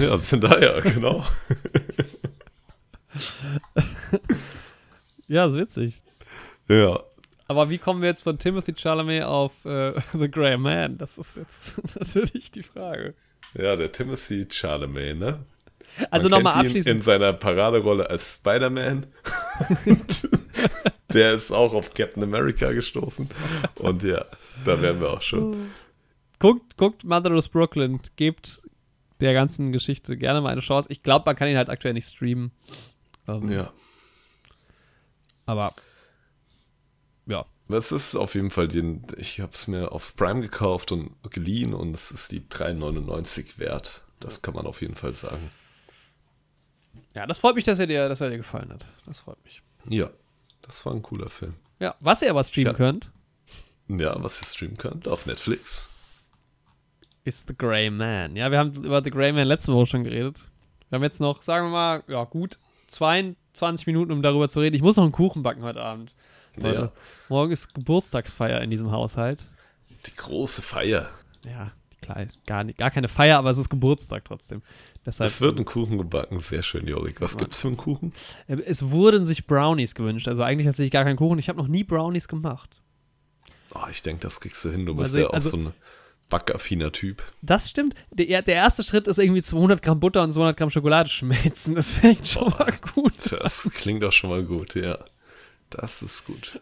Ja, 0.00 0.20
Zendaya, 0.20 0.80
genau. 0.80 1.24
Ja, 5.28 5.46
ist 5.46 5.54
witzig. 5.54 6.02
ja, 6.68 7.00
Aber 7.48 7.68
wie 7.68 7.78
kommen 7.78 8.00
wir 8.00 8.08
jetzt 8.08 8.22
von 8.22 8.38
Timothy 8.38 8.74
Chalamet 8.74 9.24
auf 9.24 9.52
äh, 9.64 9.92
The 10.12 10.30
Grey 10.30 10.56
Man? 10.56 10.98
Das 10.98 11.18
ist 11.18 11.36
jetzt 11.36 11.74
natürlich 11.98 12.52
die 12.52 12.62
Frage. 12.62 13.14
ja, 13.54 13.74
der 13.74 13.90
Timothy 13.90 14.46
Chalamet, 14.48 15.18
ne? 15.18 15.44
Also 16.10 16.28
nochmal 16.28 16.54
ihn 16.54 16.66
abschließend. 16.66 16.94
In 16.96 17.02
seiner 17.02 17.32
Paraderolle 17.32 18.08
als 18.10 18.34
Spider-Man. 18.34 19.06
Der 21.12 21.32
ist 21.34 21.50
auch 21.52 21.72
auf 21.72 21.94
Captain 21.94 22.22
America 22.22 22.70
gestoßen. 22.72 23.28
Und 23.76 24.02
ja, 24.02 24.26
da 24.64 24.80
wären 24.82 25.00
wir 25.00 25.10
auch 25.10 25.22
schon. 25.22 25.70
Guckt, 26.38 26.76
guckt 26.76 27.04
Motherless 27.04 27.48
Brooklyn. 27.48 28.00
Gebt 28.16 28.60
der 29.20 29.32
ganzen 29.32 29.72
Geschichte 29.72 30.18
gerne 30.18 30.42
mal 30.42 30.50
eine 30.50 30.60
Chance. 30.60 30.88
Ich 30.92 31.02
glaube, 31.02 31.22
man 31.26 31.34
kann 31.36 31.48
ihn 31.48 31.56
halt 31.56 31.70
aktuell 31.70 31.94
nicht 31.94 32.08
streamen. 32.10 32.50
Ähm, 33.28 33.50
Ja. 33.50 33.72
Aber 35.46 35.72
ja. 37.26 37.44
Das 37.68 37.90
ist 37.92 38.14
auf 38.14 38.34
jeden 38.34 38.50
Fall 38.50 38.68
den, 38.68 39.04
ich 39.16 39.40
habe 39.40 39.52
es 39.52 39.66
mir 39.66 39.90
auf 39.92 40.14
Prime 40.16 40.40
gekauft 40.40 40.92
und 40.92 41.10
geliehen 41.30 41.74
und 41.74 41.94
es 41.94 42.10
ist 42.12 42.30
die 42.32 42.40
3,99 42.42 43.58
wert. 43.58 44.02
Das 44.20 44.40
kann 44.42 44.54
man 44.54 44.66
auf 44.66 44.80
jeden 44.82 44.94
Fall 44.94 45.12
sagen. 45.12 45.50
Ja, 47.14 47.26
das 47.26 47.38
freut 47.38 47.54
mich, 47.56 47.64
dass 47.64 47.78
er 47.78 47.86
dir, 47.86 48.08
dass 48.08 48.20
er 48.20 48.30
dir 48.30 48.36
gefallen 48.38 48.70
hat. 48.72 48.84
Das 49.06 49.20
freut 49.20 49.42
mich. 49.44 49.62
Ja, 49.88 50.10
das 50.62 50.84
war 50.86 50.92
ein 50.94 51.02
cooler 51.02 51.28
Film. 51.28 51.54
Ja, 51.80 51.94
was 52.00 52.22
ihr 52.22 52.30
aber 52.30 52.44
streamen 52.44 52.74
Tja. 52.74 52.76
könnt, 52.76 53.10
Ja, 53.88 54.22
was 54.22 54.40
ihr 54.40 54.46
streamen 54.46 54.76
könnt 54.76 55.08
auf 55.08 55.26
Netflix. 55.26 55.88
ist 57.24 57.48
The 57.48 57.54
Grey 57.56 57.90
Man. 57.90 58.36
Ja, 58.36 58.50
wir 58.50 58.58
haben 58.58 58.72
über 58.84 59.02
The 59.02 59.10
Grey 59.10 59.32
Man 59.32 59.46
letzte 59.48 59.72
Woche 59.72 59.86
schon 59.86 60.04
geredet. 60.04 60.40
Wir 60.88 60.96
haben 60.96 61.02
jetzt 61.02 61.18
noch, 61.20 61.42
sagen 61.42 61.66
wir 61.66 61.70
mal, 61.72 62.04
ja 62.06 62.22
gut, 62.24 62.58
22 62.88 63.86
Minuten, 63.86 64.12
um 64.12 64.22
darüber 64.22 64.48
zu 64.48 64.60
reden. 64.60 64.76
Ich 64.76 64.82
muss 64.82 64.96
noch 64.96 65.04
einen 65.04 65.12
Kuchen 65.12 65.42
backen 65.42 65.62
heute 65.62 65.82
Abend. 65.82 66.14
Leute. 66.56 66.80
Ja, 66.80 66.92
Morgen 67.28 67.52
ist 67.52 67.74
Geburtstagsfeier 67.74 68.60
in 68.62 68.70
diesem 68.70 68.90
Haushalt. 68.90 69.44
die 70.06 70.16
große 70.16 70.62
Feier. 70.62 71.10
Ja, 71.44 71.72
klar, 72.00 72.26
gar, 72.46 72.64
nicht, 72.64 72.78
gar 72.78 72.90
keine 72.90 73.08
Feier, 73.08 73.38
aber 73.38 73.50
es 73.50 73.58
ist 73.58 73.68
Geburtstag 73.68 74.24
trotzdem. 74.24 74.62
Deshalb, 75.04 75.30
Es 75.30 75.40
wird 75.40 75.58
ein 75.58 75.64
Kuchen 75.64 75.98
gebacken, 75.98 76.40
sehr 76.40 76.62
schön, 76.62 76.86
Jorik. 76.88 77.20
Was 77.20 77.36
gibt's 77.36 77.60
für 77.60 77.68
einen 77.68 77.76
Kuchen? 77.76 78.12
Äh, 78.48 78.56
es 78.66 78.90
wurden 78.90 79.24
sich 79.26 79.46
Brownies 79.46 79.94
gewünscht. 79.94 80.26
Also 80.28 80.42
eigentlich 80.42 80.66
tatsächlich 80.66 80.90
gar 80.92 81.04
keinen 81.04 81.16
Kuchen. 81.16 81.38
Ich 81.38 81.48
habe 81.48 81.58
noch 81.58 81.68
nie 81.68 81.84
Brownies 81.84 82.26
gemacht. 82.26 82.82
Oh, 83.74 83.86
ich 83.90 84.02
denke, 84.02 84.22
das 84.22 84.40
kriegst 84.40 84.64
du 84.64 84.70
hin. 84.70 84.86
Du 84.86 84.94
Mal 84.94 85.02
bist 85.02 85.14
sehen, 85.14 85.22
ja 85.24 85.28
auch 85.28 85.34
also- 85.34 85.50
so 85.50 85.56
ein 85.58 85.72
backaffiner 86.28 86.92
Typ. 86.92 87.22
Das 87.42 87.68
stimmt. 87.70 87.94
Der, 88.10 88.42
der 88.42 88.54
erste 88.54 88.82
Schritt 88.82 89.08
ist 89.08 89.18
irgendwie 89.18 89.42
200 89.42 89.82
Gramm 89.82 90.00
Butter 90.00 90.22
und 90.22 90.32
200 90.32 90.56
Gramm 90.56 90.70
Schokolade 90.70 91.08
schmelzen. 91.08 91.74
Das 91.74 91.90
fängt 91.90 92.26
schon 92.26 92.50
Boah. 92.50 92.58
mal 92.58 92.74
gut. 92.94 93.32
Das 93.32 93.68
klingt 93.74 94.02
doch 94.02 94.12
schon 94.12 94.30
mal 94.30 94.42
gut, 94.42 94.74
ja. 94.74 94.98
Das 95.70 96.02
ist 96.02 96.24
gut. 96.24 96.60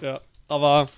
Ja, 0.00 0.20
aber 0.48 0.88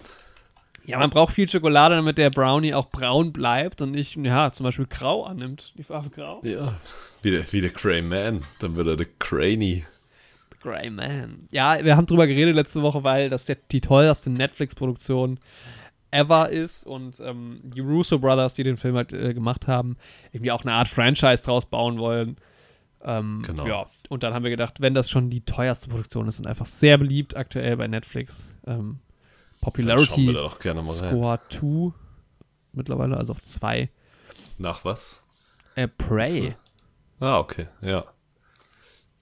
ja, 0.84 0.98
man 0.98 1.10
braucht 1.10 1.34
viel 1.34 1.48
Schokolade, 1.48 1.94
damit 1.94 2.18
der 2.18 2.30
Brownie 2.30 2.74
auch 2.74 2.90
braun 2.90 3.32
bleibt 3.32 3.80
und 3.80 3.92
nicht, 3.92 4.16
ja, 4.16 4.50
zum 4.52 4.64
Beispiel 4.64 4.86
grau 4.86 5.24
annimmt. 5.24 5.72
Die 5.76 5.84
Farbe 5.84 6.10
grau. 6.10 6.40
Ja. 6.44 6.74
Wie 7.22 7.30
der, 7.30 7.52
wie 7.52 7.60
der 7.60 7.70
Cray 7.70 8.02
Man. 8.02 8.42
Dann 8.60 8.76
wird 8.76 8.88
er 8.88 8.96
der 8.96 9.06
Craney. 9.18 9.84
Grey 10.62 10.90
Man. 10.90 11.48
Ja, 11.50 11.82
wir 11.84 11.96
haben 11.96 12.06
drüber 12.06 12.26
geredet 12.26 12.54
letzte 12.54 12.82
Woche, 12.82 13.04
weil 13.04 13.28
das 13.28 13.44
der, 13.44 13.56
die 13.70 13.80
teuerste 13.80 14.30
Netflix-Produktion 14.30 15.38
ever 16.10 16.50
ist 16.50 16.86
und 16.86 17.20
ähm, 17.20 17.60
die 17.62 17.80
Russo 17.80 18.18
Brothers, 18.18 18.54
die 18.54 18.64
den 18.64 18.76
Film 18.76 18.96
halt 18.96 19.12
äh, 19.12 19.32
gemacht 19.34 19.66
haben, 19.68 19.96
irgendwie 20.32 20.50
auch 20.52 20.62
eine 20.62 20.72
Art 20.72 20.88
Franchise 20.88 21.42
draus 21.44 21.66
bauen 21.66 21.98
wollen. 21.98 22.36
Ähm, 23.02 23.42
Genau. 23.46 23.66
Ja, 23.66 23.86
und 24.08 24.22
dann 24.22 24.34
haben 24.34 24.42
wir 24.42 24.50
gedacht, 24.50 24.80
wenn 24.80 24.94
das 24.94 25.08
schon 25.08 25.30
die 25.30 25.40
teuerste 25.42 25.88
Produktion 25.88 26.28
ist 26.28 26.38
und 26.38 26.46
einfach 26.46 26.66
sehr 26.66 26.98
beliebt 26.98 27.36
aktuell 27.36 27.76
bei 27.76 27.86
Netflix, 27.88 28.46
ähm, 28.66 28.98
Popularity. 29.60 30.34
Score 30.86 31.38
2 31.48 31.92
mittlerweile, 32.72 33.16
also 33.16 33.32
auf 33.32 33.42
2. 33.42 33.88
Nach 34.58 34.84
was? 34.84 35.22
Äh, 35.74 35.88
Prey. 35.88 36.54
Ah, 37.20 37.38
okay, 37.38 37.66
ja. 37.82 38.04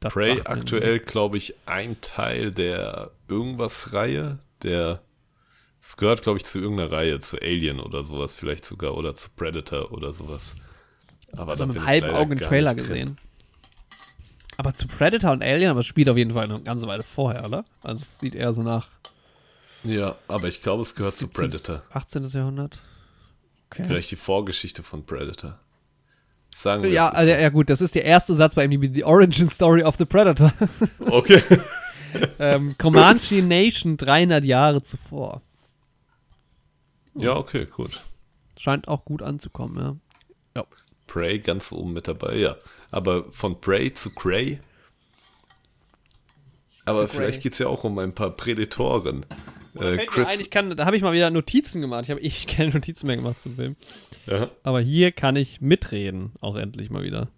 Das 0.01 0.13
Prey 0.13 0.41
aktuell, 0.45 1.01
glaube 1.01 1.37
ich, 1.37 1.55
ein 1.67 2.01
Teil 2.01 2.53
der 2.53 3.11
irgendwas-Reihe. 3.29 4.39
Der. 4.63 5.01
Es 5.81 5.97
gehört, 5.97 6.23
glaube 6.23 6.39
ich, 6.39 6.45
zu 6.45 6.59
irgendeiner 6.59 6.91
Reihe, 6.93 7.19
zu 7.21 7.41
Alien 7.41 7.81
oder 7.81 8.03
sowas, 8.05 8.35
vielleicht 8.37 8.65
sogar, 8.65 8.97
oder 8.97 9.15
zu 9.15 9.31
Predator 9.31 9.93
oder 9.93 10.13
sowas. 10.13 10.57
Aber 11.33 11.51
Also 11.53 11.65
da 11.65 11.67
mit 11.69 11.77
einem 11.77 11.85
ich 11.85 11.89
halben 11.89 12.07
leider 12.09 12.19
Auge 12.19 12.33
einen 12.33 12.41
Trailer 12.41 12.75
nicht 12.75 12.83
drin. 12.87 12.89
gesehen. 12.89 13.19
Aber 14.57 14.75
zu 14.75 14.89
Predator 14.89 15.31
und 15.31 15.43
Alien, 15.43 15.71
aber 15.71 15.81
es 15.81 15.87
spielt 15.87 16.09
auf 16.09 16.17
jeden 16.17 16.33
Fall 16.33 16.45
eine 16.45 16.61
ganze 16.61 16.87
Weile 16.89 17.05
vorher, 17.05 17.47
oder? 17.47 17.65
Also 17.83 18.03
es 18.03 18.19
sieht 18.19 18.35
eher 18.35 18.53
so 18.53 18.63
nach 18.63 18.89
Ja, 19.85 20.17
aber 20.27 20.49
ich 20.49 20.63
glaube, 20.63 20.83
es 20.83 20.95
gehört 20.97 21.15
zu 21.15 21.27
17. 21.27 21.33
Predator. 21.43 21.83
18. 21.93 22.25
Jahrhundert. 22.25 22.81
Okay. 23.71 23.85
Vielleicht 23.87 24.11
die 24.11 24.17
Vorgeschichte 24.17 24.83
von 24.83 25.05
Predator. 25.07 25.59
Sagen 26.55 26.83
wir 26.83 26.91
Ja, 26.91 27.11
also, 27.11 27.31
ja 27.31 27.49
gut, 27.51 27.71
das 27.71 27.81
ist 27.81 27.95
der 27.95 28.05
erste 28.05 28.35
Satz 28.35 28.57
bei 28.57 28.65
IMDb, 28.65 28.93
The 28.93 29.05
Origin 29.05 29.49
Story 29.49 29.85
of 29.85 29.95
the 29.97 30.05
Predator. 30.05 30.53
Okay. 31.07 31.43
ähm, 32.41 32.75
Comanche 32.79 33.43
Nation 33.43 33.97
300 33.97 34.45
Jahre 34.45 34.83
zuvor. 34.83 35.43
Ja, 37.21 37.37
okay, 37.37 37.67
gut. 37.67 38.01
Scheint 38.59 38.89
auch 38.89 39.05
gut 39.05 39.23
anzukommen, 39.23 39.79
ja. 39.79 39.97
Prey 41.09 41.41
ganz 41.41 41.73
oben 41.73 41.93
mit 41.93 42.07
dabei, 42.07 42.37
ja. 42.37 42.57
Aber 42.93 43.33
von 43.33 43.61
Prey 43.61 43.93
zu 43.93 44.15
Cray. 44.15 44.61
Aber 46.85 47.09
Zu 47.09 47.17
vielleicht 47.17 47.43
geht 47.43 47.55
es 47.55 47.59
ja 47.59 47.67
auch 47.67 47.83
um 47.83 47.99
ein 47.99 48.15
paar 48.15 48.31
Prädatoren. 48.31 49.27
Äh, 49.75 50.07
Chris, 50.07 50.29
ein, 50.29 50.41
ich 50.41 50.51
kann, 50.51 50.77
da 50.77 50.87
habe 50.87 50.97
ich 50.97 51.03
mal 51.03 51.13
wieder 51.13 51.31
Notizen 51.31 51.81
gemacht. 51.81 52.05
Ich 52.05 52.11
habe 52.11 52.21
ewig 52.21 52.47
keine 52.47 52.71
Notizen 52.73 53.07
mehr 53.07 53.17
gemacht 53.17 53.41
zum 53.41 53.57
Film. 53.57 53.77
ja, 54.27 54.51
Aber 54.63 54.81
hier 54.81 55.13
kann 55.13 55.37
ich 55.37 55.61
mitreden, 55.61 56.33
auch 56.41 56.57
endlich 56.57 56.91
mal 56.91 57.03
wieder. 57.03 57.29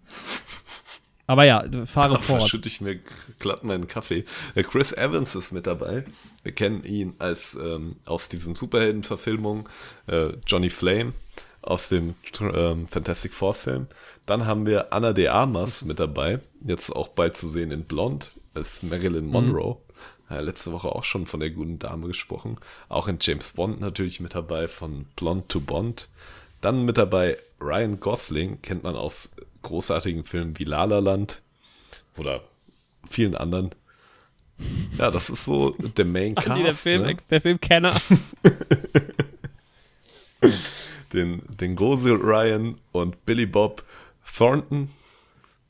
Aber 1.31 1.45
ja, 1.45 1.63
fahre 1.85 2.15
da 2.15 2.19
fort. 2.19 2.41
verschütte 2.41 2.67
ich 2.67 2.81
mir 2.81 2.99
glatt 3.39 3.63
meinen 3.63 3.87
Kaffee. 3.87 4.25
Äh, 4.53 4.63
Chris 4.63 4.91
Evans 4.91 5.33
ist 5.33 5.53
mit 5.53 5.65
dabei. 5.65 6.03
Wir 6.43 6.51
kennen 6.51 6.83
ihn 6.83 7.13
als 7.19 7.55
ähm, 7.55 7.95
aus 8.03 8.27
diesen 8.27 8.53
Superhelden-Verfilmungen 8.53 9.63
äh, 10.07 10.33
Johnny 10.45 10.69
Flame 10.69 11.13
aus 11.61 11.87
dem 11.87 12.15
ähm, 12.41 12.85
Fantastic 12.89 13.33
Four 13.33 13.53
Film. 13.53 13.87
Dann 14.25 14.45
haben 14.45 14.65
wir 14.65 14.91
Anna 14.91 15.13
de 15.13 15.29
Armas 15.29 15.85
mit 15.85 16.01
dabei, 16.01 16.41
jetzt 16.67 16.93
auch 16.93 17.07
bald 17.07 17.37
zu 17.37 17.47
sehen 17.47 17.71
in 17.71 17.85
Blond 17.85 18.37
als 18.53 18.83
Marilyn 18.83 19.27
Monroe. 19.27 19.77
Ja, 20.29 20.41
letzte 20.41 20.73
Woche 20.73 20.89
auch 20.89 21.05
schon 21.05 21.27
von 21.27 21.39
der 21.39 21.51
guten 21.51 21.79
Dame 21.79 22.07
gesprochen. 22.07 22.57
Auch 22.89 23.07
in 23.07 23.19
James 23.21 23.53
Bond 23.53 23.79
natürlich 23.79 24.19
mit 24.19 24.35
dabei 24.35 24.67
von 24.67 25.05
Blond 25.15 25.47
to 25.47 25.61
Bond. 25.61 26.09
Dann 26.59 26.83
mit 26.83 26.97
dabei 26.97 27.37
Ryan 27.61 28.01
Gosling, 28.01 28.61
kennt 28.61 28.83
man 28.83 28.97
aus 28.97 29.31
großartigen 29.61 30.23
Filmen 30.23 30.57
wie 30.59 30.63
La 30.65 30.83
La 30.85 30.99
Land 30.99 31.41
oder 32.17 32.43
vielen 33.09 33.35
anderen. 33.35 33.71
Ja, 34.97 35.09
das 35.11 35.29
ist 35.29 35.45
so 35.45 35.71
der 35.71 36.05
Main 36.05 36.33
Ach, 36.37 36.43
Cast. 36.45 36.57
nee, 36.57 36.63
der, 36.63 36.73
Film, 36.73 37.01
ne? 37.03 37.17
der 37.29 37.41
Filmkenner. 37.41 37.99
den, 41.13 41.41
den 41.59 41.75
Gosel 41.75 42.15
Ryan 42.15 42.77
und 42.91 43.25
Billy 43.25 43.45
Bob 43.45 43.83
Thornton 44.37 44.89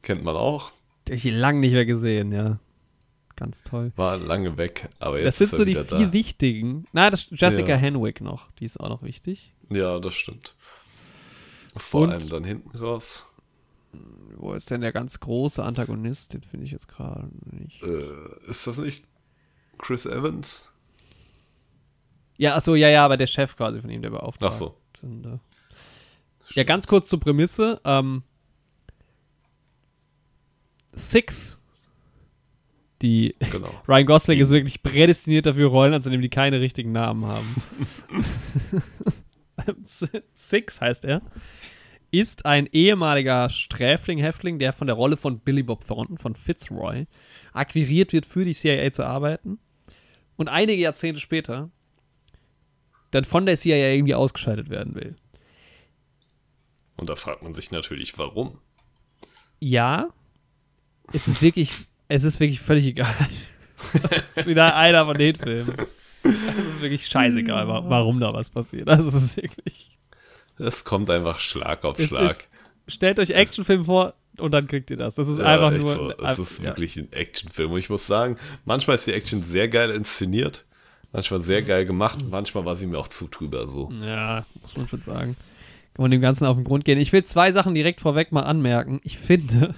kennt 0.02 0.24
man 0.24 0.36
auch. 0.36 0.72
Den 1.08 1.18
hab 1.18 1.26
ich 1.26 1.32
lang 1.32 1.60
nicht 1.60 1.74
mehr 1.74 1.86
gesehen, 1.86 2.32
ja. 2.32 2.60
Ganz 3.36 3.64
toll. 3.64 3.92
War 3.96 4.18
lange 4.18 4.58
weg, 4.58 4.88
aber 5.00 5.18
jetzt 5.20 5.28
Das 5.28 5.38
sind 5.38 5.46
ist 5.48 5.54
er 5.54 5.58
so 5.58 5.66
die 5.66 5.76
vier 5.98 6.08
da. 6.08 6.14
wichtigen. 6.14 6.86
Na, 6.92 7.10
das 7.10 7.26
Jessica 7.32 7.70
Ja. 7.70 7.76
Henwick 7.78 8.22
noch. 8.22 8.52
Die 8.60 8.66
ist 8.66 8.80
auch 8.80 8.90
noch 8.90 9.02
wichtig. 9.02 9.52
Ja, 9.70 10.00
das 10.00 10.14
stimmt. 10.14 10.54
Vor 11.76 12.02
Und- 12.04 12.12
allem 12.12 12.30
dann 12.30 12.44
hinten 12.44 12.78
raus. 12.78 13.26
Wo 14.36 14.54
ist 14.54 14.72
denn 14.72 14.82
der 14.82 14.92
ganz 14.92 15.20
große 15.20 15.64
Antagonist? 15.64 16.34
Den 16.34 16.44
finde 16.44 16.66
ich 16.66 16.72
jetzt 16.72 16.88
gerade 16.88 17.30
nicht. 17.52 17.84
Äh, 17.84 18.50
ist 18.50 18.66
das 18.66 18.78
nicht 18.78 19.04
Chris 19.78 20.06
Evans? 20.06 20.72
Ja, 22.38 22.56
achso, 22.56 22.76
ja, 22.76 22.90
ja, 22.90 23.06
aber 23.06 23.18
der 23.18 23.28
Chef 23.28 23.56
quasi 23.56 23.82
von 23.82 23.90
ihm, 23.90 24.02
der 24.02 24.10
beauftragt. 24.10 24.54
Ach 24.54 24.58
so. 24.58 24.78
Sind, 25.00 25.26
äh. 25.26 25.38
Ja, 26.56 26.64
ganz 26.64 26.88
kurz 26.88 27.08
zur 27.10 27.20
Prämisse. 27.20 27.80
Ähm, 27.86 28.24
Six, 30.94 31.58
die 33.02 33.34
Genau. 33.40 33.74
Ryan 33.88 34.06
Gosling 34.06 34.40
ist 34.40 34.50
wirklich 34.50 34.84
prädestiniert 34.84 35.46
dafür, 35.46 35.70
Rollen 35.70 35.94
anzunehmen, 35.94 36.22
die 36.22 36.30
keine 36.30 36.60
richtigen 36.60 36.92
Namen 36.92 37.26
haben. 37.26 37.56
Six 40.36 40.82
heißt 40.82 41.06
er. 41.06 41.22
Ist 42.12 42.46
ein 42.46 42.68
ehemaliger 42.72 43.50
Sträfling, 43.50 44.20
Häftling, 44.20 44.60
der 44.60 44.74
von 44.74 44.88
der 44.88 44.96
Rolle 44.96 45.16
von 45.18 45.40
Billy 45.40 45.64
Bob 45.64 45.88
Thornton, 45.88 46.18
von 46.18 46.36
Fitzroy, 46.36 47.08
akquiriert 47.54 48.12
wird, 48.12 48.26
für 48.26 48.44
die 48.44 48.54
CIA 48.54 48.92
zu 48.92 49.06
arbeiten. 49.06 49.60
Und 50.36 50.50
einige 50.50 50.82
Jahrzehnte 50.82 51.22
später 51.22 51.70
dann 53.12 53.24
von 53.26 53.46
der 53.46 53.56
CIA 53.58 53.94
irgendwie 53.94 54.16
ausgeschaltet 54.16 54.70
werden 54.70 54.96
will. 54.96 55.16
Und 56.98 57.10
da 57.10 57.16
fragt 57.16 57.44
man 57.44 57.54
sich 57.54 57.72
natürlich, 57.72 58.18
warum. 58.18 58.60
Ja, 59.60 60.10
es 61.14 61.28
ist 61.28 61.42
wirklich, 61.42 61.72
es 62.08 62.24
ist 62.24 62.40
wirklich 62.40 62.60
völlig 62.60 62.86
egal. 62.88 63.14
Das 64.10 64.30
ist 64.38 64.48
wieder 64.48 64.76
einer 64.76 65.06
von 65.06 65.18
den 65.18 65.36
Filmen. 65.36 65.76
Es 66.24 66.66
ist 66.66 66.82
wirklich 66.82 67.08
scheißegal, 67.08 67.68
wa- 67.68 67.84
warum 67.88 68.20
da 68.20 68.32
was 68.34 68.50
passiert. 68.50 68.88
Also 68.90 69.08
es 69.10 69.16
ist 69.24 69.38
wirklich. 69.38 69.98
Es 70.58 70.84
kommt 70.84 71.10
einfach 71.10 71.40
Schlag 71.40 71.84
auf 71.84 72.00
Es 72.00 72.08
Schlag. 72.08 72.32
ist, 72.32 72.48
stellt 72.96 73.20
euch 73.20 73.32
Actionfilm 73.32 73.86
vor 73.86 74.14
und 74.38 74.52
dann 74.52 74.68
kriegt 74.68 74.90
ihr 74.90 74.98
das. 74.98 75.16
Das 75.16 75.28
ist 75.28 75.40
Ja, 75.40 75.46
einfach 75.46 75.72
nur. 75.72 75.92
so. 75.92 76.12
Es 76.18 76.40
ist 76.40 76.60
ja. 76.60 76.66
wirklich 76.66 76.98
ein 76.98 77.12
Actionfilm. 77.12 77.72
Und 77.72 77.80
ich 77.80 77.90
muss 77.90 78.08
sagen, 78.08 78.38
manchmal 78.66 78.96
ist 78.96 79.08
die 79.08 79.14
Action 79.14 79.42
sehr 79.44 79.68
geil 79.68 79.90
inszeniert, 79.92 80.66
manchmal 81.12 81.42
sehr 81.42 81.62
geil 81.64 81.86
gemacht, 81.86 82.20
manchmal 82.30 82.66
war 82.66 82.76
sie 82.76 82.88
mir 82.88 82.98
auch 83.00 83.08
zu 83.08 83.28
drüber 83.28 83.68
so. 83.68 83.92
Ja, 84.04 84.46
muss 84.62 84.76
man 84.78 84.88
schon 84.88 85.02
sagen. 85.02 85.36
Kann 85.94 86.04
man 86.04 86.12
dem 86.12 86.22
Ganzen 86.22 86.46
auf 86.46 86.56
den 86.56 86.64
Grund 86.64 86.86
gehen. 86.86 86.98
Ich 87.00 87.12
will 87.12 87.24
zwei 87.26 87.52
Sachen 87.52 87.74
direkt 87.74 88.00
vorweg 88.02 88.32
mal 88.32 88.44
anmerken. 88.44 89.02
Ich 89.04 89.18
finde, 89.18 89.76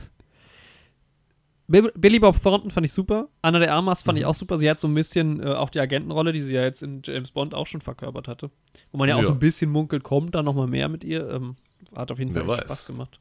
Billy 1.68 2.20
Bob 2.20 2.42
Thornton 2.44 2.72
fand 2.72 2.86
ich 2.86 2.92
super. 2.94 3.30
Anna 3.42 3.58
de 3.60 3.70
Armas 3.70 4.02
fand 4.02 4.18
Mhm. 4.18 4.22
ich 4.22 4.26
auch 4.26 4.36
super. 4.36 4.58
Sie 4.58 4.70
hat 4.70 4.80
so 4.80 4.88
ein 4.88 4.94
bisschen 4.94 5.42
äh, 5.42 5.48
auch 5.54 5.70
die 5.70 5.80
Agentenrolle, 5.80 6.34
die 6.34 6.42
sie 6.42 6.54
ja 6.54 6.62
jetzt 6.64 6.84
in 6.84 7.02
James 7.04 7.32
Bond 7.32 7.54
auch 7.56 7.68
schon 7.68 7.80
verkörpert 7.82 8.28
hatte. 8.28 8.52
Wo 8.92 8.98
man 8.98 9.08
ja 9.08 9.16
auch 9.16 9.20
Ja. 9.22 9.28
so 9.28 9.32
ein 9.32 9.40
bisschen 9.40 9.70
munkelt, 9.72 10.04
kommt 10.04 10.36
da 10.36 10.44
nochmal 10.44 10.68
mehr 10.68 10.90
mit 10.90 11.04
ihr. 11.04 11.30
Ähm, 11.30 11.56
hat 11.96 12.12
auf 12.12 12.20
jeden 12.20 12.34
Fall 12.34 12.42
Wer 12.44 12.50
weiß. 12.58 12.60
Spaß 12.66 12.86
gemacht. 12.88 13.20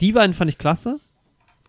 Die 0.00 0.12
beiden 0.12 0.34
fand 0.34 0.50
ich 0.50 0.58
klasse. 0.58 0.98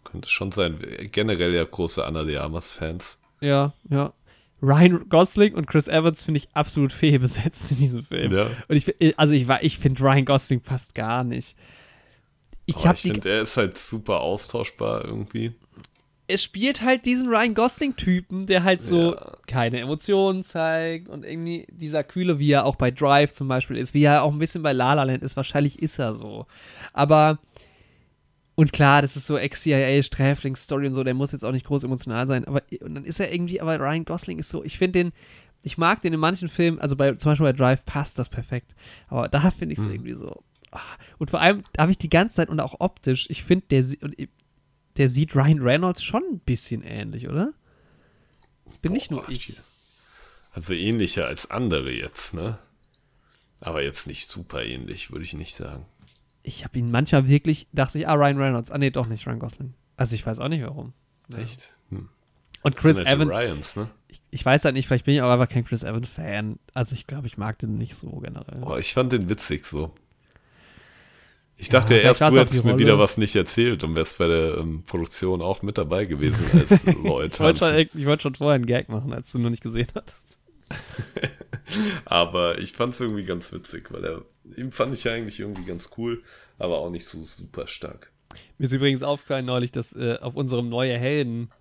Könnte 0.04 0.30
schon 0.30 0.52
sein. 0.52 0.80
Generell 1.12 1.54
ja 1.54 1.64
große 1.64 2.06
Anna 2.06 2.24
de 2.24 2.38
Armas-Fans. 2.38 3.20
Ja, 3.42 3.74
ja. 3.90 4.14
Ryan 4.62 5.08
Gosling 5.08 5.54
und 5.56 5.68
Chris 5.68 5.88
Evans 5.88 6.22
finde 6.24 6.40
ich 6.40 6.50
absolut 6.54 6.92
fehlbesetzt 6.94 7.72
in 7.72 7.78
diesem 7.78 8.04
Film. 8.04 8.34
Ja. 8.34 8.48
Und 8.68 8.76
ich, 8.76 8.86
fi- 8.86 9.14
also 9.18 9.34
ich, 9.34 9.48
ich 9.62 9.78
finde 9.80 10.04
Ryan 10.04 10.26
Gosling 10.26 10.62
passt 10.62 10.94
gar 10.96 11.24
nicht. 11.24 11.56
Ich 12.70 12.86
habe 12.88 12.98
die. 12.98 13.12
finde, 13.12 13.30
er 13.30 13.42
ist 13.44 13.58
halt 13.58 13.78
super 13.78 14.22
austauschbar 14.22 15.06
irgendwie. 15.06 15.54
Es 16.32 16.44
spielt 16.44 16.84
halt 16.84 17.06
diesen 17.08 17.28
Ryan 17.28 17.56
Gosling-Typen, 17.56 18.46
der 18.46 18.64
halt 18.64 18.84
so 18.84 19.16
Ja. 19.16 19.38
keine 19.48 19.80
Emotionen 19.80 20.44
zeigt 20.44 21.10
und 21.10 21.26
irgendwie 21.26 21.66
dieser 21.72 22.04
Kühle, 22.04 22.38
wie 22.38 22.52
er 22.52 22.66
auch 22.66 22.76
bei 22.76 22.92
Drive 22.92 23.34
zum 23.34 23.48
Beispiel 23.48 23.78
ist, 23.78 23.96
wie 23.96 24.04
er 24.04 24.22
auch 24.22 24.32
ein 24.32 24.38
bisschen 24.38 24.62
bei 24.62 24.72
La 24.74 24.94
La 24.94 25.04
Land 25.04 25.24
ist. 25.24 25.36
Wahrscheinlich 25.36 25.82
ist 25.82 25.98
er 26.00 26.14
so. 26.14 26.46
Aber. 26.94 27.40
Und 28.54 28.74
klar, 28.74 29.02
das 29.02 29.16
ist 29.16 29.26
so 29.26 29.38
Ex-CIA-Sträflings-Story 29.38 30.88
und 30.88 30.94
so, 30.94 31.04
der 31.06 31.14
muss 31.14 31.32
jetzt 31.32 31.46
auch 31.46 31.54
nicht 31.54 31.66
groß 31.66 31.84
emotional 31.86 32.28
sein. 32.28 32.46
Aber 32.46 32.62
und 32.82 32.94
dann 32.94 33.06
ist 33.06 33.20
er 33.20 33.32
irgendwie, 33.34 33.62
aber 33.62 33.80
Ryan 33.80 34.04
Gosling 34.06 34.38
ist 34.38 34.50
so, 34.50 34.64
ich 34.64 34.78
finde 34.78 35.00
den, 35.00 35.14
ich 35.64 35.78
mag 35.78 36.02
den 36.02 36.14
in 36.14 36.20
manchen 36.20 36.50
Filmen, 36.50 36.78
also 36.80 36.96
bei, 36.96 37.14
zum 37.14 37.32
Beispiel 37.32 37.46
bei 37.48 37.54
Drive 37.54 37.86
passt 37.86 38.20
das 38.20 38.28
perfekt. 38.30 38.76
Aber 39.08 39.30
da 39.30 39.50
finde 39.52 39.74
ich 39.74 39.80
es 39.80 39.86
irgendwie 39.86 40.14
so. 40.14 40.44
Ah. 40.72 40.82
Und 41.18 41.30
vor 41.30 41.42
allem 41.42 41.64
habe 41.78 41.92
ich 41.92 41.98
die 41.98 42.10
ganze 42.10 42.36
Zeit 42.38 42.50
und 42.50 42.60
auch 42.60 42.76
optisch, 42.80 43.28
ich 43.30 43.44
finde, 43.44 43.66
der, 43.70 43.86
ich- 44.18 44.30
der 44.98 45.10
sieht 45.10 45.36
Ryan 45.36 45.62
Reynolds 45.62 46.04
schon 46.04 46.24
ein 46.24 46.40
bisschen 46.40 46.84
ähnlich, 46.84 47.28
oder? 47.28 47.54
Bin 48.82 48.94
nicht 48.94 49.12
nur 49.12 49.22
Boah, 49.24 49.30
ich. 49.32 49.58
Also 50.54 50.74
ähnlicher 50.74 51.26
als 51.28 51.50
andere 51.52 51.92
jetzt, 51.92 52.34
ne? 52.34 52.58
Aber 53.62 53.84
jetzt 53.84 54.08
nicht 54.08 54.30
super 54.30 54.64
ähnlich, 54.64 55.12
würde 55.12 55.26
ich 55.26 55.34
nicht 55.34 55.56
sagen. 55.56 55.86
Ich 56.44 56.64
habe 56.64 56.80
ihn 56.80 56.90
manchmal 56.92 57.28
wirklich, 57.28 57.68
dachte 57.74 58.00
ich, 58.00 58.08
ah, 58.08 58.14
Ryan 58.14 58.38
Reynolds. 58.38 58.72
Ah, 58.72 58.78
nee, 58.78 58.90
doch 58.90 59.08
nicht 59.08 59.28
Ryan 59.28 59.40
Gosling. 59.40 59.74
Also 59.98 60.16
ich 60.16 60.26
weiß 60.26 60.40
auch 60.40 60.48
nicht 60.48 60.64
warum. 60.64 60.94
Echt? 61.36 61.76
Hm. 61.90 62.10
Und 62.62 62.76
Chris 62.78 62.98
halt 62.98 63.08
Evans, 63.08 63.32
Ryans, 63.32 63.76
ne? 63.76 63.90
ich, 64.08 64.22
ich 64.32 64.46
weiß 64.46 64.66
halt 64.66 64.76
nicht, 64.76 64.88
vielleicht 64.88 65.06
bin 65.06 65.14
ich 65.16 65.22
auch 65.22 65.30
einfach 65.30 65.50
kein 65.50 65.66
Chris 65.66 65.84
Evans-Fan. 65.84 66.58
Also 66.74 66.94
ich 66.96 67.06
glaube, 67.08 67.28
ich 67.28 67.38
mag 67.38 67.60
den 67.60 67.78
nicht 67.78 67.96
so 67.96 68.10
generell. 68.20 68.60
Boah, 68.60 68.80
ich 68.80 68.94
fand 68.94 69.12
den 69.12 69.30
witzig 69.30 69.66
so. 69.66 69.94
Ich 71.62 71.68
Ja, 71.68 71.74
dachte 71.74 71.94
ja 71.96 72.00
vielleicht 72.00 72.22
erst, 72.22 72.22
du 72.22 72.40
hättest 72.40 72.64
mir 72.64 72.72
Rolle. 72.72 72.84
wieder 72.84 73.00
was 73.00 73.18
nicht 73.18 73.36
erzählt 73.36 73.84
und 73.84 73.96
wärst 73.96 74.18
bei 74.18 74.28
der 74.28 74.58
ähm, 74.60 74.84
Produktion 74.84 75.42
auch 75.42 75.62
mit 75.62 75.78
dabei 75.78 76.06
gewesen 76.06 76.46
als 76.58 76.86
Lloyd 77.04 77.34
Ich 77.34 77.40
wollte 77.40 77.60
schon, 77.60 77.76
ich 78.02 78.06
wollte 78.06 78.22
schon 78.24 78.36
vorher 78.36 78.56
einen 78.56 78.66
Gag 78.66 78.88
machen, 78.90 79.12
als 79.14 79.32
du 79.32 79.40
noch 79.40 79.50
nicht 79.50 79.62
gesehen 79.64 79.88
hattest. 79.94 80.40
Aber 82.06 82.58
ich 82.60 82.72
fand 82.74 82.94
es 82.94 83.02
irgendwie 83.02 83.26
ganz 83.26 83.52
witzig, 83.52 83.92
weil 83.92 84.04
er, 84.04 84.22
ihm 84.58 84.72
fand 84.72 84.94
ich 84.94 85.04
ja 85.04 85.14
eigentlich 85.14 85.40
irgendwie 85.40 85.66
ganz 85.66 85.92
cool, 85.98 86.24
aber 86.58 86.80
auch 86.80 86.90
nicht 86.90 87.06
so 87.06 87.22
super 87.24 87.68
stark. 87.68 88.12
Mir 88.58 88.66
ist 88.66 88.72
übrigens 88.74 89.04
aufgefallen 89.04 89.46
neulich, 89.46 89.72
dass 89.72 89.94
äh, 89.96 90.18
auf 90.20 90.36
unserem 90.36 90.68
neue 90.70 90.98
Helden 90.98 91.52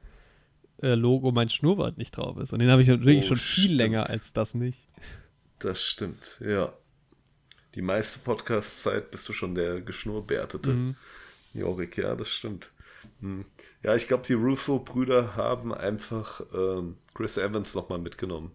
äh, 0.82 0.94
Logo 0.94 1.30
mein 1.32 1.49
Schnurrbart 1.51 1.99
nicht 1.99 2.16
drauf 2.16 2.38
ist. 2.38 2.53
Und 2.53 2.61
den 2.61 2.70
habe 2.70 2.82
ich 2.82 2.88
wirklich 2.88 3.24
Oh, 3.24 3.28
schon 3.28 3.36
viel 3.36 3.64
stimmt. 3.64 3.78
länger 3.78 4.09
als 4.09 4.32
das 4.32 4.55
nicht. 4.55 4.80
Das 5.59 5.82
stimmt, 5.82 6.40
ja. 6.40 6.72
Die 7.78 7.82
meiste 7.82 8.18
Podcast-Zeit 8.18 9.12
bist 9.12 9.28
du 9.28 9.32
schon 9.32 9.54
der 9.54 9.80
Geschnurrbärtete. 9.80 10.70
Mhm. 10.70 10.96
Jorik, 11.54 11.96
ja, 11.96 12.16
das 12.16 12.28
stimmt. 12.28 12.72
Hm. 13.20 13.44
Ja, 13.84 13.94
ich 13.94 14.08
glaube, 14.08 14.24
die 14.26 14.32
Russo-Brüder 14.32 15.36
haben 15.36 15.72
einfach 15.72 16.40
ähm, 16.52 16.96
Chris 17.14 17.38
Evans 17.38 17.76
nochmal 17.76 18.00
mitgenommen. 18.00 18.50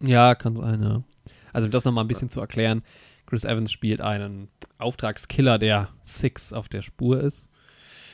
Ja, 0.00 0.34
kann 0.34 0.56
sein, 0.56 0.82
ja. 0.82 1.04
Also 1.52 1.66
um 1.66 1.70
das 1.70 1.84
nochmal 1.84 2.02
ein 2.02 2.08
bisschen 2.08 2.28
zu 2.28 2.40
erklären. 2.40 2.82
Chris 3.24 3.44
Evans 3.44 3.70
spielt 3.70 4.00
einen 4.00 4.48
Auftragskiller, 4.78 5.60
der 5.60 5.90
Six 6.02 6.52
auf 6.52 6.68
der 6.68 6.82
Spur 6.82 7.20
ist. 7.20 7.48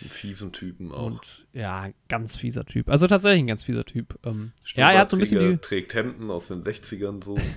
Einen 0.03 0.11
fiesen 0.11 0.53
Typen 0.53 0.93
auch. 0.93 1.07
Und 1.07 1.47
ja, 1.55 1.81
ein 1.81 1.95
ganz 2.11 2.37
fieser 2.37 2.67
Typ. 2.67 2.91
Also 2.91 3.07
tatsächlich 3.07 3.43
ein 3.43 3.47
ganz 3.47 3.65
fieser 3.65 3.87
Typ. 3.87 4.19
Ähm, 4.23 4.53
ja, 4.75 4.93
er 4.93 4.99
hat 4.99 5.09
so 5.09 5.17
ein 5.17 5.21
bisschen 5.21 5.53
die, 5.53 5.57
trägt 5.57 5.95
Hemden 5.95 6.31
aus 6.31 6.49
den 6.49 6.63
60ern 6.63 7.25
so. 7.25 7.39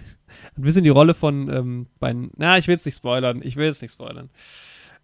ein 0.57 0.61
bisschen 0.61 0.83
die 0.83 0.89
Rolle 0.89 1.13
von 1.13 1.49
ähm, 1.53 1.87
bei, 1.99 2.13
na, 2.37 2.57
ich 2.57 2.67
will 2.67 2.75
es 2.75 2.85
nicht 2.85 2.95
spoilern, 2.97 3.41
ich 3.43 3.55
will 3.55 3.69
es 3.69 3.81
nicht 3.81 3.91
spoilern. 3.93 4.29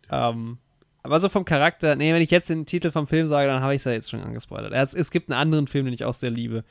Ähm, 0.09 0.57
aber 1.03 1.19
so 1.19 1.30
vom 1.30 1.45
Charakter, 1.45 1.95
nee, 1.95 2.13
wenn 2.13 2.21
ich 2.21 2.32
jetzt 2.32 2.49
den 2.49 2.65
Titel 2.65 2.89
vom 2.91 3.07
Film 3.07 3.28
sage, 3.28 3.47
dann 3.47 3.61
habe 3.61 3.73
ich 3.76 3.80
es 3.82 3.86
ja 3.86 3.91
jetzt 3.91 4.09
schon 4.09 4.21
angespoilert. 4.21 4.73
Es, 4.73 4.93
es 4.93 5.11
gibt 5.11 5.30
einen 5.30 5.39
anderen 5.39 5.67
Film, 5.67 5.86
den 5.86 5.93
ich 5.93 6.03
auch 6.05 6.13
sehr 6.15 6.32
liebe, 6.32 6.63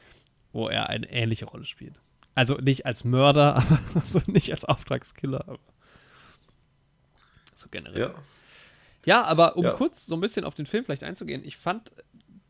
wo 0.52 0.68
er 0.68 0.89
eine 0.89 1.09
ähnliche 1.10 1.44
Rolle 1.44 1.64
spielt. 1.66 1.94
Also 2.35 2.55
nicht 2.56 2.85
als 2.86 3.05
Mörder, 3.05 3.55
aber 3.56 3.78
also 3.94 4.20
nicht 4.26 4.51
als 4.52 4.64
Auftragskiller, 4.64 5.44
aber 5.48 5.59
so 7.55 7.68
generell. 7.70 8.01
ja. 8.01 8.14
Ja, 9.06 9.22
aber 9.24 9.56
um 9.59 9.64
Ja. 9.64 9.72
kurz 9.72 10.06
so 10.06 10.14
ein 10.14 10.20
bisschen 10.22 10.47
auf 10.47 10.55
den 10.55 10.64
Film 10.64 10.82
vielleicht 10.86 11.05
einzugehen, 11.05 11.44
ich 11.44 11.59
fand 11.59 11.93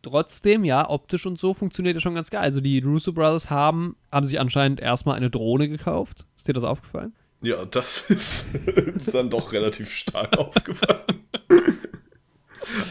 trotzdem, 0.05 0.65
ja, 0.65 0.89
optisch 0.89 1.27
und 1.27 1.39
so 1.39 1.55
funktioniert 1.55 1.97
er 1.97 2.01
schon 2.01 2.15
ganz 2.15 2.31
geil. 2.31 2.43
Also 2.43 2.61
die 2.61 2.79
Russo 2.79 3.13
Brothers 3.13 3.51
haben, 3.51 3.97
haben 4.13 4.27
sich 4.27 4.39
anscheinend 4.39 4.81
erstmal 4.81 5.17
eine 5.17 5.31
Drohne 5.31 5.69
gekauft. 5.69 6.25
Ist 6.37 6.47
dir 6.47 6.53
das 6.53 6.65
aufgefallen? 6.65 7.13
Ja, 7.43 7.65
das 7.65 8.09
ist, 8.11 8.47
ist 8.97 9.15
dann 9.15 9.31
doch 9.31 9.53
relativ 9.53 9.91
stark 9.91 10.39
aufgefallen. 10.39 11.25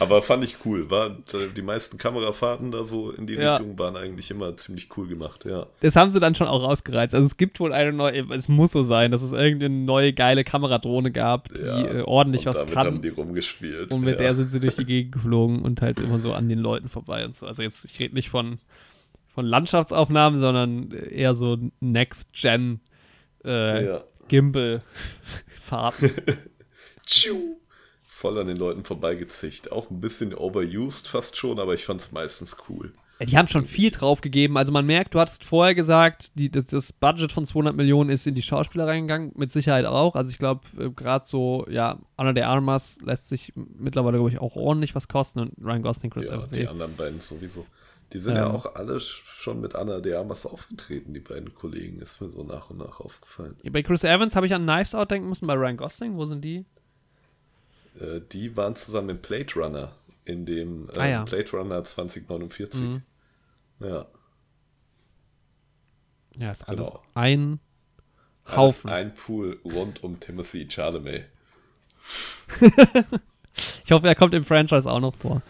Aber 0.00 0.22
fand 0.22 0.44
ich 0.44 0.56
cool. 0.64 0.90
War, 0.90 1.16
die 1.56 1.62
meisten 1.62 1.98
Kamerafahrten 1.98 2.70
da 2.70 2.84
so 2.84 3.10
in 3.10 3.26
die 3.26 3.34
Ja. 3.34 3.56
Richtung 3.56 3.78
waren 3.78 3.96
eigentlich 3.96 4.30
immer 4.30 4.56
ziemlich 4.56 4.88
cool 4.96 5.06
gemacht, 5.06 5.44
ja. 5.44 5.66
Das 5.80 5.96
haben 5.96 6.10
sie 6.10 6.20
dann 6.20 6.34
schon 6.34 6.46
auch 6.46 6.62
rausgereizt. 6.62 7.14
Also 7.14 7.26
es 7.26 7.36
gibt 7.36 7.60
wohl 7.60 7.72
eine 7.72 7.92
neue, 7.92 8.26
es 8.30 8.48
muss 8.48 8.72
so 8.72 8.82
sein, 8.82 9.10
dass 9.10 9.22
es 9.22 9.32
irgendeine 9.32 9.74
neue 9.74 10.12
geile 10.12 10.44
Kameradrohne 10.44 11.10
gab, 11.10 11.48
die 11.48 11.60
ja. 11.60 11.86
äh, 11.86 12.02
ordentlich 12.02 12.46
was 12.46 12.56
damit 12.56 12.74
kann. 12.74 12.86
haben 12.86 13.02
die 13.02 13.08
rumgespielt. 13.08 13.92
Und 13.92 14.02
mit 14.02 14.14
ja. 14.14 14.26
der 14.26 14.34
sind 14.34 14.50
sie 14.50 14.60
durch 14.60 14.76
die 14.76 14.84
Gegend 14.84 15.12
geflogen 15.12 15.62
und 15.62 15.82
halt 15.82 16.00
immer 16.00 16.18
so 16.18 16.32
an 16.32 16.48
den 16.48 16.58
Leuten 16.58 16.88
vorbei 16.88 17.24
und 17.24 17.36
so. 17.36 17.46
Also 17.46 17.62
jetzt, 17.62 17.84
ich 17.84 17.98
rede 17.98 18.14
nicht 18.14 18.30
von, 18.30 18.58
von 19.34 19.46
Landschaftsaufnahmen, 19.46 20.40
sondern 20.40 20.90
eher 20.90 21.34
so 21.34 21.58
Next-Gen 21.80 22.80
äh. 23.44 24.00
Gimbal-Fahrten. 24.28 26.10
Tschiu. 27.06 27.56
Voll 28.24 28.38
an 28.38 28.46
den 28.46 28.56
Leuten 28.56 28.84
vorbeigezicht. 28.84 29.70
Auch 29.70 29.90
ein 29.90 30.00
bisschen 30.00 30.34
overused 30.34 31.08
fast 31.08 31.36
schon, 31.36 31.58
aber 31.58 31.74
ich 31.74 31.84
fand 31.84 32.00
es 32.00 32.10
meistens 32.10 32.56
cool. 32.70 32.94
Die 33.20 33.36
haben 33.36 33.48
schon 33.48 33.66
viel 33.66 33.90
drauf 33.90 34.22
gegeben. 34.22 34.56
Also 34.56 34.72
man 34.72 34.86
merkt, 34.86 35.14
du 35.14 35.20
hattest 35.20 35.44
vorher 35.44 35.74
gesagt, 35.74 36.30
die, 36.34 36.50
das, 36.50 36.64
das, 36.64 36.90
Budget 36.90 37.32
von 37.32 37.44
200 37.44 37.76
Millionen 37.76 38.08
ist 38.08 38.26
in 38.26 38.34
die 38.34 38.40
Schauspieler 38.40 38.86
reingegangen, 38.86 39.32
mit 39.36 39.52
Sicherheit 39.52 39.84
auch. 39.84 40.14
Also 40.14 40.30
ich 40.30 40.38
glaube, 40.38 40.62
äh, 40.78 40.88
gerade 40.88 41.26
so, 41.26 41.66
ja, 41.68 41.98
Anna 42.16 42.32
de 42.32 42.44
Armas 42.44 42.96
lässt 43.04 43.28
sich 43.28 43.52
mittlerweile, 43.54 44.16
glaube 44.16 44.30
ich, 44.30 44.38
auch 44.38 44.56
ordentlich 44.56 44.94
was 44.94 45.06
kosten. 45.06 45.40
Und 45.40 45.52
Ryan 45.62 45.82
Gosling, 45.82 46.10
Chris 46.10 46.26
Ja, 46.26 46.46
die 46.46 46.66
anderen 46.66 46.96
beiden 46.96 47.20
sowieso. 47.20 47.66
Die 48.14 48.20
sind 48.20 48.36
ähm, 48.36 48.38
ja 48.38 48.50
auch 48.50 48.74
alle 48.74 48.98
schon 49.00 49.60
mit 49.60 49.74
Anna 49.74 50.00
de 50.00 50.14
Armas 50.14 50.46
aufgetreten, 50.46 51.12
die 51.12 51.20
beiden 51.20 51.52
Kollegen, 51.52 52.00
ist 52.00 52.22
mir 52.22 52.30
so 52.30 52.42
nach 52.42 52.70
und 52.70 52.78
nach 52.78 53.00
aufgefallen. 53.00 53.54
Bei 53.70 53.82
Chris 53.82 54.02
Evans 54.02 54.34
habe 54.34 54.46
ich 54.46 54.54
an 54.54 54.62
Knives 54.62 54.94
Out 54.94 55.10
denken 55.10 55.28
müssen, 55.28 55.46
bei 55.46 55.54
Ryan 55.54 55.76
Gosling, 55.76 56.16
wo 56.16 56.24
sind 56.24 56.42
die? 56.42 56.64
Äh, 58.00 58.20
die 58.32 58.56
waren 58.56 58.76
zusammen 58.76 59.10
in 59.10 59.22
Plate 59.22 59.58
Runner 59.58 59.92
in 60.24 60.46
dem 60.46 60.88
äh, 60.90 60.98
ah, 60.98 61.06
ja. 61.06 61.24
Blade 61.24 61.50
Runner 61.52 61.84
2049. 61.84 62.80
Mhm. 62.80 63.02
Ja. 63.80 64.06
Ja, 66.36 66.52
ist 66.52 66.66
genau. 66.66 66.84
alles 66.84 67.00
ein 67.14 67.60
Haufen. 68.46 68.90
Alles 68.90 69.10
ein 69.10 69.14
Pool 69.14 69.60
rund 69.64 70.02
um 70.02 70.18
Timothy 70.18 70.66
Chalamet. 70.68 71.26
ich 73.84 73.92
hoffe, 73.92 74.08
er 74.08 74.14
kommt 74.14 74.34
im 74.34 74.44
Franchise 74.44 74.90
auch 74.90 75.00
noch 75.00 75.14
vor. 75.14 75.42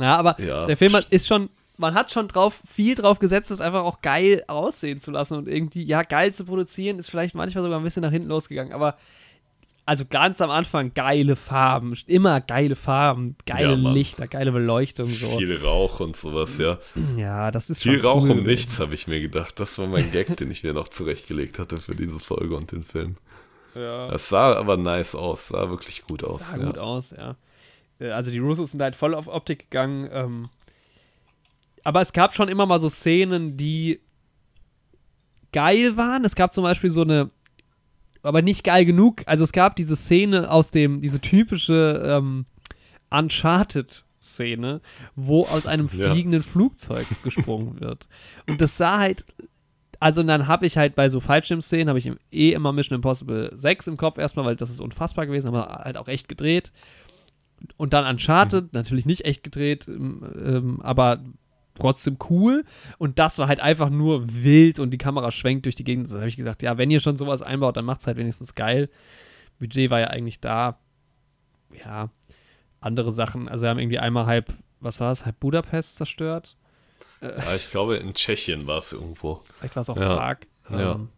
Ja, 0.00 0.16
aber 0.16 0.40
ja. 0.40 0.66
der 0.66 0.76
Film 0.76 0.96
ist 1.10 1.26
schon, 1.26 1.50
man 1.76 1.94
hat 1.94 2.10
schon 2.10 2.28
drauf, 2.28 2.60
viel 2.66 2.94
drauf 2.94 3.18
gesetzt, 3.18 3.50
das 3.50 3.60
einfach 3.60 3.84
auch 3.84 4.00
geil 4.00 4.42
aussehen 4.46 5.00
zu 5.00 5.10
lassen 5.10 5.36
und 5.36 5.48
irgendwie, 5.48 5.84
ja, 5.84 6.02
geil 6.02 6.32
zu 6.32 6.44
produzieren, 6.44 6.98
ist 6.98 7.10
vielleicht 7.10 7.34
manchmal 7.34 7.62
sogar 7.62 7.78
ein 7.78 7.84
bisschen 7.84 8.02
nach 8.02 8.10
hinten 8.10 8.28
losgegangen, 8.28 8.72
aber 8.72 8.96
also 9.84 10.04
ganz 10.08 10.40
am 10.40 10.50
Anfang 10.50 10.94
geile 10.94 11.36
Farben, 11.36 11.94
immer 12.06 12.40
geile 12.40 12.76
Farben, 12.76 13.36
geile 13.46 13.74
ja, 13.74 13.92
Lichter, 13.92 14.28
geile 14.28 14.52
Beleuchtung. 14.52 15.08
So. 15.08 15.38
Viel 15.38 15.56
Rauch 15.56 16.00
und 16.00 16.16
sowas, 16.16 16.58
ja. 16.58 16.78
Ja, 17.16 17.50
das 17.50 17.68
ist 17.68 17.82
Viel 17.82 18.00
Rauch 18.00 18.22
cool 18.22 18.30
um 18.30 18.42
nichts, 18.44 18.78
habe 18.78 18.94
ich 18.94 19.08
mir 19.08 19.20
gedacht. 19.20 19.58
Das 19.58 19.78
war 19.78 19.88
mein 19.88 20.12
Gag, 20.12 20.36
den 20.36 20.50
ich 20.50 20.62
mir 20.62 20.72
noch 20.72 20.88
zurechtgelegt 20.88 21.58
hatte 21.58 21.78
für 21.78 21.96
diese 21.96 22.18
Folge 22.18 22.56
und 22.56 22.70
den 22.70 22.82
Film. 22.82 23.16
Ja. 23.74 24.08
Das 24.08 24.28
sah 24.28 24.54
aber 24.54 24.76
nice 24.76 25.14
aus, 25.14 25.48
sah 25.48 25.68
wirklich 25.70 26.02
gut 26.02 26.22
aus. 26.22 26.50
Sah 26.52 26.58
ja. 26.58 26.66
gut 26.66 26.78
aus, 26.78 27.10
ja. 27.16 27.36
Äh, 27.98 28.10
also 28.10 28.30
die 28.30 28.38
Russos 28.38 28.72
sind 28.72 28.82
halt 28.82 28.94
voll 28.96 29.14
auf 29.14 29.28
Optik 29.28 29.70
gegangen. 29.70 30.08
Ähm, 30.12 30.48
aber 31.84 32.00
es 32.00 32.12
gab 32.12 32.34
schon 32.34 32.48
immer 32.48 32.66
mal 32.66 32.78
so 32.78 32.88
Szenen, 32.88 33.56
die 33.56 34.00
geil 35.52 35.96
waren. 35.96 36.24
Es 36.24 36.34
gab 36.34 36.52
zum 36.52 36.64
Beispiel 36.64 36.90
so 36.90 37.02
eine 37.02 37.30
aber 38.22 38.42
nicht 38.42 38.64
geil 38.64 38.84
genug. 38.84 39.22
Also 39.26 39.44
es 39.44 39.52
gab 39.52 39.76
diese 39.76 39.96
Szene 39.96 40.50
aus 40.50 40.70
dem, 40.70 41.00
diese 41.00 41.20
typische 41.20 42.02
ähm, 42.06 42.46
Uncharted-Szene, 43.10 44.80
wo 45.16 45.44
aus 45.44 45.66
einem 45.66 45.88
fliegenden 45.88 46.42
ja. 46.42 46.48
Flugzeug 46.48 47.06
gesprungen 47.22 47.80
wird. 47.80 48.08
Und 48.48 48.60
das 48.60 48.76
sah 48.76 48.98
halt, 48.98 49.24
also 50.00 50.22
dann 50.22 50.46
habe 50.46 50.66
ich 50.66 50.76
halt 50.76 50.94
bei 50.94 51.08
so 51.08 51.20
Fallschirm-Szenen, 51.20 51.88
habe 51.88 51.98
ich 51.98 52.10
eh 52.30 52.52
immer 52.52 52.72
Mission 52.72 52.96
Impossible 52.96 53.50
6 53.54 53.88
im 53.88 53.96
Kopf 53.96 54.18
erstmal, 54.18 54.44
weil 54.44 54.56
das 54.56 54.70
ist 54.70 54.80
unfassbar 54.80 55.26
gewesen, 55.26 55.48
aber 55.48 55.82
halt 55.84 55.96
auch 55.96 56.08
echt 56.08 56.28
gedreht. 56.28 56.72
Und 57.76 57.92
dann 57.92 58.06
Uncharted, 58.06 58.64
mhm. 58.64 58.70
natürlich 58.72 59.06
nicht 59.06 59.24
echt 59.24 59.44
gedreht, 59.44 59.86
ähm, 59.88 60.24
ähm 60.44 60.80
aber 60.82 61.22
trotzdem 61.74 62.18
cool. 62.30 62.64
Und 62.98 63.18
das 63.18 63.38
war 63.38 63.48
halt 63.48 63.60
einfach 63.60 63.90
nur 63.90 64.24
wild 64.28 64.78
und 64.78 64.90
die 64.90 64.98
Kamera 64.98 65.30
schwenkt 65.30 65.64
durch 65.66 65.76
die 65.76 65.84
Gegend. 65.84 66.10
Da 66.10 66.16
habe 66.16 66.28
ich 66.28 66.36
gesagt, 66.36 66.62
ja, 66.62 66.78
wenn 66.78 66.90
ihr 66.90 67.00
schon 67.00 67.16
sowas 67.16 67.42
einbaut, 67.42 67.76
dann 67.76 67.84
macht 67.84 68.00
es 68.00 68.06
halt 68.06 68.16
wenigstens 68.16 68.54
geil. 68.54 68.88
Budget 69.58 69.90
war 69.90 70.00
ja 70.00 70.08
eigentlich 70.08 70.40
da. 70.40 70.78
Ja, 71.84 72.10
andere 72.80 73.12
Sachen. 73.12 73.48
Also, 73.48 73.62
wir 73.62 73.70
haben 73.70 73.78
irgendwie 73.78 73.98
einmal 73.98 74.26
halb, 74.26 74.52
was 74.80 75.00
war 75.00 75.12
es, 75.12 75.24
halb 75.24 75.40
Budapest 75.40 75.96
zerstört. 75.96 76.56
Ja, 77.20 77.54
ich 77.54 77.70
glaube, 77.70 77.96
in 77.96 78.14
Tschechien 78.14 78.66
war 78.66 78.78
es 78.78 78.92
irgendwo. 78.92 79.42
Vielleicht 79.58 79.76
war 79.76 79.82
es 79.82 79.90
auch 79.90 79.96
ja. 79.96 80.16
Prag. 80.16 80.36
Ja. 80.70 80.92
Ähm, 80.92 81.08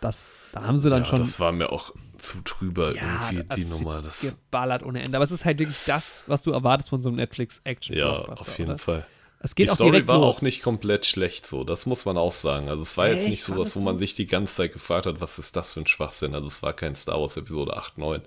das, 0.00 0.30
da 0.52 0.62
haben 0.62 0.78
sie 0.78 0.88
dann 0.88 1.02
ja, 1.02 1.08
schon. 1.08 1.20
Das 1.20 1.38
war 1.38 1.52
mir 1.52 1.70
auch 1.70 1.92
zu 2.18 2.38
drüber 2.42 2.94
ja, 2.94 3.30
irgendwie 3.30 3.56
die 3.56 3.64
Nummer. 3.66 4.00
Das 4.00 4.22
geballert 4.22 4.82
ohne 4.82 5.02
Ende. 5.02 5.16
Aber 5.16 5.24
es 5.24 5.30
ist 5.30 5.44
halt 5.44 5.58
wirklich 5.58 5.84
das, 5.84 6.24
was 6.26 6.42
du 6.42 6.52
erwartest 6.52 6.88
von 6.88 7.02
so 7.02 7.08
einem 7.08 7.16
Netflix-Action. 7.16 7.96
Ja, 7.96 8.24
auf 8.24 8.58
jeden 8.58 8.70
oder? 8.70 8.78
Fall. 8.78 9.06
Es 9.46 9.54
geht 9.54 9.68
die 9.68 9.70
auch 9.70 9.76
Story 9.76 10.08
war 10.08 10.18
los. 10.18 10.38
auch 10.38 10.42
nicht 10.42 10.60
komplett 10.60 11.06
schlecht 11.06 11.46
so, 11.46 11.62
das 11.62 11.86
muss 11.86 12.04
man 12.04 12.18
auch 12.18 12.32
sagen. 12.32 12.68
Also 12.68 12.82
es 12.82 12.96
war 12.96 13.06
hey, 13.06 13.14
jetzt 13.14 13.28
nicht 13.28 13.44
sowas, 13.44 13.76
wo 13.76 13.80
man 13.80 13.96
sich 13.96 14.16
die 14.16 14.26
ganze 14.26 14.56
Zeit 14.56 14.72
gefragt 14.72 15.06
hat, 15.06 15.20
was 15.20 15.38
ist 15.38 15.54
das 15.54 15.72
für 15.72 15.78
ein 15.78 15.86
Schwachsinn. 15.86 16.34
Also 16.34 16.48
es 16.48 16.64
war 16.64 16.72
kein 16.72 16.96
Star 16.96 17.20
Wars 17.20 17.36
Episode 17.36 17.76
8, 17.76 17.96
9 17.96 18.22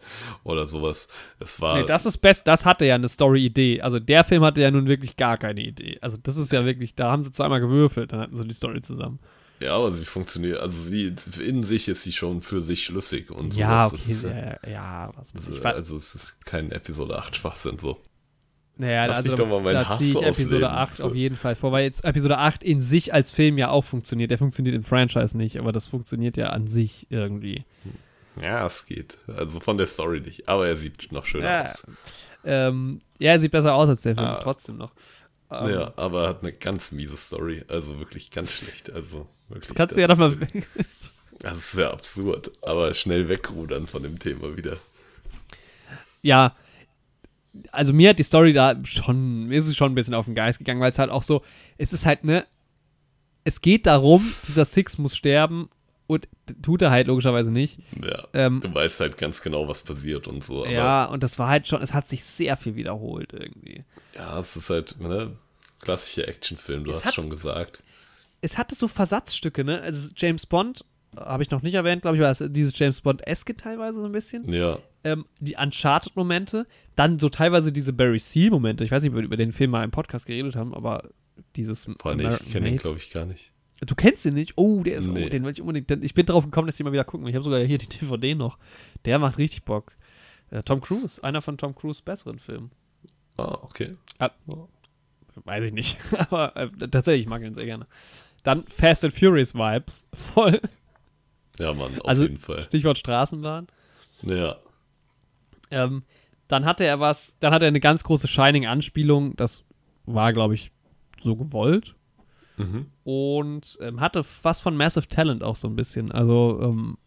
oder 0.45 0.65
sowas. 0.65 1.09
Es 1.41 1.59
war. 1.59 1.79
Nee, 1.79 1.85
das 1.85 2.05
ist 2.05 2.19
best, 2.19 2.47
das 2.47 2.63
hatte 2.63 2.85
ja 2.85 2.95
eine 2.95 3.09
Story-Idee. 3.09 3.81
Also 3.81 3.99
der 3.99 4.23
Film 4.23 4.43
hatte 4.43 4.61
ja 4.61 4.71
nun 4.71 4.87
wirklich 4.87 5.17
gar 5.17 5.37
keine 5.37 5.59
Idee. 5.61 5.97
Also 5.99 6.15
das 6.23 6.37
ist 6.37 6.53
ja 6.53 6.63
wirklich, 6.63 6.95
da 6.95 7.11
haben 7.11 7.21
sie 7.21 7.33
zweimal 7.33 7.59
gewürfelt, 7.59 8.13
dann 8.13 8.21
hatten 8.21 8.37
sie 8.37 8.47
die 8.47 8.53
Story 8.53 8.81
zusammen. 8.81 9.19
Ja, 9.59 9.75
aber 9.75 9.91
sie 9.91 10.05
funktioniert, 10.05 10.61
also 10.61 10.81
sie 10.81 11.13
in 11.37 11.63
sich 11.63 11.89
ist 11.89 12.03
sie 12.03 12.13
schon 12.13 12.43
für 12.43 12.61
sich 12.61 12.85
schlüssig 12.85 13.29
und 13.29 13.53
so. 13.53 13.59
Ja, 13.59 13.87
okay, 13.87 14.11
ist, 14.11 14.23
ja, 14.23 14.57
ja, 14.65 15.11
was 15.17 15.33
ich 15.51 15.65
Also 15.65 15.97
es 15.97 16.15
ist 16.15 16.45
kein 16.45 16.71
Episode 16.71 17.17
8 17.17 17.35
Schwachsinn 17.35 17.77
so. 17.77 17.99
Naja, 18.79 19.07
Lass 19.07 19.17
also 19.17 19.35
da, 19.35 19.73
da 19.73 19.97
ziehe 19.97 20.11
ich 20.11 20.21
Episode 20.21 20.69
8 20.69 20.95
so. 20.95 21.07
auf 21.07 21.13
jeden 21.13 21.35
Fall 21.35 21.55
vor, 21.55 21.73
weil 21.73 21.83
jetzt 21.83 22.05
Episode 22.05 22.37
8 22.37 22.63
in 22.63 22.79
sich 22.79 23.13
als 23.13 23.29
Film 23.29 23.57
ja 23.57 23.69
auch 23.71 23.83
funktioniert. 23.83 24.31
Der 24.31 24.37
funktioniert 24.37 24.73
im 24.73 24.85
Franchise 24.85 25.35
nicht, 25.35 25.59
aber 25.59 25.73
das 25.73 25.87
funktioniert 25.87 26.37
ja 26.37 26.51
an 26.51 26.67
sich 26.67 27.05
irgendwie. 27.09 27.65
Ja, 28.41 28.65
es 28.65 28.85
geht. 28.85 29.17
Also 29.27 29.59
von 29.59 29.77
der 29.77 29.85
Story 29.85 30.21
nicht, 30.21 30.47
aber 30.47 30.65
er 30.65 30.77
sieht 30.77 31.11
noch 31.11 31.25
schöner 31.25 31.45
ja, 31.45 31.65
aus. 31.65 31.85
Ähm, 32.45 33.01
ja, 33.17 33.33
er 33.33 33.41
sieht 33.41 33.51
besser 33.51 33.73
aus 33.73 33.89
als 33.89 34.01
der 34.03 34.15
Film, 34.15 34.25
ah, 34.25 34.39
trotzdem 34.41 34.77
noch. 34.77 34.91
Ähm, 35.51 35.69
ja, 35.71 35.93
aber 35.97 36.23
er 36.23 36.29
hat 36.29 36.41
eine 36.41 36.53
ganz 36.53 36.93
miese 36.93 37.17
Story, 37.17 37.65
also 37.67 37.99
wirklich 37.99 38.31
ganz 38.31 38.49
schlecht. 38.49 38.89
Also 38.93 39.27
wirklich. 39.49 39.75
Kannst 39.75 39.97
du 39.97 39.99
ja 39.99 40.07
doch 40.07 40.17
mal. 40.17 40.37
das 41.39 41.57
ist 41.57 41.77
ja 41.77 41.91
absurd, 41.91 42.49
aber 42.61 42.93
schnell 42.93 43.27
wegrudern 43.27 43.87
von 43.87 44.03
dem 44.03 44.19
Thema 44.19 44.55
wieder. 44.55 44.77
Ja, 46.21 46.55
also 47.71 47.93
mir 47.93 48.09
hat 48.09 48.19
die 48.19 48.23
Story 48.23 48.53
da 48.53 48.75
schon, 48.83 49.47
mir 49.47 49.57
ist 49.57 49.67
es 49.67 49.75
schon 49.75 49.91
ein 49.91 49.95
bisschen 49.95 50.13
auf 50.13 50.25
den 50.25 50.35
Geist 50.35 50.59
gegangen, 50.59 50.81
weil 50.81 50.91
es 50.91 50.99
halt 50.99 51.09
auch 51.09 51.23
so, 51.23 51.43
es 51.77 51.93
ist 51.93 52.05
halt, 52.05 52.23
ne, 52.23 52.45
es 53.43 53.61
geht 53.61 53.85
darum, 53.85 54.33
dieser 54.47 54.65
Six 54.65 54.97
muss 54.97 55.15
sterben 55.15 55.69
und 56.07 56.27
tut 56.61 56.81
er 56.81 56.91
halt 56.91 57.07
logischerweise 57.07 57.51
nicht. 57.51 57.79
Ja, 58.01 58.27
ähm, 58.33 58.61
du 58.61 58.73
weißt 58.73 58.99
halt 58.99 59.17
ganz 59.17 59.41
genau, 59.41 59.67
was 59.67 59.83
passiert 59.83 60.27
und 60.27 60.43
so. 60.43 60.65
ja, 60.65 61.05
und 61.05 61.23
das 61.23 61.39
war 61.39 61.47
halt 61.47 61.67
schon, 61.67 61.81
es 61.81 61.93
hat 61.93 62.07
sich 62.07 62.23
sehr 62.23 62.57
viel 62.57 62.75
wiederholt 62.75 63.33
irgendwie. 63.33 63.83
Ja, 64.15 64.39
es 64.39 64.55
ist 64.55 64.69
halt, 64.69 64.99
ne, 64.99 65.35
klassischer 65.81 66.27
Actionfilm, 66.27 66.83
du 66.83 66.91
es 66.91 66.97
hast 66.97 67.05
hat, 67.05 67.13
schon 67.13 67.29
gesagt. 67.29 67.83
Es 68.41 68.57
hatte 68.57 68.75
so 68.75 68.87
Versatzstücke, 68.87 69.63
ne, 69.63 69.81
also 69.81 70.11
James 70.15 70.45
Bond 70.45 70.85
habe 71.15 71.43
ich 71.43 71.49
noch 71.49 71.61
nicht 71.61 71.73
erwähnt, 71.73 72.03
glaube 72.03 72.17
ich, 72.17 72.23
war 72.23 72.31
es 72.31 72.43
dieses 72.47 72.77
James 72.77 73.01
Bond-eske 73.01 73.55
teilweise 73.57 73.99
so 73.99 74.05
ein 74.05 74.11
bisschen. 74.11 74.51
Ja. 74.51 74.77
Ähm, 75.03 75.25
die 75.39 75.55
Uncharted-Momente, 75.55 76.67
dann 76.95 77.19
so 77.19 77.29
teilweise 77.29 77.71
diese 77.71 77.93
Barry 77.93 78.19
Seal-Momente. 78.19 78.83
Ich 78.83 78.91
weiß 78.91 79.01
nicht, 79.01 79.11
ob 79.11 79.17
wir 79.17 79.23
über 79.23 79.37
den 79.37 79.53
Film 79.53 79.71
mal 79.71 79.83
im 79.83 79.91
Podcast 79.91 80.25
geredet 80.25 80.55
haben, 80.55 80.73
aber 80.73 81.09
dieses. 81.55 81.85
Boah, 81.85 82.15
nee, 82.15 82.27
ich 82.27 82.51
kenne 82.51 82.69
ihn, 82.69 82.77
glaube 82.77 82.97
ich, 82.97 83.11
gar 83.11 83.25
nicht. 83.25 83.53
Du 83.81 83.95
kennst 83.95 84.25
ihn 84.25 84.33
nicht? 84.33 84.53
Oh, 84.57 84.83
der 84.83 84.97
ist, 84.97 85.07
nee. 85.07 85.25
oh, 85.25 85.29
den 85.29 85.43
will 85.43 85.51
ich 85.51 85.61
unbedingt. 85.61 86.03
Ich 86.03 86.13
bin 86.13 86.25
drauf 86.25 86.43
gekommen, 86.43 86.67
dass 86.67 86.77
ich 86.77 86.83
mal 86.83 86.91
wieder 86.91 87.05
gucken. 87.05 87.27
Ich 87.27 87.35
habe 87.35 87.43
sogar 87.43 87.61
hier 87.61 87.77
die 87.77 87.87
DVD 87.87 88.35
noch. 88.35 88.57
Der 89.05 89.19
macht 89.19 89.37
richtig 89.37 89.63
Bock. 89.63 89.93
Äh, 90.49 90.63
Tom 90.63 90.81
Cruise, 90.81 91.23
einer 91.23 91.41
von 91.41 91.57
Tom 91.57 91.75
Cruise 91.75 92.01
besseren 92.03 92.39
Filmen. 92.39 92.71
Ah, 93.37 93.57
okay. 93.61 93.95
Ah, 94.17 94.31
weiß 95.45 95.65
ich 95.65 95.73
nicht. 95.73 95.97
aber 96.29 96.55
äh, 96.57 96.69
tatsächlich, 96.89 97.23
ich 97.23 97.29
mag 97.29 97.41
ihn 97.41 97.55
sehr 97.55 97.65
gerne. 97.65 97.87
Dann 98.43 98.65
Fast 98.67 99.05
and 99.05 99.13
Furious 99.13 99.53
Vibes. 99.53 100.05
Voll. 100.33 100.59
Ja, 101.57 101.73
Mann, 101.73 101.99
auf 101.99 102.07
also, 102.07 102.23
jeden 102.23 102.37
Fall. 102.37 102.65
Stichwort 102.65 102.97
Straßenbahn. 102.97 103.67
Ja. 104.23 104.57
Ähm, 105.71 106.03
dann 106.47 106.65
hatte 106.65 106.83
er 106.83 106.99
was, 106.99 107.37
dann 107.39 107.53
hatte 107.53 107.65
er 107.65 107.69
eine 107.69 107.79
ganz 107.79 108.03
große 108.03 108.27
Shining-Anspielung. 108.27 109.35
Das 109.35 109.63
war, 110.05 110.33
glaube 110.33 110.55
ich, 110.55 110.71
so 111.19 111.35
gewollt. 111.35 111.95
Mhm. 112.57 112.87
Und 113.03 113.77
ähm, 113.81 114.01
hatte 114.01 114.25
was 114.43 114.59
von 114.59 114.75
Massive 114.75 115.07
Talent 115.07 115.43
auch 115.43 115.55
so 115.55 115.67
ein 115.67 115.75
bisschen. 115.75 116.11
Also, 116.11 116.59
ähm, 116.61 116.97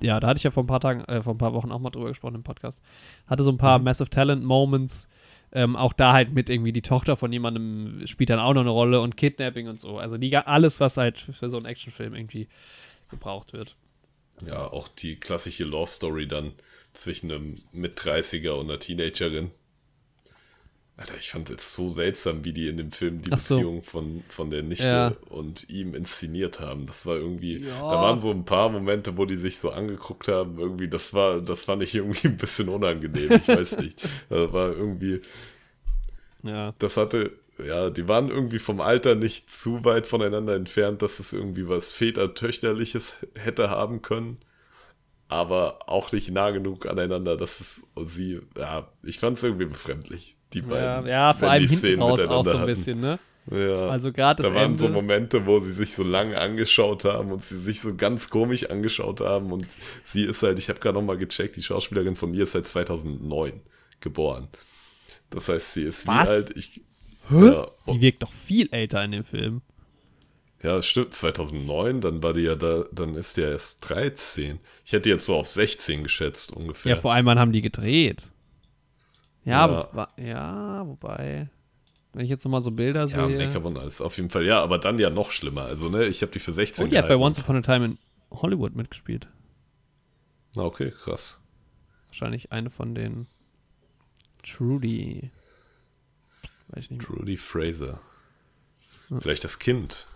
ja, 0.00 0.20
da 0.20 0.28
hatte 0.28 0.38
ich 0.38 0.44
ja 0.44 0.50
vor 0.50 0.62
ein 0.62 0.68
paar 0.68 0.80
Tagen, 0.80 1.02
äh, 1.04 1.22
vor 1.22 1.34
ein 1.34 1.38
paar 1.38 1.54
Wochen 1.54 1.72
auch 1.72 1.80
mal 1.80 1.90
drüber 1.90 2.08
gesprochen 2.08 2.36
im 2.36 2.42
Podcast. 2.42 2.80
Hatte 3.26 3.42
so 3.42 3.50
ein 3.50 3.58
paar 3.58 3.78
mhm. 3.78 3.84
Massive 3.84 4.10
Talent 4.10 4.44
Moments. 4.44 5.08
Ähm, 5.50 5.76
auch 5.76 5.94
da 5.94 6.12
halt 6.12 6.34
mit 6.34 6.50
irgendwie 6.50 6.72
die 6.72 6.82
Tochter 6.82 7.16
von 7.16 7.32
jemandem 7.32 8.06
spielt 8.06 8.28
dann 8.28 8.38
auch 8.38 8.52
noch 8.52 8.60
eine 8.60 8.70
Rolle 8.70 9.00
und 9.00 9.16
Kidnapping 9.16 9.66
und 9.68 9.80
so. 9.80 9.98
Also 9.98 10.18
die, 10.18 10.36
alles, 10.36 10.78
was 10.78 10.98
halt 10.98 11.18
für 11.18 11.48
so 11.48 11.56
einen 11.56 11.64
Actionfilm 11.64 12.14
irgendwie 12.14 12.48
gebraucht 13.08 13.54
wird. 13.54 13.74
Ja, 14.46 14.66
auch 14.66 14.88
die 14.88 15.16
klassische 15.16 15.64
Law 15.64 15.86
Story 15.86 16.26
dann 16.26 16.52
zwischen 16.92 17.30
einem 17.30 17.56
Mit-30er 17.72 18.52
und 18.52 18.70
einer 18.70 18.78
Teenagerin. 18.78 19.50
Alter, 20.96 21.16
ich 21.16 21.30
fand 21.30 21.48
es 21.50 21.76
so 21.76 21.92
seltsam, 21.92 22.44
wie 22.44 22.52
die 22.52 22.66
in 22.66 22.76
dem 22.76 22.90
Film 22.90 23.22
die 23.22 23.30
so. 23.30 23.36
Beziehung 23.36 23.82
von, 23.84 24.24
von 24.28 24.50
der 24.50 24.64
Nichte 24.64 24.86
ja. 24.86 25.12
und 25.28 25.70
ihm 25.70 25.94
inszeniert 25.94 26.58
haben. 26.58 26.86
Das 26.86 27.06
war 27.06 27.14
irgendwie, 27.14 27.58
ja. 27.58 27.78
da 27.78 28.00
waren 28.02 28.20
so 28.20 28.32
ein 28.32 28.44
paar 28.44 28.68
Momente, 28.68 29.16
wo 29.16 29.24
die 29.24 29.36
sich 29.36 29.58
so 29.58 29.70
angeguckt 29.70 30.26
haben. 30.26 30.58
Irgendwie, 30.58 30.88
das 30.88 31.14
war, 31.14 31.40
das 31.40 31.66
fand 31.66 31.84
ich 31.84 31.94
irgendwie 31.94 32.26
ein 32.26 32.36
bisschen 32.36 32.68
unangenehm. 32.68 33.30
Ich 33.30 33.46
weiß 33.46 33.78
nicht. 33.78 34.08
Das 34.28 34.52
war 34.52 34.72
irgendwie, 34.72 35.20
ja. 36.42 36.74
Das 36.78 36.96
hatte 36.96 37.32
ja, 37.64 37.90
die 37.90 38.08
waren 38.08 38.28
irgendwie 38.28 38.58
vom 38.58 38.80
Alter 38.80 39.14
nicht 39.14 39.50
zu 39.50 39.84
weit 39.84 40.06
voneinander 40.06 40.54
entfernt, 40.54 41.02
dass 41.02 41.18
es 41.18 41.32
irgendwie 41.32 41.68
was 41.68 41.92
Väter-Töchterliches 41.92 43.16
hätte 43.34 43.70
haben 43.70 44.02
können. 44.02 44.38
Aber 45.28 45.80
auch 45.88 46.10
nicht 46.12 46.30
nah 46.30 46.50
genug 46.50 46.86
aneinander, 46.86 47.36
dass 47.36 47.60
es 47.60 47.82
sie, 48.06 48.40
ja, 48.56 48.88
ich 49.02 49.18
fand 49.18 49.36
es 49.36 49.44
irgendwie 49.44 49.66
befremdlich, 49.66 50.36
die 50.54 50.62
beiden. 50.62 51.06
Ja, 51.06 51.06
ja 51.06 51.34
vor 51.34 51.50
allem 51.50 51.68
hinten 51.68 52.00
raus 52.00 52.20
auch 52.24 52.44
so 52.44 52.52
ein 52.52 52.58
hatten. 52.60 52.66
bisschen, 52.66 53.00
ne? 53.00 53.18
Ja. 53.50 53.88
Also 53.88 54.12
gerade 54.12 54.42
das 54.42 54.52
da 54.52 54.58
waren 54.58 54.76
so 54.76 54.86
Ende. 54.86 54.96
Momente, 54.96 55.46
wo 55.46 55.60
sie 55.60 55.72
sich 55.72 55.94
so 55.94 56.02
lange 56.02 56.38
angeschaut 56.38 57.04
haben 57.04 57.32
und 57.32 57.44
sie 57.44 57.60
sich 57.60 57.80
so 57.80 57.94
ganz 57.94 58.30
komisch 58.30 58.68
angeschaut 58.70 59.20
haben. 59.20 59.52
Und 59.52 59.66
sie 60.04 60.24
ist 60.24 60.42
halt, 60.42 60.58
ich 60.58 60.68
habe 60.68 60.80
gerade 60.80 60.94
nochmal 60.98 61.16
gecheckt, 61.16 61.56
die 61.56 61.62
Schauspielerin 61.62 62.16
von 62.16 62.30
mir 62.30 62.44
ist 62.44 62.52
seit 62.52 62.66
2009 62.66 63.60
geboren. 64.00 64.48
Das 65.30 65.48
heißt, 65.48 65.74
sie 65.74 65.84
ist 65.84 66.06
Was? 66.06 66.14
wie 66.14 66.30
alt? 66.30 66.56
Ich, 66.56 66.82
Hä? 67.28 67.46
ja, 67.52 67.68
Die 67.86 68.00
wirkt 68.00 68.22
doch 68.22 68.32
viel 68.32 68.68
älter 68.72 69.04
in 69.04 69.12
dem 69.12 69.24
Film. 69.24 69.62
ja, 70.62 70.82
stimmt, 70.82 71.14
2009, 71.14 72.00
dann 72.00 72.22
war 72.22 72.32
die 72.32 72.40
ja 72.42 72.54
da, 72.56 72.84
dann 72.92 73.14
ist 73.14 73.36
die 73.36 73.42
ja 73.42 73.50
erst 73.50 73.88
13. 73.88 74.58
Ich 74.84 74.92
hätte 74.92 75.08
jetzt 75.08 75.26
so 75.26 75.36
auf 75.36 75.46
16 75.48 76.02
geschätzt 76.04 76.52
ungefähr. 76.52 76.96
Ja, 76.96 77.00
vor 77.00 77.12
allem, 77.12 77.26
wann 77.26 77.38
haben 77.38 77.52
die 77.52 77.62
gedreht? 77.62 78.28
Ja, 79.44 79.66
Ja. 79.68 79.88
Wo, 79.92 80.22
ja 80.22 80.86
wobei, 80.86 81.48
wenn 82.12 82.24
ich 82.24 82.30
jetzt 82.30 82.44
nochmal 82.44 82.62
so 82.62 82.70
Bilder 82.70 83.06
ja, 83.06 83.26
sehe. 83.26 83.38
Make-up 83.38 83.64
und 83.64 83.78
alles, 83.78 84.00
auf 84.00 84.16
jeden 84.16 84.30
Fall. 84.30 84.44
Ja, 84.44 84.62
aber 84.62 84.78
dann 84.78 84.98
ja 84.98 85.10
noch 85.10 85.30
schlimmer. 85.30 85.62
Also, 85.62 85.88
ne, 85.88 86.06
ich 86.06 86.22
habe 86.22 86.32
die 86.32 86.38
für 86.40 86.52
16 86.52 86.84
Und 86.84 86.90
die 86.90 86.98
hat 86.98 87.04
bei 87.04 87.14
gehalten. 87.14 87.24
Once 87.24 87.40
Upon 87.40 87.56
a 87.56 87.62
Time 87.62 87.84
in 87.84 87.98
Hollywood 88.30 88.74
mitgespielt. 88.74 89.28
Okay, 90.56 90.90
krass. 90.90 91.40
Wahrscheinlich 92.08 92.52
eine 92.52 92.70
von 92.70 92.94
den 92.94 93.26
Trudy. 94.42 95.30
Weiß 96.68 96.84
ich 96.84 96.90
nicht. 96.90 97.08
mehr. 97.08 97.18
Trudy 97.18 97.36
Fraser. 97.36 98.00
Vielleicht 99.20 99.42
das 99.44 99.58
Kind 99.58 100.06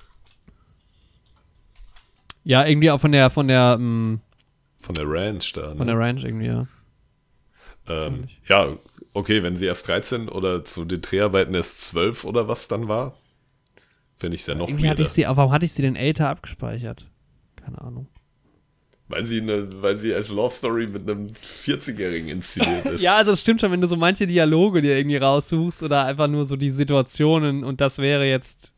Ja, 2.45 2.67
irgendwie 2.67 2.91
auch 2.91 3.01
von 3.01 3.13
der, 3.13 3.31
von 3.31 3.49
der, 3.49 3.77
ähm, 3.79 4.21
von 4.79 4.95
der 4.95 5.09
Ranch 5.09 5.53
da. 5.53 5.71
Ne? 5.71 5.77
von 5.77 5.87
der 5.87 5.99
Ranch 5.99 6.25
irgendwie, 6.25 6.47
ja. 6.47 6.67
Ähm, 7.89 8.29
ja, 8.47 8.69
okay, 9.15 9.43
wenn 9.43 9.57
sie 9.57 9.67
erst 9.67 9.89
13 9.89 10.29
oder 10.29 10.65
zu 10.65 10.85
den 10.85 11.01
Dreharbeiten 11.01 11.55
erst 11.55 11.83
12 11.87 12.25
oder 12.25 12.49
was 12.49 12.69
dann 12.69 12.89
war, 12.89 13.15
finde 14.19 14.35
ich 14.35 14.43
es 14.43 14.47
ja 14.47 14.55
noch 14.55 14.69
Irgendwie 14.69 14.89
hatte 14.89 15.03
ich 15.03 15.09
sie, 15.09 15.25
warum 15.25 15.53
hatte 15.53 15.65
ich 15.65 15.73
sie 15.73 15.83
denn 15.83 15.97
älter 15.97 16.29
abgespeichert? 16.29 17.09
Keine 17.57 17.81
Ahnung. 17.81 18.09
Weil 19.13 19.25
sie, 19.27 19.43
eine, 19.43 19.83
weil 19.83 19.97
sie 19.99 20.15
als 20.15 20.31
Love 20.31 20.51
Story 20.55 20.87
mit 20.87 21.03
einem 21.09 21.27
40-Jährigen 21.45 22.29
inszeniert 22.31 22.87
ist. 22.95 23.03
Ja, 23.03 23.17
also 23.17 23.33
das 23.33 23.41
stimmt 23.41 23.61
schon, 23.61 23.71
wenn 23.71 23.83
du 23.83 23.87
so 23.87 23.97
manche 23.97 24.27
Dialoge 24.27 24.81
dir 24.81 24.97
irgendwie 24.97 25.19
raussuchst 25.19 25.83
oder 25.83 26.07
einfach 26.07 26.29
nur 26.29 26.47
so 26.47 26.57
die 26.57 26.71
Situationen 26.71 27.63
und 27.63 27.83
das 27.83 27.99
wäre 27.99 28.25
jetzt 28.27 28.73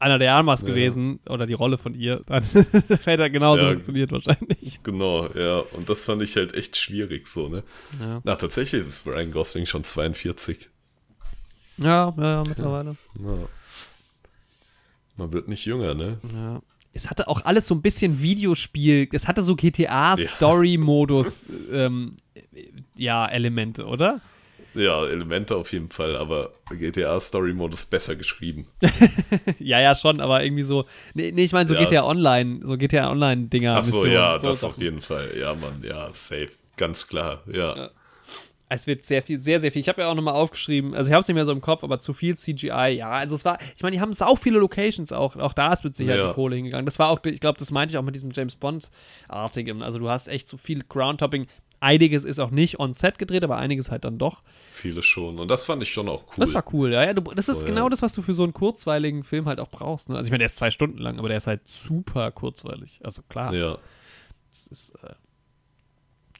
Anna 0.00 0.18
de 0.18 0.26
Armas 0.28 0.62
Ja. 0.62 0.66
gewesen 0.68 1.20
oder 1.28 1.46
die 1.46 1.52
Rolle 1.54 1.78
von 1.78 1.94
ihr, 1.94 2.22
dann 2.26 2.44
das 2.88 3.06
hätte 3.06 3.30
genauso 3.30 3.64
Ja. 3.64 3.72
funktioniert 3.74 4.10
wahrscheinlich. 4.10 4.80
Genau, 4.82 5.28
ja. 5.34 5.60
Und 5.60 5.88
das 5.88 6.04
fand 6.04 6.20
ich 6.22 6.34
halt 6.36 6.52
echt 6.54 6.76
schwierig 6.76 7.28
so, 7.28 7.48
ne? 7.48 7.62
Ja, 8.00 8.20
Na, 8.24 8.34
tatsächlich 8.36 8.84
ist 8.86 9.06
Ryan 9.06 9.30
Gosling 9.30 9.66
schon 9.66 9.84
42. 9.84 10.68
ja, 11.78 12.12
ja, 12.16 12.22
ja 12.22 12.44
mittlerweile. 12.46 12.96
Ja. 13.20 13.48
Man 15.16 15.32
wird 15.32 15.46
nicht 15.48 15.64
jünger, 15.64 15.94
ne? 15.94 16.18
Ja. 16.34 16.60
Es 16.96 17.10
hatte 17.10 17.28
auch 17.28 17.44
alles 17.44 17.66
so 17.66 17.74
ein 17.74 17.82
bisschen 17.82 18.22
Videospiel, 18.22 19.08
es 19.12 19.28
hatte 19.28 19.42
so 19.42 19.54
GTA-Story-Modus, 19.54 21.44
ähm, 21.72 22.16
ja, 22.96 23.26
Elemente, 23.26 23.84
oder? 23.84 24.22
Ja, 24.74 25.04
Elemente 25.06 25.56
auf 25.56 25.72
jeden 25.72 25.90
Fall, 25.90 26.16
aber 26.16 26.52
GTA 26.70 27.20
Story 27.20 27.52
Modus 27.52 27.84
besser 27.84 28.16
geschrieben. 28.16 28.66
ja, 29.58 29.80
ja, 29.80 29.94
schon, 29.94 30.20
aber 30.20 30.42
irgendwie 30.42 30.62
so, 30.62 30.86
nee, 31.14 31.32
nee 31.32 31.44
ich 31.44 31.52
meine 31.52 31.66
so 31.66 31.74
Ja. 31.74 31.84
GTA 31.84 32.04
Online, 32.04 32.60
so 32.62 32.76
GTA 32.76 33.10
Online-Dinger. 33.10 33.76
Ach 33.76 33.84
so, 33.84 34.06
ja, 34.06 34.38
so 34.38 34.48
das 34.48 34.64
auf 34.64 34.78
jeden 34.78 35.00
Fall. 35.00 35.30
Ja, 35.38 35.54
Mann, 35.54 35.82
ja, 35.86 36.08
safe. 36.12 36.48
Ganz 36.76 37.06
klar, 37.06 37.42
ja. 37.50 37.90
Es 38.68 38.88
wird 38.88 39.04
sehr 39.04 39.22
viel, 39.22 39.38
sehr, 39.38 39.60
sehr 39.60 39.70
viel. 39.70 39.80
Ich 39.80 39.88
habe 39.88 40.02
ja 40.02 40.08
auch 40.10 40.14
nochmal 40.16 40.34
aufgeschrieben, 40.34 40.92
also 40.94 41.08
ich 41.08 41.12
habe 41.12 41.20
es 41.20 41.28
nicht 41.28 41.36
mehr 41.36 41.44
so 41.44 41.52
im 41.52 41.60
Kopf, 41.60 41.84
aber 41.84 42.00
zu 42.00 42.12
viel 42.12 42.36
CGI, 42.36 42.96
ja. 42.98 43.10
Also 43.10 43.36
es 43.36 43.44
war, 43.44 43.58
ich 43.76 43.82
meine, 43.82 43.94
die 43.94 44.00
haben 44.00 44.12
sau 44.12 44.34
viele 44.34 44.58
Locations 44.58 45.12
auch. 45.12 45.36
Auch 45.36 45.52
da 45.52 45.72
ist 45.72 45.84
mit 45.84 45.96
Sicherheit 45.96 46.18
Ja. 46.20 46.28
die 46.28 46.34
Kohle 46.34 46.56
hingegangen. 46.56 46.84
Das 46.84 46.98
war 46.98 47.10
auch, 47.10 47.24
ich 47.24 47.38
glaube, 47.38 47.58
das 47.58 47.70
meinte 47.70 47.92
ich 47.92 47.98
auch 47.98 48.02
mit 48.02 48.16
diesem 48.16 48.30
James 48.32 48.56
Bond-artigen. 48.56 49.82
Also 49.82 49.98
du 50.00 50.08
hast 50.08 50.26
echt 50.26 50.48
so 50.48 50.56
viel 50.56 50.82
Groundtopping. 50.82 51.46
Einiges 51.78 52.24
ist 52.24 52.40
auch 52.40 52.50
nicht 52.50 52.80
on 52.80 52.94
set 52.94 53.18
gedreht, 53.18 53.44
aber 53.44 53.56
einiges 53.58 53.90
halt 53.90 54.04
dann 54.04 54.18
doch. 54.18 54.42
Viele 54.72 55.02
schon. 55.02 55.38
Und 55.38 55.48
das 55.48 55.64
fand 55.64 55.82
ich 55.82 55.92
schon 55.92 56.08
auch 56.08 56.24
cool. 56.28 56.34
Das 56.38 56.54
war 56.54 56.64
cool, 56.72 56.92
ja. 56.92 57.04
ja 57.04 57.12
du, 57.12 57.20
das 57.20 57.48
ist 57.48 57.60
So, 57.60 57.66
genau 57.66 57.84
ja. 57.84 57.90
das, 57.90 58.02
was 58.02 58.14
du 58.14 58.22
für 58.22 58.34
so 58.34 58.42
einen 58.42 58.54
kurzweiligen 58.54 59.22
Film 59.22 59.44
halt 59.46 59.60
auch 59.60 59.68
brauchst. 59.68 60.08
Ne? 60.08 60.16
Also 60.16 60.26
ich 60.26 60.30
meine, 60.32 60.40
der 60.40 60.46
ist 60.46 60.56
zwei 60.56 60.70
Stunden 60.72 60.98
lang, 60.98 61.18
aber 61.18 61.28
der 61.28 61.36
ist 61.36 61.46
halt 61.46 61.60
super 61.68 62.32
kurzweilig. 62.32 62.98
Also 63.04 63.22
klar. 63.28 63.54
Ja. 63.54 63.78
Das 64.54 64.66
ist, 64.66 64.94
äh 65.04 65.10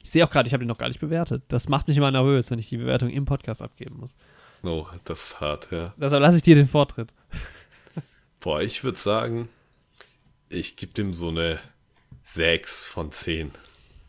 ich 0.07 0.11
sehe 0.11 0.23
auch 0.23 0.29
gerade, 0.29 0.47
ich 0.47 0.53
habe 0.53 0.63
den 0.63 0.69
noch 0.69 0.77
gar 0.77 0.87
nicht 0.87 1.01
bewertet. 1.01 1.43
Das 1.49 1.67
macht 1.67 1.89
mich 1.89 1.97
immer 1.97 2.09
nervös, 2.09 2.49
wenn 2.49 2.59
ich 2.59 2.69
die 2.69 2.77
Bewertung 2.77 3.09
im 3.09 3.25
Podcast 3.25 3.61
abgeben 3.61 3.97
muss. 3.97 4.15
Oh, 4.63 4.85
das 5.03 5.31
ist 5.31 5.41
hart, 5.41 5.67
ja. 5.69 5.93
Deshalb 5.97 6.21
lasse 6.21 6.37
ich 6.37 6.43
dir 6.43 6.55
den 6.55 6.69
Vortritt. 6.69 7.09
Boah, 8.39 8.61
ich 8.61 8.85
würde 8.85 8.97
sagen, 8.97 9.49
ich 10.47 10.77
gebe 10.77 10.93
dem 10.93 11.13
so 11.13 11.27
eine 11.27 11.59
6 12.23 12.85
von 12.85 13.11
10. 13.11 13.51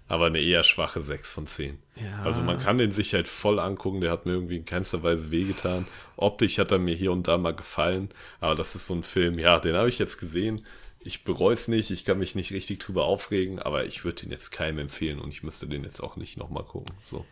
Aber 0.06 0.26
eine 0.26 0.38
eher 0.38 0.62
schwache 0.62 1.02
6 1.02 1.32
von 1.32 1.48
10. 1.48 1.78
Ja. 1.96 2.22
Also 2.22 2.42
man 2.42 2.58
kann 2.58 2.78
den 2.78 2.92
sich 2.92 3.12
halt 3.12 3.26
voll 3.26 3.58
angucken, 3.58 4.00
der 4.00 4.12
hat 4.12 4.24
mir 4.24 4.34
irgendwie 4.34 4.58
in 4.58 4.64
keinster 4.64 5.02
Weise 5.02 5.32
wehgetan. 5.32 5.88
Optisch 6.16 6.58
hat 6.58 6.70
er 6.70 6.78
mir 6.78 6.94
hier 6.94 7.10
und 7.10 7.26
da 7.26 7.38
mal 7.38 7.56
gefallen, 7.56 8.10
aber 8.38 8.54
das 8.54 8.76
ist 8.76 8.86
so 8.86 8.94
ein 8.94 9.02
Film, 9.02 9.40
ja, 9.40 9.58
den 9.58 9.74
habe 9.74 9.88
ich 9.88 9.98
jetzt 9.98 10.18
gesehen. 10.18 10.64
Ich 11.08 11.24
bereue 11.24 11.54
es 11.54 11.68
nicht, 11.68 11.90
ich 11.90 12.04
kann 12.04 12.18
mich 12.18 12.34
nicht 12.34 12.52
richtig 12.52 12.80
drüber 12.80 13.06
aufregen, 13.06 13.58
aber 13.58 13.86
ich 13.86 14.04
würde 14.04 14.20
den 14.22 14.30
jetzt 14.30 14.50
keinem 14.50 14.78
empfehlen 14.78 15.18
und 15.18 15.30
ich 15.30 15.42
müsste 15.42 15.66
den 15.66 15.82
jetzt 15.82 16.00
auch 16.02 16.16
nicht 16.16 16.36
nochmal 16.36 16.64
gucken. 16.64 16.94
So. 17.00 17.24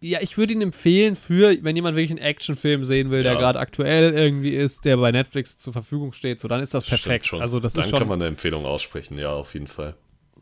Ja, 0.00 0.20
ich 0.20 0.36
würde 0.36 0.52
ihn 0.52 0.60
empfehlen 0.60 1.16
für, 1.16 1.56
wenn 1.64 1.74
jemand 1.74 1.96
wirklich 1.96 2.10
einen 2.10 2.18
Actionfilm 2.26 2.84
sehen 2.84 3.10
will, 3.10 3.22
der 3.22 3.32
Ja. 3.32 3.38
gerade 3.38 3.58
aktuell 3.60 4.12
irgendwie 4.12 4.50
ist, 4.54 4.84
der 4.84 4.98
bei 4.98 5.10
Netflix 5.10 5.56
zur 5.56 5.72
Verfügung 5.72 6.12
steht, 6.12 6.40
so 6.40 6.48
dann 6.48 6.60
ist 6.60 6.74
das 6.74 6.84
perfekt. 6.84 7.26
schon. 7.26 7.40
Also 7.40 7.60
das 7.60 7.72
Dann 7.72 7.88
schon. 7.88 7.98
kann 7.98 8.08
man 8.08 8.20
eine 8.20 8.28
Empfehlung 8.28 8.66
aussprechen, 8.66 9.16
ja, 9.16 9.32
auf 9.32 9.54
jeden 9.54 9.68
Fall. 9.68 9.94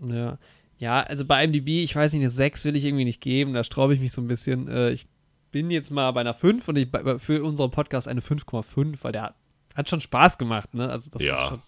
Ja. 0.05 0.39
ja, 0.78 1.02
also 1.02 1.24
bei 1.24 1.44
IMDb, 1.44 1.85
ich 1.85 1.94
weiß 1.94 2.12
nicht, 2.14 2.22
eine 2.22 2.31
6 2.31 2.64
will 2.64 2.74
ich 2.74 2.85
irgendwie 2.85 3.05
nicht 3.05 3.20
geben, 3.20 3.52
da 3.52 3.62
straube 3.62 3.94
ich 3.94 4.01
mich 4.01 4.12
so 4.12 4.20
ein 4.20 4.27
bisschen. 4.28 4.66
Äh, 4.66 4.90
ich 4.90 5.06
bin 5.52 5.70
jetzt 5.70 5.90
mal 5.90 6.10
bei 6.12 6.20
einer 6.22 6.35
5 6.35 6.66
und 6.66 6.77
ich 6.77 6.89
für 7.18 7.44
unseren 7.44 7.70
Podcast 7.70 8.09
eine 8.09 8.22
5,5, 8.22 8.97
weil 9.02 9.12
der 9.12 9.22
hat, 9.22 9.35
hat 9.74 9.89
schon 9.90 10.01
Spaß 10.01 10.36
gemacht, 10.39 10.74
ne? 10.74 10.89
Also 10.90 11.10
das 11.10 11.22
Ja, 11.22 11.35
ist 11.44 11.48
schon. 11.51 11.62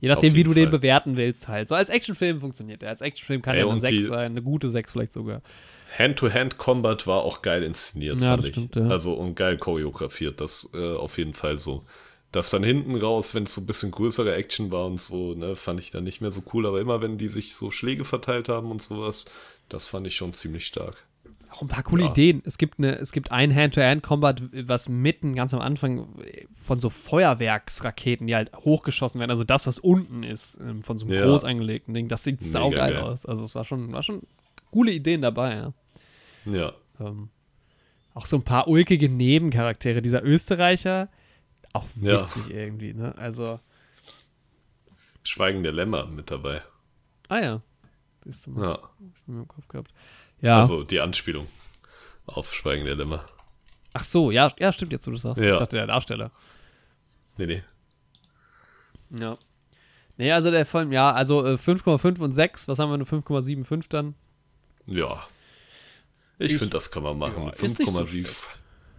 Je 0.00 0.08
nachdem, 0.08 0.34
wie 0.34 0.44
du 0.44 0.50
jeden 0.50 0.54
den 0.54 0.70
Fall. 0.70 0.78
bewerten 0.78 1.16
willst, 1.16 1.48
halt. 1.48 1.68
So 1.68 1.74
als 1.74 1.88
Actionfilm 1.90 2.40
funktioniert 2.40 2.82
der. 2.82 2.90
Als 2.90 3.00
Actionfilm 3.00 3.42
kann 3.42 3.56
er 3.56 3.62
eine 3.62 3.72
und 3.72 3.80
6 3.80 3.90
die- 3.90 4.02
sein, 4.04 4.32
eine 4.32 4.42
gute 4.42 4.70
6 4.70 4.92
vielleicht 4.92 5.12
sogar. 5.12 5.42
Hand-to-Hand-Combat 5.98 7.06
war 7.06 7.22
auch 7.22 7.42
geil 7.42 7.62
inszeniert, 7.62 8.20
Ja, 8.20 8.28
fand 8.30 8.44
ich. 8.44 8.52
stimmt, 8.54 8.76
ja. 8.76 8.86
Also 8.88 9.14
und 9.14 9.34
geil 9.34 9.56
choreografiert, 9.58 10.40
das 10.40 10.68
äh, 10.74 10.94
auf 10.94 11.18
jeden 11.18 11.34
Fall 11.34 11.56
so. 11.56 11.82
Das 12.30 12.50
dann 12.50 12.62
hinten 12.62 12.94
raus, 12.96 13.34
wenn 13.34 13.44
es 13.44 13.54
so 13.54 13.62
ein 13.62 13.66
bisschen 13.66 13.90
größere 13.90 14.34
Action 14.34 14.70
war 14.70 14.84
und 14.86 15.00
so, 15.00 15.34
ne, 15.34 15.56
fand 15.56 15.80
ich 15.80 15.90
dann 15.90 16.04
nicht 16.04 16.20
mehr 16.20 16.30
so 16.30 16.42
cool. 16.52 16.66
Aber 16.66 16.78
immer 16.80 17.00
wenn 17.00 17.16
die 17.16 17.28
sich 17.28 17.54
so 17.54 17.70
Schläge 17.70 18.04
verteilt 18.04 18.48
haben 18.50 18.70
und 18.70 18.82
sowas, 18.82 19.24
das 19.70 19.86
fand 19.86 20.06
ich 20.06 20.14
schon 20.16 20.34
ziemlich 20.34 20.66
stark. 20.66 21.06
Auch 21.50 21.62
ein 21.62 21.68
paar 21.68 21.82
coole 21.82 22.04
Ja. 22.04 22.10
Ideen. 22.10 22.42
Es 22.44 22.58
gibt, 22.58 22.78
eine, 22.78 22.96
es 22.98 23.10
gibt 23.12 23.32
ein 23.32 23.54
Hand-to-Hand-Combat, 23.54 24.42
was 24.68 24.88
mitten 24.88 25.34
ganz 25.34 25.54
am 25.54 25.60
Anfang 25.60 26.08
von 26.62 26.78
so 26.78 26.90
Feuerwerksraketen, 26.90 28.26
die 28.26 28.34
halt 28.36 28.54
hochgeschossen 28.54 29.18
werden. 29.18 29.30
Also 29.30 29.44
das, 29.44 29.66
was 29.66 29.78
unten 29.78 30.22
ist, 30.22 30.58
ähm, 30.60 30.82
von 30.82 30.98
so 30.98 31.06
einem 31.06 31.14
Ja. 31.16 31.24
groß 31.24 31.44
angelegten 31.44 31.94
Ding. 31.94 32.08
Das 32.08 32.22
sieht 32.24 32.40
Mega 32.40 32.52
saugeil 32.52 32.92
geil. 32.94 33.02
aus. 33.02 33.24
Also 33.26 33.44
es 33.44 33.54
war 33.54 33.64
schon, 33.64 33.92
war 33.92 34.02
schon 34.02 34.22
coole 34.70 34.92
Ideen 34.92 35.22
dabei, 35.22 35.54
ja. 35.54 35.72
Ja, 36.44 36.72
Ähm, 37.00 37.30
auch 38.14 38.26
so 38.26 38.36
ein 38.36 38.42
paar 38.42 38.68
ulkige 38.68 39.08
Nebencharaktere. 39.08 40.02
Dieser 40.02 40.22
Österreicher, 40.24 41.08
auch 41.72 41.86
Ja. 42.00 42.22
witzig 42.22 42.50
irgendwie, 42.50 42.92
ne? 42.94 43.14
Also, 43.16 43.60
Schweigen 45.24 45.62
der 45.62 45.72
Lämmer 45.72 46.06
mit 46.06 46.30
dabei. 46.30 46.62
ah 47.28 47.38
ja. 47.38 47.62
Mal, 48.46 48.64
Ja, 48.64 48.78
im 49.26 49.48
Kopf 49.48 49.68
gehabt. 49.68 49.92
Ja. 50.40 50.58
also 50.60 50.84
die 50.84 51.00
Anspielung 51.00 51.46
auf 52.26 52.54
Schweigen 52.54 52.84
der 52.84 52.94
Lämmer. 52.94 53.24
Ach 53.94 54.04
so, 54.04 54.30
ja, 54.30 54.52
ja, 54.58 54.72
stimmt 54.72 54.92
jetzt, 54.92 55.06
wo 55.06 55.10
du 55.10 55.16
sagst. 55.16 55.42
Ja. 55.42 55.54
Ich 55.54 55.58
dachte, 55.58 55.76
der 55.76 55.86
Darsteller. 55.86 56.30
Nee, 57.36 57.46
nee. 57.46 57.62
Ja. 59.18 59.38
Nee, 60.16 60.32
also 60.32 60.50
der 60.50 60.66
Film, 60.66 60.92
ja, 60.92 61.12
also 61.12 61.44
äh, 61.46 61.54
5,5 61.54 62.18
und 62.20 62.32
6, 62.32 62.68
was 62.68 62.78
haben 62.78 62.90
wir, 62.90 62.94
eine 62.94 63.04
5,75 63.04 63.84
dann? 63.88 64.14
Ja. 64.86 65.26
Ich 66.38 66.52
finde, 66.56 66.70
das 66.70 66.90
kann 66.90 67.02
man 67.02 67.18
machen. 67.18 67.44
Ja, 67.44 67.50
ist 67.50 67.78
nicht 67.78 67.90
so 67.90 67.98
5,7. 68.00 68.46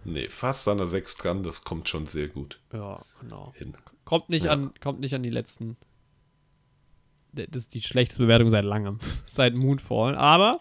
nee, 0.04 0.28
fast 0.28 0.66
an 0.68 0.78
der 0.78 0.86
6 0.86 1.16
dran, 1.16 1.42
das 1.42 1.62
kommt 1.64 1.88
schon 1.88 2.06
sehr 2.06 2.28
gut 2.28 2.58
Ja, 2.72 3.00
genau. 3.20 3.52
hin. 3.56 3.74
Kommt 4.04 4.28
nicht, 4.30 4.44
Ja. 4.46 4.52
an, 4.52 4.72
kommt 4.80 5.00
nicht 5.00 5.14
an 5.14 5.22
die 5.22 5.30
letzten. 5.30 5.76
Das 7.32 7.46
ist 7.54 7.74
die 7.74 7.82
schlechteste 7.82 8.22
Bewertung 8.22 8.50
seit 8.50 8.64
langem. 8.64 8.98
seit 9.26 9.54
Moonfall, 9.54 10.16
aber. 10.16 10.60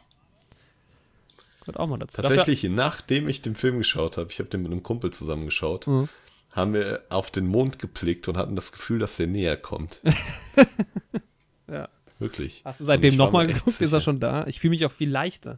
Gehört 1.71 1.79
auch 1.79 1.87
mal 1.87 1.97
dazu. 1.99 2.19
Tatsächlich, 2.21 2.63
nachdem 2.63 3.29
ich 3.29 3.41
den 3.41 3.55
Film 3.55 3.77
geschaut 3.77 4.17
habe, 4.17 4.31
ich 4.31 4.39
habe 4.39 4.49
den 4.49 4.63
mit 4.63 4.71
einem 4.71 4.81
Kumpel 4.83 5.11
zusammen 5.13 5.45
geschaut, 5.45 5.85
Mhm. 5.87 6.09
haben 6.51 6.73
wir 6.73 7.03
auf 7.09 7.29
den 7.31 7.45
Mond 7.47 7.77
geblickt 7.79 8.27
und 8.27 8.37
hatten 8.37 8.55
das 8.55 8.71
Gefühl, 8.71 8.97
dass 8.99 9.19
er 9.19 9.27
näher 9.27 9.55
kommt. 9.57 10.01
ja. 11.71 11.87
Wirklich. 12.17 12.61
Hast 12.65 12.79
du 12.81 12.83
seitdem 12.85 13.15
nochmal 13.15 13.47
geguckt? 13.47 13.79
Ist 13.79 13.93
er 13.93 14.01
schon 14.01 14.19
da? 14.19 14.45
Ich 14.47 14.59
fühle 14.59 14.71
mich 14.71 14.85
auch 14.85 14.91
viel 14.91 15.09
leichter. 15.09 15.57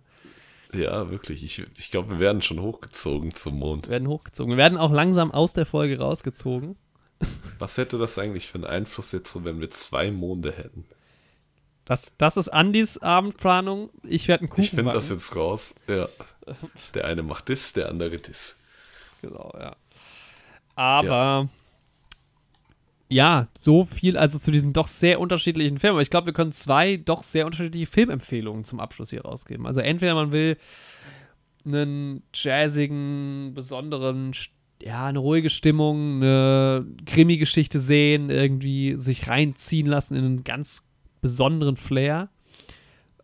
Ja, 0.74 1.10
wirklich. 1.10 1.44
Ich, 1.44 1.66
ich 1.78 1.90
glaube, 1.92 2.12
wir 2.12 2.20
werden 2.20 2.42
schon 2.42 2.62
hochgezogen 2.62 3.34
zum 3.34 3.58
Mond. 3.58 3.88
Wir 3.88 3.94
werden 3.94 4.08
hochgezogen. 4.08 4.52
Wir 4.52 4.58
werden 4.58 4.78
auch 4.78 4.92
langsam 4.92 5.32
aus 5.32 5.54
der 5.54 5.66
Folge 5.66 5.98
rausgezogen. 5.98 6.76
Was 7.58 7.78
hätte 7.78 7.98
das 7.98 8.18
eigentlich 8.20 8.48
für 8.48 8.56
einen 8.56 8.66
Einfluss 8.66 9.12
jetzt 9.12 9.32
so, 9.32 9.44
wenn 9.44 9.60
wir 9.60 9.70
zwei 9.72 10.12
Monde 10.12 10.52
hätten? 10.52 10.86
Das, 11.92 12.14
das 12.18 12.38
ist 12.38 12.48
Andys 12.48 13.00
Abendplanung. 13.00 13.90
Ich 14.04 14.30
werde 14.30 14.44
einen 14.44 14.50
Kuchen 14.50 14.64
Ich 14.64 14.70
finde 14.70 14.94
das 14.94 15.10
jetzt 15.10 15.36
raus. 15.36 15.76
Ja. 15.90 16.08
Der 16.94 17.04
eine 17.04 17.22
macht 17.22 17.50
das, 17.50 17.74
der 17.74 17.90
andere 17.90 18.18
das. 18.18 18.56
Genau, 19.22 19.54
ja. 19.60 19.76
Aber 20.76 21.50
ja. 23.10 23.42
ja. 23.42 23.48
so 23.58 23.84
viel, 23.84 24.16
also 24.16 24.40
zu 24.40 24.52
diesen 24.52 24.72
doch 24.72 24.88
sehr 24.88 25.20
unterschiedlichen 25.20 25.80
Filmen. 25.80 25.96
Aber 25.96 26.02
ich 26.02 26.10
glaube, 26.10 26.28
wir 26.28 26.34
können 26.34 26.54
zwei 26.54 26.96
doch 26.96 27.24
sehr 27.24 27.46
unterschiedliche 27.46 27.88
Filmempfehlungen 27.88 28.64
zum 28.64 28.80
Abschluss 28.80 29.10
hier 29.10 29.24
rausgeben. 29.24 29.68
Also 29.68 29.82
entweder 29.82 30.16
man 30.16 30.32
will 30.32 30.56
einen 31.66 32.24
jazzigen, 32.34 33.52
besonderen, 33.54 34.32
ja, 34.82 35.08
eine 35.08 35.20
ruhige 35.20 35.50
Stimmung, 35.50 36.24
eine 36.24 36.86
Krimi-Geschichte 37.06 37.82
sehen, 37.82 38.30
irgendwie 38.30 38.96
sich 38.98 39.28
reinziehen 39.28 39.88
lassen 39.88 40.16
in 40.16 40.24
einen 40.24 40.44
ganz 40.46 40.84
besonderen 41.22 41.78
Flair. 41.78 42.30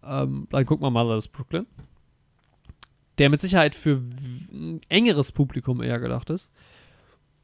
Ähm, 0.04 0.48
dann 0.52 0.66
gucken 0.66 0.86
wir 0.86 0.92
mal 0.92 1.08
das 1.08 1.28
Brooklyn. 1.28 1.66
Der 3.18 3.30
mit 3.30 3.42
Sicherheit 3.42 3.76
für 3.76 4.02
ein 4.52 4.82
engeres 4.90 5.32
Publikum 5.32 5.82
eher 5.82 6.00
gedacht 6.00 6.30
ist. 6.30 6.50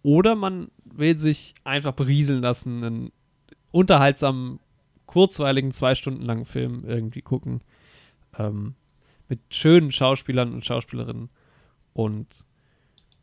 Oder 0.04 0.36
man 0.36 0.70
will 0.86 1.18
sich 1.18 1.56
einfach 1.64 1.94
berieseln 1.94 2.42
lassen, 2.42 2.84
einen 2.84 3.12
unterhaltsamen, 3.72 4.60
kurzweiligen, 5.08 5.72
zwei 5.72 5.96
Stunden 5.96 6.22
langen 6.22 6.46
Film 6.46 6.84
irgendwie 6.86 7.22
gucken. 7.22 7.62
Ähm, 8.38 8.76
mit 9.30 9.40
schönen 9.50 9.92
Schauspielern 9.92 10.54
und 10.54 10.66
Schauspielerinnen. 10.66 11.30
Und 11.94 12.28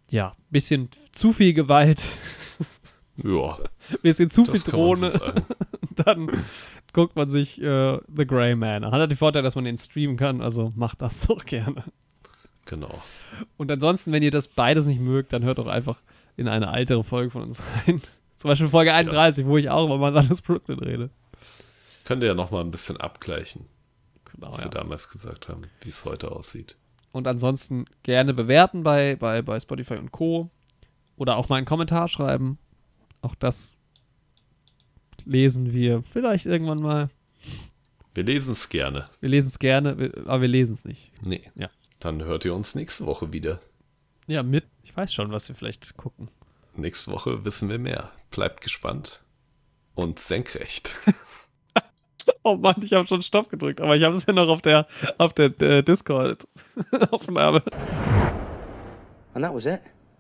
ja, 0.09 0.35
bisschen 0.51 0.89
zu 1.13 1.33
viel 1.33 1.55
Gewalt. 1.55 2.05
Ja. 3.23 3.59
bisschen 4.01 4.31
zu 4.31 4.47
viel 4.47 4.61
Drohne. 4.61 5.11
So 5.11 5.21
dann 5.97 6.31
guckt 6.93 7.17
man 7.17 7.31
sich 7.31 7.61
äh, 7.61 7.99
The 8.15 8.27
Grey 8.27 8.55
Man. 8.55 8.85
Hat 8.85 8.93
halt 8.93 9.11
den 9.11 9.17
Vorteil, 9.17 9.43
dass 9.43 9.55
man 9.55 9.65
den 9.65 9.79
streamen 9.79 10.17
kann, 10.17 10.41
also 10.41 10.71
macht 10.77 11.03
das 11.03 11.21
doch 11.27 11.45
gerne. 11.45 11.85
Genau. 12.67 13.03
Und 13.57 13.71
ansonsten, 13.71 14.13
wenn 14.13 14.23
ihr 14.23 14.31
das 14.31 14.49
beides 14.49 14.87
nicht 14.87 15.01
mögt, 15.01 15.33
dann 15.33 15.43
hört 15.43 15.59
doch 15.59 15.67
einfach 15.67 16.01
in 16.37 16.49
eine 16.49 16.73
ältere 16.73 17.05
Folge 17.05 17.31
von 17.31 17.43
uns 17.43 17.63
rein. 17.87 18.01
Zum 18.39 18.49
Beispiel 18.49 18.69
Folge 18.69 18.95
31, 18.95 19.45
ja. 19.45 19.51
wo 19.51 19.59
ich 19.59 19.69
auch 19.69 19.87
über 19.87 19.99
Mandalas 19.99 20.41
Brooklyn 20.41 20.79
rede. 20.79 21.11
Könnt 22.05 22.23
ihr 22.23 22.29
ja 22.29 22.35
nochmal 22.35 22.65
ein 22.65 22.71
bisschen 22.71 22.97
abgleichen, 22.97 23.67
genau, 24.33 24.49
was 24.49 24.59
ja. 24.59 24.65
wir 24.65 24.71
damals 24.71 25.11
gesagt 25.11 25.49
haben, 25.49 25.65
wie 25.83 25.91
es 25.91 26.05
heute 26.05 26.33
aussieht. 26.33 26.77
Und 27.13 27.27
ansonsten 27.27 27.85
gerne 28.03 28.33
bewerten 28.33 28.83
bei, 28.83 29.17
bei, 29.17 29.43
bei 29.43 29.61
Spotify 29.61 29.95
und 29.95 30.13
Co. 30.13 30.51
Oder 31.17 31.37
auch 31.37 31.49
mal 31.49 31.57
einen 31.57 31.67
Kommentar 31.67 32.09
schreiben. 32.09 32.59
Auch 33.21 33.35
das 33.35 33.73
lesen 35.31 35.73
wir 35.73 36.03
vielleicht 36.13 36.47
irgendwann 36.47 36.83
mal. 36.83 37.09
Wir 38.15 38.25
lesen 38.25 38.53
es 38.53 38.69
gerne. 38.69 39.09
Wir 39.21 39.29
lesen 39.29 39.49
es 39.49 39.59
gerne, 39.59 40.13
aber 40.27 40.43
wir 40.43 40.49
lesen 40.49 40.73
es 40.73 40.85
nicht. 40.85 41.13
Nee. 41.23 41.49
Ja. 41.55 41.71
Dann 42.01 42.25
hört 42.25 42.45
ihr 42.45 42.55
uns 42.55 42.75
nächste 42.75 43.07
Woche 43.07 43.33
wieder. 43.33 43.61
Ja, 44.27 44.43
mit. 44.43 44.65
Ich 44.83 44.97
weiß 44.97 45.15
schon, 45.15 45.31
was 45.31 45.49
wir 45.49 45.55
vielleicht 45.55 45.97
gucken. 45.97 46.29
Nächste 46.75 47.13
Woche 47.13 47.45
wissen 47.45 47.69
wir 47.69 47.79
mehr. 47.79 48.11
Bleibt 48.31 48.61
gespannt 48.61 49.23
und 49.95 50.19
senkrecht. 50.19 50.95
oh 52.43 52.57
Mann, 52.57 52.83
ich 52.83 52.93
habe 52.93 53.07
schon 53.07 53.23
Stopp 53.23 53.51
gedrückt, 53.51 53.81
aber 53.81 53.97
ich 53.97 54.03
habe 54.03 54.17
es 54.17 54.27
ja 54.27 54.33
noch 54.33 54.49
auf 54.49 54.63
der, 54.63 54.87
auf 55.19 55.33
der, 55.33 55.51
der 55.51 55.83
Discord-Aufnahme. 55.83 57.63
And 59.35 59.45
that 59.45 59.55
was 59.55 59.67
it. 59.67 59.81